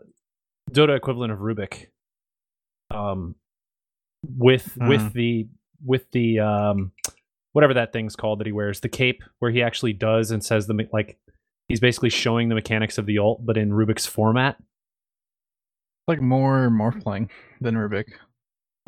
Dota 0.70 0.96
equivalent 0.96 1.32
of 1.32 1.38
Rubik. 1.40 1.86
Um, 2.90 3.34
with 4.36 4.72
Hmm. 4.74 4.88
with 4.88 5.12
the 5.12 5.48
with 5.84 6.10
the 6.12 6.40
um, 6.40 6.92
whatever 7.52 7.74
that 7.74 7.92
thing's 7.92 8.16
called 8.16 8.40
that 8.40 8.46
he 8.46 8.52
wears, 8.52 8.80
the 8.80 8.88
cape, 8.88 9.22
where 9.38 9.50
he 9.50 9.62
actually 9.62 9.92
does 9.94 10.30
and 10.30 10.44
says 10.44 10.66
the 10.66 10.74
me- 10.74 10.88
like 10.92 11.18
he's 11.68 11.80
basically 11.80 12.10
showing 12.10 12.48
the 12.48 12.54
mechanics 12.54 12.98
of 12.98 13.06
the 13.06 13.18
ult, 13.18 13.44
but 13.44 13.56
in 13.56 13.70
Rubik's 13.70 14.06
format. 14.06 14.56
Like 16.08 16.20
more 16.20 16.68
Morphling 16.70 17.30
than 17.60 17.76
Rubik. 17.76 18.06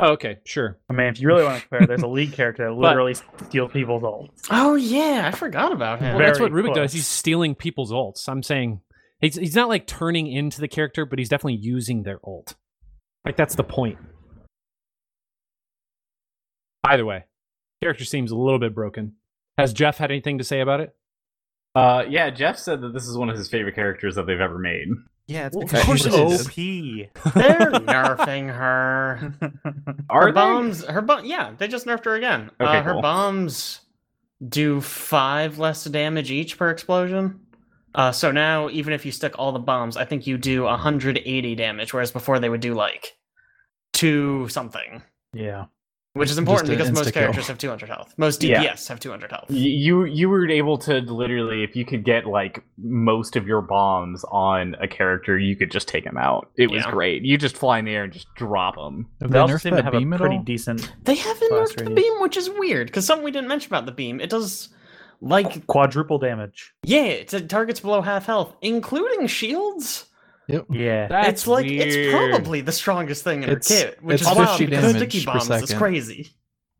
Oh, 0.03 0.15
okay, 0.15 0.39
sure. 0.45 0.81
I 0.91 0.95
mean, 0.95 1.07
if 1.07 1.20
you 1.20 1.29
really 1.29 1.45
want 1.45 1.62
to 1.62 1.69
compare, 1.69 1.87
there's 1.87 2.03
a 2.03 2.07
league 2.09 2.33
character 2.33 2.65
that 2.65 2.74
literally 2.74 3.15
steals 3.47 3.70
people's 3.70 4.03
ults. 4.03 4.49
Oh 4.51 4.74
yeah, 4.74 5.31
I 5.33 5.37
forgot 5.37 5.70
about 5.70 6.01
him. 6.01 6.16
Well, 6.16 6.27
that's 6.27 6.41
what 6.41 6.51
Very 6.51 6.65
Rubik 6.65 6.74
does. 6.74 6.93
He's 6.93 7.07
stealing 7.07 7.55
people's 7.55 7.93
ults. 7.93 8.29
I'm 8.29 8.43
saying 8.43 8.81
he's 9.20 9.37
he's 9.37 9.55
not 9.55 9.69
like 9.69 9.87
turning 9.87 10.27
into 10.27 10.61
the 10.61 10.66
character, 10.66 11.07
but 11.07 11.20
he's 11.20 11.29
definitely 11.29 11.61
using 11.61 12.03
their 12.03 12.19
ult. 12.27 12.57
Like 13.24 13.37
that's 13.37 13.55
the 13.55 13.62
point. 13.62 13.99
Either 16.83 17.05
way, 17.05 17.27
character 17.81 18.05
seems 18.05 18.33
a 18.33 18.37
little 18.37 18.59
bit 18.59 18.74
broken. 18.74 19.12
Has 19.57 19.73
Jeff 19.73 19.99
had 19.99 20.11
anything 20.11 20.39
to 20.39 20.45
say 20.45 20.61
about 20.61 20.81
it? 20.81 20.97
Uh, 21.77 22.03
yeah, 22.09 22.29
Jeff 22.31 22.59
said 22.59 22.81
that 22.81 22.93
this 22.93 23.07
is 23.07 23.16
one 23.16 23.31
of 23.31 23.37
his 23.37 23.49
favorite 23.49 23.77
characters 23.77 24.16
that 24.16 24.27
they've 24.27 24.41
ever 24.41 24.59
made. 24.59 24.89
Yeah, 25.32 25.46
it's 25.46 25.56
Well, 25.56 25.66
because 25.66 25.80
of 25.80 25.86
course 25.86 26.02
she's 26.04 26.14
it 26.14 26.28
is. 26.28 26.46
OP. 27.26 27.34
They're 27.34 27.70
nerfing 27.80 28.54
her. 28.54 29.34
Are 30.10 30.20
her 30.22 30.26
they? 30.28 30.32
bombs, 30.32 30.84
her 30.84 31.00
bomb, 31.02 31.24
yeah, 31.24 31.52
they 31.56 31.68
just 31.68 31.86
nerfed 31.86 32.04
her 32.04 32.14
again. 32.14 32.50
Okay, 32.60 32.78
uh, 32.78 32.82
her 32.82 32.92
cool. 32.92 33.02
bombs 33.02 33.80
do 34.46 34.80
five 34.80 35.59
less 35.59 35.84
damage 35.84 36.30
each 36.30 36.59
per 36.59 36.70
explosion. 36.70 37.40
Uh, 37.94 38.10
so 38.10 38.30
now, 38.32 38.70
even 38.70 38.92
if 38.94 39.04
you 39.04 39.12
stick 39.12 39.38
all 39.38 39.52
the 39.52 39.59
bombs, 39.59 39.96
I 39.96 40.04
think 40.04 40.26
you 40.26 40.38
do 40.38 40.62
180 40.62 41.54
damage, 41.54 41.92
whereas 41.92 42.10
before 42.10 42.38
they 42.38 42.48
would 42.48 42.60
do 42.62 42.74
like 42.74 43.16
two 43.92 44.48
something, 44.48 45.02
yeah. 45.34 45.66
Which 46.14 46.30
is 46.30 46.36
important 46.36 46.68
because 46.68 46.90
most 46.93 47.09
insta-kill. 47.09 47.22
characters 47.22 47.47
have 47.47 47.56
200 47.59 47.89
health. 47.89 48.12
Most 48.18 48.40
DPS 48.40 48.62
Yeah. 48.62 48.76
have 48.89 49.01
200 49.01 49.30
health. 49.30 49.47
You 49.51 50.05
you 50.05 50.28
were 50.28 50.47
able 50.48 50.76
to 50.78 51.01
literally, 51.01 51.62
if 51.64 51.74
you 51.74 51.84
could 51.86 52.05
get 52.05 52.26
like 52.26 52.62
most 52.78 53.34
of 53.36 53.47
your 53.47 53.62
bombs 53.62 54.24
on 54.30 54.76
a 54.80 54.86
character, 54.86 55.39
you 55.39 55.56
could 55.56 55.70
just 55.70 55.89
take 55.89 56.05
him 56.05 56.18
out. 56.18 56.51
It 56.56 56.70
was 56.70 56.84
Yeah. 56.84 56.90
great. 56.90 57.24
You 57.24 57.39
just 57.39 57.56
fly 57.56 57.78
in 57.78 57.86
the 57.86 57.93
air 57.93 58.05
and 58.05 58.12
just 58.12 58.32
drop 58.34 58.76
them. 58.76 59.06
Have 59.22 59.30
They 59.30 59.34
they 59.34 59.39
also 59.40 59.56
seem 59.56 59.76
to 59.76 59.82
have 59.82 59.94
a 59.94 59.98
beam 59.98 60.12
at 60.12 60.20
pretty 60.20 60.36
all? 60.36 60.43
decent 60.43 60.93
They 61.05 61.14
haven't 61.14 61.48
Blast 61.51 61.76
nerfed 61.76 61.84
the 61.84 61.90
beam, 61.90 62.20
which 62.20 62.36
is 62.36 62.51
weird 62.51 62.89
because 62.89 63.06
something 63.06 63.24
we 63.24 63.30
didn't 63.30 63.48
mention 63.48 63.70
about 63.70 63.86
the 63.86 63.93
beam. 63.93 64.20
It 64.20 64.28
does 64.28 64.68
like 65.22 65.66
quadruple 65.66 66.18
damage. 66.18 66.74
yeah, 66.84 67.05
it 67.05 67.32
it 67.32 67.48
targets 67.48 67.80
below 67.80 68.02
half 68.02 68.26
health, 68.26 68.55
including 68.60 69.26
shields. 69.28 70.06
Yep. 70.48 70.66
Yeah. 70.70 71.06
That's 71.09 71.28
it's 71.28 71.47
like 71.47 71.66
it's 71.66 72.12
probably 72.14 72.60
the 72.60 72.73
strongest 72.73 73.24
thing 73.24 73.43
in 73.44 73.51
It's- 73.51 73.69
her 73.69 73.90
kit, 73.90 74.02
which 74.02 74.20
is 74.20 74.27
wild 74.27 74.48
50 74.59 74.66
because 74.66 74.93
damage 74.93 74.97
sticky 75.12 75.24
per 75.27 75.32
bombs 75.39 75.62
is 75.70 75.74
crazy. 75.74 76.31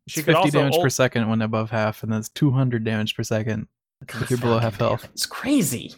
She 0.07 0.19
It's 0.19 0.25
could 0.25 0.35
50 0.35 0.35
also 0.35 0.49
damage 0.59 0.81
per 0.81 0.89
second 0.89 1.29
when 1.29 1.41
above 1.41 1.69
half, 1.71 2.03
and 2.03 2.11
that's 2.11 2.27
200 2.29 2.83
damage 2.83 3.15
per 3.15 3.23
second. 3.23 3.67
If 4.01 4.29
you're 4.29 4.37
below 4.39 4.59
half 4.59 4.77
health. 4.77 5.05
It's 5.13 5.25
crazy. 5.25 5.93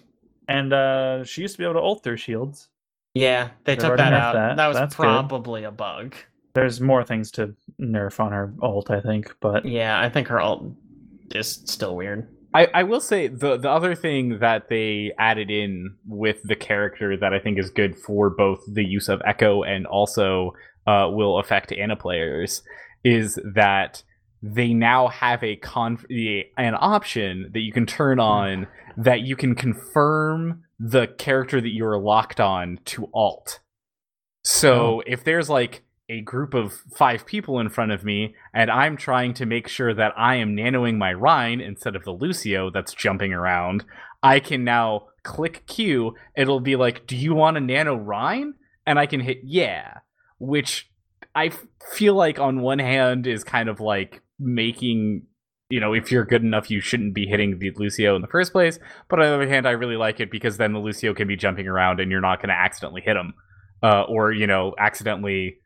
and 0.48 0.72
uh, 0.74 1.24
she 1.24 1.42
used 1.42 1.56
to 1.56 1.58
be 1.58 1.64
able 1.64 1.74
to 1.74 1.80
ult 1.82 2.04
through 2.04 2.18
shields. 2.18 2.70
Yeah, 3.16 3.50
they 3.64 3.74
They've 3.74 3.80
took 3.84 3.98
that 3.98 4.14
out. 4.14 4.34
that. 4.36 4.58
That, 4.58 4.68
was 4.68 4.78
That's 4.78 4.94
good. 4.96 5.02
probably 5.04 5.64
a 5.64 5.72
bug. 5.72 6.14
There's 6.54 6.80
more 6.80 7.04
things 7.04 7.32
to 7.32 7.56
nerf 7.82 8.20
on 8.20 8.32
her 8.32 8.54
ult, 8.62 8.92
I 8.92 9.02
think, 9.02 9.34
but 9.42 9.66
Yeah, 9.66 10.00
I 10.00 10.08
think 10.10 10.28
her 10.28 10.40
ult 10.40 10.66
is 11.34 11.48
still 11.66 11.96
weird. 11.96 12.28
I, 12.56 12.68
I 12.73 12.84
will 12.84 13.02
say 13.02 13.27
the 13.27 13.57
the 13.57 13.69
other 13.69 13.95
thing 13.95 14.40
that 14.40 14.69
they 14.69 15.11
added 15.19 15.52
in 15.52 15.95
with 16.07 16.38
the 16.44 16.56
character 16.56 17.18
that 17.18 17.34
I 17.34 17.40
think 17.40 17.60
is 17.60 17.69
good 17.69 17.98
for 17.98 18.30
both 18.30 18.61
the 18.72 18.86
use 18.86 19.10
of 19.10 19.22
Echo 19.26 19.64
and 19.64 19.86
also 19.86 20.53
uh, 20.88 21.10
will 21.11 21.38
affect 21.38 21.73
Ana 21.73 21.98
players 21.98 22.64
is 23.03 23.38
that 23.56 24.03
they 24.41 24.73
now 24.73 25.10
have 25.10 25.44
a 25.44 25.60
a- 26.10 26.52
an 26.57 26.76
option 26.80 27.49
that 27.53 27.60
you 27.60 27.73
can 27.73 27.86
turn 27.86 28.19
on 28.22 28.68
that 28.95 29.22
you 29.22 29.36
can 29.36 29.53
confirm 29.53 30.64
the 30.80 31.07
character 31.07 31.60
that 31.60 31.73
you're 31.73 31.99
locked 31.99 32.40
on 32.40 32.80
to 32.86 33.10
alt. 33.14 33.60
So 34.44 35.02
if 35.06 35.26
there's 35.26 35.49
like 35.49 35.84
a 36.07 36.22
group 36.22 36.53
of 36.53 36.73
five 36.95 37.26
people 37.26 37.60
in 37.60 37.69
front 37.69 37.91
of 37.91 38.03
me, 38.03 38.36
and 38.53 38.69
I'm 38.69 38.95
trying 38.95 39.34
to 39.36 39.45
make 39.45 39.68
sure 39.68 39.94
that 39.94 40.14
I 40.18 40.36
am 40.36 40.56
nanoing 40.56 40.98
my 40.98 41.11
Rein 41.11 41.61
instead 41.61 41.95
of 41.95 42.03
the 42.03 42.11
Lucio 42.11 42.69
that's 42.69 42.94
jumping 42.94 43.34
around, 43.34 43.84
I 44.22 44.40
can 44.40 44.64
now 44.64 45.07
click 45.23 45.65
Q. 45.68 46.15
It'll 46.36 46.60
be 46.60 46.76
like, 46.76 47.07
Do 47.07 47.15
you 47.15 47.34
want 47.34 47.57
a 47.57 47.60
nano 47.60 47.95
Rein? 47.95 48.56
And 48.86 48.99
I 48.99 49.07
can 49.07 49.19
hit 49.19 49.40
yeah, 49.44 49.99
which 50.38 50.91
I 51.34 51.52
feel 51.94 52.14
like 52.14 52.40
on 52.40 52.61
one 52.61 52.80
hand 52.80 53.26
is 53.26 53.44
kind 53.44 53.69
of 53.69 53.80
like 53.80 54.22
making. 54.40 55.23
You 55.68 55.80
know, 55.80 55.94
if 55.94 56.11
you're 56.11 56.26
good 56.26 56.44
enough, 56.44 56.69
you 56.69 56.80
shouldn't 56.80 57.15
be 57.15 57.26
hitting 57.26 57.57
the 57.57 57.72
Lucio 57.72 58.15
in 58.15 58.22
the 58.22 58.27
first 58.27 58.52
place. 58.52 58.77
But 59.10 59.19
on 59.19 59.26
the 59.26 59.34
other 59.34 59.49
hand, 59.49 59.68
I 59.68 59.72
really 59.72 59.95
like 59.95 60.19
it 60.19 60.30
because 60.30 60.57
then 60.57 60.73
the 60.73 60.80
Lucio 60.80 61.15
can 61.15 61.27
be 61.27 61.36
jumping 61.36 61.68
around 61.68 61.99
and 61.99 62.11
you're 62.11 62.22
not 62.22 62.40
going 62.40 62.49
to 62.49 62.56
accidentally 62.56 63.02
hit 63.02 63.18
him. 63.18 63.34
Uh, 63.82 64.03
or, 64.03 64.32
you 64.32 64.45
know, 64.45 64.76
accidentally 64.77 65.57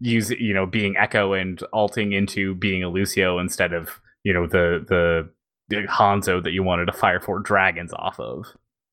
use 0.00 0.30
you 0.30 0.52
know 0.52 0.66
being 0.66 0.96
echo 0.96 1.32
and 1.32 1.62
alting 1.72 2.12
into 2.12 2.54
being 2.56 2.82
a 2.82 2.88
lucio 2.88 3.38
instead 3.38 3.72
of 3.72 4.00
you 4.24 4.32
know 4.32 4.46
the 4.46 4.84
the, 4.88 5.28
the 5.68 5.86
hanzo 5.88 6.42
that 6.42 6.52
you 6.52 6.62
wanted 6.62 6.86
to 6.86 6.92
fire 6.92 7.20
four 7.20 7.38
dragons 7.40 7.92
off 7.94 8.18
of 8.20 8.46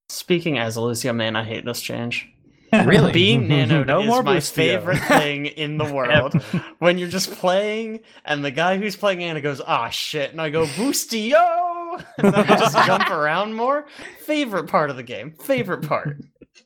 Speaking 0.10 0.60
as 0.60 0.76
a 0.76 0.82
Lucio 0.82 1.12
man, 1.14 1.36
I 1.36 1.44
hate 1.44 1.66
this 1.66 1.82
change. 1.82 2.30
Really? 2.86 3.12
Being 3.12 3.48
nanoed 3.48 3.86
No 3.88 4.02
is 4.02 4.08
more 4.08 4.24
my 4.24 4.34
Lucio. 4.36 4.56
favorite 4.56 5.00
thing 5.08 5.46
in 5.46 5.78
the 5.78 5.92
world. 5.94 6.34
when 6.80 6.98
you're 6.98 7.08
just 7.08 7.32
playing 7.32 8.00
and 8.26 8.44
the 8.44 8.50
guy 8.50 8.78
who's 8.78 8.96
playing 8.96 9.24
Ana 9.24 9.42
goes, 9.42 9.62
ah 9.62 9.90
shit, 9.90 10.32
and 10.32 10.42
I 10.42 10.50
go, 10.50 10.66
boostio! 10.66 12.04
And 12.18 12.34
then 12.34 12.50
I 12.50 12.58
just 12.58 12.76
jump 12.86 13.12
around 13.12 13.54
more. 13.54 13.86
Favorite 14.26 14.68
part 14.68 14.90
of 14.90 14.96
the 14.98 15.04
game. 15.04 15.34
Favorite 15.34 15.88
part. 15.88 16.18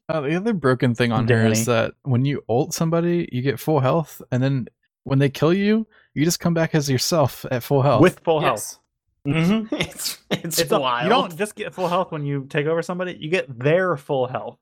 Uh, 0.10 0.22
the 0.22 0.36
other 0.36 0.54
broken 0.54 0.94
thing 0.96 1.12
on 1.12 1.28
here 1.28 1.46
is 1.46 1.66
that 1.66 1.94
when 2.04 2.26
you 2.26 2.44
ult 2.50 2.74
somebody, 2.74 3.28
you 3.32 3.42
get 3.42 3.60
full 3.60 3.80
health, 3.80 4.22
and 4.32 4.42
then 4.42 4.68
when 5.04 5.20
they 5.20 5.30
kill 5.30 5.54
you, 5.54 5.88
you 6.14 6.26
just 6.26 6.40
come 6.40 6.54
back 6.54 6.76
as 6.76 6.90
yourself 6.90 7.46
at 7.52 7.64
full 7.64 7.82
health. 7.82 8.02
with 8.02 8.20
full 8.22 8.40
health. 8.42 8.80
Mm-hmm. 9.28 9.76
It's 9.76 10.18
it's, 10.32 10.60
It's 10.60 10.72
a- 10.72 10.80
wild. 10.80 11.04
you 11.04 11.10
don't 11.10 11.38
just 11.38 11.56
get 11.56 11.74
full 11.74 11.88
health 11.88 12.12
when 12.12 12.26
you 12.26 12.46
take 12.50 12.66
over 12.68 12.82
somebody; 12.82 13.18
you 13.20 13.30
get 13.30 13.46
their 13.60 13.98
full 13.98 14.28
health. 14.28 14.58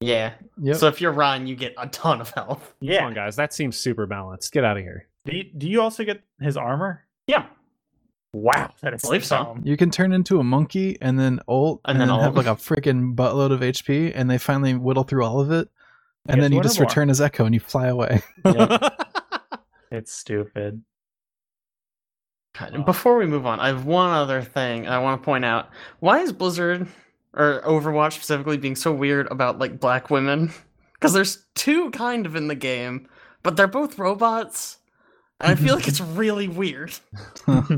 Yeah. 0.00 0.32
Yep. 0.60 0.76
So 0.76 0.88
if 0.88 1.00
you're 1.00 1.12
Ryan, 1.12 1.46
you 1.46 1.54
get 1.54 1.74
a 1.78 1.86
ton 1.88 2.20
of 2.20 2.30
health. 2.30 2.74
Come 2.84 3.04
on, 3.06 3.14
guys. 3.14 3.36
That 3.36 3.52
seems 3.52 3.76
super 3.76 4.06
balanced. 4.06 4.52
Get 4.52 4.64
out 4.64 4.76
of 4.76 4.82
here. 4.82 5.06
Do 5.24 5.36
you, 5.36 5.44
do 5.56 5.68
you 5.68 5.80
also 5.80 6.02
get 6.04 6.20
his 6.40 6.56
armor? 6.56 7.04
Yeah. 7.28 7.46
Wow, 8.34 8.70
that 8.80 8.94
is 8.94 9.02
Believe 9.02 9.24
so. 9.26 9.36
dumb. 9.36 9.60
you 9.64 9.76
can 9.76 9.90
turn 9.90 10.12
into 10.12 10.40
a 10.40 10.44
monkey 10.44 10.96
and 11.02 11.18
then 11.18 11.40
ult, 11.48 11.80
And 11.84 12.00
and, 12.00 12.00
then 12.00 12.08
then, 12.16 12.20
have 12.24 12.34
like 12.36 12.46
a 12.46 12.56
freaking 12.56 13.14
buttload 13.14 13.52
of 13.52 13.60
HP, 13.60 14.12
and 14.14 14.30
they 14.30 14.38
finally 14.38 14.74
whittle 14.74 15.02
through 15.04 15.24
all 15.24 15.40
of 15.40 15.50
it, 15.50 15.68
and 16.26 16.36
Get 16.36 16.42
then 16.42 16.52
you 16.52 16.62
just 16.62 16.78
Wintermore. 16.78 16.88
return 16.88 17.10
as 17.10 17.20
Echo 17.20 17.44
and 17.44 17.52
you 17.54 17.60
fly 17.60 17.88
away. 17.88 18.22
It's 19.90 20.10
stupid. 20.10 20.82
God, 22.58 22.72
and 22.74 22.84
Before 22.86 23.18
we 23.18 23.26
move 23.26 23.44
on, 23.44 23.60
I 23.60 23.66
have 23.68 23.84
one 23.84 24.10
other 24.10 24.40
thing 24.40 24.88
I 24.88 24.98
want 24.98 25.20
to 25.20 25.24
point 25.24 25.44
out. 25.44 25.68
Why 26.00 26.20
is 26.20 26.32
Blizzard 26.32 26.86
or 27.34 27.60
Overwatch 27.66 28.12
specifically 28.14 28.56
being 28.56 28.76
so 28.76 28.92
weird 28.92 29.26
about 29.30 29.58
like 29.58 29.80
black 29.80 30.10
women? 30.10 30.52
Because 30.94 31.14
there's 31.14 31.44
two 31.56 31.90
kind 31.90 32.26
of 32.26 32.36
in 32.36 32.46
the 32.46 32.54
game, 32.54 33.08
but 33.42 33.56
they're 33.56 33.66
both 33.66 33.98
robots. 33.98 34.78
And 35.42 35.50
I 35.52 35.54
feel 35.56 35.74
like 35.74 35.88
it's 35.88 36.00
really 36.22 36.48
weird. 36.48 36.92
Like 37.48 37.68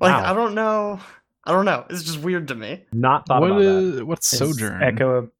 Wow. 0.00 0.24
I 0.30 0.34
don't 0.34 0.54
know. 0.54 0.98
I 1.44 1.52
don't 1.52 1.64
know. 1.64 1.84
It's 1.90 2.02
just 2.04 2.20
weird 2.20 2.48
to 2.48 2.54
me. 2.54 2.84
Not 2.92 3.26
thought 3.26 3.40
What 3.42 3.50
about 3.50 3.58
that. 3.60 3.66
is 3.66 4.02
what's 4.02 4.32
Is 4.32 4.38
Sojourn? 4.38 4.82
Echo. 4.82 5.30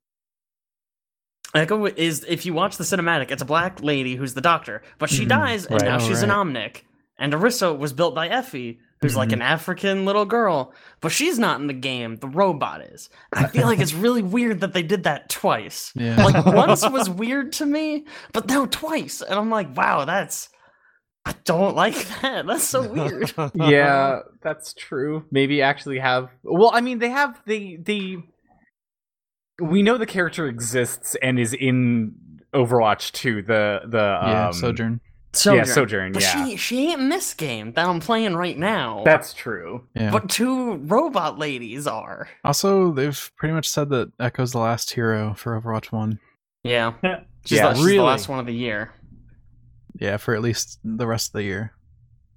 Echo 1.55 1.85
is 1.85 2.25
if 2.27 2.45
you 2.45 2.53
watch 2.53 2.77
the 2.77 2.83
cinematic, 2.83 3.29
it's 3.31 3.41
a 3.41 3.45
black 3.45 3.81
lady 3.83 4.15
who's 4.15 4.33
the 4.33 4.41
doctor, 4.41 4.81
but 4.97 5.09
she 5.09 5.25
Mhm, 5.25 5.29
dies 5.29 5.65
and 5.65 5.81
right. 5.81 5.87
now 5.89 5.95
Oh, 5.97 5.99
she's 6.07 6.21
an. 6.23 6.29
Omnic. 6.29 6.81
And 7.19 7.31
Orisa 7.31 7.77
was 7.77 7.93
built 7.93 8.15
by 8.15 8.27
Efi, 8.27 8.79
who's 9.01 9.15
like 9.15 9.29
Mhm. 9.29 9.33
an 9.33 9.41
African 9.43 10.03
little 10.03 10.25
girl, 10.25 10.73
but 10.99 11.11
she's 11.11 11.37
not 11.37 11.59
in 11.61 11.67
the 11.67 11.73
game. 11.73 12.15
The 12.15 12.27
robot 12.27 12.81
is. 12.81 13.09
I 13.31 13.45
feel 13.47 13.67
like 13.67 13.79
it's 13.79 13.93
really 13.93 14.21
weird 14.37 14.61
that 14.61 14.73
they 14.73 14.81
did 14.81 15.03
that 15.03 15.29
twice. 15.29 15.91
Yeah. 15.95 16.23
Like 16.23 16.43
once 16.45 16.89
was 16.89 17.07
weird 17.09 17.53
to 17.53 17.65
me, 17.67 18.05
but 18.33 18.47
now 18.47 18.65
twice, 18.65 19.21
and 19.21 19.39
I'm 19.39 19.51
like, 19.51 19.77
wow, 19.77 20.05
that's. 20.05 20.49
I 21.25 21.33
don't 21.45 21.75
like 21.75 21.95
that. 22.21 22.45
That's 22.45 22.63
so 22.63 22.87
weird. 22.87 23.33
yeah 23.55 24.19
that's 24.41 24.73
true 24.73 25.23
maybe 25.31 25.61
actually 25.61 25.99
have 25.99 26.29
well 26.43 26.71
i 26.73 26.81
mean 26.81 26.99
they 26.99 27.09
have 27.09 27.41
the 27.45 27.77
the 27.77 28.17
we 29.61 29.81
know 29.83 29.97
the 29.97 30.05
character 30.05 30.47
exists 30.47 31.15
and 31.21 31.39
is 31.39 31.53
in 31.53 32.13
overwatch 32.53 33.11
2 33.13 33.43
the 33.43 33.81
the 33.87 33.97
yeah, 33.97 34.47
um, 34.47 34.53
Sojourn. 34.53 34.99
Sojourn. 35.35 35.57
Yeah, 35.57 35.63
Sojourn, 35.73 36.11
But 36.11 36.21
yeah. 36.21 36.45
she 36.45 36.57
she 36.57 36.89
ain't 36.89 37.01
in 37.01 37.09
this 37.09 37.33
game 37.33 37.73
that 37.73 37.87
I'm 37.87 37.99
playing 37.99 38.35
right 38.35 38.57
now. 38.57 39.01
That's 39.03 39.33
true. 39.33 39.87
Yeah. 39.95 40.11
But 40.11 40.29
two 40.29 40.75
robot 40.75 41.39
ladies 41.39 41.87
are. 41.87 42.29
Also, 42.43 42.91
they've 42.91 43.31
pretty 43.37 43.53
much 43.53 43.67
said 43.67 43.89
that 43.89 44.11
Echo's 44.19 44.51
the 44.51 44.59
last 44.59 44.91
hero 44.91 45.33
for 45.33 45.59
Overwatch 45.59 45.91
1. 45.91 46.19
Yeah. 46.63 46.93
She's, 47.45 47.57
Yeah, 47.57 47.69
the, 47.69 47.75
she's 47.75 47.85
really. 47.85 47.97
the 47.97 48.03
last 48.03 48.29
one 48.29 48.39
of 48.39 48.45
the 48.45 48.53
year. 48.53 48.91
Yeah, 49.93 50.17
for 50.17 50.35
at 50.35 50.41
least 50.41 50.79
the 50.83 51.07
rest 51.07 51.29
of 51.29 51.33
the 51.33 51.43
year. 51.43 51.73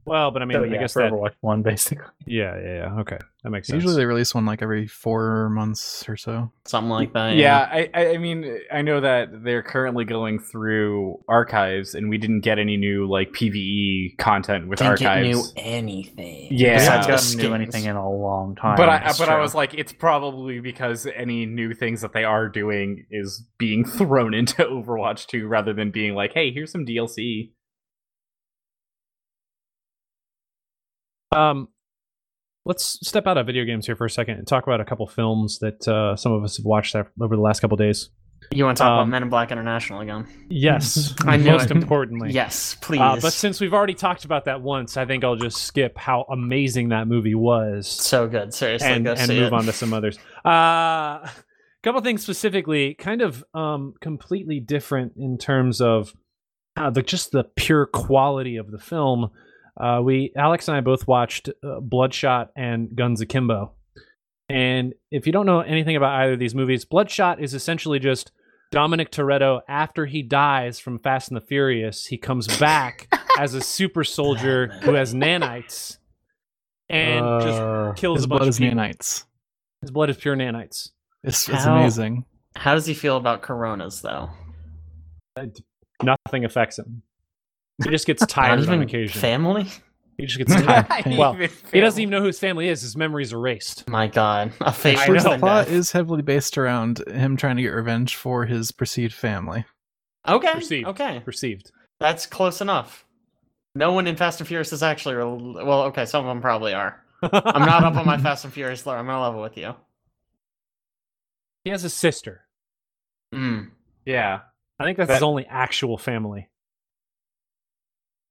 Well, 0.07 0.31
but 0.31 0.41
I 0.41 0.45
mean, 0.45 0.57
So, 0.57 0.63
I 0.65 0.67
yeah, 0.69 0.79
guess 0.79 0.93
for 0.95 1.03
that. 1.03 1.13
Overwatch 1.13 1.35
one 1.41 1.63
basically. 1.71 2.05
Yeah, 2.27 2.57
yeah, 2.61 2.75
yeah. 2.77 3.01
Okay, 3.01 3.19
that 3.43 3.51
makes 3.51 3.67
sense. 3.69 3.75
Usually 3.83 3.97
they 4.01 4.07
release 4.07 4.35
one 4.35 4.47
like 4.47 4.63
every 4.63 4.87
four 4.87 5.51
months 5.51 6.09
or 6.09 6.17
so. 6.17 6.51
Something 6.65 6.91
like 6.91 7.13
that. 7.13 7.35
Yeah, 7.37 7.59
I, 7.71 7.91
I 7.93 8.07
I 8.15 8.19
mean, 8.19 8.59
I 8.73 8.83
know 8.83 9.01
that 9.01 9.43
they're 9.45 9.63
currently 9.63 10.05
going 10.05 10.39
through 10.39 11.19
archives, 11.29 11.95
and 11.95 12.09
we 12.09 12.19
didn't 12.19 12.41
get 12.41 12.59
any 12.59 12.77
new 12.77 13.09
like 13.09 13.33
PVE 13.33 14.17
content 14.19 14.69
with 14.69 14.79
Didn't 14.79 14.99
get 15.01 15.09
archives. 15.09 15.55
new 15.55 15.63
anything. 15.63 16.49
Yeah. 16.51 16.71
I 16.71 16.75
besides 16.77 17.07
haven't 17.07 17.07
the 17.07 17.37
gotten 17.37 17.49
new 17.51 17.55
anything 17.55 17.85
in 17.85 17.97
a 17.97 18.11
long 18.11 18.55
time. 18.57 18.77
but 18.77 18.89
I 18.89 18.99
that's 18.99 19.19
but 19.19 19.29
I 19.29 19.39
was 19.41 19.55
like, 19.55 19.75
it's 19.75 19.93
probably 19.93 20.61
because 20.61 21.07
any 21.15 21.47
new 21.47 21.75
things 21.75 22.01
that 22.03 22.13
they 22.13 22.25
are 22.25 22.49
doing 22.49 23.07
is 23.11 23.45
being 23.59 23.85
thrown 23.99 24.35
into 24.35 24.63
Overwatch 24.65 25.27
2 25.27 25.47
rather 25.47 25.73
than 25.73 25.91
being 25.91 26.15
like, 26.15 26.33
hey, 26.33 26.53
here's 26.53 26.71
some 26.71 26.87
DLC. 26.87 27.51
Um, 31.33 31.69
let's 32.65 32.99
step 33.07 33.27
out 33.27 33.39
of 33.39 33.47
video 33.47 33.65
games 33.65 33.87
here 33.87 33.97
for 33.97 34.05
a 34.07 34.11
second 34.11 34.39
and 34.39 34.47
talk 34.47 34.67
about 34.67 34.81
a 34.81 34.85
couple 34.85 35.07
films 35.07 35.59
that 35.61 35.87
uh, 35.89 36.17
some 36.17 36.33
of 36.33 36.43
us 36.45 36.57
have 36.57 36.67
watched 36.67 36.95
over 36.95 37.37
the 37.37 37.43
last 37.43 37.61
couple 37.61 37.77
days. 37.77 38.11
You 38.53 38.65
want 38.65 38.77
to 38.77 38.83
talk 38.83 38.91
Um, 38.91 38.99
about 38.99 39.09
Men 39.09 39.23
in 39.25 39.29
Black 39.29 39.51
International 39.51 40.01
again? 40.01 40.27
Yes, 40.49 41.15
I 41.27 41.37
knew 41.37 41.51
most 41.51 41.71
importantly. 41.71 42.31
Yes, 42.33 42.77
please. 42.81 43.01
Uh, 43.01 43.19
but 43.21 43.33
since 43.33 43.61
we've 43.61 43.75
already 43.75 43.95
talked 43.95 44.25
about 44.25 44.45
that 44.45 44.61
once, 44.61 44.97
I 44.97 45.05
think 45.05 45.25
I'll 45.25 45.37
just 45.37 45.63
skip 45.65 45.97
how 45.99 46.27
amazing 46.31 46.91
that 46.91 47.09
movie 47.09 47.35
was 47.35 47.89
so 47.89 48.29
good. 48.29 48.55
Seriously, 48.55 48.89
and, 48.89 49.05
go 49.05 49.15
and 49.15 49.29
move 49.29 49.39
it. 49.49 49.53
on 49.53 49.65
to 49.65 49.73
some 49.73 49.93
others. 49.93 50.19
A 50.45 50.49
uh, 50.49 51.29
couple 51.83 52.01
things 52.03 52.23
specifically, 52.23 52.95
kind 52.95 53.21
of 53.23 53.43
um, 53.55 53.95
completely 54.01 54.61
different 54.61 55.15
in 55.17 55.39
terms 55.39 55.81
of 55.81 56.13
uh, 56.77 56.91
the 56.91 57.03
just 57.03 57.33
the 57.33 57.45
pure 57.57 57.87
quality 57.87 58.57
of 58.59 58.71
the 58.71 58.79
film. 58.79 59.31
Uh, 59.77 60.01
we 60.03 60.33
Alex 60.37 60.69
and 60.69 60.77
I 60.77 60.81
both 60.81 61.07
watched 61.07 61.49
uh, 61.63 61.81
Bloodshot 61.81 62.51
and 62.57 62.95
Guns 62.97 63.21
Akimbo, 63.21 63.73
and 64.49 64.95
if 65.11 65.27
you 65.27 65.33
don't 65.33 65.47
know 65.47 65.61
anything 65.61 65.97
about 65.97 66.21
either 66.23 66.33
of 66.35 66.39
these 66.39 66.55
movies, 66.55 66.85
Bloodshot 66.85 67.41
is 67.43 67.53
essentially 67.55 67.99
just 67.99 68.33
Dominic 68.73 69.11
Toretto 69.11 69.61
after 69.69 70.07
he 70.07 70.23
dies 70.23 70.79
from 70.79 70.99
Fast 70.99 71.29
and 71.29 71.37
the 71.37 71.41
Furious. 71.45 72.07
He 72.07 72.17
comes 72.19 72.47
back 72.59 73.09
as 73.39 73.55
a 73.55 73.61
super 73.61 74.03
soldier 74.03 74.69
who 74.83 74.95
has 74.95 75.15
nanites 75.15 75.99
and 76.89 77.43
just 77.43 77.61
Uh, 77.61 77.93
kills 77.95 78.19
His 78.19 78.25
a 78.25 78.29
bunch 78.29 78.39
blood 78.39 78.43
of 78.43 78.49
is 78.49 78.59
people. 78.59 78.79
nanites. 78.79 79.25
His 79.83 79.91
blood 79.91 80.09
is 80.11 80.17
pure 80.17 80.37
nanites. 80.37 80.91
It's, 81.23 81.49
it's 81.49 81.65
How- 81.65 81.77
amazing. 81.77 82.25
How 82.57 82.75
does 82.75 82.87
he 82.87 82.95
feel 82.95 83.19
about 83.19 83.43
Coronas, 83.43 84.01
though? 84.01 84.31
Nothing 86.03 86.45
affects 86.45 86.79
him. 86.79 87.03
He 87.85 87.91
just 87.91 88.07
gets 88.07 88.25
tired 88.27 88.61
Not 88.61 88.69
on 88.71 88.83
occasion. 88.83 89.21
family. 89.21 89.67
he 90.19 90.27
just 90.27 90.39
gets 90.39 90.55
tired. 90.63 90.87
Well, 91.19 91.35
he 91.35 91.81
doesn't 91.81 92.01
even 92.01 92.11
know 92.11 92.21
who 92.21 92.27
his 92.27 92.39
family 92.39 92.69
is. 92.69 92.81
His 92.83 92.97
memory's 92.97 93.33
erased. 93.33 93.89
My 93.89 94.07
God, 94.07 94.53
a 94.61 94.73
fake 94.73 94.99
I 94.99 95.11
Which 95.11 95.25
know. 95.25 95.33
the 95.33 95.39
plot 95.39 95.69
is 95.69 95.93
heavily 95.93 96.23
based 96.23 96.57
around 96.57 97.07
him 97.09 97.37
trying 97.37 97.57
to 97.57 97.63
get 97.63 97.69
revenge 97.69 98.17
for 98.17 98.47
his 98.47 98.73
perceived 98.73 99.13
family. 99.15 99.65
okay. 100.27 100.53
Perceived. 100.55 100.89
Okay, 100.89 101.21
Perceived. 101.25 101.71
that's 102.01 102.27
close 102.27 102.61
enough. 102.61 103.05
No 103.75 103.93
one 103.93 104.07
in 104.07 104.17
Fast 104.17 104.41
and 104.41 104.49
Furious 104.49 104.73
is 104.73 104.83
actually 104.83 105.17
rel- 105.17 105.39
well. 105.39 105.83
Okay, 105.85 106.07
some 106.07 106.25
of 106.25 106.29
them 106.31 106.41
probably 106.41 106.73
are. 106.73 107.03
I'm 107.23 107.67
not 107.67 107.85
up 107.85 107.97
on 107.97 108.07
my 108.07 108.17
Fast 108.23 108.45
and 108.45 108.53
Furious 108.55 108.87
lore. 108.87 108.97
I'm 108.97 109.05
gonna 109.07 109.21
level 109.21 109.43
with 109.43 109.59
you. 109.59 109.75
He 111.65 111.71
has 111.71 111.85
a 111.85 111.91
sister. 111.91 112.47
Mm. 113.35 113.71
Yeah. 114.07 114.41
I 114.79 114.85
think 114.85 114.97
that's 114.99 115.09
That- 115.09 115.15
his 115.17 115.23
only 115.23 115.45
actual 115.47 115.99
family. 115.99 116.49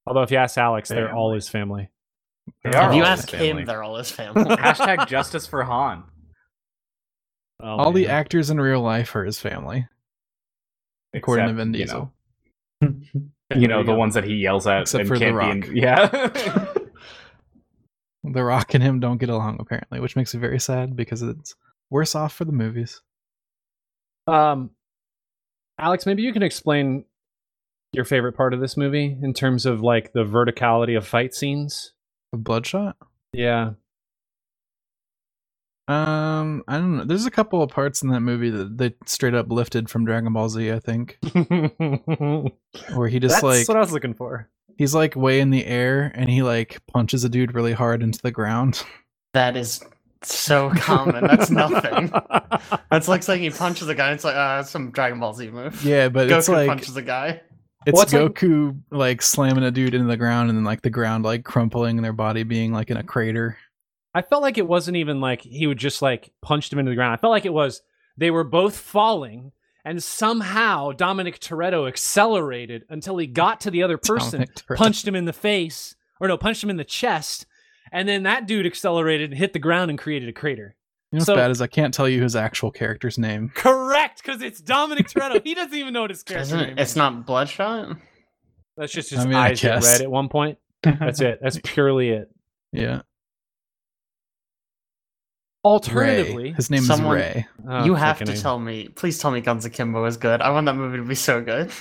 Although, 0.08 0.22
if 0.24 0.32
you 0.32 0.38
ask 0.38 0.58
Alex, 0.58 0.90
they're 0.90 1.14
all 1.14 1.34
his 1.34 1.50
family. 1.50 1.90
They 2.64 2.70
If 2.70 2.76
are 2.76 2.90
If 2.92 2.96
you 2.96 3.04
ask 3.04 3.30
family. 3.32 3.48
him, 3.62 3.66
they're 3.66 3.82
all 3.84 3.98
his 3.98 4.12
family. 4.20 4.44
Hashtag 4.56 5.08
justice 5.08 5.48
for 5.48 5.64
Han. 5.64 6.04
Oh, 7.62 7.78
All 7.78 7.92
the 7.92 8.08
actors 8.10 8.50
in 8.50 8.60
real 8.60 8.82
life 8.82 9.16
are 9.16 9.24
his 9.26 9.40
family, 9.40 9.88
according 11.14 11.46
Except, 11.46 11.58
to 11.58 11.64
Vin 11.64 11.74
you 11.74 11.80
Diesel. 11.86 12.14
know, 12.82 12.96
You 13.56 13.68
know, 13.68 13.82
the 13.84 13.94
ones 13.96 14.14
that 14.16 14.26
he 14.26 14.36
yells 14.36 14.68
at 14.68 14.82
Except 14.82 15.00
and 15.02 15.08
for 15.08 15.18
The 15.18 15.26
can't 15.26 15.36
Rock. 15.36 15.62
be 15.62 15.68
in- 15.70 15.76
Yeah. 15.78 16.34
The 18.24 18.44
Rock 18.44 18.74
and 18.74 18.84
him 18.84 19.00
don't 19.00 19.20
get 19.20 19.30
along 19.30 19.58
apparently, 19.60 20.00
which 20.00 20.16
makes 20.16 20.34
me 20.34 20.40
very 20.40 20.60
sad 20.60 20.96
because 20.96 21.22
it's 21.22 21.54
worse 21.92 22.16
off 22.16 22.34
for 22.34 22.44
the 22.44 22.52
movies. 22.52 23.02
Um, 24.26 24.72
Alex, 25.78 26.08
maybe 26.08 26.24
you 26.24 26.34
can 26.34 26.42
explain 26.42 27.06
your 27.96 28.06
favorite 28.06 28.34
part 28.34 28.54
of 28.54 28.60
this 28.60 28.78
movie 28.78 29.18
in 29.22 29.34
terms 29.34 29.66
of 29.66 29.82
like 29.82 30.14
the 30.14 30.24
verticality 30.24 30.98
of 30.98 31.08
fight 31.08 31.34
scenes. 31.34 31.94
Of 32.34 32.44
Bloodshot. 32.44 32.98
Yeah. 33.34 33.72
Um, 35.88 36.64
I 36.68 36.78
don't 36.78 36.98
know. 36.98 37.04
There's 37.06 37.28
a 37.28 37.32
couple 37.32 37.62
of 37.62 37.70
parts 37.70 38.02
in 38.02 38.10
that 38.10 38.22
movie 38.22 38.50
that 38.50 38.78
they 38.78 38.96
straight 39.06 39.36
up 39.36 39.52
lifted 39.52 39.88
from 39.90 40.04
Dragon 40.04 40.34
Ball 40.34 40.50
Z. 40.50 40.72
I 40.72 40.80
think, 40.80 41.18
where 42.96 43.08
he 43.08 43.20
just 43.20 43.36
That's 43.36 43.44
like 43.44 43.68
what 43.68 43.78
I 43.78 43.82
was 43.82 43.92
looking 43.92 44.16
for. 44.16 44.50
he's 44.80 44.96
like 44.96 45.16
way 45.16 45.40
in 45.40 45.52
the 45.52 45.64
air 45.66 46.12
and 46.16 46.28
he 46.28 46.42
like 46.42 46.82
punches 46.88 47.24
a 47.24 47.30
dude 47.30 47.54
really 47.54 47.74
hard 47.74 48.02
into 48.02 48.20
the 48.24 48.32
ground. 48.32 48.84
that 49.34 49.56
is 49.56 49.84
so 50.24 50.72
common. 50.72 51.28
That's 51.28 51.52
nothing. 51.52 52.12
That's 52.90 53.08
like 53.08 53.22
saying 53.22 53.44
he 53.44 53.52
punches 53.52 53.88
a 53.88 53.94
guy. 53.94 54.12
It's 54.12 54.24
like, 54.24 54.34
that's 54.34 54.72
some 54.72 54.90
Dragon 54.90 55.20
Ball 55.20 55.34
Z 55.36 55.52
move. 55.52 55.84
Yeah, 55.86 56.10
but 56.10 56.28
Goku 56.28 56.38
it's 56.40 56.50
like 56.50 56.68
punches 56.68 56.96
a 56.98 57.02
guy. 57.04 57.42
It's 57.86 57.94
Well, 57.94 58.04
it's 58.04 58.14
like- 58.14 58.34
Goku 58.34 58.80
like, 58.92 59.22
slamming 59.22 59.64
a 59.64 59.72
dude 59.72 59.94
into 59.94 60.08
the 60.08 60.18
ground 60.18 60.50
and 60.50 60.58
then 60.58 60.64
like 60.66 60.82
the 60.82 60.90
ground 60.90 61.24
like 61.24 61.44
crumpling 61.44 61.98
and 61.98 62.06
their 62.06 62.14
body 62.14 62.44
being 62.44 62.72
like 62.72 62.90
in 62.90 62.98
a 62.98 63.04
crater. 63.04 63.58
I 64.14 64.22
felt 64.22 64.42
like 64.42 64.58
it 64.58 64.68
wasn't 64.68 64.98
even 64.98 65.20
like 65.20 65.42
he 65.42 65.68
would 65.68 65.78
just 65.78 66.02
like 66.02 66.32
punched 66.42 66.72
him 66.72 66.80
into 66.80 66.90
the 66.90 66.96
ground. 66.96 67.14
I 67.14 67.18
felt 67.18 67.32
like 67.32 67.46
it 67.46 67.54
was 67.54 67.82
they 68.18 68.32
were 68.32 68.46
both 68.46 68.78
falling 68.78 69.52
and 69.84 70.04
somehow 70.04 70.92
Dominic 70.92 71.40
Toretto 71.40 71.88
accelerated 71.88 72.86
until 72.90 73.18
he 73.18 73.28
got 73.28 73.62
to 73.62 73.72
the 73.72 73.84
other 73.84 73.98
person, 73.98 74.46
punched 74.76 75.08
him 75.08 75.16
in 75.16 75.26
the 75.26 75.34
face, 75.34 75.96
or 76.20 76.28
no, 76.28 76.38
punched 76.38 76.64
him 76.64 76.72
in 76.72 76.78
the 76.78 76.84
chest, 76.84 77.46
and 77.92 78.10
then 78.10 78.24
that 78.24 78.48
dude 78.48 78.66
accelerated 78.66 79.30
and 79.30 79.38
hit 79.38 79.54
the 79.54 79.60
ground 79.60 79.92
and 79.92 80.00
created 80.00 80.28
a 80.28 80.34
crater. 80.34 80.76
You 81.16 81.20
know 81.20 81.22
what's 81.22 81.26
So- 81.28 81.36
bad 81.36 81.52
is 81.52 81.62
I 81.62 81.68
can't 81.68 81.94
tell 81.94 82.10
you 82.10 82.22
his 82.22 82.36
actual 82.36 82.72
character's 82.72 83.18
name. 83.18 83.52
Correct, 83.56 84.22
because 84.22 84.42
it's 84.42 84.60
Dominic 84.60 85.08
Toretto. 85.08 85.42
he 85.44 85.54
doesn't 85.56 85.74
even 85.74 85.94
know 85.94 86.02
what 86.02 86.10
his 86.10 86.24
character 86.24 86.56
Isn't 86.56 86.60
name? 86.70 86.78
It's 86.78 86.92
is. 86.92 86.98
not 86.98 87.26
Bloodshot. 87.26 87.96
That's 88.76 88.92
just 88.92 89.14
I 89.14 89.16
his 89.16 89.26
mean, 89.26 89.36
eyes 89.36 89.62
get 89.62 89.82
red 89.82 90.02
at 90.02 90.12
one 90.12 90.28
point. 90.28 90.58
That's 90.84 91.22
it. 91.22 91.40
That's 91.42 91.58
purely 91.64 92.10
it. 92.10 92.30
Yeah, 92.74 93.02
Alternatively, 95.64 96.44
Ray. 96.44 96.52
His 96.52 96.70
name 96.70 96.84
Someone- 96.84 97.18
is 97.18 97.36
Ray. 97.36 97.48
Oh, 97.68 97.86
you 97.86 97.96
have 97.96 98.20
to 98.20 98.32
A. 98.34 98.36
tell 98.36 98.60
me. 98.60 98.90
Please 98.90 99.18
tell 99.18 99.32
me 99.32 99.42
Guns 99.42 99.66
Akimbo 99.66 100.06
is 100.06 100.18
good. 100.18 100.42
I 100.42 100.52
want 100.52 100.66
that 100.66 100.76
movie 100.76 100.98
to 100.98 101.04
be 101.04 101.16
so 101.16 101.42
good. 101.42 101.72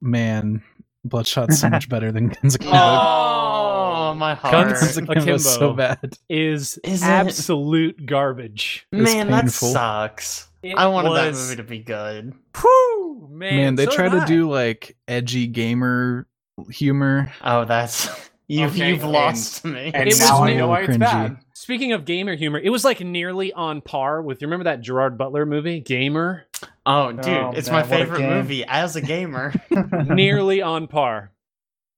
Man, 0.00 0.62
Bloodshot's 1.04 1.58
so 1.60 1.68
much 1.70 1.88
better 1.88 2.12
than 2.12 2.28
Guns 2.28 2.56
oh. 2.60 2.64
Akimbo. 2.64 2.70
Oh, 2.74 3.71
my 4.14 4.34
heart. 4.34 4.52
Guns- 4.52 4.80
Guns 4.80 4.96
Akimbo 4.98 5.34
is 5.34 5.44
so 5.54 5.72
bad. 5.74 6.16
is 6.28 6.78
Is 6.84 7.02
it? 7.02 7.06
absolute 7.06 8.06
garbage. 8.06 8.86
It's 8.92 9.02
Man, 9.12 9.30
that 9.30 9.50
sucks. 9.50 10.48
It 10.62 10.76
I 10.76 10.86
wanted 10.86 11.14
that 11.14 11.32
movie 11.34 11.56
to 11.56 11.62
be 11.64 11.78
good. 11.80 12.32
Whew, 12.60 13.28
man. 13.30 13.56
Man, 13.56 13.74
they 13.74 13.86
so 13.86 13.90
try 13.92 14.08
to 14.08 14.24
do 14.26 14.48
like 14.50 14.96
edgy 15.08 15.46
gamer 15.48 16.26
humor. 16.70 17.32
Oh, 17.42 17.64
that's 17.64 18.08
you've 18.48 18.72
Okay, 18.74 18.90
you've 18.90 19.02
and- 19.02 19.12
lost 19.12 19.64
me. 19.64 19.90
And 19.92 20.08
It 20.08 20.18
now 20.20 20.40
was 20.40 20.50
I 20.50 20.54
know 20.54 20.68
why 20.68 20.80
it's 20.82 20.90
cringy. 20.90 20.98
bad. 21.00 21.36
Speaking 21.54 21.92
of 21.92 22.04
gamer 22.04 22.34
humor, 22.36 22.58
it 22.58 22.70
was 22.70 22.84
like 22.84 23.00
nearly 23.00 23.52
on 23.52 23.80
par 23.80 24.20
with. 24.22 24.40
You 24.42 24.46
remember 24.48 24.64
that 24.64 24.80
Gerard 24.80 25.16
Butler 25.18 25.46
movie, 25.46 25.78
Gamer? 25.80 26.44
oh, 26.86 27.12
dude, 27.12 27.26
Oh, 27.26 27.52
it's 27.56 27.68
man, 27.68 27.76
my 27.76 27.82
favorite 27.84 28.20
movie 28.20 28.64
as 28.64 28.94
a 28.96 29.00
gamer. 29.00 29.52
nearly 30.06 30.60
on 30.62 30.86
par. 30.88 31.31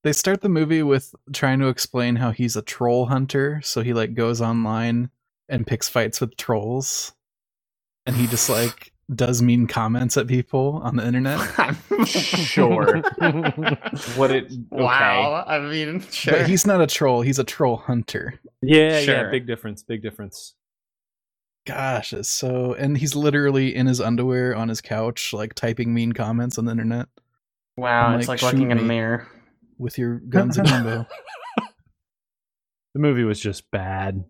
They 0.04 0.12
start 0.12 0.42
the 0.42 0.50
movie 0.50 0.82
with 0.82 1.14
trying 1.32 1.60
to 1.60 1.68
explain 1.68 2.16
how 2.16 2.30
he's 2.30 2.56
a 2.56 2.62
troll 2.62 3.06
hunter, 3.06 3.62
so 3.64 3.80
he 3.82 3.94
like 3.94 4.14
goes 4.14 4.42
online 4.42 5.08
and 5.48 5.66
picks 5.66 5.88
fights 5.88 6.20
with 6.20 6.36
trolls. 6.36 7.14
And 8.04 8.14
he 8.14 8.26
just 8.26 8.50
like 8.50 8.92
does 9.14 9.40
mean 9.40 9.66
comments 9.66 10.18
at 10.18 10.26
people 10.26 10.80
on 10.84 10.96
the 10.96 11.06
internet. 11.06 11.40
Sure. 12.06 13.00
What 14.16 14.30
it? 14.30 14.44
Okay. 14.44 14.56
Wow. 14.70 15.42
I 15.46 15.58
mean, 15.58 16.00
sure. 16.10 16.34
But 16.34 16.48
he's 16.48 16.66
not 16.66 16.82
a 16.82 16.86
troll, 16.86 17.22
he's 17.22 17.38
a 17.38 17.44
troll 17.44 17.78
hunter. 17.78 18.38
yeah, 18.60 18.98
yeah. 19.00 19.30
Big 19.30 19.46
difference. 19.46 19.82
Big 19.82 20.02
difference. 20.02 20.54
Gosh, 21.66 22.12
it's 22.12 22.28
so 22.28 22.74
and 22.74 22.98
he's 22.98 23.16
literally 23.16 23.74
in 23.74 23.86
his 23.86 24.02
underwear 24.02 24.54
on 24.54 24.68
his 24.68 24.82
couch, 24.82 25.32
like 25.32 25.54
typing 25.54 25.94
mean 25.94 26.12
comments 26.12 26.58
on 26.58 26.66
the 26.66 26.72
internet. 26.72 27.08
wow, 27.78 28.08
I'm 28.08 28.20
it's 28.20 28.28
like, 28.28 28.42
like 28.42 28.52
looking 28.52 28.68
shoot 28.68 28.72
in 28.72 28.78
a 28.78 28.82
mirror. 28.82 29.26
With 29.78 29.98
your 29.98 30.18
guns 30.28 30.58
akimbo. 30.58 31.06
The 32.94 33.00
movie 33.00 33.24
was 33.24 33.40
just 33.40 33.70
bad. 33.70 34.24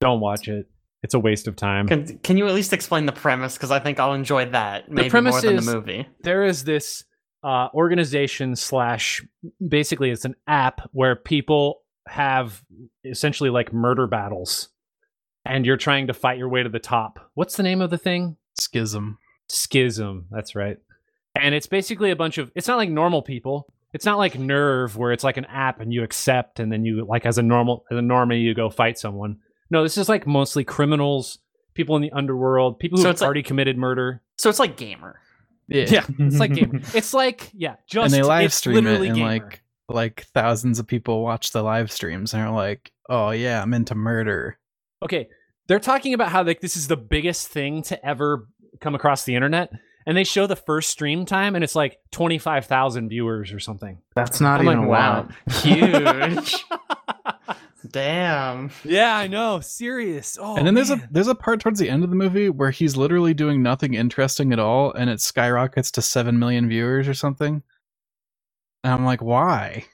Don't 0.00 0.20
watch 0.20 0.48
it. 0.48 0.68
It's 1.02 1.14
a 1.14 1.18
waste 1.18 1.48
of 1.48 1.56
time. 1.56 1.86
Can, 1.86 2.18
can 2.18 2.36
you 2.38 2.46
at 2.46 2.54
least 2.54 2.72
explain 2.72 3.04
the 3.04 3.12
premise? 3.12 3.54
Because 3.54 3.70
I 3.70 3.78
think 3.78 4.00
I'll 4.00 4.14
enjoy 4.14 4.46
that 4.50 4.90
maybe 4.90 5.10
premise 5.10 5.32
more 5.32 5.40
than 5.42 5.56
is- 5.56 5.66
the 5.66 5.74
movie. 5.74 6.06
there 6.22 6.44
is 6.44 6.64
this 6.64 7.04
uh, 7.42 7.68
organization 7.74 8.56
slash 8.56 9.22
basically 9.66 10.10
it's 10.10 10.24
an 10.24 10.34
app 10.46 10.88
where 10.92 11.14
people 11.14 11.82
have 12.08 12.62
essentially 13.04 13.50
like 13.50 13.70
murder 13.72 14.06
battles 14.06 14.68
and 15.44 15.66
you're 15.66 15.76
trying 15.76 16.06
to 16.06 16.14
fight 16.14 16.38
your 16.38 16.48
way 16.48 16.62
to 16.62 16.70
the 16.70 16.78
top 16.78 17.18
what's 17.34 17.56
the 17.56 17.62
name 17.62 17.82
of 17.82 17.90
the 17.90 17.98
thing 17.98 18.36
Skizm. 18.58 19.18
Skizm 19.50 20.24
that's 20.30 20.54
right 20.54 20.78
and 21.34 21.54
it's 21.54 21.66
basically 21.66 22.10
a 22.10 22.16
bunch 22.16 22.38
of 22.38 22.50
it's 22.54 22.66
not 22.68 22.76
like 22.78 22.88
normal 22.88 23.20
people 23.20 23.72
it's 23.94 24.04
not 24.04 24.18
like 24.18 24.38
nerve 24.38 24.96
where 24.96 25.12
it's 25.12 25.24
like 25.24 25.38
an 25.38 25.46
app 25.46 25.80
and 25.80 25.92
you 25.92 26.02
accept 26.02 26.60
and 26.60 26.70
then 26.70 26.84
you 26.84 27.06
like 27.08 27.24
as 27.24 27.38
a 27.38 27.42
normal 27.42 27.84
as 27.90 27.96
a 27.96 28.02
normie 28.02 28.42
you 28.42 28.52
go 28.54 28.68
fight 28.68 28.98
someone 28.98 29.38
no 29.70 29.82
this 29.82 29.96
is 29.96 30.08
like 30.08 30.26
mostly 30.26 30.64
criminals 30.64 31.38
people 31.72 31.96
in 31.96 32.02
the 32.02 32.12
underworld 32.12 32.78
people 32.78 32.98
who 32.98 33.02
So 33.02 33.08
have 33.08 33.14
it's 33.14 33.20
like- 33.22 33.26
already 33.26 33.42
committed 33.42 33.78
murder 33.78 34.20
So 34.36 34.50
it's 34.50 34.58
like 34.58 34.76
Gamer. 34.76 35.20
Yeah. 35.68 35.86
yeah 35.88 36.04
it's 36.18 36.38
like 36.38 36.52
game 36.52 36.82
it's 36.94 37.14
like 37.14 37.50
yeah 37.54 37.76
just 37.86 38.04
and 38.04 38.12
they 38.12 38.26
live 38.28 38.46
it's 38.46 38.56
stream 38.56 38.76
it 38.76 38.82
literally 38.82 39.08
and 39.08 39.16
gamer. 39.16 39.28
like 39.30 39.62
like 39.88 40.26
thousands 40.34 40.78
of 40.78 40.86
people 40.86 41.22
watch 41.22 41.52
the 41.52 41.62
live 41.62 41.90
streams 41.92 42.34
and 42.34 42.42
are 42.42 42.52
like, 42.54 42.90
"Oh 43.08 43.30
yeah, 43.30 43.62
I'm 43.62 43.72
into 43.74 43.94
murder." 43.94 44.58
okay 45.02 45.28
they're 45.66 45.78
talking 45.80 46.12
about 46.14 46.28
how 46.28 46.42
like 46.42 46.60
this 46.60 46.76
is 46.76 46.88
the 46.88 46.96
biggest 46.98 47.48
thing 47.48 47.82
to 47.84 48.06
ever 48.06 48.46
come 48.80 48.94
across 48.94 49.24
the 49.24 49.34
internet 49.34 49.70
and 50.06 50.16
they 50.16 50.24
show 50.24 50.46
the 50.46 50.56
first 50.56 50.90
stream 50.90 51.24
time 51.26 51.54
and 51.54 51.64
it's 51.64 51.74
like 51.74 51.98
25,000 52.12 53.08
viewers 53.08 53.52
or 53.52 53.60
something 53.60 53.98
That's 54.14 54.40
not 54.40 54.60
I'm 54.60 54.66
even 54.66 54.78
like, 54.80 54.88
wow, 54.88 55.28
huge. 55.62 56.64
Damn. 57.90 58.70
yeah 58.82 59.14
i 59.16 59.26
know 59.26 59.60
serious 59.60 60.38
oh 60.40 60.56
and 60.56 60.66
then 60.66 60.74
there's 60.74 60.90
a 60.90 61.00
there's 61.10 61.28
a 61.28 61.34
part 61.34 61.60
towards 61.60 61.78
the 61.78 61.90
end 61.90 62.02
of 62.02 62.08
the 62.10 62.16
movie 62.16 62.48
where 62.48 62.70
he's 62.70 62.96
literally 62.96 63.34
doing 63.34 63.62
nothing 63.62 63.92
interesting 63.94 64.52
at 64.54 64.58
all, 64.58 64.90
and 64.92 65.10
it 65.10 65.20
skyrockets 65.20 65.90
to 65.92 66.02
seven 66.02 66.38
million 66.38 66.66
viewers 66.68 67.06
or 67.06 67.14
something. 67.14 67.62
And 68.82 68.92
I'm 68.92 69.04
like, 69.04 69.20
why? 69.22 69.84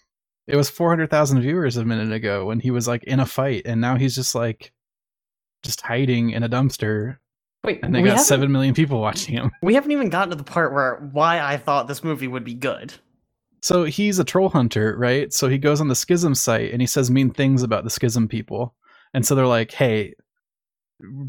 It 0.47 0.55
was 0.57 0.71
four 0.71 0.89
hundred 0.89 1.11
thousand 1.11 1.43
viewers 1.43 1.77
a 1.77 1.85
minute 1.85 2.13
ago 2.13 2.47
when 2.47 2.61
he 2.61 2.71
was 2.71 2.87
like 2.87 3.03
in 3.05 3.19
a 3.21 3.27
fight, 3.27 3.63
and 3.67 3.81
now 3.81 3.97
he's 3.97 4.15
just 4.15 4.35
like 4.37 4.73
just 5.65 5.81
hiding 5.81 6.31
in 6.31 6.43
a 6.45 6.49
dumpster, 6.49 7.19
Wait, 7.65 7.81
and 7.83 7.95
they 7.95 8.03
got 8.03 8.21
seven 8.21 8.51
million 8.51 8.75
people 8.75 9.01
watching 9.01 9.35
him. 9.35 9.51
we 9.63 9.75
haven't 9.75 9.91
even 9.93 10.09
gotten 10.09 10.31
to 10.31 10.37
the 10.37 10.45
part 10.45 10.73
where 10.73 10.97
why 11.13 11.41
I 11.41 11.57
thought 11.59 11.89
this 11.89 12.03
movie 12.03 12.27
would 12.29 12.45
be 12.45 12.55
good. 12.55 12.95
So 13.63 13.85
he's 13.85 14.19
a 14.19 14.25
troll 14.25 14.49
hunter, 14.49 14.97
right? 14.99 15.31
So 15.33 15.47
he 15.49 15.59
goes 15.59 15.81
on 15.83 15.89
the 15.89 15.95
Skizm 15.95 16.35
site 16.37 16.73
and 16.73 16.81
he 16.81 16.87
says 16.87 17.11
mean 17.11 17.31
things 17.31 17.63
about 17.63 17.85
the 17.85 17.91
Skizm 17.91 18.29
people. 18.31 18.75
And 19.13 19.27
so 19.27 19.35
they're 19.35 19.47
like, 19.47 19.71
"Hey, 19.73 20.15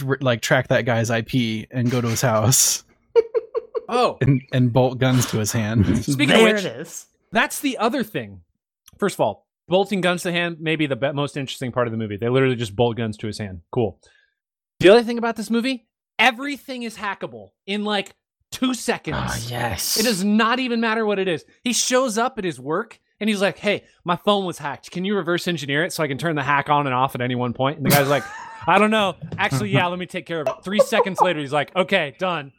r- 0.08 0.18
like 0.22 0.42
track 0.42 0.70
that 0.70 0.86
guy's 0.86 1.10
IP 1.10 1.68
and 1.72 1.92
go 1.92 2.00
to 2.00 2.08
his 2.08 2.22
house 2.22 2.84
oh 3.90 4.18
and 4.22 4.42
and 4.54 4.72
bolt 4.72 5.00
guns 5.00 5.26
to 5.32 5.38
his 5.40 5.52
hand." 5.52 5.86
Speaking 6.06 6.36
of 6.36 6.42
which- 6.44 6.64
it 6.66 6.78
is. 6.78 7.08
that's 7.34 7.60
the 7.60 7.78
other 7.78 8.04
thing 8.04 8.42
first 8.98 9.16
of 9.16 9.20
all 9.22 9.48
bolting 9.68 10.02
guns 10.02 10.24
to 10.24 10.32
hand 10.32 10.58
may 10.60 10.76
be 10.76 10.86
the 10.88 10.96
be- 10.96 11.12
most 11.14 11.36
interesting 11.38 11.72
part 11.72 11.88
of 11.88 11.92
the 11.92 11.98
movie 11.98 12.18
they 12.18 12.30
literally 12.30 12.56
just 12.56 12.76
bolt 12.76 12.98
guns 12.98 13.18
to 13.18 13.28
his 13.28 13.38
hand 13.38 13.62
cool 13.72 14.00
the 14.80 14.90
other 14.90 15.02
thing 15.04 15.18
about 15.18 15.36
this 15.38 15.50
movie 15.50 15.88
everything 16.22 16.84
is 16.84 16.96
hackable 16.96 17.50
in 17.66 17.84
like 17.84 18.16
two 18.52 18.74
seconds 18.74 19.18
Ah, 19.20 19.38
yes. 19.48 19.98
It 20.00 20.04
does 20.04 20.24
not 20.24 20.60
even 20.60 20.80
matter 20.80 21.06
what 21.06 21.20
it 21.20 21.28
is. 21.28 21.44
He 21.64 21.74
shows 21.74 22.18
up 22.18 22.38
at 22.38 22.44
his 22.44 22.60
work 22.60 23.00
and 23.20 23.30
he's 23.30 23.42
like, 23.42 23.58
"Hey, 23.58 23.84
my 24.04 24.16
phone 24.16 24.46
was 24.46 24.58
hacked. 24.58 24.92
Can 24.92 25.06
you 25.06 25.16
reverse 25.16 25.48
engineer 25.48 25.84
it 25.84 25.94
so 25.94 26.04
I 26.04 26.08
can 26.08 26.18
turn 26.18 26.36
the 26.36 26.44
hack 26.44 26.70
on 26.70 26.88
and 26.88 26.94
off 26.94 27.16
at 27.16 27.22
any 27.22 27.36
one 27.36 27.54
point?" 27.54 27.78
And 27.78 27.86
the 27.86 27.90
guy's 27.90 28.10
like, 28.10 28.24
"I 28.68 28.78
don't 28.80 28.92
know. 28.92 29.16
Actually, 29.38 29.70
yeah, 29.70 29.88
let 29.88 30.00
me 30.00 30.06
take 30.06 30.26
care 30.26 30.42
of 30.42 30.48
it." 30.48 30.54
3 30.64 30.80
seconds 30.80 31.22
later, 31.22 31.40
he's 31.40 31.54
like, 31.54 31.76
"Okay, 31.76 32.16
done." 32.20 32.52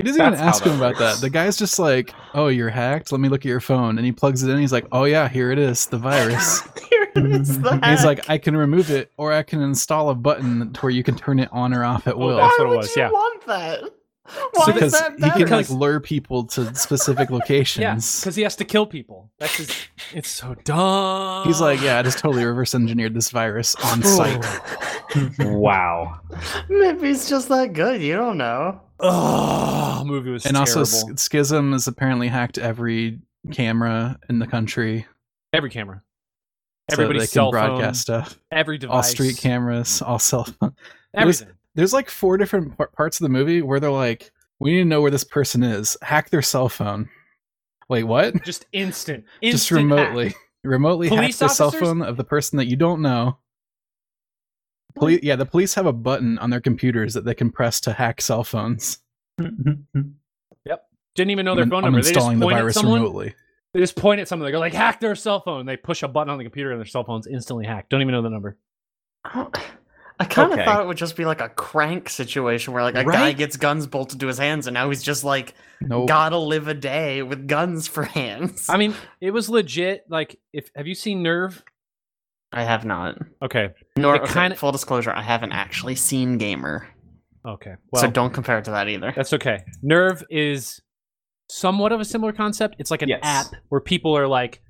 He 0.00 0.06
doesn't 0.06 0.18
even 0.18 0.32
That's 0.32 0.42
how 0.42 0.48
ask 0.48 0.64
him 0.64 0.78
that 0.78 0.92
about 0.92 0.98
that. 0.98 1.20
The 1.20 1.28
guy's 1.28 1.58
just 1.58 1.78
like, 1.78 2.14
"Oh, 2.32 2.48
you're 2.48 2.70
hacked. 2.70 3.12
Let 3.12 3.20
me 3.20 3.28
look 3.28 3.40
at 3.40 3.48
your 3.50 3.60
phone." 3.60 3.98
And 3.98 4.06
he 4.06 4.12
plugs 4.12 4.42
it 4.42 4.50
in. 4.50 4.58
He's 4.58 4.72
like, 4.72 4.86
"Oh 4.92 5.04
yeah, 5.04 5.28
here 5.28 5.52
it 5.52 5.58
is, 5.58 5.84
the 5.86 5.98
virus." 5.98 6.62
Here 6.90 7.08
it 7.14 7.26
is, 7.26 7.60
the 7.60 7.78
he's 7.84 8.04
like, 8.04 8.28
"I 8.30 8.38
can 8.38 8.56
remove 8.56 8.90
it, 8.90 9.12
or 9.16 9.32
I 9.32 9.42
can 9.42 9.60
install 9.60 10.08
a 10.08 10.14
button 10.14 10.72
to 10.72 10.80
where 10.80 10.90
you 10.90 11.04
can 11.04 11.16
turn 11.16 11.38
it 11.38 11.48
on 11.52 11.74
or 11.74 11.84
off 11.84 12.06
at 12.06 12.16
will." 12.16 12.36
that's 12.36 12.58
why 12.58 12.64
what 12.64 12.66
it 12.66 12.68
would 12.70 12.76
was, 12.78 12.96
you 12.96 13.02
yeah. 13.02 13.10
want 13.10 13.46
that? 13.46 13.82
Why 14.52 14.66
is 14.68 14.72
because 14.74 14.92
that 14.92 15.12
he 15.18 15.30
can 15.30 15.48
like 15.50 15.68
lure 15.70 16.00
people 16.00 16.44
to 16.46 16.74
specific 16.74 17.30
locations. 17.30 17.82
Yeah, 17.82 17.90
locations. 17.90 18.20
because 18.20 18.36
he 18.36 18.42
has 18.42 18.56
to 18.56 18.64
kill 18.64 18.86
people. 18.86 19.30
That's 19.38 19.56
his. 19.56 19.86
It's 20.14 20.28
so 20.28 20.54
dumb. 20.64 21.46
He's 21.46 21.60
like, 21.60 21.80
yeah, 21.80 21.98
I 21.98 22.02
just 22.02 22.18
totally 22.18 22.44
reverse 22.44 22.74
engineered 22.74 23.14
this 23.14 23.30
virus 23.30 23.74
on 23.76 24.02
site. 24.02 24.44
wow. 25.38 26.20
Maybe 26.68 27.10
it's 27.10 27.28
just 27.28 27.48
that 27.48 27.72
good. 27.72 28.02
You 28.02 28.16
don't 28.16 28.38
know. 28.38 28.80
oh, 29.00 30.02
movie 30.06 30.30
was 30.30 30.46
and 30.46 30.56
also, 30.56 30.84
terrible. 30.84 31.14
S- 31.14 31.28
Skizm 31.28 31.72
has 31.72 31.86
apparently 31.88 32.28
hacked 32.28 32.58
every 32.58 33.20
camera 33.52 34.18
in 34.28 34.38
the 34.38 34.46
country, 34.46 35.06
every 35.52 35.70
camera, 35.70 36.02
so 36.90 36.94
everybody's 36.94 37.22
they 37.22 37.26
can 37.26 37.32
cell 37.32 37.50
broadcast 37.50 38.06
phone, 38.08 38.24
stuff. 38.24 38.38
every 38.52 38.76
device, 38.78 38.94
All 38.94 39.02
street 39.02 39.36
cameras, 39.38 40.02
all 40.02 40.18
cell 40.18 40.44
phone. 40.44 40.74
everything. 41.14 41.48
There's 41.74 41.92
like 41.92 42.10
four 42.10 42.36
different 42.36 42.76
par- 42.76 42.90
parts 42.96 43.20
of 43.20 43.24
the 43.24 43.28
movie 43.28 43.62
where 43.62 43.80
they're 43.80 43.90
like, 43.90 44.32
"We 44.58 44.72
need 44.72 44.78
to 44.78 44.84
know 44.84 45.00
where 45.00 45.10
this 45.10 45.24
person 45.24 45.62
is. 45.62 45.96
Hack 46.02 46.30
their 46.30 46.42
cell 46.42 46.68
phone." 46.68 47.08
Wait, 47.88 48.04
what? 48.04 48.42
Just 48.44 48.66
instant, 48.72 49.24
instant 49.42 49.52
just 49.52 49.68
hack. 49.70 49.76
remotely, 49.76 50.34
remotely 50.64 51.08
hack 51.08 51.18
Police 51.18 51.38
the 51.38 51.48
cell 51.48 51.70
phone 51.70 52.02
of 52.02 52.16
the 52.16 52.24
person 52.24 52.56
that 52.58 52.66
you 52.66 52.76
don't 52.76 53.02
know. 53.02 53.38
Police, 54.96 55.20
yeah, 55.22 55.36
the 55.36 55.46
police 55.46 55.74
have 55.74 55.86
a 55.86 55.92
button 55.92 56.38
on 56.38 56.50
their 56.50 56.60
computers 56.60 57.14
that 57.14 57.24
they 57.24 57.34
can 57.34 57.50
press 57.50 57.80
to 57.82 57.92
hack 57.92 58.20
cell 58.20 58.44
phones. 58.44 58.98
Yep. 60.66 60.84
Didn't 61.14 61.30
even 61.30 61.46
know 61.46 61.54
their 61.54 61.64
I'm, 61.64 61.70
phone 61.70 61.84
I'm 61.84 61.92
number. 61.92 62.02
They 62.02 62.12
just 62.12 62.16
installing 62.16 62.38
the 62.38 62.46
point 62.46 62.56
at 62.56 62.60
virus 62.60 62.74
someone. 62.74 63.00
remotely. 63.00 63.34
They 63.72 63.80
just 63.80 63.96
point 63.96 64.20
at 64.20 64.28
someone. 64.28 64.46
They 64.46 64.52
go 64.52 64.58
like, 64.58 64.74
"Hack 64.74 65.00
their 65.00 65.14
cell 65.14 65.40
phone." 65.40 65.64
They 65.64 65.76
push 65.76 66.02
a 66.02 66.08
button 66.08 66.30
on 66.30 66.38
the 66.38 66.44
computer, 66.44 66.72
and 66.72 66.78
their 66.78 66.86
cell 66.86 67.04
phone's 67.04 67.26
instantly 67.26 67.64
hacked. 67.64 67.88
Don't 67.88 68.02
even 68.02 68.12
know 68.12 68.20
the 68.22 68.28
number. 68.30 68.58
Oh, 69.34 69.50
I 70.20 70.24
kind 70.26 70.52
of 70.52 70.58
Okay. 70.58 70.64
thought 70.66 70.82
it 70.82 70.86
would 70.86 70.98
just 70.98 71.16
be 71.16 71.24
like 71.24 71.40
a 71.40 71.48
crank 71.48 72.08
situation 72.10 72.74
where 72.74 72.82
like 72.82 72.94
a 72.94 73.04
guy 73.04 73.32
gets 73.32 73.56
guns 73.56 73.86
bolted 73.86 74.20
to 74.20 74.26
his 74.26 74.36
hands 74.38 74.66
and 74.66 74.74
now 74.74 74.88
he's 74.90 75.02
just 75.02 75.24
like 75.24 75.54
Nope. 75.80 76.08
gotta 76.08 76.36
live 76.36 76.68
a 76.68 76.74
day 76.74 77.22
with 77.22 77.48
guns 77.48 77.88
for 77.88 78.04
hands. 78.04 78.66
I 78.68 78.76
mean, 78.76 78.94
it 79.22 79.30
was 79.30 79.48
legit. 79.48 80.04
Like, 80.10 80.38
if 80.52 80.70
have 80.76 80.86
you 80.86 80.94
seen 80.94 81.22
Nerve? 81.22 81.64
I 82.52 82.64
have 82.64 82.84
not. 82.84 83.16
Okay, 83.42 83.70
Nor 83.96 84.22
okay, 84.22 84.32
kinda- 84.32 84.56
full 84.56 84.72
disclosure, 84.72 85.10
I 85.10 85.22
haven't 85.22 85.52
actually 85.52 85.94
seen 85.94 86.36
Gamer, 86.36 86.86
okay. 87.46 87.76
Well, 87.90 88.02
so 88.02 88.10
don't 88.10 88.34
compare 88.34 88.58
it 88.58 88.64
to 88.66 88.72
that 88.72 88.88
either. 88.88 89.12
that's 89.16 89.32
okay. 89.32 89.60
Nerve 89.82 90.22
is 90.28 90.82
somewhat 91.48 91.92
of 91.92 92.00
a 92.00 92.04
similar 92.04 92.32
concept. 92.32 92.76
It's 92.78 92.90
like 92.90 93.02
an 93.02 93.08
Yes. 93.08 93.20
app 93.22 93.46
where 93.70 93.80
people 93.80 94.16
are 94.16 94.26
like, 94.28 94.60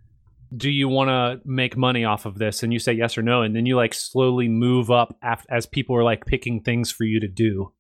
"Do 0.55 0.71
you 0.71 0.89
want 0.89 1.09
to 1.09 1.49
make 1.49 1.77
money 1.77 2.05
off 2.05 2.27
of 2.27 2.39
this?" 2.39 2.63
And 2.63 2.73
you 2.73 2.79
say 2.79 2.93
yes 2.93 3.17
or 3.17 3.23
no, 3.23 3.43
and 3.43 3.55
then 3.55 3.67
you 3.67 3.77
like 3.77 3.95
slowly 3.95 4.49
move 4.49 4.91
up 4.91 5.17
af- 5.23 5.47
as 5.51 5.67
people 5.67 5.97
are 5.97 6.05
like 6.05 6.27
picking 6.27 6.61
things 6.61 6.91
for 6.91 7.05
you 7.05 7.21
to 7.21 7.29
do, 7.29 7.73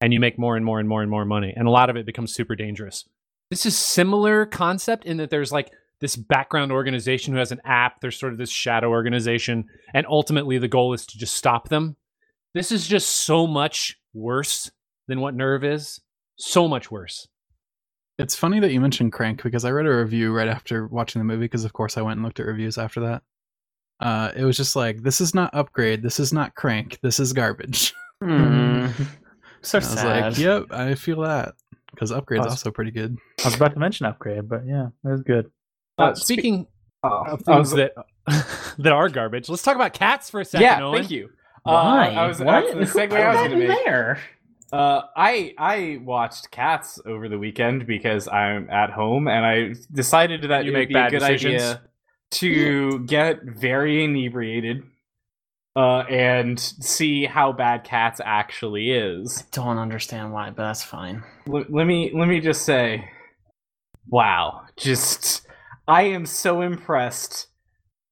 and 0.00 0.12
you 0.12 0.20
make 0.20 0.38
more 0.38 0.56
and 0.56 0.64
more 0.64 0.80
and 0.80 0.88
more 0.88 1.02
and 1.02 1.10
more 1.10 1.24
money, 1.24 1.52
and 1.56 1.66
a 1.66 1.70
lot 1.70 1.90
of 1.90 1.96
it 1.96 2.06
becomes 2.06 2.34
super 2.34 2.56
dangerous. 2.56 3.08
This 3.50 3.66
is 3.66 3.76
similar 3.76 4.46
concept 4.46 5.04
in 5.04 5.16
that 5.16 5.30
there's 5.30 5.52
like 5.52 5.72
this 6.00 6.16
background 6.16 6.72
organization 6.72 7.32
who 7.32 7.38
has 7.38 7.52
an 7.52 7.60
app. 7.64 8.00
There's 8.00 8.18
sort 8.18 8.32
of 8.32 8.38
this 8.38 8.50
shadow 8.50 8.88
organization, 8.88 9.66
and 9.92 10.06
ultimately 10.08 10.58
the 10.58 10.68
goal 10.68 10.92
is 10.92 11.06
to 11.06 11.18
just 11.18 11.34
stop 11.34 11.68
them. 11.68 11.96
This 12.54 12.72
is 12.72 12.86
just 12.86 13.08
so 13.08 13.46
much 13.46 13.98
worse 14.14 14.70
than 15.06 15.20
what 15.20 15.34
Nerve 15.34 15.64
is. 15.64 16.00
So 16.36 16.66
much 16.68 16.90
worse. 16.90 17.28
It's 18.20 18.34
funny 18.36 18.60
that 18.60 18.72
you 18.72 18.80
mentioned 18.80 19.12
Crank 19.12 19.42
because 19.42 19.64
I 19.64 19.70
read 19.70 19.86
a 19.86 19.96
review 19.96 20.32
right 20.34 20.48
after 20.48 20.86
watching 20.86 21.20
the 21.20 21.24
movie 21.24 21.44
because 21.46 21.64
of 21.64 21.72
course 21.72 21.96
I 21.96 22.02
went 22.02 22.16
and 22.18 22.24
looked 22.24 22.40
at 22.40 22.46
reviews 22.46 22.78
after 22.78 23.00
that. 23.00 23.22
Uh, 24.00 24.32
it 24.36 24.44
was 24.44 24.56
just 24.56 24.76
like 24.76 25.02
this 25.02 25.20
is 25.20 25.34
not 25.34 25.54
upgrade, 25.54 26.02
this 26.02 26.18
is 26.20 26.32
not 26.32 26.54
Crank, 26.54 26.98
this 27.02 27.18
is 27.20 27.32
garbage. 27.32 27.94
Hmm. 28.22 28.86
So 29.62 29.76
I 29.76 29.80
was 29.80 29.88
sad. 29.90 30.22
like, 30.32 30.38
yep, 30.38 30.64
I 30.70 30.94
feel 30.94 31.20
that 31.20 31.52
because 31.90 32.10
upgrade's 32.10 32.46
Us. 32.46 32.52
also 32.52 32.70
pretty 32.70 32.90
good. 32.92 33.18
I 33.44 33.48
was 33.48 33.54
about 33.56 33.74
to 33.74 33.78
mention 33.78 34.06
upgrade, 34.06 34.48
but 34.48 34.62
yeah, 34.66 34.86
it 35.04 35.08
was 35.08 35.20
good. 35.22 35.50
Uh, 35.98 36.02
Uh, 36.04 36.14
speaking 36.14 36.66
Oh, 37.02 37.24
of 37.26 37.42
things 37.42 37.72
was- 37.72 37.72
that 37.72 37.92
that 38.78 38.92
are 38.92 39.10
garbage, 39.10 39.50
let's 39.50 39.62
talk 39.62 39.74
about 39.76 39.92
cats 39.92 40.30
for 40.30 40.40
a 40.40 40.46
second. 40.46 40.62
yeah, 40.64 40.82
Owen. 40.82 41.00
thank 41.00 41.10
you. 41.10 41.28
Why? 41.64 42.08
Uh, 42.08 42.20
I 42.22 42.26
was 42.26 42.38
What? 42.40 42.48
actually 42.54 42.84
the 42.86 42.90
segue 42.90 43.12
I 43.12 43.28
was 43.28 43.36
that 43.36 43.48
going 43.48 43.50
to 43.50 43.60
in 43.60 43.68
make. 43.68 43.84
there? 43.84 44.18
Uh, 44.72 45.02
I 45.16 45.54
I 45.58 45.98
watched 46.02 46.50
Cats 46.50 47.00
over 47.04 47.28
the 47.28 47.38
weekend 47.38 47.86
because 47.86 48.28
I'm 48.28 48.70
at 48.70 48.90
home, 48.90 49.26
and 49.28 49.44
I 49.44 49.74
decided 49.92 50.42
that 50.50 50.64
You 50.64 50.70
it 50.70 50.74
make 50.74 50.80
would 50.82 50.88
be 50.88 50.94
bad 50.94 51.08
a 51.08 51.10
good 51.10 51.20
decisions. 51.20 51.54
idea 51.54 51.82
to 52.32 52.98
get 53.06 53.42
very 53.42 54.04
inebriated, 54.04 54.82
uh, 55.74 56.04
and 56.08 56.58
see 56.60 57.24
how 57.26 57.52
bad 57.52 57.82
Cats 57.82 58.20
actually 58.24 58.92
is. 58.92 59.44
Don't 59.50 59.78
understand 59.78 60.32
why, 60.32 60.50
but 60.50 60.62
that's 60.64 60.84
fine. 60.84 61.24
L- 61.48 61.64
let 61.68 61.86
me 61.86 62.12
let 62.14 62.28
me 62.28 62.38
just 62.40 62.62
say, 62.62 63.08
wow, 64.08 64.62
just 64.76 65.46
I 65.88 66.02
am 66.02 66.26
so 66.26 66.60
impressed 66.62 67.48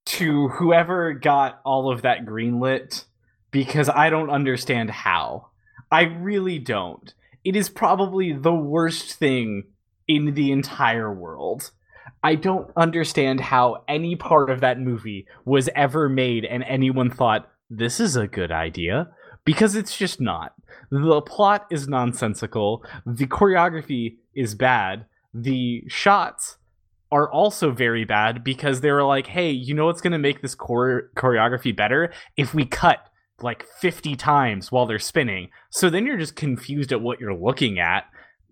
to 0.07 0.49
whoever 0.49 1.13
got 1.13 1.61
all 1.65 1.93
of 1.93 2.03
that 2.03 2.25
greenlit 2.25 3.05
because 3.53 3.89
I 3.89 4.11
don't 4.11 4.31
understand 4.31 4.91
how. 4.91 5.48
I 5.91 6.03
really 6.03 6.59
don't. 6.59 7.13
It 7.45 7.57
is 7.57 7.69
probably 7.69 8.33
the 8.33 8.55
worst 8.55 9.15
thing 9.15 9.65
in 10.07 10.35
the 10.35 10.53
entire 10.53 11.13
world. 11.13 11.71
I 12.23 12.35
don't 12.35 12.71
understand 12.77 13.41
how 13.41 13.85
any 13.87 14.17
part 14.17 14.51
of 14.51 14.61
that 14.61 14.81
movie 14.81 15.27
was 15.45 15.69
ever 15.75 16.09
made 16.09 16.45
and 16.45 16.65
anyone 16.65 17.11
thought, 17.11 17.49
this 17.71 18.01
is 18.01 18.17
a 18.17 18.27
good 18.27 18.51
idea. 18.51 19.09
Because 19.45 19.77
it's 19.77 19.97
just 19.97 20.21
not. 20.21 20.53
The 20.91 21.23
plot 21.23 21.67
is 21.71 21.89
nonsensical. 21.89 22.85
The 23.07 23.27
choreography 23.27 24.17
is 24.35 24.55
bad. 24.55 25.07
The 25.33 25.85
shots 25.89 26.59
are 27.11 27.31
also 27.31 27.71
very 27.71 28.05
bad 28.05 28.45
because 28.45 28.83
they 28.83 28.91
were 28.91 29.05
like, 29.05 29.27
hey, 29.27 29.51
you 29.51 29.73
know 29.73 29.87
what's 29.87 30.03
going 30.03 30.13
to 30.13 30.19
make 30.19 30.43
this 30.43 30.55
chore- 30.55 31.11
choreography 31.17 31.75
better? 31.75 32.13
If 32.37 32.53
we 32.53 32.67
cut 32.67 33.09
like 33.43 33.65
50 33.81 34.17
times 34.17 34.73
while 34.73 34.87
they're 34.87 34.99
spinning. 34.99 35.51
So 35.71 35.91
then 35.91 36.07
you're 36.07 36.19
just 36.19 36.37
confused 36.37 36.93
at 36.93 37.01
what 37.01 37.21
you're 37.21 37.35
looking 37.35 37.79
at. 37.79 38.05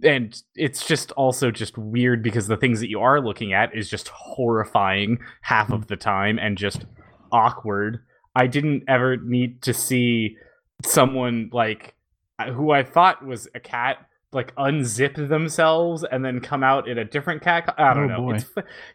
And 0.03 0.41
it's 0.55 0.87
just 0.87 1.11
also 1.13 1.51
just 1.51 1.79
weird 1.79 2.23
because 2.23 2.47
the 2.47 2.57
things 2.57 2.81
that 2.81 2.91
you 2.91 3.01
are 3.01 3.21
looking 3.21 3.53
at 3.53 3.75
is 3.75 3.89
just 3.89 4.09
horrifying 4.09 5.19
half 5.41 5.71
of 5.71 5.87
the 5.87 5.97
time 5.97 6.39
and 6.39 6.59
just 6.59 6.85
awkward. 7.33 8.01
I 8.35 8.47
didn't 8.47 8.85
ever 8.89 9.17
need 9.17 9.63
to 9.63 9.73
see 9.73 10.37
someone 10.85 11.49
like 11.53 11.95
uh, 12.39 12.53
who 12.53 12.71
I 12.71 12.83
thought 12.83 13.25
was 13.25 13.49
a 13.55 13.61
cat 13.61 14.06
like 14.33 14.55
unzip 14.57 15.29
themselves 15.29 16.05
and 16.05 16.25
then 16.25 16.41
come 16.41 16.63
out 16.63 16.89
in 16.89 16.99
a 16.99 17.05
different 17.05 17.43
cat. 17.43 17.73
I 17.79 17.95
don't 17.95 18.11
Oh, 18.11 18.29
know. 18.29 18.35
It's, 18.35 18.45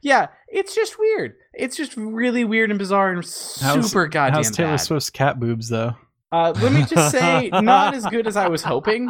yeah, 0.02 0.28
it's 0.48 0.76
just 0.76 1.00
weird. 1.00 1.36
It's 1.54 1.76
just 1.76 1.96
really 1.98 2.44
weird 2.44 2.70
and 2.70 2.78
bizarre 2.78 3.10
and 3.12 3.18
How's- 3.24 3.90
super 3.90 4.08
goddamn 4.08 4.36
How's 4.38 4.52
Taylor 4.52 4.72
bad. 4.72 4.78
Swift's 4.82 5.10
cat 5.10 5.40
boobs 5.40 5.70
though? 5.70 5.96
Uh, 6.34 6.54
let 6.62 6.72
me 6.72 6.86
just 6.86 7.12
say, 7.12 7.50
not 7.52 7.94
as 7.94 8.06
good 8.06 8.26
as 8.26 8.38
I 8.38 8.48
was 8.48 8.64
hoping. 8.64 9.10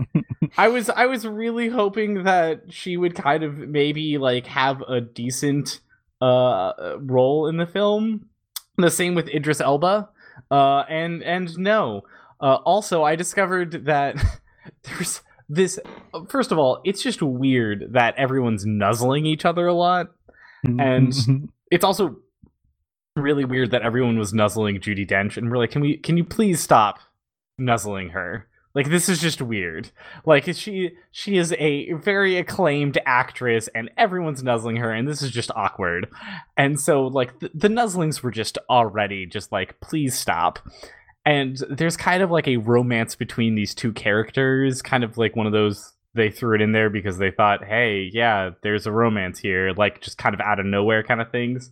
I 0.58 0.68
was 0.68 0.88
I 0.88 1.04
was 1.06 1.26
really 1.26 1.68
hoping 1.68 2.24
that 2.24 2.72
she 2.72 2.96
would 2.96 3.14
kind 3.14 3.42
of 3.42 3.58
maybe 3.58 4.16
like 4.16 4.46
have 4.46 4.80
a 4.82 5.00
decent 5.02 5.80
uh 6.22 6.72
role 6.98 7.46
in 7.48 7.58
the 7.58 7.66
film. 7.66 8.28
The 8.78 8.90
same 8.90 9.14
with 9.14 9.28
Idris 9.28 9.60
Elba. 9.60 10.08
Uh 10.50 10.84
and 10.88 11.22
and 11.22 11.58
no. 11.58 12.02
Uh 12.40 12.54
also 12.64 13.02
I 13.02 13.16
discovered 13.16 13.84
that 13.86 14.16
there's 14.84 15.20
this 15.48 15.78
first 16.28 16.52
of 16.52 16.58
all, 16.58 16.80
it's 16.84 17.02
just 17.02 17.22
weird 17.22 17.92
that 17.92 18.14
everyone's 18.16 18.64
nuzzling 18.66 19.26
each 19.26 19.44
other 19.44 19.66
a 19.66 19.74
lot. 19.74 20.08
Mm-hmm. 20.66 20.80
And- 20.80 21.12
mm-hmm. 21.12 21.44
It's 21.70 21.84
also 21.84 22.16
really 23.16 23.44
weird 23.44 23.72
that 23.72 23.82
everyone 23.82 24.18
was 24.18 24.32
nuzzling 24.32 24.78
Judi 24.78 25.08
Dench 25.08 25.36
and 25.36 25.50
we're 25.50 25.58
like, 25.58 25.70
can 25.70 25.82
we 25.82 25.96
can 25.96 26.16
you 26.16 26.24
please 26.24 26.60
stop 26.60 27.00
nuzzling 27.58 28.10
her? 28.10 28.46
Like 28.74 28.90
this 28.90 29.08
is 29.08 29.20
just 29.20 29.40
weird. 29.40 29.90
Like 30.26 30.44
she 30.54 30.92
she 31.10 31.38
is 31.38 31.52
a 31.54 31.92
very 31.94 32.36
acclaimed 32.36 32.98
actress 33.06 33.68
and 33.74 33.90
everyone's 33.96 34.42
nuzzling 34.42 34.76
her 34.76 34.92
and 34.92 35.08
this 35.08 35.22
is 35.22 35.30
just 35.30 35.50
awkward. 35.56 36.08
And 36.56 36.78
so 36.78 37.06
like 37.06 37.40
the, 37.40 37.50
the 37.54 37.70
nuzzlings 37.70 38.22
were 38.22 38.30
just 38.30 38.58
already 38.68 39.24
just 39.26 39.50
like 39.50 39.80
please 39.80 40.16
stop. 40.16 40.58
And 41.26 41.56
there's 41.68 41.96
kind 41.96 42.22
of 42.22 42.30
like 42.30 42.48
a 42.48 42.56
romance 42.56 43.14
between 43.14 43.56
these 43.56 43.74
two 43.74 43.92
characters, 43.92 44.80
kind 44.80 45.04
of 45.04 45.18
like 45.18 45.36
one 45.36 45.46
of 45.46 45.52
those 45.52 45.92
they 46.14 46.30
threw 46.30 46.54
it 46.54 46.62
in 46.62 46.72
there 46.72 46.88
because 46.88 47.18
they 47.18 47.30
thought, 47.30 47.64
"Hey, 47.64 48.08
yeah, 48.12 48.50
there's 48.62 48.86
a 48.86 48.92
romance 48.92 49.38
here," 49.38 49.74
like 49.74 50.00
just 50.00 50.16
kind 50.16 50.34
of 50.34 50.40
out 50.40 50.58
of 50.58 50.64
nowhere 50.64 51.02
kind 51.02 51.20
of 51.20 51.30
things. 51.30 51.70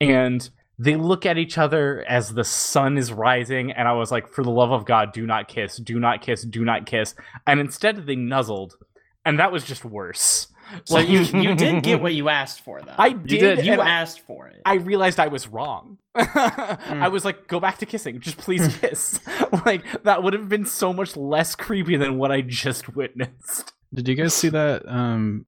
And 0.00 0.48
they 0.78 0.96
look 0.96 1.26
at 1.26 1.38
each 1.38 1.58
other 1.58 2.04
as 2.08 2.34
the 2.34 2.44
sun 2.44 2.96
is 2.98 3.12
rising 3.12 3.70
and 3.72 3.86
i 3.86 3.92
was 3.92 4.10
like 4.10 4.26
for 4.28 4.42
the 4.42 4.50
love 4.50 4.72
of 4.72 4.84
god 4.84 5.12
do 5.12 5.26
not 5.26 5.48
kiss 5.48 5.76
do 5.76 6.00
not 6.00 6.22
kiss 6.22 6.42
do 6.44 6.64
not 6.64 6.86
kiss 6.86 7.14
and 7.46 7.60
instead 7.60 8.06
they 8.06 8.16
nuzzled 8.16 8.76
and 9.24 9.38
that 9.38 9.52
was 9.52 9.64
just 9.64 9.84
worse 9.84 10.48
So 10.84 10.98
you 10.98 11.20
you 11.20 11.54
did 11.54 11.82
get 11.82 12.00
what 12.00 12.14
you 12.20 12.28
asked 12.28 12.60
for, 12.62 12.80
though. 12.82 12.94
i 12.98 13.08
you 13.08 13.14
did, 13.18 13.64
You 13.64 13.72
and 13.74 13.82
I, 13.82 13.88
asked 13.88 14.20
for 14.20 14.48
it. 14.48 14.60
I 14.64 14.74
realized 14.74 15.18
i 15.20 15.28
was 15.28 15.48
wrong 15.48 15.98
i 16.14 17.08
was 17.10 17.24
like 17.24 17.46
go 17.48 17.58
back 17.60 17.78
to 17.78 17.86
kissing 17.86 18.20
just 18.20 18.36
please 18.38 18.76
kiss 18.78 19.20
like 19.66 19.84
that 20.04 20.22
would 20.22 20.32
have 20.34 20.48
been 20.48 20.64
so 20.66 20.92
much 20.92 21.16
less 21.16 21.54
creepy 21.54 21.96
than 21.96 22.18
what 22.18 22.30
i 22.32 22.40
just 22.40 22.94
witnessed 22.94 23.72
Did 23.94 24.08
you 24.08 24.14
guys 24.14 24.34
see 24.34 24.48
that 24.50 24.86
um 24.88 25.46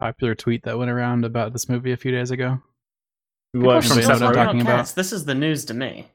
popular 0.00 0.34
tweet 0.34 0.62
that 0.64 0.78
went 0.78 0.90
around 0.90 1.24
about 1.24 1.52
this 1.52 1.68
movie 1.68 1.92
a 1.92 1.96
few 1.96 2.12
days 2.12 2.30
ago? 2.30 2.60
What, 3.52 3.82
from 3.84 4.02
still 4.02 4.10
I'm 4.12 4.18
talking 4.18 4.34
talking 4.34 4.60
about 4.60 4.60
about? 4.60 4.76
cats. 4.76 4.92
This 4.92 5.10
is 5.12 5.24
the 5.24 5.34
news 5.34 5.64
to 5.66 5.74
me. 5.74 6.06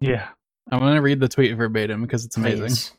Yeah. 0.00 0.28
I'm 0.70 0.78
gonna 0.80 1.00
read 1.00 1.20
the 1.20 1.28
tweet 1.28 1.56
verbatim 1.56 2.02
because 2.02 2.26
it's 2.26 2.36
amazing. 2.36 2.66
Please. 2.66 2.92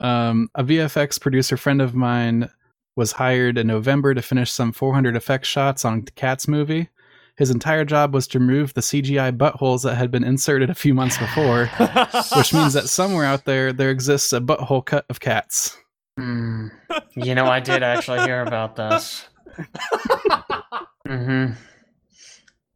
Um, 0.00 0.50
a 0.54 0.62
VFX 0.62 1.18
producer 1.20 1.56
friend 1.56 1.80
of 1.80 1.94
mine 1.94 2.50
was 2.98 3.12
hired 3.12 3.56
in 3.56 3.68
November 3.68 4.12
to 4.12 4.20
finish 4.20 4.50
some 4.50 4.72
400 4.72 5.14
effect 5.14 5.46
shots 5.46 5.84
on 5.84 6.02
Cats 6.16 6.48
movie. 6.48 6.88
His 7.36 7.48
entire 7.48 7.84
job 7.84 8.12
was 8.12 8.26
to 8.26 8.40
remove 8.40 8.74
the 8.74 8.80
CGI 8.80 9.38
buttholes 9.38 9.84
that 9.84 9.94
had 9.94 10.10
been 10.10 10.24
inserted 10.24 10.68
a 10.68 10.74
few 10.74 10.94
months 10.94 11.16
before, 11.16 11.66
which 12.36 12.52
means 12.52 12.72
that 12.72 12.88
somewhere 12.88 13.24
out 13.24 13.44
there 13.44 13.72
there 13.72 13.90
exists 13.90 14.32
a 14.32 14.40
butthole 14.40 14.84
cut 14.84 15.06
of 15.08 15.20
cats. 15.20 15.78
Hmm. 16.18 16.66
You 17.14 17.36
know, 17.36 17.46
I 17.46 17.60
did 17.60 17.84
actually 17.84 18.22
hear 18.22 18.42
about 18.42 18.74
this. 18.74 19.28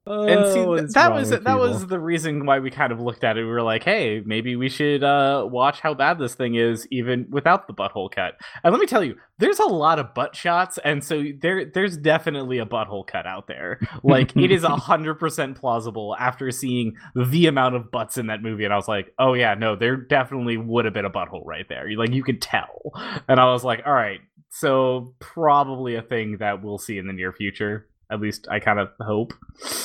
and 0.06 0.52
see 0.52 0.60
Oh, 0.60 0.80
that 0.80 1.12
was 1.12 1.30
that 1.30 1.58
was 1.58 1.86
the 1.86 2.00
reason 2.00 2.44
why 2.44 2.58
we 2.58 2.70
kind 2.70 2.92
of 2.92 3.00
looked 3.00 3.22
at 3.22 3.36
it. 3.36 3.44
We 3.44 3.50
were 3.50 3.62
like 3.62 3.84
hey 3.84 4.20
maybe 4.24 4.56
we 4.56 4.68
should 4.68 5.04
uh 5.04 5.46
watch 5.48 5.80
how 5.80 5.94
bad 5.94 6.18
this 6.18 6.34
thing 6.34 6.56
is 6.56 6.86
even 6.90 7.26
without 7.30 7.66
the 7.66 7.74
butthole 7.74 8.10
cut. 8.10 8.34
And 8.64 8.72
let 8.72 8.80
me 8.80 8.86
tell 8.86 9.04
you 9.04 9.16
there's 9.38 9.60
a 9.60 9.66
lot 9.66 9.98
of 9.98 10.12
butt 10.14 10.34
shots 10.34 10.78
and 10.84 11.04
so 11.04 11.22
there 11.40 11.64
there's 11.64 11.96
definitely 11.96 12.58
a 12.58 12.66
butthole 12.66 13.06
cut 13.06 13.26
out 13.26 13.46
there. 13.46 13.78
Like 14.04 14.36
it 14.36 14.50
is 14.50 14.64
a 14.64 14.76
hundred 14.76 15.14
percent 15.14 15.56
plausible 15.58 16.16
after 16.18 16.50
seeing 16.50 16.96
the 17.14 17.46
amount 17.46 17.76
of 17.76 17.90
butts 17.90 18.18
in 18.18 18.26
that 18.26 18.42
movie 18.42 18.64
and 18.64 18.72
i 18.72 18.76
was 18.76 18.88
like 18.88 19.14
oh 19.18 19.34
yeah 19.34 19.54
no 19.54 19.76
there 19.76 19.96
definitely 19.96 20.56
would 20.56 20.84
have 20.84 20.92
been 20.92 21.04
a 21.04 21.10
butthole 21.10 21.46
right 21.46 21.66
there. 21.68 21.88
Like 21.96 22.10
you 22.10 22.24
could 22.24 22.42
tell. 22.42 22.92
And 23.28 23.38
i 23.38 23.44
was 23.52 23.62
like 23.64 23.82
all 23.86 23.92
right 23.92 24.20
so 24.50 25.14
probably 25.18 25.94
a 25.94 26.02
thing 26.02 26.36
that 26.38 26.62
we'll 26.62 26.78
see 26.78 26.98
in 26.98 27.06
the 27.06 27.12
near 27.12 27.32
future 27.32 27.86
at 28.12 28.20
least 28.20 28.46
i 28.50 28.60
kind 28.60 28.78
of 28.78 28.90
hope 29.00 29.32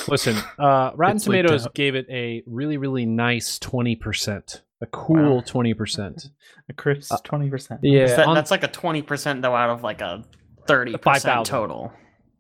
Listen, 0.07 0.35
uh, 0.59 0.91
Rotten 0.95 1.15
It's 1.17 1.25
Tomatoes 1.25 1.67
gave 1.73 1.95
it 1.95 2.05
a 2.09 2.41
really, 2.47 2.77
really 2.77 3.05
nice 3.05 3.59
twenty 3.59 3.95
percent, 3.95 4.61
a 4.81 4.85
cool 4.87 5.35
Wow. 5.37 5.43
twenty 5.45 5.73
percent. 5.73 6.29
A 6.69 6.73
crisp 6.73 7.13
twenty 7.23 7.49
percent. 7.49 7.79
Yeah, 7.83 8.07
that, 8.07 8.25
on- 8.27 8.35
that's 8.35 8.49
like 8.51 8.63
a 8.63 8.67
twenty 8.69 9.01
percent 9.01 9.41
though 9.41 9.55
out 9.55 9.69
of 9.69 9.83
like 9.83 10.01
a 10.01 10.23
thirty 10.67 10.93
5,000. 10.93 11.03
percent 11.13 11.45
total. 11.45 11.93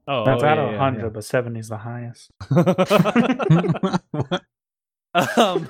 oh, 0.07 0.25
That's 0.25 0.43
oh, 0.43 0.47
out 0.47 0.57
yeah, 0.57 0.63
of 0.65 0.71
yeah, 0.73 0.77
hundred, 0.79 1.13
but 1.13 1.23
is 1.57 1.69
the 1.69 1.77
highest. 1.77 2.31
um, 5.37 5.69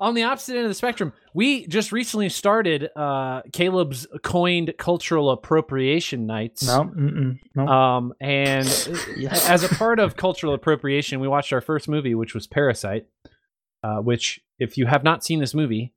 on 0.00 0.14
the 0.14 0.22
opposite 0.22 0.56
end 0.56 0.64
of 0.64 0.70
the 0.70 0.74
spectrum, 0.74 1.12
we 1.34 1.66
just 1.66 1.92
recently 1.92 2.28
started 2.28 2.88
uh, 2.96 3.42
Caleb's 3.52 4.06
coined 4.22 4.72
cultural 4.78 5.30
appropriation 5.30 6.26
nights. 6.26 6.66
No, 6.66 6.84
mm-mm, 6.84 7.38
no. 7.54 7.68
Um, 7.68 8.14
and 8.20 8.66
as 9.30 9.62
a 9.62 9.68
part 9.68 10.00
of 10.00 10.16
cultural 10.16 10.54
appropriation, 10.54 11.20
we 11.20 11.28
watched 11.28 11.52
our 11.52 11.60
first 11.60 11.88
movie, 11.88 12.14
which 12.14 12.34
was 12.34 12.46
Parasite. 12.46 13.06
Uh, 13.82 13.96
which, 13.96 14.40
if 14.58 14.76
you 14.76 14.84
have 14.84 15.02
not 15.02 15.24
seen 15.24 15.40
this 15.40 15.54
movie, 15.54 15.94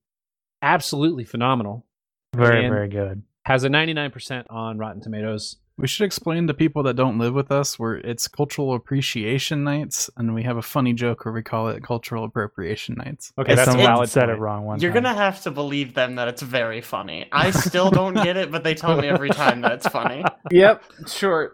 absolutely 0.61 1.25
phenomenal. 1.25 1.85
very, 2.34 2.69
very 2.69 2.88
good. 2.88 3.23
Has 3.45 3.65
a 3.65 3.69
99% 3.69 4.45
on 4.49 4.77
Rotten 4.77 5.01
Tomatoes. 5.01 5.57
We 5.76 5.88
should 5.88 6.06
explain 6.06 6.45
to 6.48 6.54
people 6.54 6.84
that 6.84 6.95
don't 6.95 7.18
live 7.18 7.34
with 7.34 7.52
us 7.52 7.80
where 7.80 7.95
it's 7.95 8.28
cultural 8.28 8.76
appreciation 8.76 9.64
nights, 9.64 10.08
and 10.16 10.36
we 10.36 10.44
have 10.44 10.58
a 10.58 10.62
funny 10.62 10.94
joke 10.94 11.26
where 11.26 11.34
we 11.34 11.41
call 11.41 11.70
it 11.70 11.84
cultural 11.84 12.26
appropriation 12.26 12.94
nights. 12.95 13.34
Okay, 13.40 13.54
If 13.54 13.58
that's 13.58 13.70
a 13.70 13.72
someone 13.72 13.88
valid 13.88 14.10
said 14.10 14.30
it 14.30 14.38
wrong 14.40 14.66
one 14.66 14.80
You're 14.80 14.94
time. 14.94 15.04
gonna 15.04 15.16
have 15.16 15.41
to 15.44 15.52
believe 15.52 15.95
them 15.95 16.16
that 16.16 16.28
it's 16.28 16.44
very 16.44 16.82
funny. 16.82 17.26
I 17.32 17.50
still 17.50 17.90
don't 17.90 18.14
get 18.14 18.38
it, 18.38 18.52
but 18.52 18.64
they 18.64 18.76
tell 18.76 18.95
me 19.02 19.08
every 19.08 19.30
time 19.30 19.62
that 19.62 19.72
it's 19.72 19.88
funny. 19.88 20.24
yep 20.52 20.84
sure 21.08 21.54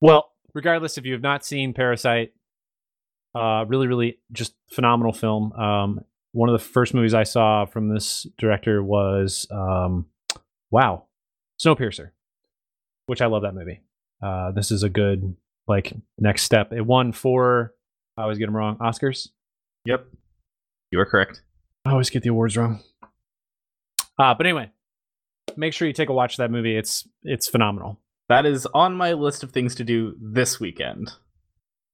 Well, 0.00 0.30
regardless, 0.54 0.98
if 0.98 1.04
you 1.04 1.12
have 1.12 1.22
not 1.22 1.44
seen 1.44 1.74
Parasite, 1.74 2.32
uh, 3.34 3.64
really, 3.68 3.86
really 3.86 4.18
just 4.32 4.54
phenomenal 4.70 5.12
film. 5.12 5.52
Um, 5.52 6.00
one 6.32 6.48
of 6.48 6.54
the 6.54 6.64
first 6.64 6.94
movies 6.94 7.14
I 7.14 7.22
saw 7.24 7.66
from 7.66 7.88
this 7.92 8.26
director 8.38 8.82
was, 8.82 9.46
um, 9.50 10.06
wow, 10.70 11.04
Snowpiercer, 11.62 12.10
which 13.12 13.20
I 13.20 13.26
love 13.26 13.42
that 13.42 13.54
movie. 13.54 13.82
Uh, 14.22 14.52
this 14.52 14.70
is 14.70 14.84
a 14.84 14.88
good 14.88 15.36
like 15.68 15.92
next 16.18 16.44
step. 16.44 16.72
It 16.72 16.80
won 16.80 17.12
four. 17.12 17.74
I 18.16 18.22
always 18.22 18.38
get 18.38 18.46
them 18.46 18.56
wrong. 18.56 18.78
Oscars. 18.78 19.28
Yep. 19.84 20.06
You 20.90 20.98
are 20.98 21.04
correct. 21.04 21.42
I 21.84 21.90
always 21.90 22.08
get 22.08 22.22
the 22.22 22.30
awards 22.30 22.56
wrong. 22.56 22.80
Uh, 24.18 24.32
but 24.32 24.46
anyway, 24.46 24.70
make 25.58 25.74
sure 25.74 25.86
you 25.86 25.92
take 25.92 26.08
a 26.08 26.14
watch 26.14 26.32
of 26.34 26.36
that 26.38 26.50
movie. 26.50 26.74
It's 26.74 27.06
it's 27.22 27.48
phenomenal. 27.48 28.00
that 28.30 28.46
is 28.46 28.64
on 28.72 28.94
my 28.94 29.12
list 29.12 29.42
of 29.42 29.52
things 29.52 29.74
to 29.74 29.84
do 29.84 30.16
this 30.18 30.58
weekend. 30.58 31.12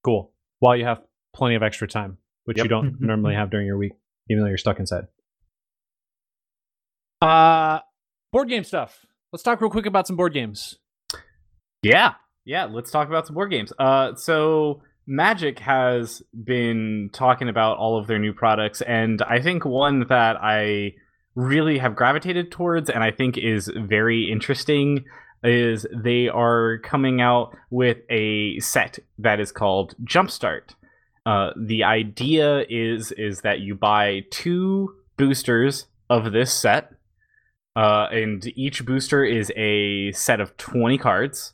Cool. 0.05 0.31
While 0.61 0.77
you 0.77 0.85
have 0.85 1.03
plenty 1.35 1.57
of 1.57 1.65
extra 1.65 1.89
time, 1.89 2.19
which 2.45 2.59
you 2.59 2.69
don't 2.69 2.97
normally 3.01 3.35
have 3.35 3.51
during 3.51 3.67
your 3.67 3.77
week, 3.77 3.95
even 4.31 4.45
though 4.45 4.49
you're 4.49 4.57
stuck 4.57 4.79
inside. 4.79 5.09
Uh 7.21 7.81
board 8.33 8.49
game 8.49 8.63
stuff. 8.63 9.05
Let's 9.33 9.43
talk 9.43 9.61
real 9.61 9.69
quick 9.71 9.87
about 9.87 10.07
some 10.07 10.15
board 10.17 10.33
games. 10.33 10.79
Yeah, 11.83 12.15
yeah. 12.45 12.65
Let's 12.65 12.91
talk 12.91 13.09
about 13.09 13.27
some 13.27 13.35
board 13.35 13.51
games. 13.51 13.73
Uh, 13.79 14.15
so 14.15 14.83
Magic 15.07 15.61
has 15.61 16.23
been 16.45 17.11
talking 17.13 17.49
about 17.49 17.79
all 17.79 17.99
of 17.99 18.07
their 18.07 18.19
new 18.19 18.33
products, 18.33 18.83
and 18.83 19.23
I 19.23 19.41
think 19.41 19.65
one 19.65 20.07
that 20.09 20.37
I 20.43 20.95
really 21.35 21.79
have 21.79 21.95
gravitated 21.95 22.51
towards, 22.51 22.91
and 22.91 23.03
I 23.05 23.11
think 23.13 23.39
is 23.39 23.71
very 23.75 24.31
interesting, 24.31 25.05
is 25.45 25.87
they 25.95 26.29
are 26.29 26.79
coming 26.79 27.21
out 27.21 27.57
with 27.71 27.99
a 28.11 28.59
set 28.59 28.99
that 29.19 29.39
is 29.39 29.53
called 29.53 29.95
Jumpstart. 30.05 30.75
Uh, 31.25 31.51
the 31.57 31.85
idea 31.85 32.65
is 32.69 33.13
is 33.13 33.43
that 33.43 33.61
you 33.61 33.75
buy 33.75 34.25
two 34.31 34.97
boosters 35.17 35.87
of 36.11 36.33
this 36.33 36.53
set, 36.53 36.93
uh, 37.77 38.09
and 38.11 38.45
each 38.57 38.85
booster 38.85 39.25
is 39.25 39.53
a 39.57 40.11
set 40.13 40.41
of 40.41 40.57
twenty 40.57 40.99
cards 40.99 41.53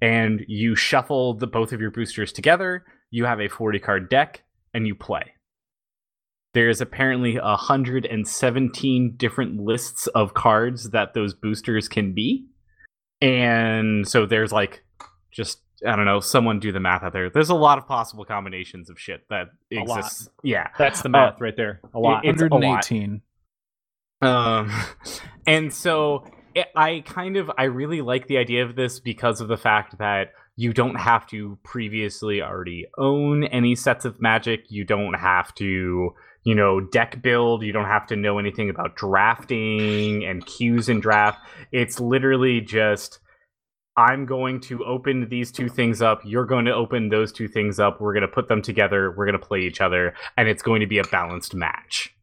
and 0.00 0.44
you 0.48 0.74
shuffle 0.74 1.34
the 1.34 1.46
both 1.46 1.72
of 1.72 1.80
your 1.80 1.90
boosters 1.90 2.32
together. 2.32 2.84
You 3.10 3.24
have 3.24 3.40
a 3.40 3.48
40 3.48 3.78
card 3.78 4.08
deck 4.08 4.42
and 4.72 4.86
you 4.86 4.94
play. 4.94 5.32
There's 6.52 6.80
apparently 6.80 7.38
117 7.38 9.14
different 9.16 9.60
lists 9.60 10.06
of 10.08 10.34
cards 10.34 10.90
that 10.90 11.14
those 11.14 11.34
boosters 11.34 11.88
can 11.88 12.12
be. 12.14 12.46
And 13.20 14.06
so 14.06 14.26
there's 14.26 14.52
like 14.52 14.84
just 15.32 15.60
I 15.86 15.96
don't 15.96 16.04
know, 16.04 16.20
someone 16.20 16.60
do 16.60 16.72
the 16.72 16.80
math 16.80 17.02
out 17.02 17.12
there. 17.12 17.28
There's 17.28 17.50
a 17.50 17.54
lot 17.54 17.78
of 17.78 17.86
possible 17.86 18.24
combinations 18.24 18.88
of 18.88 18.98
shit 18.98 19.26
that 19.28 19.48
exists. 19.70 20.28
Yeah. 20.42 20.68
That's 20.78 21.02
the 21.02 21.08
math 21.08 21.40
right 21.40 21.56
there. 21.56 21.80
A 21.92 21.98
lot. 21.98 22.24
It's 22.24 22.40
a 22.40 22.44
lot. 22.46 22.52
118. 22.52 23.20
Um, 24.22 24.70
and 25.46 25.72
so 25.72 26.24
I 26.74 27.02
kind 27.06 27.36
of 27.36 27.50
I 27.58 27.64
really 27.64 28.00
like 28.00 28.26
the 28.26 28.38
idea 28.38 28.64
of 28.64 28.76
this 28.76 29.00
because 29.00 29.40
of 29.40 29.48
the 29.48 29.56
fact 29.56 29.98
that 29.98 30.28
you 30.56 30.72
don't 30.72 30.96
have 30.96 31.26
to 31.28 31.58
previously 31.64 32.40
already 32.40 32.86
own 32.96 33.44
any 33.44 33.74
sets 33.74 34.04
of 34.04 34.20
magic. 34.20 34.64
You 34.68 34.84
don't 34.84 35.14
have 35.14 35.54
to, 35.56 36.14
you 36.44 36.54
know, 36.54 36.80
deck 36.80 37.20
build. 37.22 37.62
You 37.62 37.72
don't 37.72 37.86
have 37.86 38.06
to 38.08 38.16
know 38.16 38.38
anything 38.38 38.70
about 38.70 38.94
drafting 38.94 40.24
and 40.24 40.46
cues 40.46 40.88
in 40.88 41.00
draft. 41.00 41.40
It's 41.72 41.98
literally 41.98 42.60
just 42.60 43.18
I'm 43.96 44.26
going 44.26 44.60
to 44.62 44.84
open 44.84 45.28
these 45.28 45.52
two 45.52 45.68
things 45.68 46.02
up. 46.02 46.20
You're 46.24 46.46
going 46.46 46.64
to 46.64 46.74
open 46.74 47.08
those 47.08 47.32
two 47.32 47.48
things 47.48 47.78
up. 47.78 48.00
We're 48.00 48.12
going 48.12 48.22
to 48.22 48.28
put 48.28 48.48
them 48.48 48.60
together. 48.60 49.14
We're 49.16 49.26
going 49.26 49.38
to 49.38 49.44
play 49.44 49.60
each 49.60 49.80
other, 49.80 50.14
and 50.36 50.48
it's 50.48 50.62
going 50.62 50.80
to 50.80 50.86
be 50.86 50.98
a 50.98 51.04
balanced 51.04 51.54
match. 51.54 52.14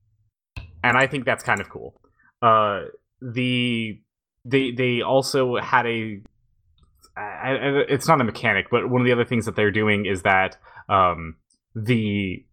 And 0.84 0.98
I 0.98 1.08
think 1.08 1.26
that's 1.26 1.44
kind 1.44 1.62
of 1.62 1.70
cool. 1.70 2.02
Uh, 2.42 2.86
the 3.22 4.02
they 4.46 4.72
they 4.72 5.02
also 5.02 5.58
had 5.58 5.86
a 5.86 6.22
I, 7.16 7.22
I, 7.22 7.84
it's 7.90 8.08
not 8.08 8.22
a 8.22 8.24
mechanic, 8.24 8.68
but 8.72 8.90
one 8.90 9.02
of 9.02 9.06
the 9.06 9.12
other 9.12 9.26
things 9.26 9.46
that 9.46 9.56
they're 9.56 9.72
doing 9.72 10.06
is 10.06 10.22
that 10.24 10.58
um, 10.90 11.36
the 11.76 12.46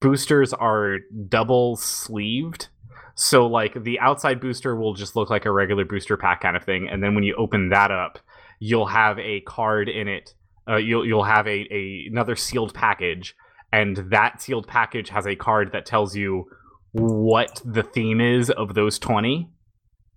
boosters 0.00 0.52
are 0.52 0.98
double 1.28 1.76
sleeved. 1.76 2.68
So 3.14 3.46
like 3.46 3.82
the 3.84 3.98
outside 4.00 4.40
booster 4.40 4.74
will 4.74 4.94
just 4.94 5.16
look 5.16 5.28
like 5.28 5.44
a 5.44 5.52
regular 5.52 5.84
booster 5.84 6.16
pack 6.16 6.40
kind 6.40 6.56
of 6.56 6.64
thing, 6.64 6.88
and 6.88 7.02
then 7.02 7.14
when 7.14 7.24
you 7.24 7.34
open 7.36 7.68
that 7.70 7.90
up, 7.90 8.18
you'll 8.60 8.86
have 8.86 9.18
a 9.18 9.40
card 9.40 9.88
in 9.88 10.08
it. 10.08 10.34
Uh, 10.68 10.76
you'll 10.76 11.04
you'll 11.04 11.24
have 11.24 11.46
a, 11.46 11.66
a 11.70 12.06
another 12.10 12.36
sealed 12.36 12.72
package, 12.72 13.34
and 13.72 13.96
that 14.10 14.40
sealed 14.40 14.66
package 14.66 15.10
has 15.10 15.26
a 15.26 15.36
card 15.36 15.72
that 15.72 15.84
tells 15.84 16.16
you 16.16 16.46
what 16.92 17.60
the 17.64 17.82
theme 17.82 18.20
is 18.20 18.50
of 18.50 18.74
those 18.74 18.98
twenty, 18.98 19.50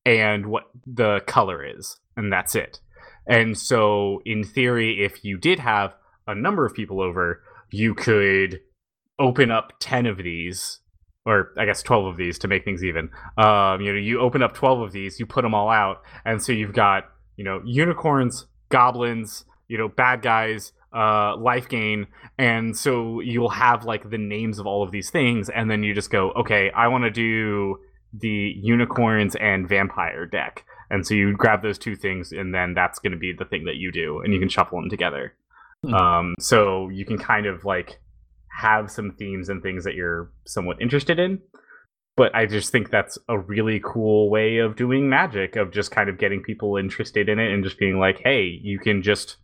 and 0.06 0.48
what 0.48 0.64
the 0.86 1.22
color 1.28 1.66
is, 1.66 1.98
and 2.18 2.32
that's 2.32 2.56
it. 2.56 2.80
And 3.28 3.58
so, 3.58 4.22
in 4.26 4.44
theory, 4.44 5.04
if 5.04 5.24
you 5.24 5.38
did 5.38 5.60
have 5.60 5.96
a 6.28 6.36
number 6.36 6.66
of 6.66 6.74
people 6.74 7.02
over, 7.02 7.42
you 7.72 7.94
could 7.94 8.60
open 9.20 9.52
up 9.52 9.74
10 9.80 10.06
of 10.06 10.18
these, 10.18 10.80
or 11.26 11.52
I 11.58 11.66
guess 11.66 11.82
12 11.82 12.06
of 12.06 12.18
these 12.18 12.38
to 12.40 12.48
make 12.48 12.66
things 12.66 12.84
even. 12.84 13.10
Um, 13.38 13.82
you 13.82 13.94
know, 13.94 14.00
you 14.00 14.20
open 14.20 14.44
up 14.44 14.54
12 14.54 14.82
of 14.82 14.92
these, 14.92 15.20
you 15.20 15.26
put 15.26 15.44
them 15.44 15.54
all 15.54 15.70
out, 15.70 16.02
and 16.26 16.42
so 16.42 16.52
you've 16.52 16.74
got, 16.74 17.06
you 17.38 17.44
know, 17.44 17.62
unicorns, 17.66 18.46
goblins, 18.70 19.46
you 19.68 19.78
know, 19.78 19.88
bad 19.88 20.22
guys, 20.22 20.74
uh, 20.94 21.36
life 21.38 21.70
gain, 21.70 22.08
and 22.38 22.76
so 22.76 23.20
you'll 23.22 23.50
have 23.50 23.86
like 23.86 24.10
the 24.10 24.18
names 24.18 24.60
of 24.60 24.68
all 24.68 24.84
of 24.84 24.92
these 24.92 25.10
things, 25.10 25.50
and 25.50 25.72
then 25.72 25.82
you 25.84 25.94
just 25.94 26.10
go, 26.10 26.32
okay, 26.32 26.70
I 26.72 26.88
want 26.90 27.06
to 27.06 27.10
do 27.10 27.78
the 28.14 28.54
unicorns 28.62 29.36
and 29.36 29.68
vampire 29.68 30.26
deck. 30.26 30.66
And 30.90 31.06
so 31.06 31.14
you 31.14 31.34
grab 31.36 31.62
those 31.64 31.80
two 31.80 31.96
things, 31.96 32.32
and 32.32 32.54
then 32.54 32.74
that's 32.74 33.00
going 33.00 33.14
to 33.14 33.18
be 33.18 33.34
the 33.34 33.46
thing 33.46 33.66
that 33.66 33.78
you 33.78 33.92
do, 33.92 34.20
and 34.20 34.34
you 34.34 34.40
can 34.40 34.50
shuffle 34.50 34.80
them 34.80 34.90
together. 34.90 35.34
Hmm. 35.84 35.94
Um, 35.94 36.36
so 36.40 36.90
you 36.90 37.06
can 37.06 37.18
kind 37.18 37.46
of 37.46 37.66
like 37.66 38.00
have 38.50 38.92
some 38.92 39.12
themes 39.12 39.50
and 39.50 39.64
things 39.64 39.84
that 39.84 39.96
you're 39.96 40.32
somewhat 40.46 40.82
interested 40.82 41.20
in. 41.20 41.42
But 42.16 42.36
I 42.36 42.46
just 42.46 42.72
think 42.72 42.92
that's 42.92 43.18
a 43.28 43.40
really 43.40 43.82
cool 43.84 44.30
way 44.30 44.58
of 44.58 44.76
doing 44.76 45.10
magic, 45.10 45.56
of 45.56 45.72
just 45.72 45.90
kind 45.90 46.10
of 46.10 46.20
getting 46.20 46.44
people 46.44 46.78
interested 46.78 47.28
in 47.28 47.40
it 47.40 47.52
and 47.52 47.64
just 47.64 47.80
being 47.80 47.98
like, 47.98 48.20
hey, 48.24 48.44
you 48.44 48.78
can 48.78 49.02
just, 49.02 49.38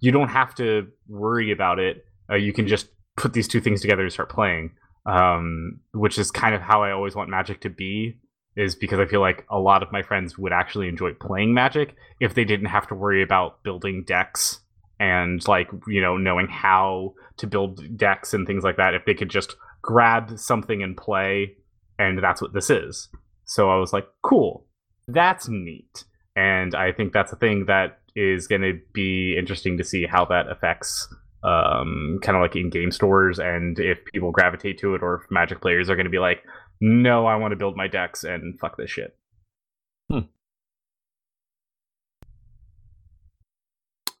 you 0.00 0.10
don't 0.10 0.30
have 0.30 0.52
to 0.56 0.88
worry 1.06 1.52
about 1.52 1.78
it. 1.78 2.04
Uh, 2.28 2.34
you 2.34 2.52
can 2.52 2.66
just 2.66 2.88
put 3.16 3.32
these 3.32 3.46
two 3.46 3.60
things 3.60 3.80
together 3.80 4.02
and 4.02 4.12
start 4.12 4.28
playing. 4.28 4.72
Um, 5.06 5.78
which 5.92 6.18
is 6.18 6.32
kind 6.32 6.52
of 6.52 6.60
how 6.60 6.82
I 6.82 6.90
always 6.90 7.14
want 7.14 7.30
magic 7.30 7.60
to 7.60 7.70
be 7.70 8.18
is 8.56 8.74
because 8.74 8.98
I 8.98 9.06
feel 9.06 9.20
like 9.20 9.46
a 9.50 9.58
lot 9.58 9.82
of 9.82 9.92
my 9.92 10.02
friends 10.02 10.38
would 10.38 10.52
actually 10.52 10.88
enjoy 10.88 11.12
playing 11.12 11.54
Magic 11.54 11.94
if 12.20 12.34
they 12.34 12.44
didn't 12.44 12.66
have 12.66 12.88
to 12.88 12.94
worry 12.94 13.22
about 13.22 13.62
building 13.62 14.02
decks 14.04 14.60
and 14.98 15.46
like 15.46 15.68
you 15.86 16.00
know 16.00 16.16
knowing 16.16 16.48
how 16.48 17.14
to 17.36 17.46
build 17.46 17.96
decks 17.96 18.32
and 18.32 18.46
things 18.46 18.64
like 18.64 18.78
that. 18.78 18.94
If 18.94 19.04
they 19.04 19.14
could 19.14 19.28
just 19.28 19.54
grab 19.82 20.38
something 20.38 20.82
and 20.82 20.96
play, 20.96 21.56
and 21.98 22.22
that's 22.22 22.40
what 22.40 22.54
this 22.54 22.70
is. 22.70 23.08
So 23.44 23.70
I 23.70 23.76
was 23.76 23.92
like, 23.92 24.08
cool, 24.22 24.66
that's 25.06 25.48
neat, 25.48 26.04
and 26.34 26.74
I 26.74 26.92
think 26.92 27.12
that's 27.12 27.32
a 27.32 27.36
thing 27.36 27.66
that 27.66 27.98
is 28.16 28.46
going 28.46 28.62
to 28.62 28.80
be 28.94 29.36
interesting 29.38 29.76
to 29.76 29.84
see 29.84 30.06
how 30.06 30.24
that 30.24 30.50
affects 30.50 31.06
um, 31.46 32.18
kind 32.22 32.36
of 32.36 32.42
like 32.42 32.56
in 32.56 32.70
game 32.70 32.90
stores 32.90 33.38
and 33.38 33.78
if 33.78 33.98
people 34.12 34.32
gravitate 34.32 34.78
to 34.78 34.94
it 34.94 35.02
or 35.02 35.22
if 35.22 35.30
magic 35.30 35.60
players 35.60 35.88
are 35.88 35.94
going 35.94 36.04
to 36.06 36.10
be 36.10 36.18
like 36.18 36.42
no, 36.80 37.24
I 37.24 37.36
want 37.36 37.52
to 37.52 37.56
build 37.56 37.74
my 37.74 37.88
decks 37.88 38.22
and 38.22 38.58
fuck 38.60 38.76
this 38.76 38.90
shit. 38.90 39.16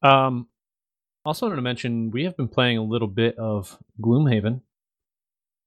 Um, 0.02 0.46
also 1.24 1.46
wanted 1.46 1.56
to 1.56 1.62
mention 1.62 2.10
we 2.10 2.24
have 2.24 2.36
been 2.36 2.48
playing 2.48 2.78
a 2.78 2.82
little 2.82 3.08
bit 3.08 3.36
of 3.38 3.78
Gloomhaven. 4.00 4.60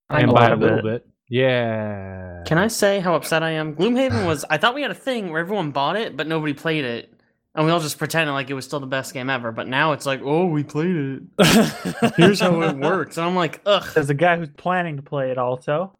I 0.10 0.22
and 0.22 0.28
know 0.28 0.34
by 0.34 0.50
a 0.50 0.56
a 0.56 0.56
little 0.56 0.78
bit. 0.78 0.84
bit, 0.84 1.08
yeah. 1.28 2.44
Can 2.46 2.58
I 2.58 2.68
say 2.68 3.00
how 3.00 3.16
upset 3.16 3.44
I 3.44 3.52
am? 3.52 3.76
Gloomhaven 3.76 4.26
was. 4.26 4.46
I 4.50 4.58
thought 4.58 4.76
we 4.76 4.82
had 4.82 4.92
a 4.92 4.96
thing 4.96 5.30
where 5.32 5.42
everyone 5.42 5.72
bought 5.72 5.98
it, 5.98 6.16
but 6.16 6.26
nobody 6.28 6.54
played 6.54 6.86
it, 6.86 7.14
and 7.56 7.66
we 7.66 7.72
all 7.72 7.80
just 7.80 7.98
pretended 7.98 8.34
like 8.34 8.50
it 8.50 8.54
was 8.54 8.66
still 8.66 8.80
the 8.80 8.88
best 8.88 9.14
game 9.14 9.30
ever. 9.30 9.52
But 9.52 9.68
now 9.68 9.94
it's 9.94 10.06
like, 10.06 10.22
oh, 10.24 10.46
we 10.46 10.64
played 10.64 11.22
it. 11.40 12.14
Here's 12.18 12.40
how 12.40 12.62
it 12.62 12.78
works, 12.78 13.18
and 13.18 13.26
I'm 13.26 13.36
like, 13.36 13.62
ugh. 13.66 13.86
There's 13.94 14.10
a 14.10 14.16
guy 14.16 14.38
who's 14.38 14.50
planning 14.50 14.98
to 14.98 15.02
play 15.02 15.32
it 15.32 15.38
also. 15.38 15.94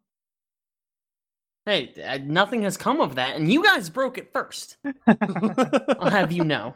Hey, 1.66 1.92
uh, 2.04 2.18
nothing 2.24 2.62
has 2.62 2.76
come 2.76 3.00
of 3.00 3.16
that, 3.16 3.36
and 3.36 3.52
you 3.52 3.62
guys 3.62 3.90
broke 3.90 4.16
it 4.16 4.32
first. 4.32 4.78
I'll 5.06 6.10
have 6.10 6.32
you 6.32 6.44
know. 6.44 6.74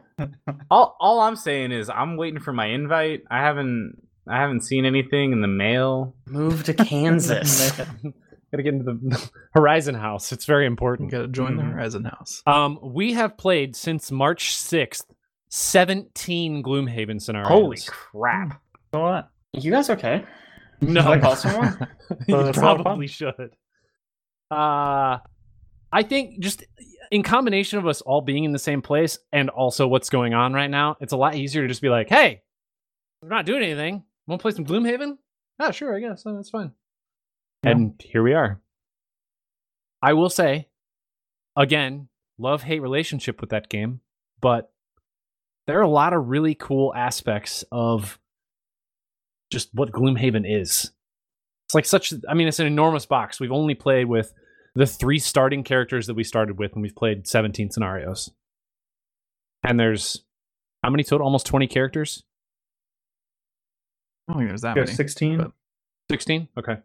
All 0.70 0.96
all 1.01 1.20
I'm 1.20 1.36
saying 1.36 1.72
is 1.72 1.88
I'm 1.88 2.16
waiting 2.16 2.40
for 2.40 2.52
my 2.52 2.66
invite. 2.66 3.22
I 3.30 3.38
haven't 3.38 3.96
I 4.28 4.40
haven't 4.40 4.62
seen 4.62 4.84
anything 4.84 5.32
in 5.32 5.40
the 5.40 5.48
mail. 5.48 6.14
Move 6.26 6.64
to 6.64 6.74
Kansas. 6.74 7.72
Gotta 8.55 8.62
get 8.62 8.74
into 8.74 8.85
the 8.85 9.31
Horizon 9.52 9.97
House. 9.97 10.31
It's 10.31 10.44
very 10.44 10.62
You 10.64 10.68
important. 10.68 11.10
gotta 11.10 11.26
join 11.26 11.56
the 11.56 11.64
Mhm. 11.64 11.72
Horizon 11.72 12.05
House. 12.05 12.40
Um, 12.47 12.78
we 12.81 13.14
have 13.14 13.36
played 13.36 13.74
since 13.74 14.12
March 14.12 14.55
sixth, 14.55 15.12
seventeen 15.48 16.62
Gloomhaven 16.62 17.20
scenarios. 17.20 17.48
Holy 17.48 17.78
crap. 17.89 18.62
What? 18.93 19.28
you 19.52 19.72
guys 19.72 19.90
okay? 19.90 20.24
No, 20.81 21.01
Should 21.02 21.10
I 21.10 21.18
call 21.20 21.35
someone? 21.36 21.89
you 22.28 22.35
So 22.36 22.43
that's 22.44 22.59
a 22.59 22.60
lot 22.60 22.70
of 22.72 22.76
fun. 22.78 22.85
probably 22.85 23.06
should. 23.09 23.56
Uh, 24.52 25.18
I 25.93 26.02
think 26.05 26.39
just 26.40 26.64
in 27.10 27.24
combination 27.24 27.81
of 27.81 27.86
us 27.89 28.02
all 28.02 28.20
being 28.20 28.44
in 28.44 28.52
the 28.52 28.59
same 28.60 28.82
place 28.82 29.18
and 29.32 29.51
also 29.51 29.89
what's 29.89 30.10
going 30.10 30.32
on 30.35 30.52
right 30.52 30.70
now, 30.70 30.97
it's 31.01 31.12
a 31.12 31.16
lot 31.16 31.35
easier 31.35 31.62
to 31.62 31.68
just 31.68 31.82
be 31.82 31.89
like, 31.89 32.09
"Hey, 32.09 32.43
we're 33.20 33.28
not 33.31 33.47
doing 33.47 33.62
anything. 33.64 34.05
Want 34.28 34.40
to 34.40 34.43
play 34.43 34.52
some 34.52 34.64
Gloomhaven? 34.64 35.18
Ah, 35.59 35.70
sure, 35.72 35.97
I 35.97 36.01
guess 36.01 36.24
uh, 36.24 36.35
that's 36.35 36.51
fine." 36.51 36.72
And 37.66 38.01
here 38.03 38.23
we 38.23 38.35
are. 38.35 38.61
I 40.03 40.12
will 40.12 40.31
say, 40.31 40.69
again, 41.57 42.09
love 42.39 42.62
hate 42.62 42.81
relationship 42.81 43.41
with 43.41 43.51
that 43.51 43.69
game, 43.69 44.01
but 44.41 44.70
there 45.66 45.78
are 45.78 45.82
a 45.82 45.89
lot 45.89 46.12
of 46.12 46.28
really 46.28 46.55
cool 46.55 46.95
aspects 46.95 47.65
of 47.73 48.19
just 49.51 49.70
what 49.73 49.93
Gloomhaven 49.93 50.45
is. 50.47 50.93
It's 51.66 51.74
like 51.74 51.86
such 51.86 52.12
I 52.28 52.35
mean 52.35 52.49
it's 52.49 52.61
an 52.61 52.66
enormous 52.66 53.07
box. 53.07 53.41
We've 53.41 53.53
only 53.53 53.74
played 53.74 54.07
with 54.07 54.35
the 54.74 54.86
three 54.86 55.19
starting 55.19 55.62
characters 55.62 56.07
that 56.09 56.15
we 56.15 56.24
started 56.24 56.59
with 56.59 56.73
and 56.74 56.82
we've 56.82 56.95
played 56.95 57.27
17 57.27 57.70
scenarios. 57.70 58.31
And 59.62 59.81
there's 59.81 60.23
how 60.82 60.91
many 60.91 61.05
total? 61.05 61.24
Almost 61.24 61.47
20 61.47 61.66
characters? 61.66 62.24
I 64.28 64.32
don't 64.32 64.41
think 64.41 64.51
there's 64.51 64.61
that 64.62 64.77
Yeah, 64.77 64.82
many. 64.82 64.95
16 64.95 65.53
16? 66.11 66.49
Okay. 66.59 66.77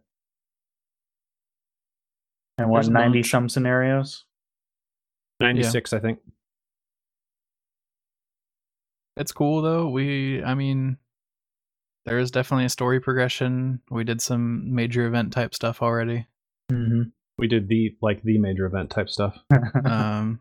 And 2.60 2.70
what 2.70 2.78
there's 2.78 2.90
90 2.90 3.20
bunch. 3.20 3.32
some 3.32 3.50
scenarios. 3.50 4.26
96, 5.40 5.94
I 5.94 6.00
think. 6.00 6.20
It's 9.16 9.32
cool 9.32 9.62
though. 9.62 9.90
We, 9.90 10.44
I 10.44 10.54
mean, 10.54 10.98
there 12.06 12.20
is 12.20 12.32
definitely 12.32 12.66
a 12.66 12.70
story 12.70 13.00
progression. 13.00 13.82
We 13.90 14.04
did 14.04 14.22
some 14.22 14.74
major 14.74 15.06
event 15.06 15.34
type 15.34 15.54
stuff 15.54 15.82
already. 15.82 16.28
Mm-hmm. 16.72 17.10
We 17.38 17.48
did 17.48 17.68
the 17.68 17.96
like 18.02 18.24
the 18.24 18.38
major 18.38 18.66
event 18.66 18.90
type 18.90 19.10
stuff. 19.10 19.38
Um, 19.86 20.40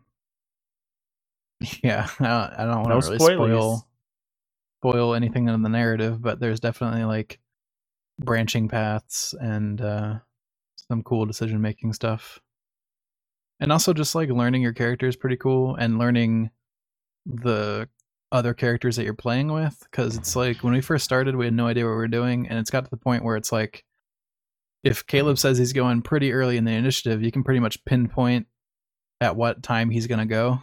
yeah, 1.83 2.07
I 2.19 2.23
don't, 2.23 2.59
I 2.59 2.65
don't 2.65 2.83
want 2.83 2.89
No 2.89 3.01
to 3.01 3.07
really 3.07 3.19
spoil 3.19 3.87
spoil 4.79 5.13
anything 5.13 5.49
in 5.49 5.61
the 5.61 5.69
narrative, 5.69 6.21
but 6.21 6.39
there's 6.39 6.59
definitely 6.59 7.03
like 7.03 7.39
branching 8.19 8.69
paths 8.69 9.33
and 9.39 9.81
uh, 9.81 10.19
some 10.89 11.03
cool 11.03 11.25
decision 11.25 11.61
making 11.61 11.93
stuff. 11.93 12.39
And 13.59 13.71
also 13.71 13.93
just 13.93 14.15
like 14.15 14.29
learning 14.29 14.61
your 14.61 14.73
character 14.73 15.07
is 15.07 15.15
pretty 15.15 15.37
cool 15.37 15.75
and 15.75 15.99
learning 15.99 16.49
the 17.25 17.87
other 18.31 18.53
characters 18.53 18.95
that 18.95 19.03
you're 19.03 19.13
playing 19.13 19.51
with 19.51 19.85
because 19.89 20.15
it's 20.15 20.35
like 20.35 20.63
when 20.63 20.73
we 20.73 20.81
first 20.81 21.03
started 21.03 21.35
we 21.35 21.45
had 21.45 21.53
no 21.53 21.65
idea 21.65 21.83
what 21.83 21.91
we 21.91 21.95
were 21.95 22.07
doing 22.07 22.47
and 22.47 22.59
it's 22.59 22.69
got 22.69 22.83
to 22.83 22.89
the 22.89 22.97
point 22.97 23.23
where 23.23 23.35
it's 23.35 23.51
like 23.51 23.83
if 24.83 25.05
Caleb 25.07 25.39
says 25.39 25.57
he's 25.57 25.73
going 25.73 26.01
pretty 26.03 26.31
early 26.31 26.55
in 26.55 26.63
the 26.63 26.71
initiative 26.71 27.23
you 27.23 27.31
can 27.31 27.43
pretty 27.43 27.59
much 27.59 27.83
pinpoint 27.85 28.45
at 29.19 29.35
what 29.35 29.63
time 29.63 29.89
he's 29.89 30.05
going 30.05 30.19
to 30.19 30.25
go 30.25 30.61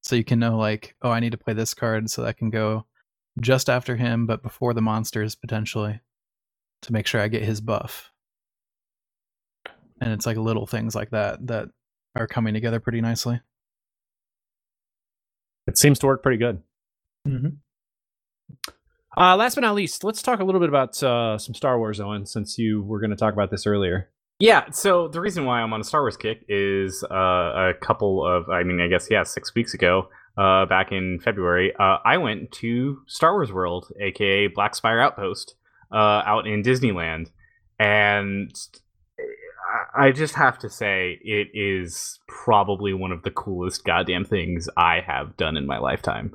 so 0.00 0.14
you 0.14 0.22
can 0.22 0.38
know 0.38 0.56
like 0.56 0.94
oh 1.02 1.10
I 1.10 1.18
need 1.18 1.32
to 1.32 1.38
play 1.38 1.54
this 1.54 1.74
card 1.74 2.08
so 2.08 2.22
that 2.22 2.28
I 2.28 2.32
can 2.32 2.50
go 2.50 2.86
just 3.40 3.68
after 3.68 3.96
him 3.96 4.24
but 4.26 4.42
before 4.42 4.72
the 4.72 4.82
monsters 4.82 5.34
potentially 5.34 6.00
to 6.82 6.92
make 6.92 7.08
sure 7.08 7.20
I 7.20 7.26
get 7.26 7.42
his 7.42 7.60
buff 7.60 8.12
and 10.00 10.12
it's 10.12 10.26
like 10.26 10.36
little 10.36 10.66
things 10.66 10.94
like 10.94 11.10
that 11.10 11.46
that 11.46 11.68
are 12.16 12.26
coming 12.26 12.54
together 12.54 12.80
pretty 12.80 13.00
nicely 13.00 13.40
It 15.68 15.76
seems 15.76 15.98
to 15.98 16.06
work 16.06 16.22
pretty 16.22 16.38
good. 16.38 16.62
Mm-hmm. 17.26 17.48
Uh, 19.16 19.36
last 19.36 19.54
but 19.54 19.60
not 19.60 19.74
least, 19.74 20.02
let's 20.02 20.22
talk 20.22 20.40
a 20.40 20.44
little 20.44 20.60
bit 20.60 20.70
about 20.70 21.02
uh, 21.02 21.36
some 21.36 21.54
Star 21.54 21.78
Wars, 21.78 22.00
Owen, 22.00 22.24
since 22.24 22.56
you 22.56 22.82
were 22.82 23.00
going 23.00 23.10
to 23.10 23.16
talk 23.16 23.34
about 23.34 23.50
this 23.50 23.66
earlier. 23.66 24.08
Yeah, 24.38 24.70
so 24.70 25.08
the 25.08 25.20
reason 25.20 25.44
why 25.44 25.60
I'm 25.60 25.72
on 25.72 25.80
a 25.80 25.84
Star 25.84 26.02
Wars 26.02 26.16
kick 26.16 26.44
is 26.48 27.04
uh, 27.10 27.14
a 27.14 27.72
couple 27.82 28.24
of, 28.24 28.48
I 28.48 28.62
mean, 28.62 28.80
I 28.80 28.86
guess, 28.86 29.08
yeah, 29.10 29.24
six 29.24 29.54
weeks 29.54 29.74
ago, 29.74 30.08
uh, 30.38 30.64
back 30.66 30.92
in 30.92 31.18
February, 31.18 31.74
uh, 31.78 31.98
I 32.04 32.16
went 32.16 32.52
to 32.52 33.02
Star 33.06 33.34
Wars 33.34 33.52
World, 33.52 33.92
aka 34.00 34.46
Black 34.46 34.74
Spire 34.74 35.00
Outpost, 35.00 35.56
uh, 35.92 36.22
out 36.24 36.46
in 36.46 36.62
Disneyland. 36.62 37.30
And 37.80 38.54
I- 39.68 40.06
I 40.06 40.12
just 40.12 40.34
have 40.34 40.58
to 40.60 40.70
say, 40.70 41.18
it 41.22 41.48
is 41.54 42.18
probably 42.26 42.94
one 42.94 43.12
of 43.12 43.22
the 43.22 43.30
coolest 43.30 43.84
goddamn 43.84 44.24
things 44.24 44.68
I 44.76 45.00
have 45.06 45.36
done 45.36 45.56
in 45.56 45.66
my 45.66 45.78
lifetime. 45.78 46.34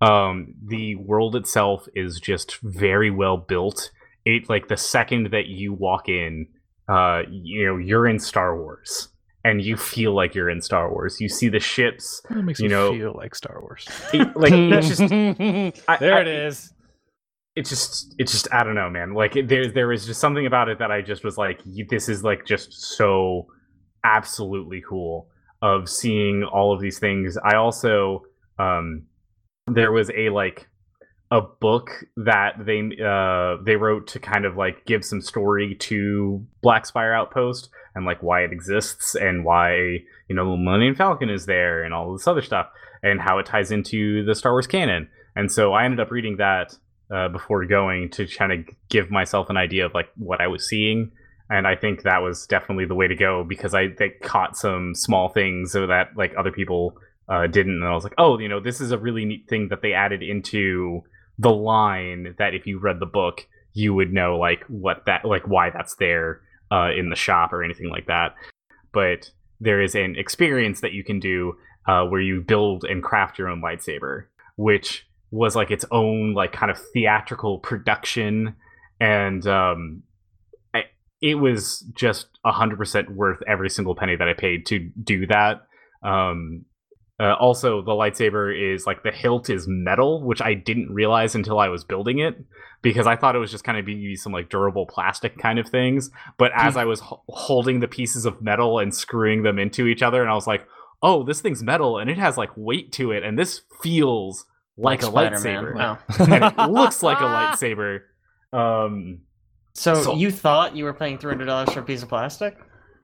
Um, 0.00 0.54
the 0.62 0.96
world 0.96 1.34
itself 1.36 1.86
is 1.94 2.20
just 2.20 2.60
very 2.60 3.10
well 3.10 3.36
built. 3.38 3.90
It, 4.24 4.48
like, 4.48 4.68
the 4.68 4.76
second 4.76 5.30
that 5.32 5.46
you 5.46 5.72
walk 5.72 6.08
in, 6.08 6.46
uh, 6.88 7.22
you 7.30 7.64
know, 7.66 7.76
you're 7.78 8.06
in 8.06 8.18
Star 8.18 8.56
Wars 8.56 9.08
and 9.44 9.62
you 9.62 9.76
feel 9.76 10.14
like 10.14 10.34
you're 10.34 10.50
in 10.50 10.60
Star 10.60 10.90
Wars. 10.90 11.20
You 11.20 11.28
see 11.28 11.48
the 11.48 11.60
ships, 11.60 12.20
It 12.30 12.36
makes 12.42 12.60
You 12.60 12.68
know- 12.68 12.92
feel 12.92 13.14
like 13.16 13.34
Star 13.34 13.60
Wars. 13.60 13.86
it- 14.12 14.36
like 14.36 14.52
it's 14.52 14.88
just, 14.88 15.00
I- 15.88 15.96
there 15.98 16.14
I- 16.14 16.20
it 16.22 16.28
is. 16.28 16.72
It's 17.56 17.70
just, 17.70 18.14
it's 18.18 18.32
just, 18.32 18.48
I 18.52 18.64
don't 18.64 18.74
know, 18.74 18.90
man. 18.90 19.14
Like 19.14 19.34
there, 19.46 19.70
there 19.70 19.88
was 19.88 20.06
just 20.06 20.20
something 20.20 20.46
about 20.46 20.68
it 20.68 20.78
that 20.78 20.90
I 20.90 21.02
just 21.02 21.24
was 21.24 21.38
like, 21.38 21.60
this 21.88 22.08
is 22.08 22.24
like 22.24 22.46
just 22.46 22.72
so 22.72 23.46
absolutely 24.04 24.82
cool 24.86 25.28
of 25.62 25.88
seeing 25.88 26.44
all 26.44 26.74
of 26.74 26.80
these 26.80 26.98
things. 26.98 27.38
I 27.38 27.56
also, 27.56 28.22
um, 28.58 29.04
there 29.66 29.92
was 29.92 30.10
a 30.10 30.28
like 30.30 30.68
a 31.30 31.40
book 31.40 32.04
that 32.16 32.52
they 32.64 32.80
uh 33.04 33.56
they 33.64 33.76
wrote 33.76 34.06
to 34.06 34.20
kind 34.20 34.44
of 34.44 34.56
like 34.56 34.84
give 34.84 35.04
some 35.04 35.20
story 35.20 35.74
to 35.74 36.46
Black 36.62 36.86
Spire 36.86 37.14
Outpost 37.14 37.70
and 37.94 38.04
like 38.04 38.22
why 38.22 38.42
it 38.42 38.52
exists 38.52 39.14
and 39.14 39.44
why 39.44 39.74
you 40.28 40.36
know 40.36 40.56
Millennium 40.56 40.94
Falcon 40.94 41.30
is 41.30 41.46
there 41.46 41.82
and 41.82 41.94
all 41.94 42.12
this 42.12 42.26
other 42.26 42.42
stuff 42.42 42.66
and 43.02 43.20
how 43.20 43.38
it 43.38 43.46
ties 43.46 43.70
into 43.70 44.24
the 44.24 44.34
Star 44.34 44.52
Wars 44.52 44.66
canon. 44.66 45.08
And 45.36 45.50
so 45.50 45.72
I 45.72 45.84
ended 45.84 46.00
up 46.00 46.10
reading 46.10 46.36
that 46.36 46.76
uh, 47.10 47.28
before 47.28 47.64
going 47.66 48.10
to 48.10 48.26
kind 48.26 48.52
of 48.52 48.74
give 48.88 49.10
myself 49.10 49.50
an 49.50 49.56
idea 49.56 49.86
of 49.86 49.94
like 49.94 50.08
what 50.16 50.40
I 50.40 50.46
was 50.46 50.68
seeing. 50.68 51.10
And 51.50 51.66
I 51.66 51.76
think 51.76 52.02
that 52.02 52.22
was 52.22 52.46
definitely 52.46 52.86
the 52.86 52.94
way 52.94 53.06
to 53.06 53.14
go 53.14 53.44
because 53.44 53.74
I 53.74 53.88
they 53.98 54.10
caught 54.22 54.56
some 54.56 54.94
small 54.94 55.28
things 55.28 55.72
so 55.72 55.86
that 55.86 56.16
like 56.16 56.32
other 56.38 56.52
people 56.52 56.96
uh, 57.28 57.46
didn't. 57.46 57.82
And 57.82 57.84
I 57.84 57.94
was 57.94 58.04
like, 58.04 58.14
oh, 58.18 58.38
you 58.38 58.48
know, 58.48 58.60
this 58.60 58.80
is 58.80 58.92
a 58.92 58.98
really 58.98 59.24
neat 59.24 59.48
thing 59.48 59.68
that 59.68 59.82
they 59.82 59.92
added 59.92 60.22
into 60.22 61.02
the 61.38 61.52
line 61.52 62.34
that 62.38 62.54
if 62.54 62.66
you 62.66 62.78
read 62.78 63.00
the 63.00 63.06
book, 63.06 63.46
you 63.72 63.92
would 63.92 64.12
know 64.12 64.38
like 64.38 64.64
what 64.68 65.04
that 65.06 65.24
like 65.24 65.46
why 65.46 65.70
that's 65.70 65.96
there 65.96 66.40
uh, 66.72 66.90
in 66.96 67.10
the 67.10 67.16
shop 67.16 67.52
or 67.52 67.62
anything 67.62 67.90
like 67.90 68.06
that. 68.06 68.34
But 68.92 69.30
there 69.60 69.82
is 69.82 69.94
an 69.94 70.16
experience 70.16 70.80
that 70.80 70.92
you 70.92 71.04
can 71.04 71.20
do 71.20 71.56
uh, 71.86 72.04
where 72.04 72.20
you 72.20 72.40
build 72.40 72.84
and 72.84 73.02
craft 73.02 73.38
your 73.38 73.48
own 73.48 73.60
lightsaber, 73.60 74.26
which 74.56 75.06
was 75.34 75.56
like 75.56 75.72
its 75.72 75.84
own 75.90 76.32
like 76.32 76.52
kind 76.52 76.70
of 76.70 76.78
theatrical 76.92 77.58
production, 77.58 78.54
and 79.00 79.44
um, 79.48 80.04
I, 80.72 80.84
it 81.20 81.34
was 81.34 81.80
just 81.94 82.26
a 82.44 82.52
hundred 82.52 82.78
percent 82.78 83.10
worth 83.10 83.42
every 83.46 83.68
single 83.68 83.96
penny 83.96 84.14
that 84.14 84.28
I 84.28 84.34
paid 84.34 84.64
to 84.66 84.78
do 84.78 85.26
that. 85.26 85.66
Um, 86.04 86.66
uh, 87.18 87.34
also, 87.34 87.82
the 87.82 87.92
lightsaber 87.92 88.74
is 88.74 88.86
like 88.86 89.02
the 89.02 89.10
hilt 89.10 89.50
is 89.50 89.66
metal, 89.66 90.22
which 90.22 90.40
I 90.40 90.54
didn't 90.54 90.92
realize 90.92 91.34
until 91.34 91.58
I 91.58 91.68
was 91.68 91.82
building 91.82 92.20
it 92.20 92.36
because 92.80 93.06
I 93.06 93.16
thought 93.16 93.34
it 93.34 93.40
was 93.40 93.50
just 93.50 93.64
kind 93.64 93.78
of 93.78 93.84
be 93.84 94.14
some 94.14 94.32
like 94.32 94.48
durable 94.48 94.86
plastic 94.86 95.36
kind 95.38 95.58
of 95.58 95.68
things. 95.68 96.10
But 96.38 96.52
as 96.54 96.76
I 96.76 96.84
was 96.84 97.00
h- 97.00 97.18
holding 97.28 97.80
the 97.80 97.88
pieces 97.88 98.24
of 98.24 98.40
metal 98.40 98.78
and 98.78 98.94
screwing 98.94 99.42
them 99.42 99.58
into 99.58 99.88
each 99.88 100.02
other, 100.02 100.22
and 100.22 100.30
I 100.30 100.34
was 100.34 100.46
like, 100.46 100.66
"Oh, 101.02 101.24
this 101.24 101.40
thing's 101.40 101.62
metal 101.62 101.98
and 101.98 102.08
it 102.08 102.18
has 102.18 102.36
like 102.36 102.50
weight 102.56 102.92
to 102.92 103.10
it, 103.10 103.24
and 103.24 103.36
this 103.36 103.62
feels 103.82 104.46
like, 104.76 105.02
a 105.02 105.06
Spider-Man. 105.06 105.64
lightsaber, 105.64 105.98
Oh. 106.20 106.24
and 106.32 106.44
it 106.44 106.56
looks 106.70 107.02
like 107.02 107.18
a 107.20 107.24
lightsaber." 107.24 108.00
Um, 108.52 109.20
So, 109.72 109.94
So- 109.94 110.14
you 110.16 110.30
thought 110.30 110.76
you 110.76 110.84
were 110.84 110.94
paying 110.94 111.18
three 111.18 111.32
hundred 111.32 111.46
dollars 111.46 111.72
for 111.72 111.80
a 111.80 111.82
piece 111.82 112.02
of 112.02 112.08
plastic? 112.08 112.56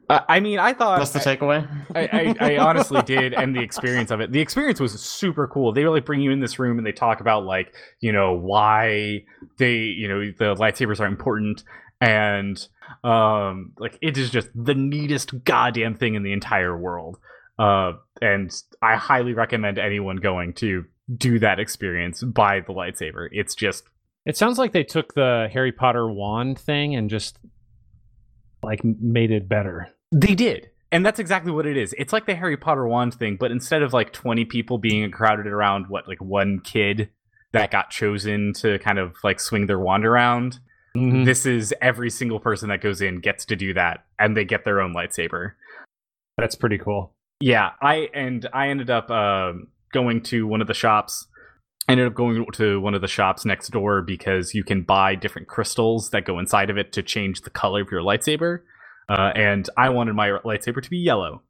I 0.09 0.23
I 0.29 0.41
mean, 0.41 0.59
I 0.59 0.73
thought 0.73 0.99
That's 0.99 1.11
the 1.13 1.19
takeaway. 1.21 1.69
I, 1.95 2.35
I, 2.41 2.53
I 2.55 2.59
honestly 2.67 3.01
did, 3.03 3.33
and 3.35 3.55
the 3.55 3.61
experience 3.61 4.11
of 4.11 4.21
it. 4.21 4.33
The 4.33 4.41
experience 4.41 4.81
was 4.81 4.93
super 5.01 5.47
cool. 5.49 5.73
They 5.73 5.85
really 5.85 6.01
bring 6.01 6.21
you 6.21 6.31
in 6.33 6.41
this 6.41 6.59
room 6.59 6.79
and 6.79 6.87
they 6.87 6.93
talk 6.93 7.21
about 7.21 7.45
like, 7.45 7.73
you 8.01 8.13
know, 8.13 8.33
why 8.35 9.25
they, 9.59 9.75
you 9.77 10.09
know, 10.09 10.21
the 10.37 10.55
lightsabers 10.57 10.99
are 11.01 11.07
important, 11.07 11.63
and 12.01 12.57
um, 13.05 13.73
like 13.79 13.99
it 14.03 14.19
is 14.19 14.31
just 14.31 14.49
the 14.55 14.75
neatest 14.75 15.45
goddamn 15.45 15.95
thing 15.95 16.15
in 16.15 16.23
the 16.25 16.33
entire 16.33 16.77
world. 16.77 17.19
Uh, 17.59 17.93
and 18.23 18.51
I 18.83 18.97
highly 18.97 19.35
recommend 19.35 19.79
anyone 19.79 20.17
going 20.17 20.55
to 20.55 20.85
do 21.17 21.39
that 21.39 21.59
experience 21.59 22.23
by 22.23 22.61
the 22.61 22.73
lightsaber. 22.73 23.29
It's 23.33 23.55
just 23.55 23.85
It 24.27 24.37
sounds 24.37 24.59
like 24.59 24.73
they 24.73 24.85
took 24.85 25.15
the 25.15 25.49
Harry 25.53 25.73
Potter 25.73 26.09
wand 26.09 26.59
thing 26.59 26.95
and 26.95 27.09
just 27.11 27.39
like 28.63 28.85
made 28.85 29.31
it 29.31 29.49
better. 29.49 29.89
They 30.13 30.35
did. 30.35 30.71
And 30.93 31.07
that's 31.07 31.19
exactly 31.21 31.53
what 31.53 31.67
it 31.67 31.77
is. 31.77 31.95
It's 31.99 32.13
like 32.13 32.27
the 32.27 32.35
Harry 32.35 32.57
Potter 32.57 32.87
wand 32.87 33.15
thing, 33.15 33.37
but 33.39 33.51
instead 33.53 33.83
of 33.83 33.93
like 33.93 34.13
20 34.13 34.45
people 34.45 34.77
being 34.79 35.11
crowded 35.11 35.47
around 35.47 35.87
what 35.89 36.09
like 36.09 36.21
one 36.21 36.61
kid 36.61 37.09
that 37.53 37.71
got 37.71 37.91
chosen 37.91 38.53
to 38.55 38.79
kind 38.81 38.99
of 38.99 39.15
like 39.25 39.41
swing 39.41 39.67
their 39.67 39.79
wand 39.79 40.05
around, 40.05 40.59
Mhm. 40.97 41.25
this 41.25 41.47
is 41.47 41.73
every 41.81 42.11
single 42.11 42.41
person 42.41 42.69
that 42.71 42.81
goes 42.81 43.01
in 43.01 43.21
gets 43.21 43.45
to 43.47 43.55
do 43.57 43.73
that 43.75 44.05
and 44.19 44.37
they 44.37 44.45
get 44.45 44.65
their 44.65 44.81
own 44.81 44.93
lightsaber. 44.93 45.53
That's 46.37 46.57
pretty 46.57 46.79
cool. 46.79 47.15
Yeah, 47.39 47.71
I 47.81 48.09
and 48.13 48.49
I 48.53 48.69
ended 48.69 48.91
up 48.91 49.09
um, 49.11 49.69
going 49.93 50.23
to 50.25 50.47
one 50.47 50.61
of 50.61 50.67
the 50.67 50.75
shops. 50.75 51.27
I 51.89 51.93
ended 51.93 52.07
up 52.07 52.15
going 52.15 52.47
to 52.55 52.81
one 52.81 52.95
of 52.95 53.01
the 53.01 53.09
shops 53.09 53.45
next 53.45 53.69
door 53.71 54.03
because 54.03 54.55
you 54.55 54.63
can 54.63 54.83
buy 54.83 55.15
different 55.15 55.49
crystals 55.49 56.11
that 56.11 56.25
go 56.25 56.39
inside 56.39 56.71
of 56.71 56.79
it 56.79 56.93
to 56.93 57.03
change 57.03 57.41
the 57.41 57.51
color 57.51 57.83
of 57.83 57.89
your 57.91 58.03
lightsaber. 58.03 58.61
Uh, 59.09 59.33
and 59.35 59.69
I 59.77 59.89
wanted 59.89 60.15
my 60.15 60.29
lightsaber 60.45 60.83
to 60.83 60.91
be 60.91 60.99
yellow. 60.99 61.43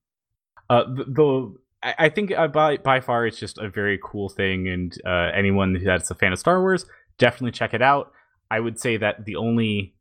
Uh, 0.70 0.84
the, 0.84 1.04
the 1.04 1.54
I, 1.82 2.08
think 2.10 2.30
uh, 2.32 2.48
by 2.48 2.76
by 2.76 3.00
far 3.00 3.26
it's 3.26 3.38
just 3.38 3.58
a 3.58 3.68
very 3.68 3.98
cool 4.02 4.28
thing, 4.28 4.68
and 4.68 4.94
uh, 5.04 5.30
anyone 5.34 5.82
that's 5.84 6.10
a 6.10 6.14
fan 6.14 6.32
of 6.32 6.38
Star 6.38 6.60
Wars 6.60 6.84
definitely 7.18 7.52
check 7.52 7.74
it 7.74 7.82
out. 7.82 8.12
I 8.50 8.60
would 8.60 8.78
say 8.78 8.96
that 8.96 9.24
the 9.24 9.36
only 9.36 9.94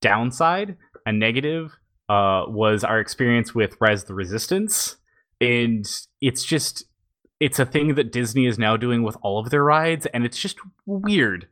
downside 0.00 0.76
and 1.04 1.18
negative 1.18 1.72
uh, 2.08 2.44
was 2.46 2.84
our 2.84 3.00
experience 3.00 3.54
with 3.54 3.76
Res 3.80 4.04
the 4.04 4.14
Resistance, 4.14 4.96
and 5.40 5.84
it's 6.20 6.44
just 6.44 6.84
it's 7.40 7.58
a 7.58 7.66
thing 7.66 7.94
that 7.94 8.12
Disney 8.12 8.46
is 8.46 8.58
now 8.58 8.76
doing 8.76 9.02
with 9.02 9.16
all 9.22 9.38
of 9.38 9.50
their 9.50 9.64
rides, 9.64 10.06
and 10.06 10.24
it's 10.24 10.38
just 10.38 10.58
weird. 10.86 11.48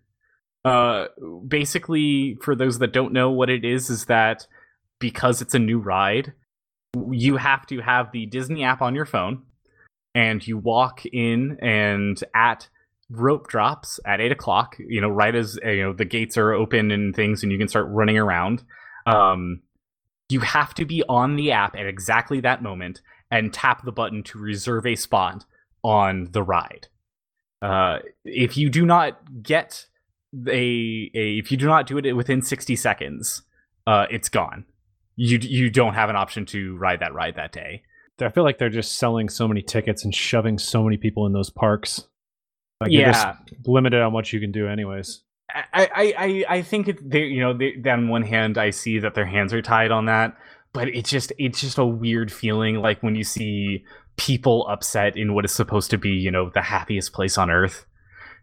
Uh, 0.64 1.06
basically, 1.46 2.38
for 2.40 2.54
those 2.54 2.78
that 2.78 2.92
don't 2.92 3.12
know 3.12 3.30
what 3.30 3.50
it 3.50 3.64
is, 3.64 3.90
is 3.90 4.06
that 4.06 4.46
because 4.98 5.42
it's 5.42 5.54
a 5.54 5.58
new 5.58 5.78
ride, 5.78 6.32
you 7.10 7.36
have 7.36 7.66
to 7.66 7.80
have 7.80 8.12
the 8.12 8.26
Disney 8.26 8.64
app 8.64 8.80
on 8.80 8.94
your 8.94 9.04
phone, 9.04 9.42
and 10.14 10.46
you 10.46 10.56
walk 10.56 11.04
in 11.04 11.58
and 11.60 12.22
at 12.34 12.68
rope 13.10 13.48
drops 13.48 14.00
at 14.06 14.20
eight 14.20 14.32
o'clock. 14.32 14.76
You 14.78 15.02
know, 15.02 15.10
right 15.10 15.34
as 15.34 15.58
you 15.62 15.82
know 15.82 15.92
the 15.92 16.06
gates 16.06 16.38
are 16.38 16.52
open 16.52 16.90
and 16.90 17.14
things, 17.14 17.42
and 17.42 17.52
you 17.52 17.58
can 17.58 17.68
start 17.68 17.86
running 17.90 18.16
around. 18.16 18.62
Um, 19.06 19.60
you 20.30 20.40
have 20.40 20.72
to 20.74 20.86
be 20.86 21.02
on 21.10 21.36
the 21.36 21.52
app 21.52 21.76
at 21.76 21.86
exactly 21.86 22.40
that 22.40 22.62
moment 22.62 23.02
and 23.30 23.52
tap 23.52 23.84
the 23.84 23.92
button 23.92 24.22
to 24.22 24.38
reserve 24.38 24.86
a 24.86 24.94
spot 24.94 25.44
on 25.84 26.28
the 26.32 26.42
ride. 26.42 26.88
Uh, 27.62 27.98
if 28.24 28.56
you 28.56 28.68
do 28.68 28.84
not 28.84 29.42
get 29.42 29.86
a, 30.48 31.10
a 31.14 31.38
if 31.38 31.52
you 31.52 31.56
do 31.56 31.66
not 31.66 31.86
do 31.86 31.98
it 31.98 32.12
within 32.12 32.42
60 32.42 32.74
seconds, 32.76 33.42
uh, 33.86 34.06
it's 34.10 34.28
gone. 34.28 34.64
You 35.16 35.38
you 35.38 35.70
don't 35.70 35.94
have 35.94 36.10
an 36.10 36.16
option 36.16 36.44
to 36.46 36.76
ride 36.76 37.00
that 37.00 37.14
ride 37.14 37.36
that 37.36 37.52
day. 37.52 37.82
I 38.20 38.28
feel 38.30 38.44
like 38.44 38.58
they're 38.58 38.68
just 38.68 38.98
selling 38.98 39.28
so 39.28 39.46
many 39.48 39.62
tickets 39.62 40.04
and 40.04 40.14
shoving 40.14 40.58
so 40.58 40.82
many 40.82 40.96
people 40.96 41.26
in 41.26 41.32
those 41.32 41.50
parks. 41.50 42.06
Like 42.80 42.90
yeah, 42.90 43.36
limited 43.64 44.00
on 44.00 44.12
what 44.12 44.32
you 44.32 44.40
can 44.40 44.52
do, 44.52 44.68
anyways. 44.68 45.22
I, 45.52 45.64
I, 45.72 46.14
I, 46.18 46.44
I 46.56 46.62
think 46.62 46.88
it, 46.88 47.10
they, 47.10 47.24
you 47.24 47.40
know, 47.40 47.56
they, 47.56 47.76
on 47.88 48.08
one 48.08 48.22
hand, 48.22 48.58
I 48.58 48.70
see 48.70 48.98
that 48.98 49.14
their 49.14 49.26
hands 49.26 49.52
are 49.52 49.62
tied 49.62 49.90
on 49.90 50.06
that, 50.06 50.36
but 50.72 50.88
it's 50.88 51.10
just, 51.10 51.32
it's 51.38 51.60
just 51.60 51.78
a 51.78 51.84
weird 51.84 52.32
feeling, 52.32 52.76
like 52.76 53.02
when 53.02 53.14
you 53.14 53.24
see 53.24 53.84
people 54.16 54.66
upset 54.68 55.16
in 55.16 55.34
what 55.34 55.44
is 55.44 55.52
supposed 55.52 55.90
to 55.90 55.98
be, 55.98 56.10
you 56.10 56.30
know, 56.30 56.50
the 56.50 56.62
happiest 56.62 57.12
place 57.12 57.36
on 57.36 57.50
earth, 57.50 57.86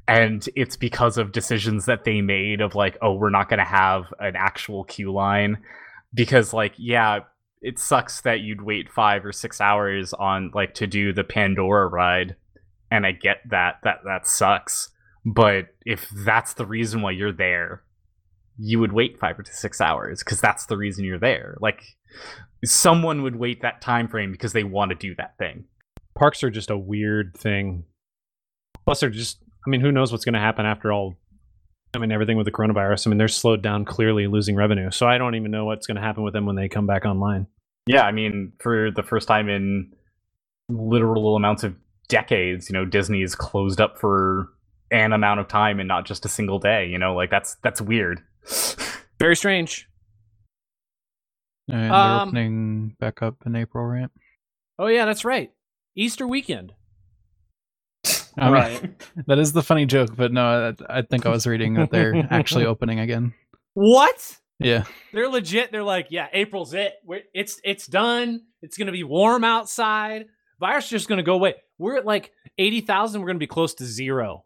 and 0.08 0.50
it's 0.56 0.76
because 0.76 1.18
of 1.18 1.32
decisions 1.32 1.86
that 1.86 2.04
they 2.04 2.22
made 2.22 2.60
of 2.60 2.76
like, 2.76 2.98
oh, 3.02 3.14
we're 3.14 3.30
not 3.30 3.50
going 3.50 3.60
to 3.60 3.64
have 3.66 4.14
an 4.20 4.36
actual 4.36 4.84
queue 4.84 5.14
line, 5.14 5.58
because 6.14 6.54
like, 6.54 6.74
yeah, 6.78 7.20
it 7.62 7.78
sucks 7.80 8.22
that 8.22 8.42
you'd 8.42 8.64
wait 8.64 8.92
five 8.92 9.24
or 9.24 9.32
six 9.32 9.62
hours 9.62 10.14
on 10.14 10.52
like 10.54 10.74
to 10.74 10.88
do 10.88 11.14
the 11.14 11.24
Pandora 11.24 11.88
ride, 11.88 12.36
and 12.90 13.06
I 13.06 13.12
get 13.12 13.38
that, 13.50 13.76
that 13.84 14.00
that 14.04 14.28
sucks. 14.28 14.90
But 15.24 15.68
if 15.86 16.10
that's 16.10 16.54
the 16.54 16.66
reason 16.66 17.02
why 17.02 17.12
you're 17.12 17.32
there, 17.32 17.84
you 18.64 18.80
would 18.80 18.94
wait 18.94 19.18
five 19.20 19.40
or 19.40 19.44
six 19.44 19.82
hours 19.82 20.20
because 20.20 20.40
that's 20.40 20.68
the 20.68 20.78
reason 20.78 21.04
you're 21.04 21.18
there. 21.18 21.58
Like 21.60 21.82
someone 22.64 23.24
would 23.24 23.36
wait 23.36 23.64
that 23.64 23.82
time 23.82 24.08
frame 24.08 24.32
because 24.32 24.54
they 24.54 24.64
want 24.64 24.92
to 24.92 24.96
do 24.96 25.16
that 25.16 25.36
thing. 25.40 25.66
Parks 26.16 26.44
are 26.44 26.52
just 26.52 26.70
a 26.70 26.78
weird 26.78 27.36
thing. 27.36 27.86
Plus, 28.86 29.00
they're 29.00 29.10
just, 29.10 29.40
I 29.66 29.70
mean, 29.70 29.82
who 29.82 29.92
knows 29.92 30.12
what's 30.12 30.26
going 30.26 30.34
to 30.34 30.40
happen 30.40 30.66
after 30.66 30.94
all? 30.94 31.16
I 31.96 31.98
mean, 31.98 32.12
everything 32.12 32.38
with 32.38 32.46
the 32.46 32.52
coronavirus. 32.52 33.08
I 33.08 33.10
mean, 33.10 33.18
they're 33.18 33.28
slowed 33.28 33.64
down 33.64 33.84
clearly 33.84 34.28
losing 34.28 34.56
revenue. 34.56 34.92
So 34.92 35.08
I 35.08 35.18
don't 35.18 35.36
even 35.36 35.50
know 35.50 35.66
what's 35.66 35.88
going 35.88 35.96
to 35.96 36.02
happen 36.02 36.24
with 36.24 36.34
them 36.34 36.46
when 36.46 36.56
they 36.56 36.70
come 36.70 36.86
back 36.86 37.06
online. 37.06 37.48
Yeah, 37.88 38.04
I 38.04 38.12
mean, 38.12 38.54
for 38.60 38.92
the 38.92 39.04
first 39.04 39.28
time 39.28 39.50
in 39.50 39.92
literal 40.70 41.36
amounts 41.36 41.64
of 41.64 41.76
decades, 42.10 42.70
you 42.70 42.74
know, 42.74 42.86
Disney 42.86 43.24
is 43.24 43.34
closed 43.34 43.82
up 43.82 43.98
for 44.00 44.50
an 44.92 45.14
amount 45.14 45.40
of 45.40 45.48
time 45.48 45.80
and 45.80 45.88
not 45.88 46.06
just 46.06 46.26
a 46.26 46.30
single 46.30 46.60
day. 46.60 46.86
You 46.86 47.00
know, 47.00 47.16
like 47.16 47.32
that's 47.32 47.56
that's 47.64 47.82
weird. 47.82 48.22
Very 49.20 49.36
strange. 49.36 49.88
And 51.68 51.84
they're 51.84 51.94
Um, 51.94 52.30
opening 52.30 52.96
back 53.00 53.22
up 53.22 53.36
in 53.46 53.56
April, 53.56 53.86
right? 53.86 54.10
Oh, 54.80 54.88
yeah, 54.88 55.06
that's 55.06 55.24
right. 55.24 55.52
Easter 55.96 56.28
weekend. 56.28 56.74
I 58.38 58.46
mean, 58.46 58.54
right. 58.54 59.02
that 59.28 59.40
is 59.40 59.54
the 59.54 59.62
funny 59.62 59.86
joke, 59.86 60.16
but 60.16 60.32
no, 60.32 60.74
I, 60.90 61.00
I 61.00 61.02
think 61.04 61.26
I 61.26 61.30
was 61.30 61.46
reading 61.46 61.76
that 61.76 61.92
they're 61.92 62.16
actually 62.30 62.66
opening 62.74 63.00
again. 63.00 63.34
What? 63.74 64.38
Yeah. 64.60 64.86
They're 65.14 65.28
legit. 65.30 65.72
They're 65.72 65.84
like, 65.84 66.08
yeah, 66.10 66.28
April's 66.34 66.74
it. 66.74 66.94
We're, 67.04 67.22
it's 67.34 67.60
it's 67.64 67.88
done. 67.88 68.42
It's 68.62 68.78
gonna 68.78 68.92
be 68.92 69.04
warm 69.04 69.44
outside. 69.44 70.28
Virus 70.60 70.86
is 70.86 70.90
just 70.92 71.10
gonna 71.10 71.24
go 71.24 71.34
away. 71.34 71.56
We're 71.78 71.98
at 71.98 72.06
like 72.06 72.32
eighty 72.58 72.80
thousand. 72.82 73.22
We're 73.22 73.28
gonna 73.28 73.40
be 73.40 73.48
close 73.48 73.74
to 73.76 73.86
zero 73.86 74.46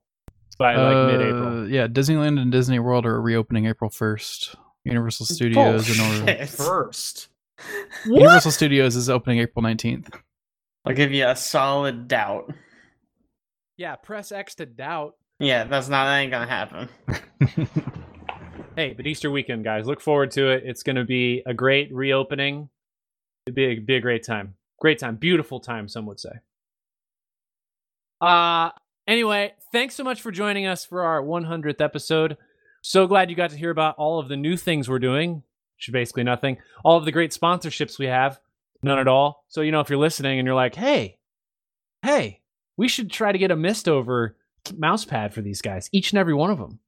by 0.58 0.76
like 0.76 0.96
Uh, 0.96 1.08
mid-April. 1.08 1.70
Yeah, 1.70 1.88
Disneyland 1.88 2.40
and 2.40 2.52
Disney 2.52 2.80
World 2.80 3.06
are 3.06 3.20
reopening 3.22 3.66
April 3.68 3.90
1st. 3.90 4.56
Universal 4.84 5.26
Studios 5.26 5.90
and 5.90 6.00
Orlando. 6.00 6.26
Bullshit. 6.36 6.50
First, 6.50 7.28
Universal 8.06 8.52
Studios 8.52 8.96
is 8.96 9.10
opening 9.10 9.40
April 9.40 9.64
19th. 9.64 10.14
I'll 10.86 10.94
give 10.94 11.12
you 11.12 11.28
a 11.28 11.36
solid 11.36 12.08
doubt. 12.08 12.54
yeah. 13.78 13.96
Press 13.96 14.32
X 14.32 14.56
to 14.56 14.66
doubt. 14.68 15.16
Yeah, 15.40 15.64
that's 15.66 15.90
not 15.90 16.06
that 16.06 16.18
ain't 16.20 16.32
gonna 16.32 16.48
happen. 16.48 16.90
Hey, 18.76 18.92
but 18.92 19.08
Easter 19.08 19.32
weekend, 19.32 19.64
guys, 19.64 19.86
look 19.88 20.02
forward 20.02 20.32
to 20.32 20.50
it. 20.52 20.64
It's 20.66 20.84
gonna 20.84 21.06
be 21.06 21.42
a 21.46 21.54
great 21.54 21.94
reopening. 21.94 22.68
It'd 23.46 23.56
be 23.56 23.64
a, 23.68 23.80
be 23.80 23.96
a 23.96 24.02
great 24.02 24.26
time. 24.26 24.56
Great 24.82 25.00
time. 25.00 25.16
Beautiful 25.16 25.62
time, 25.62 25.88
some 25.88 26.06
would 26.08 26.20
say. 26.20 26.32
Uh 28.20 28.72
anyway, 29.08 29.54
thanks 29.72 29.96
so 29.96 30.04
much 30.04 30.22
for 30.22 30.32
joining 30.32 30.66
us 30.66 30.86
for 30.86 31.04
our 31.04 31.22
100th 31.22 31.82
episode. 31.82 32.38
So 32.82 33.08
glad 33.08 33.30
you 33.30 33.36
got 33.36 33.50
to 33.52 33.58
hear 33.58 33.72
about 33.72 33.96
all 33.98 34.20
of 34.20 34.28
the 34.28 34.38
new 34.38 34.58
things 34.58 34.88
we're 34.88 35.00
doing, 35.00 35.44
which 35.78 35.88
is 35.90 35.92
basically 35.92 36.24
nothing. 36.24 36.58
All 36.84 36.98
of 36.98 37.06
the 37.06 37.12
great 37.12 37.32
sponsorships 37.32 37.98
we 37.98 38.06
have, 38.06 38.40
none 38.84 39.00
at 39.00 39.08
all. 39.08 39.44
So, 39.48 39.62
you 39.62 39.72
know, 39.72 39.80
if 39.80 39.90
you're 39.90 40.00
listening 40.00 40.40
and 40.40 40.46
you're 40.46 40.56
like, 40.56 40.76
hey, 40.76 41.18
hey, 42.04 42.42
we 42.78 42.88
should 42.88 43.10
try 43.12 43.32
to 43.32 43.38
get 43.38 43.52
a 43.52 43.56
Mistover 43.56 44.36
mouse 44.78 45.06
pad 45.06 45.34
for 45.34 45.42
these 45.42 45.62
guys, 45.62 45.90
each 45.92 46.12
and 46.12 46.20
every 46.20 46.34
one 46.34 46.52
of 46.52 46.58
them. 46.58 46.80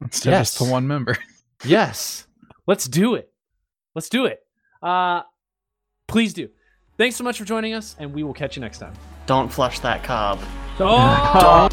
Instead 0.00 0.32
of 0.32 0.40
just 0.40 0.58
the 0.58 0.64
one 0.64 0.86
member. 0.86 1.16
Yes. 1.64 2.26
Let's 2.66 2.86
do 2.86 3.14
it. 3.14 3.32
Let's 3.94 4.10
do 4.10 4.26
it. 4.26 4.40
Uh 4.82 5.22
please 6.08 6.34
do. 6.34 6.50
Thanks 6.98 7.16
so 7.16 7.24
much 7.24 7.38
for 7.38 7.44
joining 7.44 7.72
us, 7.74 7.96
and 7.98 8.12
we 8.12 8.22
will 8.22 8.34
catch 8.34 8.56
you 8.56 8.60
next 8.60 8.78
time. 8.78 8.92
Don't 9.26 9.50
flush 9.50 9.80
that 9.80 10.04
cob. 10.04 10.40
Oh! 10.80 11.68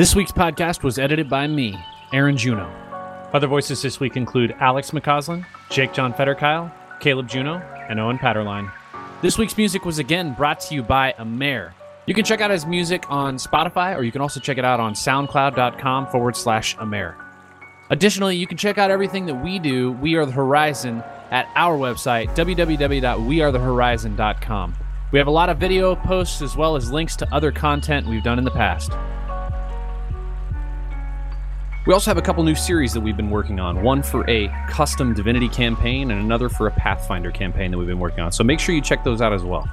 This 0.00 0.16
week's 0.16 0.32
podcast 0.32 0.82
was 0.82 0.98
edited 0.98 1.28
by 1.28 1.46
me, 1.46 1.78
Aaron 2.14 2.38
Juno. 2.38 2.64
Other 3.34 3.46
voices 3.46 3.82
this 3.82 4.00
week 4.00 4.16
include 4.16 4.56
Alex 4.58 4.92
McCausland, 4.92 5.44
Jake 5.68 5.92
John 5.92 6.14
Fetterkyle, 6.14 6.72
Caleb 7.00 7.28
Juno, 7.28 7.58
and 7.86 8.00
Owen 8.00 8.16
Patterline. 8.16 8.72
This 9.20 9.36
week's 9.36 9.58
music 9.58 9.84
was 9.84 9.98
again 9.98 10.32
brought 10.32 10.58
to 10.60 10.74
you 10.74 10.82
by 10.82 11.12
Amer. 11.18 11.74
You 12.06 12.14
can 12.14 12.24
check 12.24 12.40
out 12.40 12.50
his 12.50 12.64
music 12.64 13.04
on 13.10 13.36
Spotify, 13.36 13.94
or 13.94 14.02
you 14.02 14.10
can 14.10 14.22
also 14.22 14.40
check 14.40 14.56
it 14.56 14.64
out 14.64 14.80
on 14.80 14.94
soundcloud.com 14.94 16.06
forward 16.06 16.34
slash 16.34 16.78
Amer. 16.80 17.14
Additionally, 17.90 18.36
you 18.36 18.46
can 18.46 18.56
check 18.56 18.78
out 18.78 18.90
everything 18.90 19.26
that 19.26 19.34
we 19.34 19.58
do, 19.58 19.92
We 19.92 20.14
Are 20.14 20.24
the 20.24 20.32
Horizon, 20.32 21.04
at 21.30 21.46
our 21.56 21.76
website, 21.76 22.34
www.wearethehorizon.com. 22.34 24.74
We 25.12 25.18
have 25.18 25.28
a 25.28 25.30
lot 25.30 25.50
of 25.50 25.58
video 25.58 25.94
posts 25.94 26.40
as 26.40 26.56
well 26.56 26.74
as 26.74 26.90
links 26.90 27.16
to 27.16 27.30
other 27.34 27.52
content 27.52 28.06
we've 28.06 28.24
done 28.24 28.38
in 28.38 28.44
the 28.44 28.50
past. 28.50 28.92
We 31.86 31.94
also 31.94 32.10
have 32.10 32.18
a 32.18 32.22
couple 32.22 32.44
new 32.44 32.54
series 32.54 32.92
that 32.92 33.00
we've 33.00 33.16
been 33.16 33.30
working 33.30 33.58
on 33.58 33.82
one 33.82 34.02
for 34.02 34.28
a 34.28 34.48
custom 34.68 35.14
Divinity 35.14 35.48
campaign 35.48 36.10
and 36.10 36.20
another 36.20 36.50
for 36.50 36.66
a 36.66 36.70
Pathfinder 36.70 37.30
campaign 37.30 37.70
that 37.70 37.78
we've 37.78 37.86
been 37.86 37.98
working 37.98 38.20
on. 38.20 38.32
So 38.32 38.44
make 38.44 38.60
sure 38.60 38.74
you 38.74 38.82
check 38.82 39.02
those 39.02 39.22
out 39.22 39.32
as 39.32 39.42
well. 39.42 39.66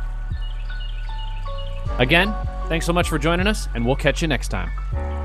Again, 1.99 2.33
thanks 2.69 2.85
so 2.85 2.93
much 2.93 3.09
for 3.09 3.19
joining 3.19 3.45
us, 3.45 3.67
and 3.75 3.85
we'll 3.85 3.95
catch 3.97 4.21
you 4.21 4.27
next 4.29 4.47
time. 4.47 5.16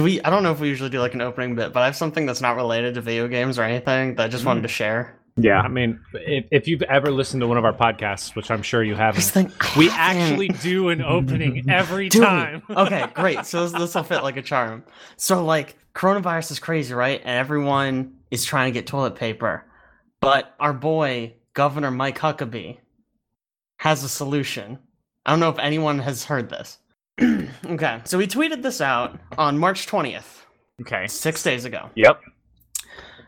Do 0.00 0.04
we? 0.04 0.22
I 0.22 0.30
don't 0.30 0.42
know 0.42 0.50
if 0.50 0.60
we 0.60 0.68
usually 0.68 0.88
do 0.88 0.98
like 0.98 1.12
an 1.12 1.20
opening 1.20 1.54
bit, 1.54 1.74
but 1.74 1.82
I 1.82 1.84
have 1.84 1.94
something 1.94 2.24
that's 2.24 2.40
not 2.40 2.56
related 2.56 2.94
to 2.94 3.02
video 3.02 3.28
games 3.28 3.58
or 3.58 3.64
anything 3.64 4.14
that 4.14 4.24
I 4.24 4.28
just 4.28 4.46
wanted 4.46 4.60
mm. 4.60 4.62
to 4.62 4.68
share. 4.68 5.20
Yeah. 5.36 5.60
I 5.60 5.68
mean, 5.68 6.00
if, 6.14 6.46
if 6.50 6.66
you've 6.66 6.80
ever 6.80 7.10
listened 7.10 7.42
to 7.42 7.46
one 7.46 7.58
of 7.58 7.66
our 7.66 7.74
podcasts, 7.74 8.34
which 8.34 8.50
I'm 8.50 8.62
sure 8.62 8.82
you 8.82 8.94
haven't, 8.94 9.20
think 9.20 9.76
we 9.76 9.88
haven't. 9.88 10.22
actually 10.22 10.48
do 10.48 10.88
an 10.88 11.02
opening 11.02 11.66
every 11.68 12.08
Do 12.08 12.20
we? 12.20 12.24
time. 12.24 12.62
okay, 12.70 13.08
great. 13.12 13.44
So 13.44 13.64
this, 13.64 13.78
this 13.78 13.94
will 13.94 14.02
fit 14.02 14.22
like 14.22 14.38
a 14.38 14.42
charm. 14.42 14.84
So 15.18 15.44
like 15.44 15.76
coronavirus 15.94 16.52
is 16.52 16.58
crazy, 16.58 16.94
right? 16.94 17.20
And 17.20 17.36
everyone 17.36 18.14
is 18.30 18.46
trying 18.46 18.72
to 18.72 18.78
get 18.78 18.86
toilet 18.86 19.16
paper, 19.16 19.66
but 20.20 20.54
our 20.58 20.72
boy 20.72 21.34
Governor 21.52 21.90
Mike 21.90 22.18
Huckabee 22.18 22.78
has 23.76 24.02
a 24.02 24.08
solution. 24.08 24.78
I 25.26 25.32
don't 25.32 25.40
know 25.40 25.50
if 25.50 25.58
anyone 25.58 25.98
has 25.98 26.24
heard 26.24 26.48
this. 26.48 26.78
okay, 27.66 28.00
so 28.04 28.18
he 28.18 28.26
tweeted 28.26 28.62
this 28.62 28.80
out 28.80 29.18
on 29.38 29.58
March 29.58 29.86
twentieth, 29.86 30.44
Okay. 30.80 31.06
six 31.06 31.42
days 31.42 31.64
ago. 31.64 31.90
Yep. 31.94 32.20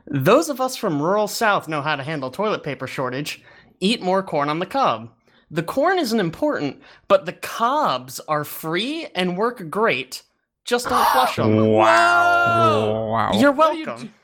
Those 0.06 0.48
of 0.48 0.60
us 0.60 0.77
from 0.77 1.01
rural 1.01 1.28
South 1.28 1.69
know 1.69 1.81
how 1.82 1.97
to 1.97 2.02
handle 2.02 2.31
toilet 2.31 2.62
paper 2.62 2.86
shortage. 2.86 3.43
Eat 3.81 4.02
more 4.02 4.23
corn 4.23 4.48
on 4.48 4.59
the 4.59 4.66
cob. 4.66 5.10
The 5.51 5.62
corn 5.62 5.98
isn't 5.98 6.19
important, 6.19 6.81
but 7.09 7.27
the 7.27 7.32
cobs 7.35 8.20
are 8.20 8.44
free 8.44 9.06
and 9.14 9.36
work 9.36 9.69
great. 9.70 10.23
Just 10.64 10.89
don't 10.89 11.06
flush 11.09 11.36
them. 11.36 11.56
Wow. 11.69 13.09
Wow. 13.10 13.31
You're 13.35 13.52
What 13.52 13.73
do 13.73 13.78
you 13.78 13.86
welcome. 13.86 14.14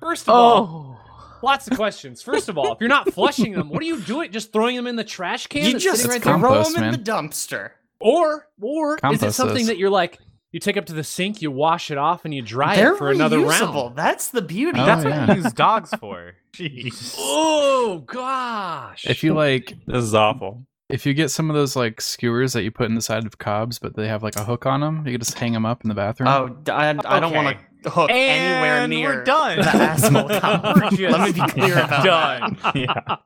First 0.00 0.24
of 0.24 0.34
all, 0.34 0.98
Oh. 1.00 1.36
lots 1.42 1.68
of 1.68 1.76
questions. 1.76 2.22
First 2.22 2.48
of 2.48 2.58
all, 2.58 2.72
if 2.72 2.80
you're 2.80 2.88
not 2.88 3.12
flushing 3.12 3.52
them, 3.52 3.68
what 3.68 3.82
are 3.82 3.86
you 3.86 4.00
doing? 4.00 4.32
Just 4.32 4.52
throwing 4.52 4.76
them 4.76 4.86
in 4.86 4.96
the 4.96 5.04
trash 5.04 5.46
can? 5.46 5.64
You 5.64 5.78
just 5.78 6.02
sitting 6.02 6.20
throw 6.20 6.32
right 6.32 6.40
there? 6.40 6.48
Compost, 6.50 6.74
them 6.74 6.84
in 6.84 6.90
man. 6.90 6.98
the 7.04 7.10
dumpster. 7.10 7.70
Or, 8.00 8.48
or 8.60 8.98
is 9.12 9.22
it 9.22 9.32
something 9.32 9.56
those. 9.58 9.66
that 9.68 9.78
you're 9.78 9.90
like, 9.90 10.18
you 10.52 10.60
take 10.60 10.76
up 10.76 10.86
to 10.86 10.92
the 10.92 11.02
sink, 11.04 11.42
you 11.42 11.50
wash 11.50 11.90
it 11.90 11.98
off, 11.98 12.24
and 12.24 12.32
you 12.34 12.42
dry 12.42 12.76
They're 12.76 12.94
it 12.94 12.98
for 12.98 13.10
another 13.10 13.38
reusable. 13.38 13.84
round? 13.86 13.96
That's 13.96 14.28
the 14.28 14.42
beauty. 14.42 14.78
Oh, 14.80 14.86
That's 14.86 15.04
yeah. 15.04 15.26
what 15.26 15.36
you 15.36 15.42
use 15.42 15.52
dogs 15.52 15.90
for. 16.00 16.34
Jeez. 16.52 17.16
Oh 17.18 18.04
gosh! 18.06 19.04
If 19.06 19.24
you 19.24 19.34
like, 19.34 19.74
This 19.86 20.04
is 20.04 20.14
awful. 20.14 20.64
if 20.88 21.04
you 21.06 21.14
get 21.14 21.30
some 21.30 21.50
of 21.50 21.56
those 21.56 21.74
like 21.76 22.00
skewers 22.00 22.52
that 22.52 22.62
you 22.62 22.70
put 22.70 22.86
in 22.86 22.94
the 22.94 23.02
side 23.02 23.26
of 23.26 23.38
cobs, 23.38 23.78
but 23.80 23.96
they 23.96 24.06
have 24.06 24.22
like 24.22 24.36
a 24.36 24.44
hook 24.44 24.64
on 24.66 24.80
them, 24.80 24.98
you 25.06 25.12
can 25.12 25.20
just 25.20 25.36
hang 25.38 25.52
them 25.52 25.66
up 25.66 25.82
in 25.82 25.88
the 25.88 25.94
bathroom. 25.94 26.28
Oh, 26.28 26.48
d- 26.48 26.70
I, 26.70 26.90
I 26.90 27.18
don't 27.20 27.34
want 27.34 27.56
to 27.82 27.90
hook 27.90 28.10
anywhere 28.12 28.86
near 28.86 29.08
we're 29.16 29.24
done. 29.24 29.58
the 29.58 29.66
asshole 29.66 30.28
cob. 30.40 30.92
We're 30.96 31.10
Let 31.10 31.20
me 31.26 31.32
be 31.32 31.50
clear 31.50 31.72
about 31.74 32.04
that. 32.04 32.62
done. 32.62 32.72
yeah. 32.76 33.16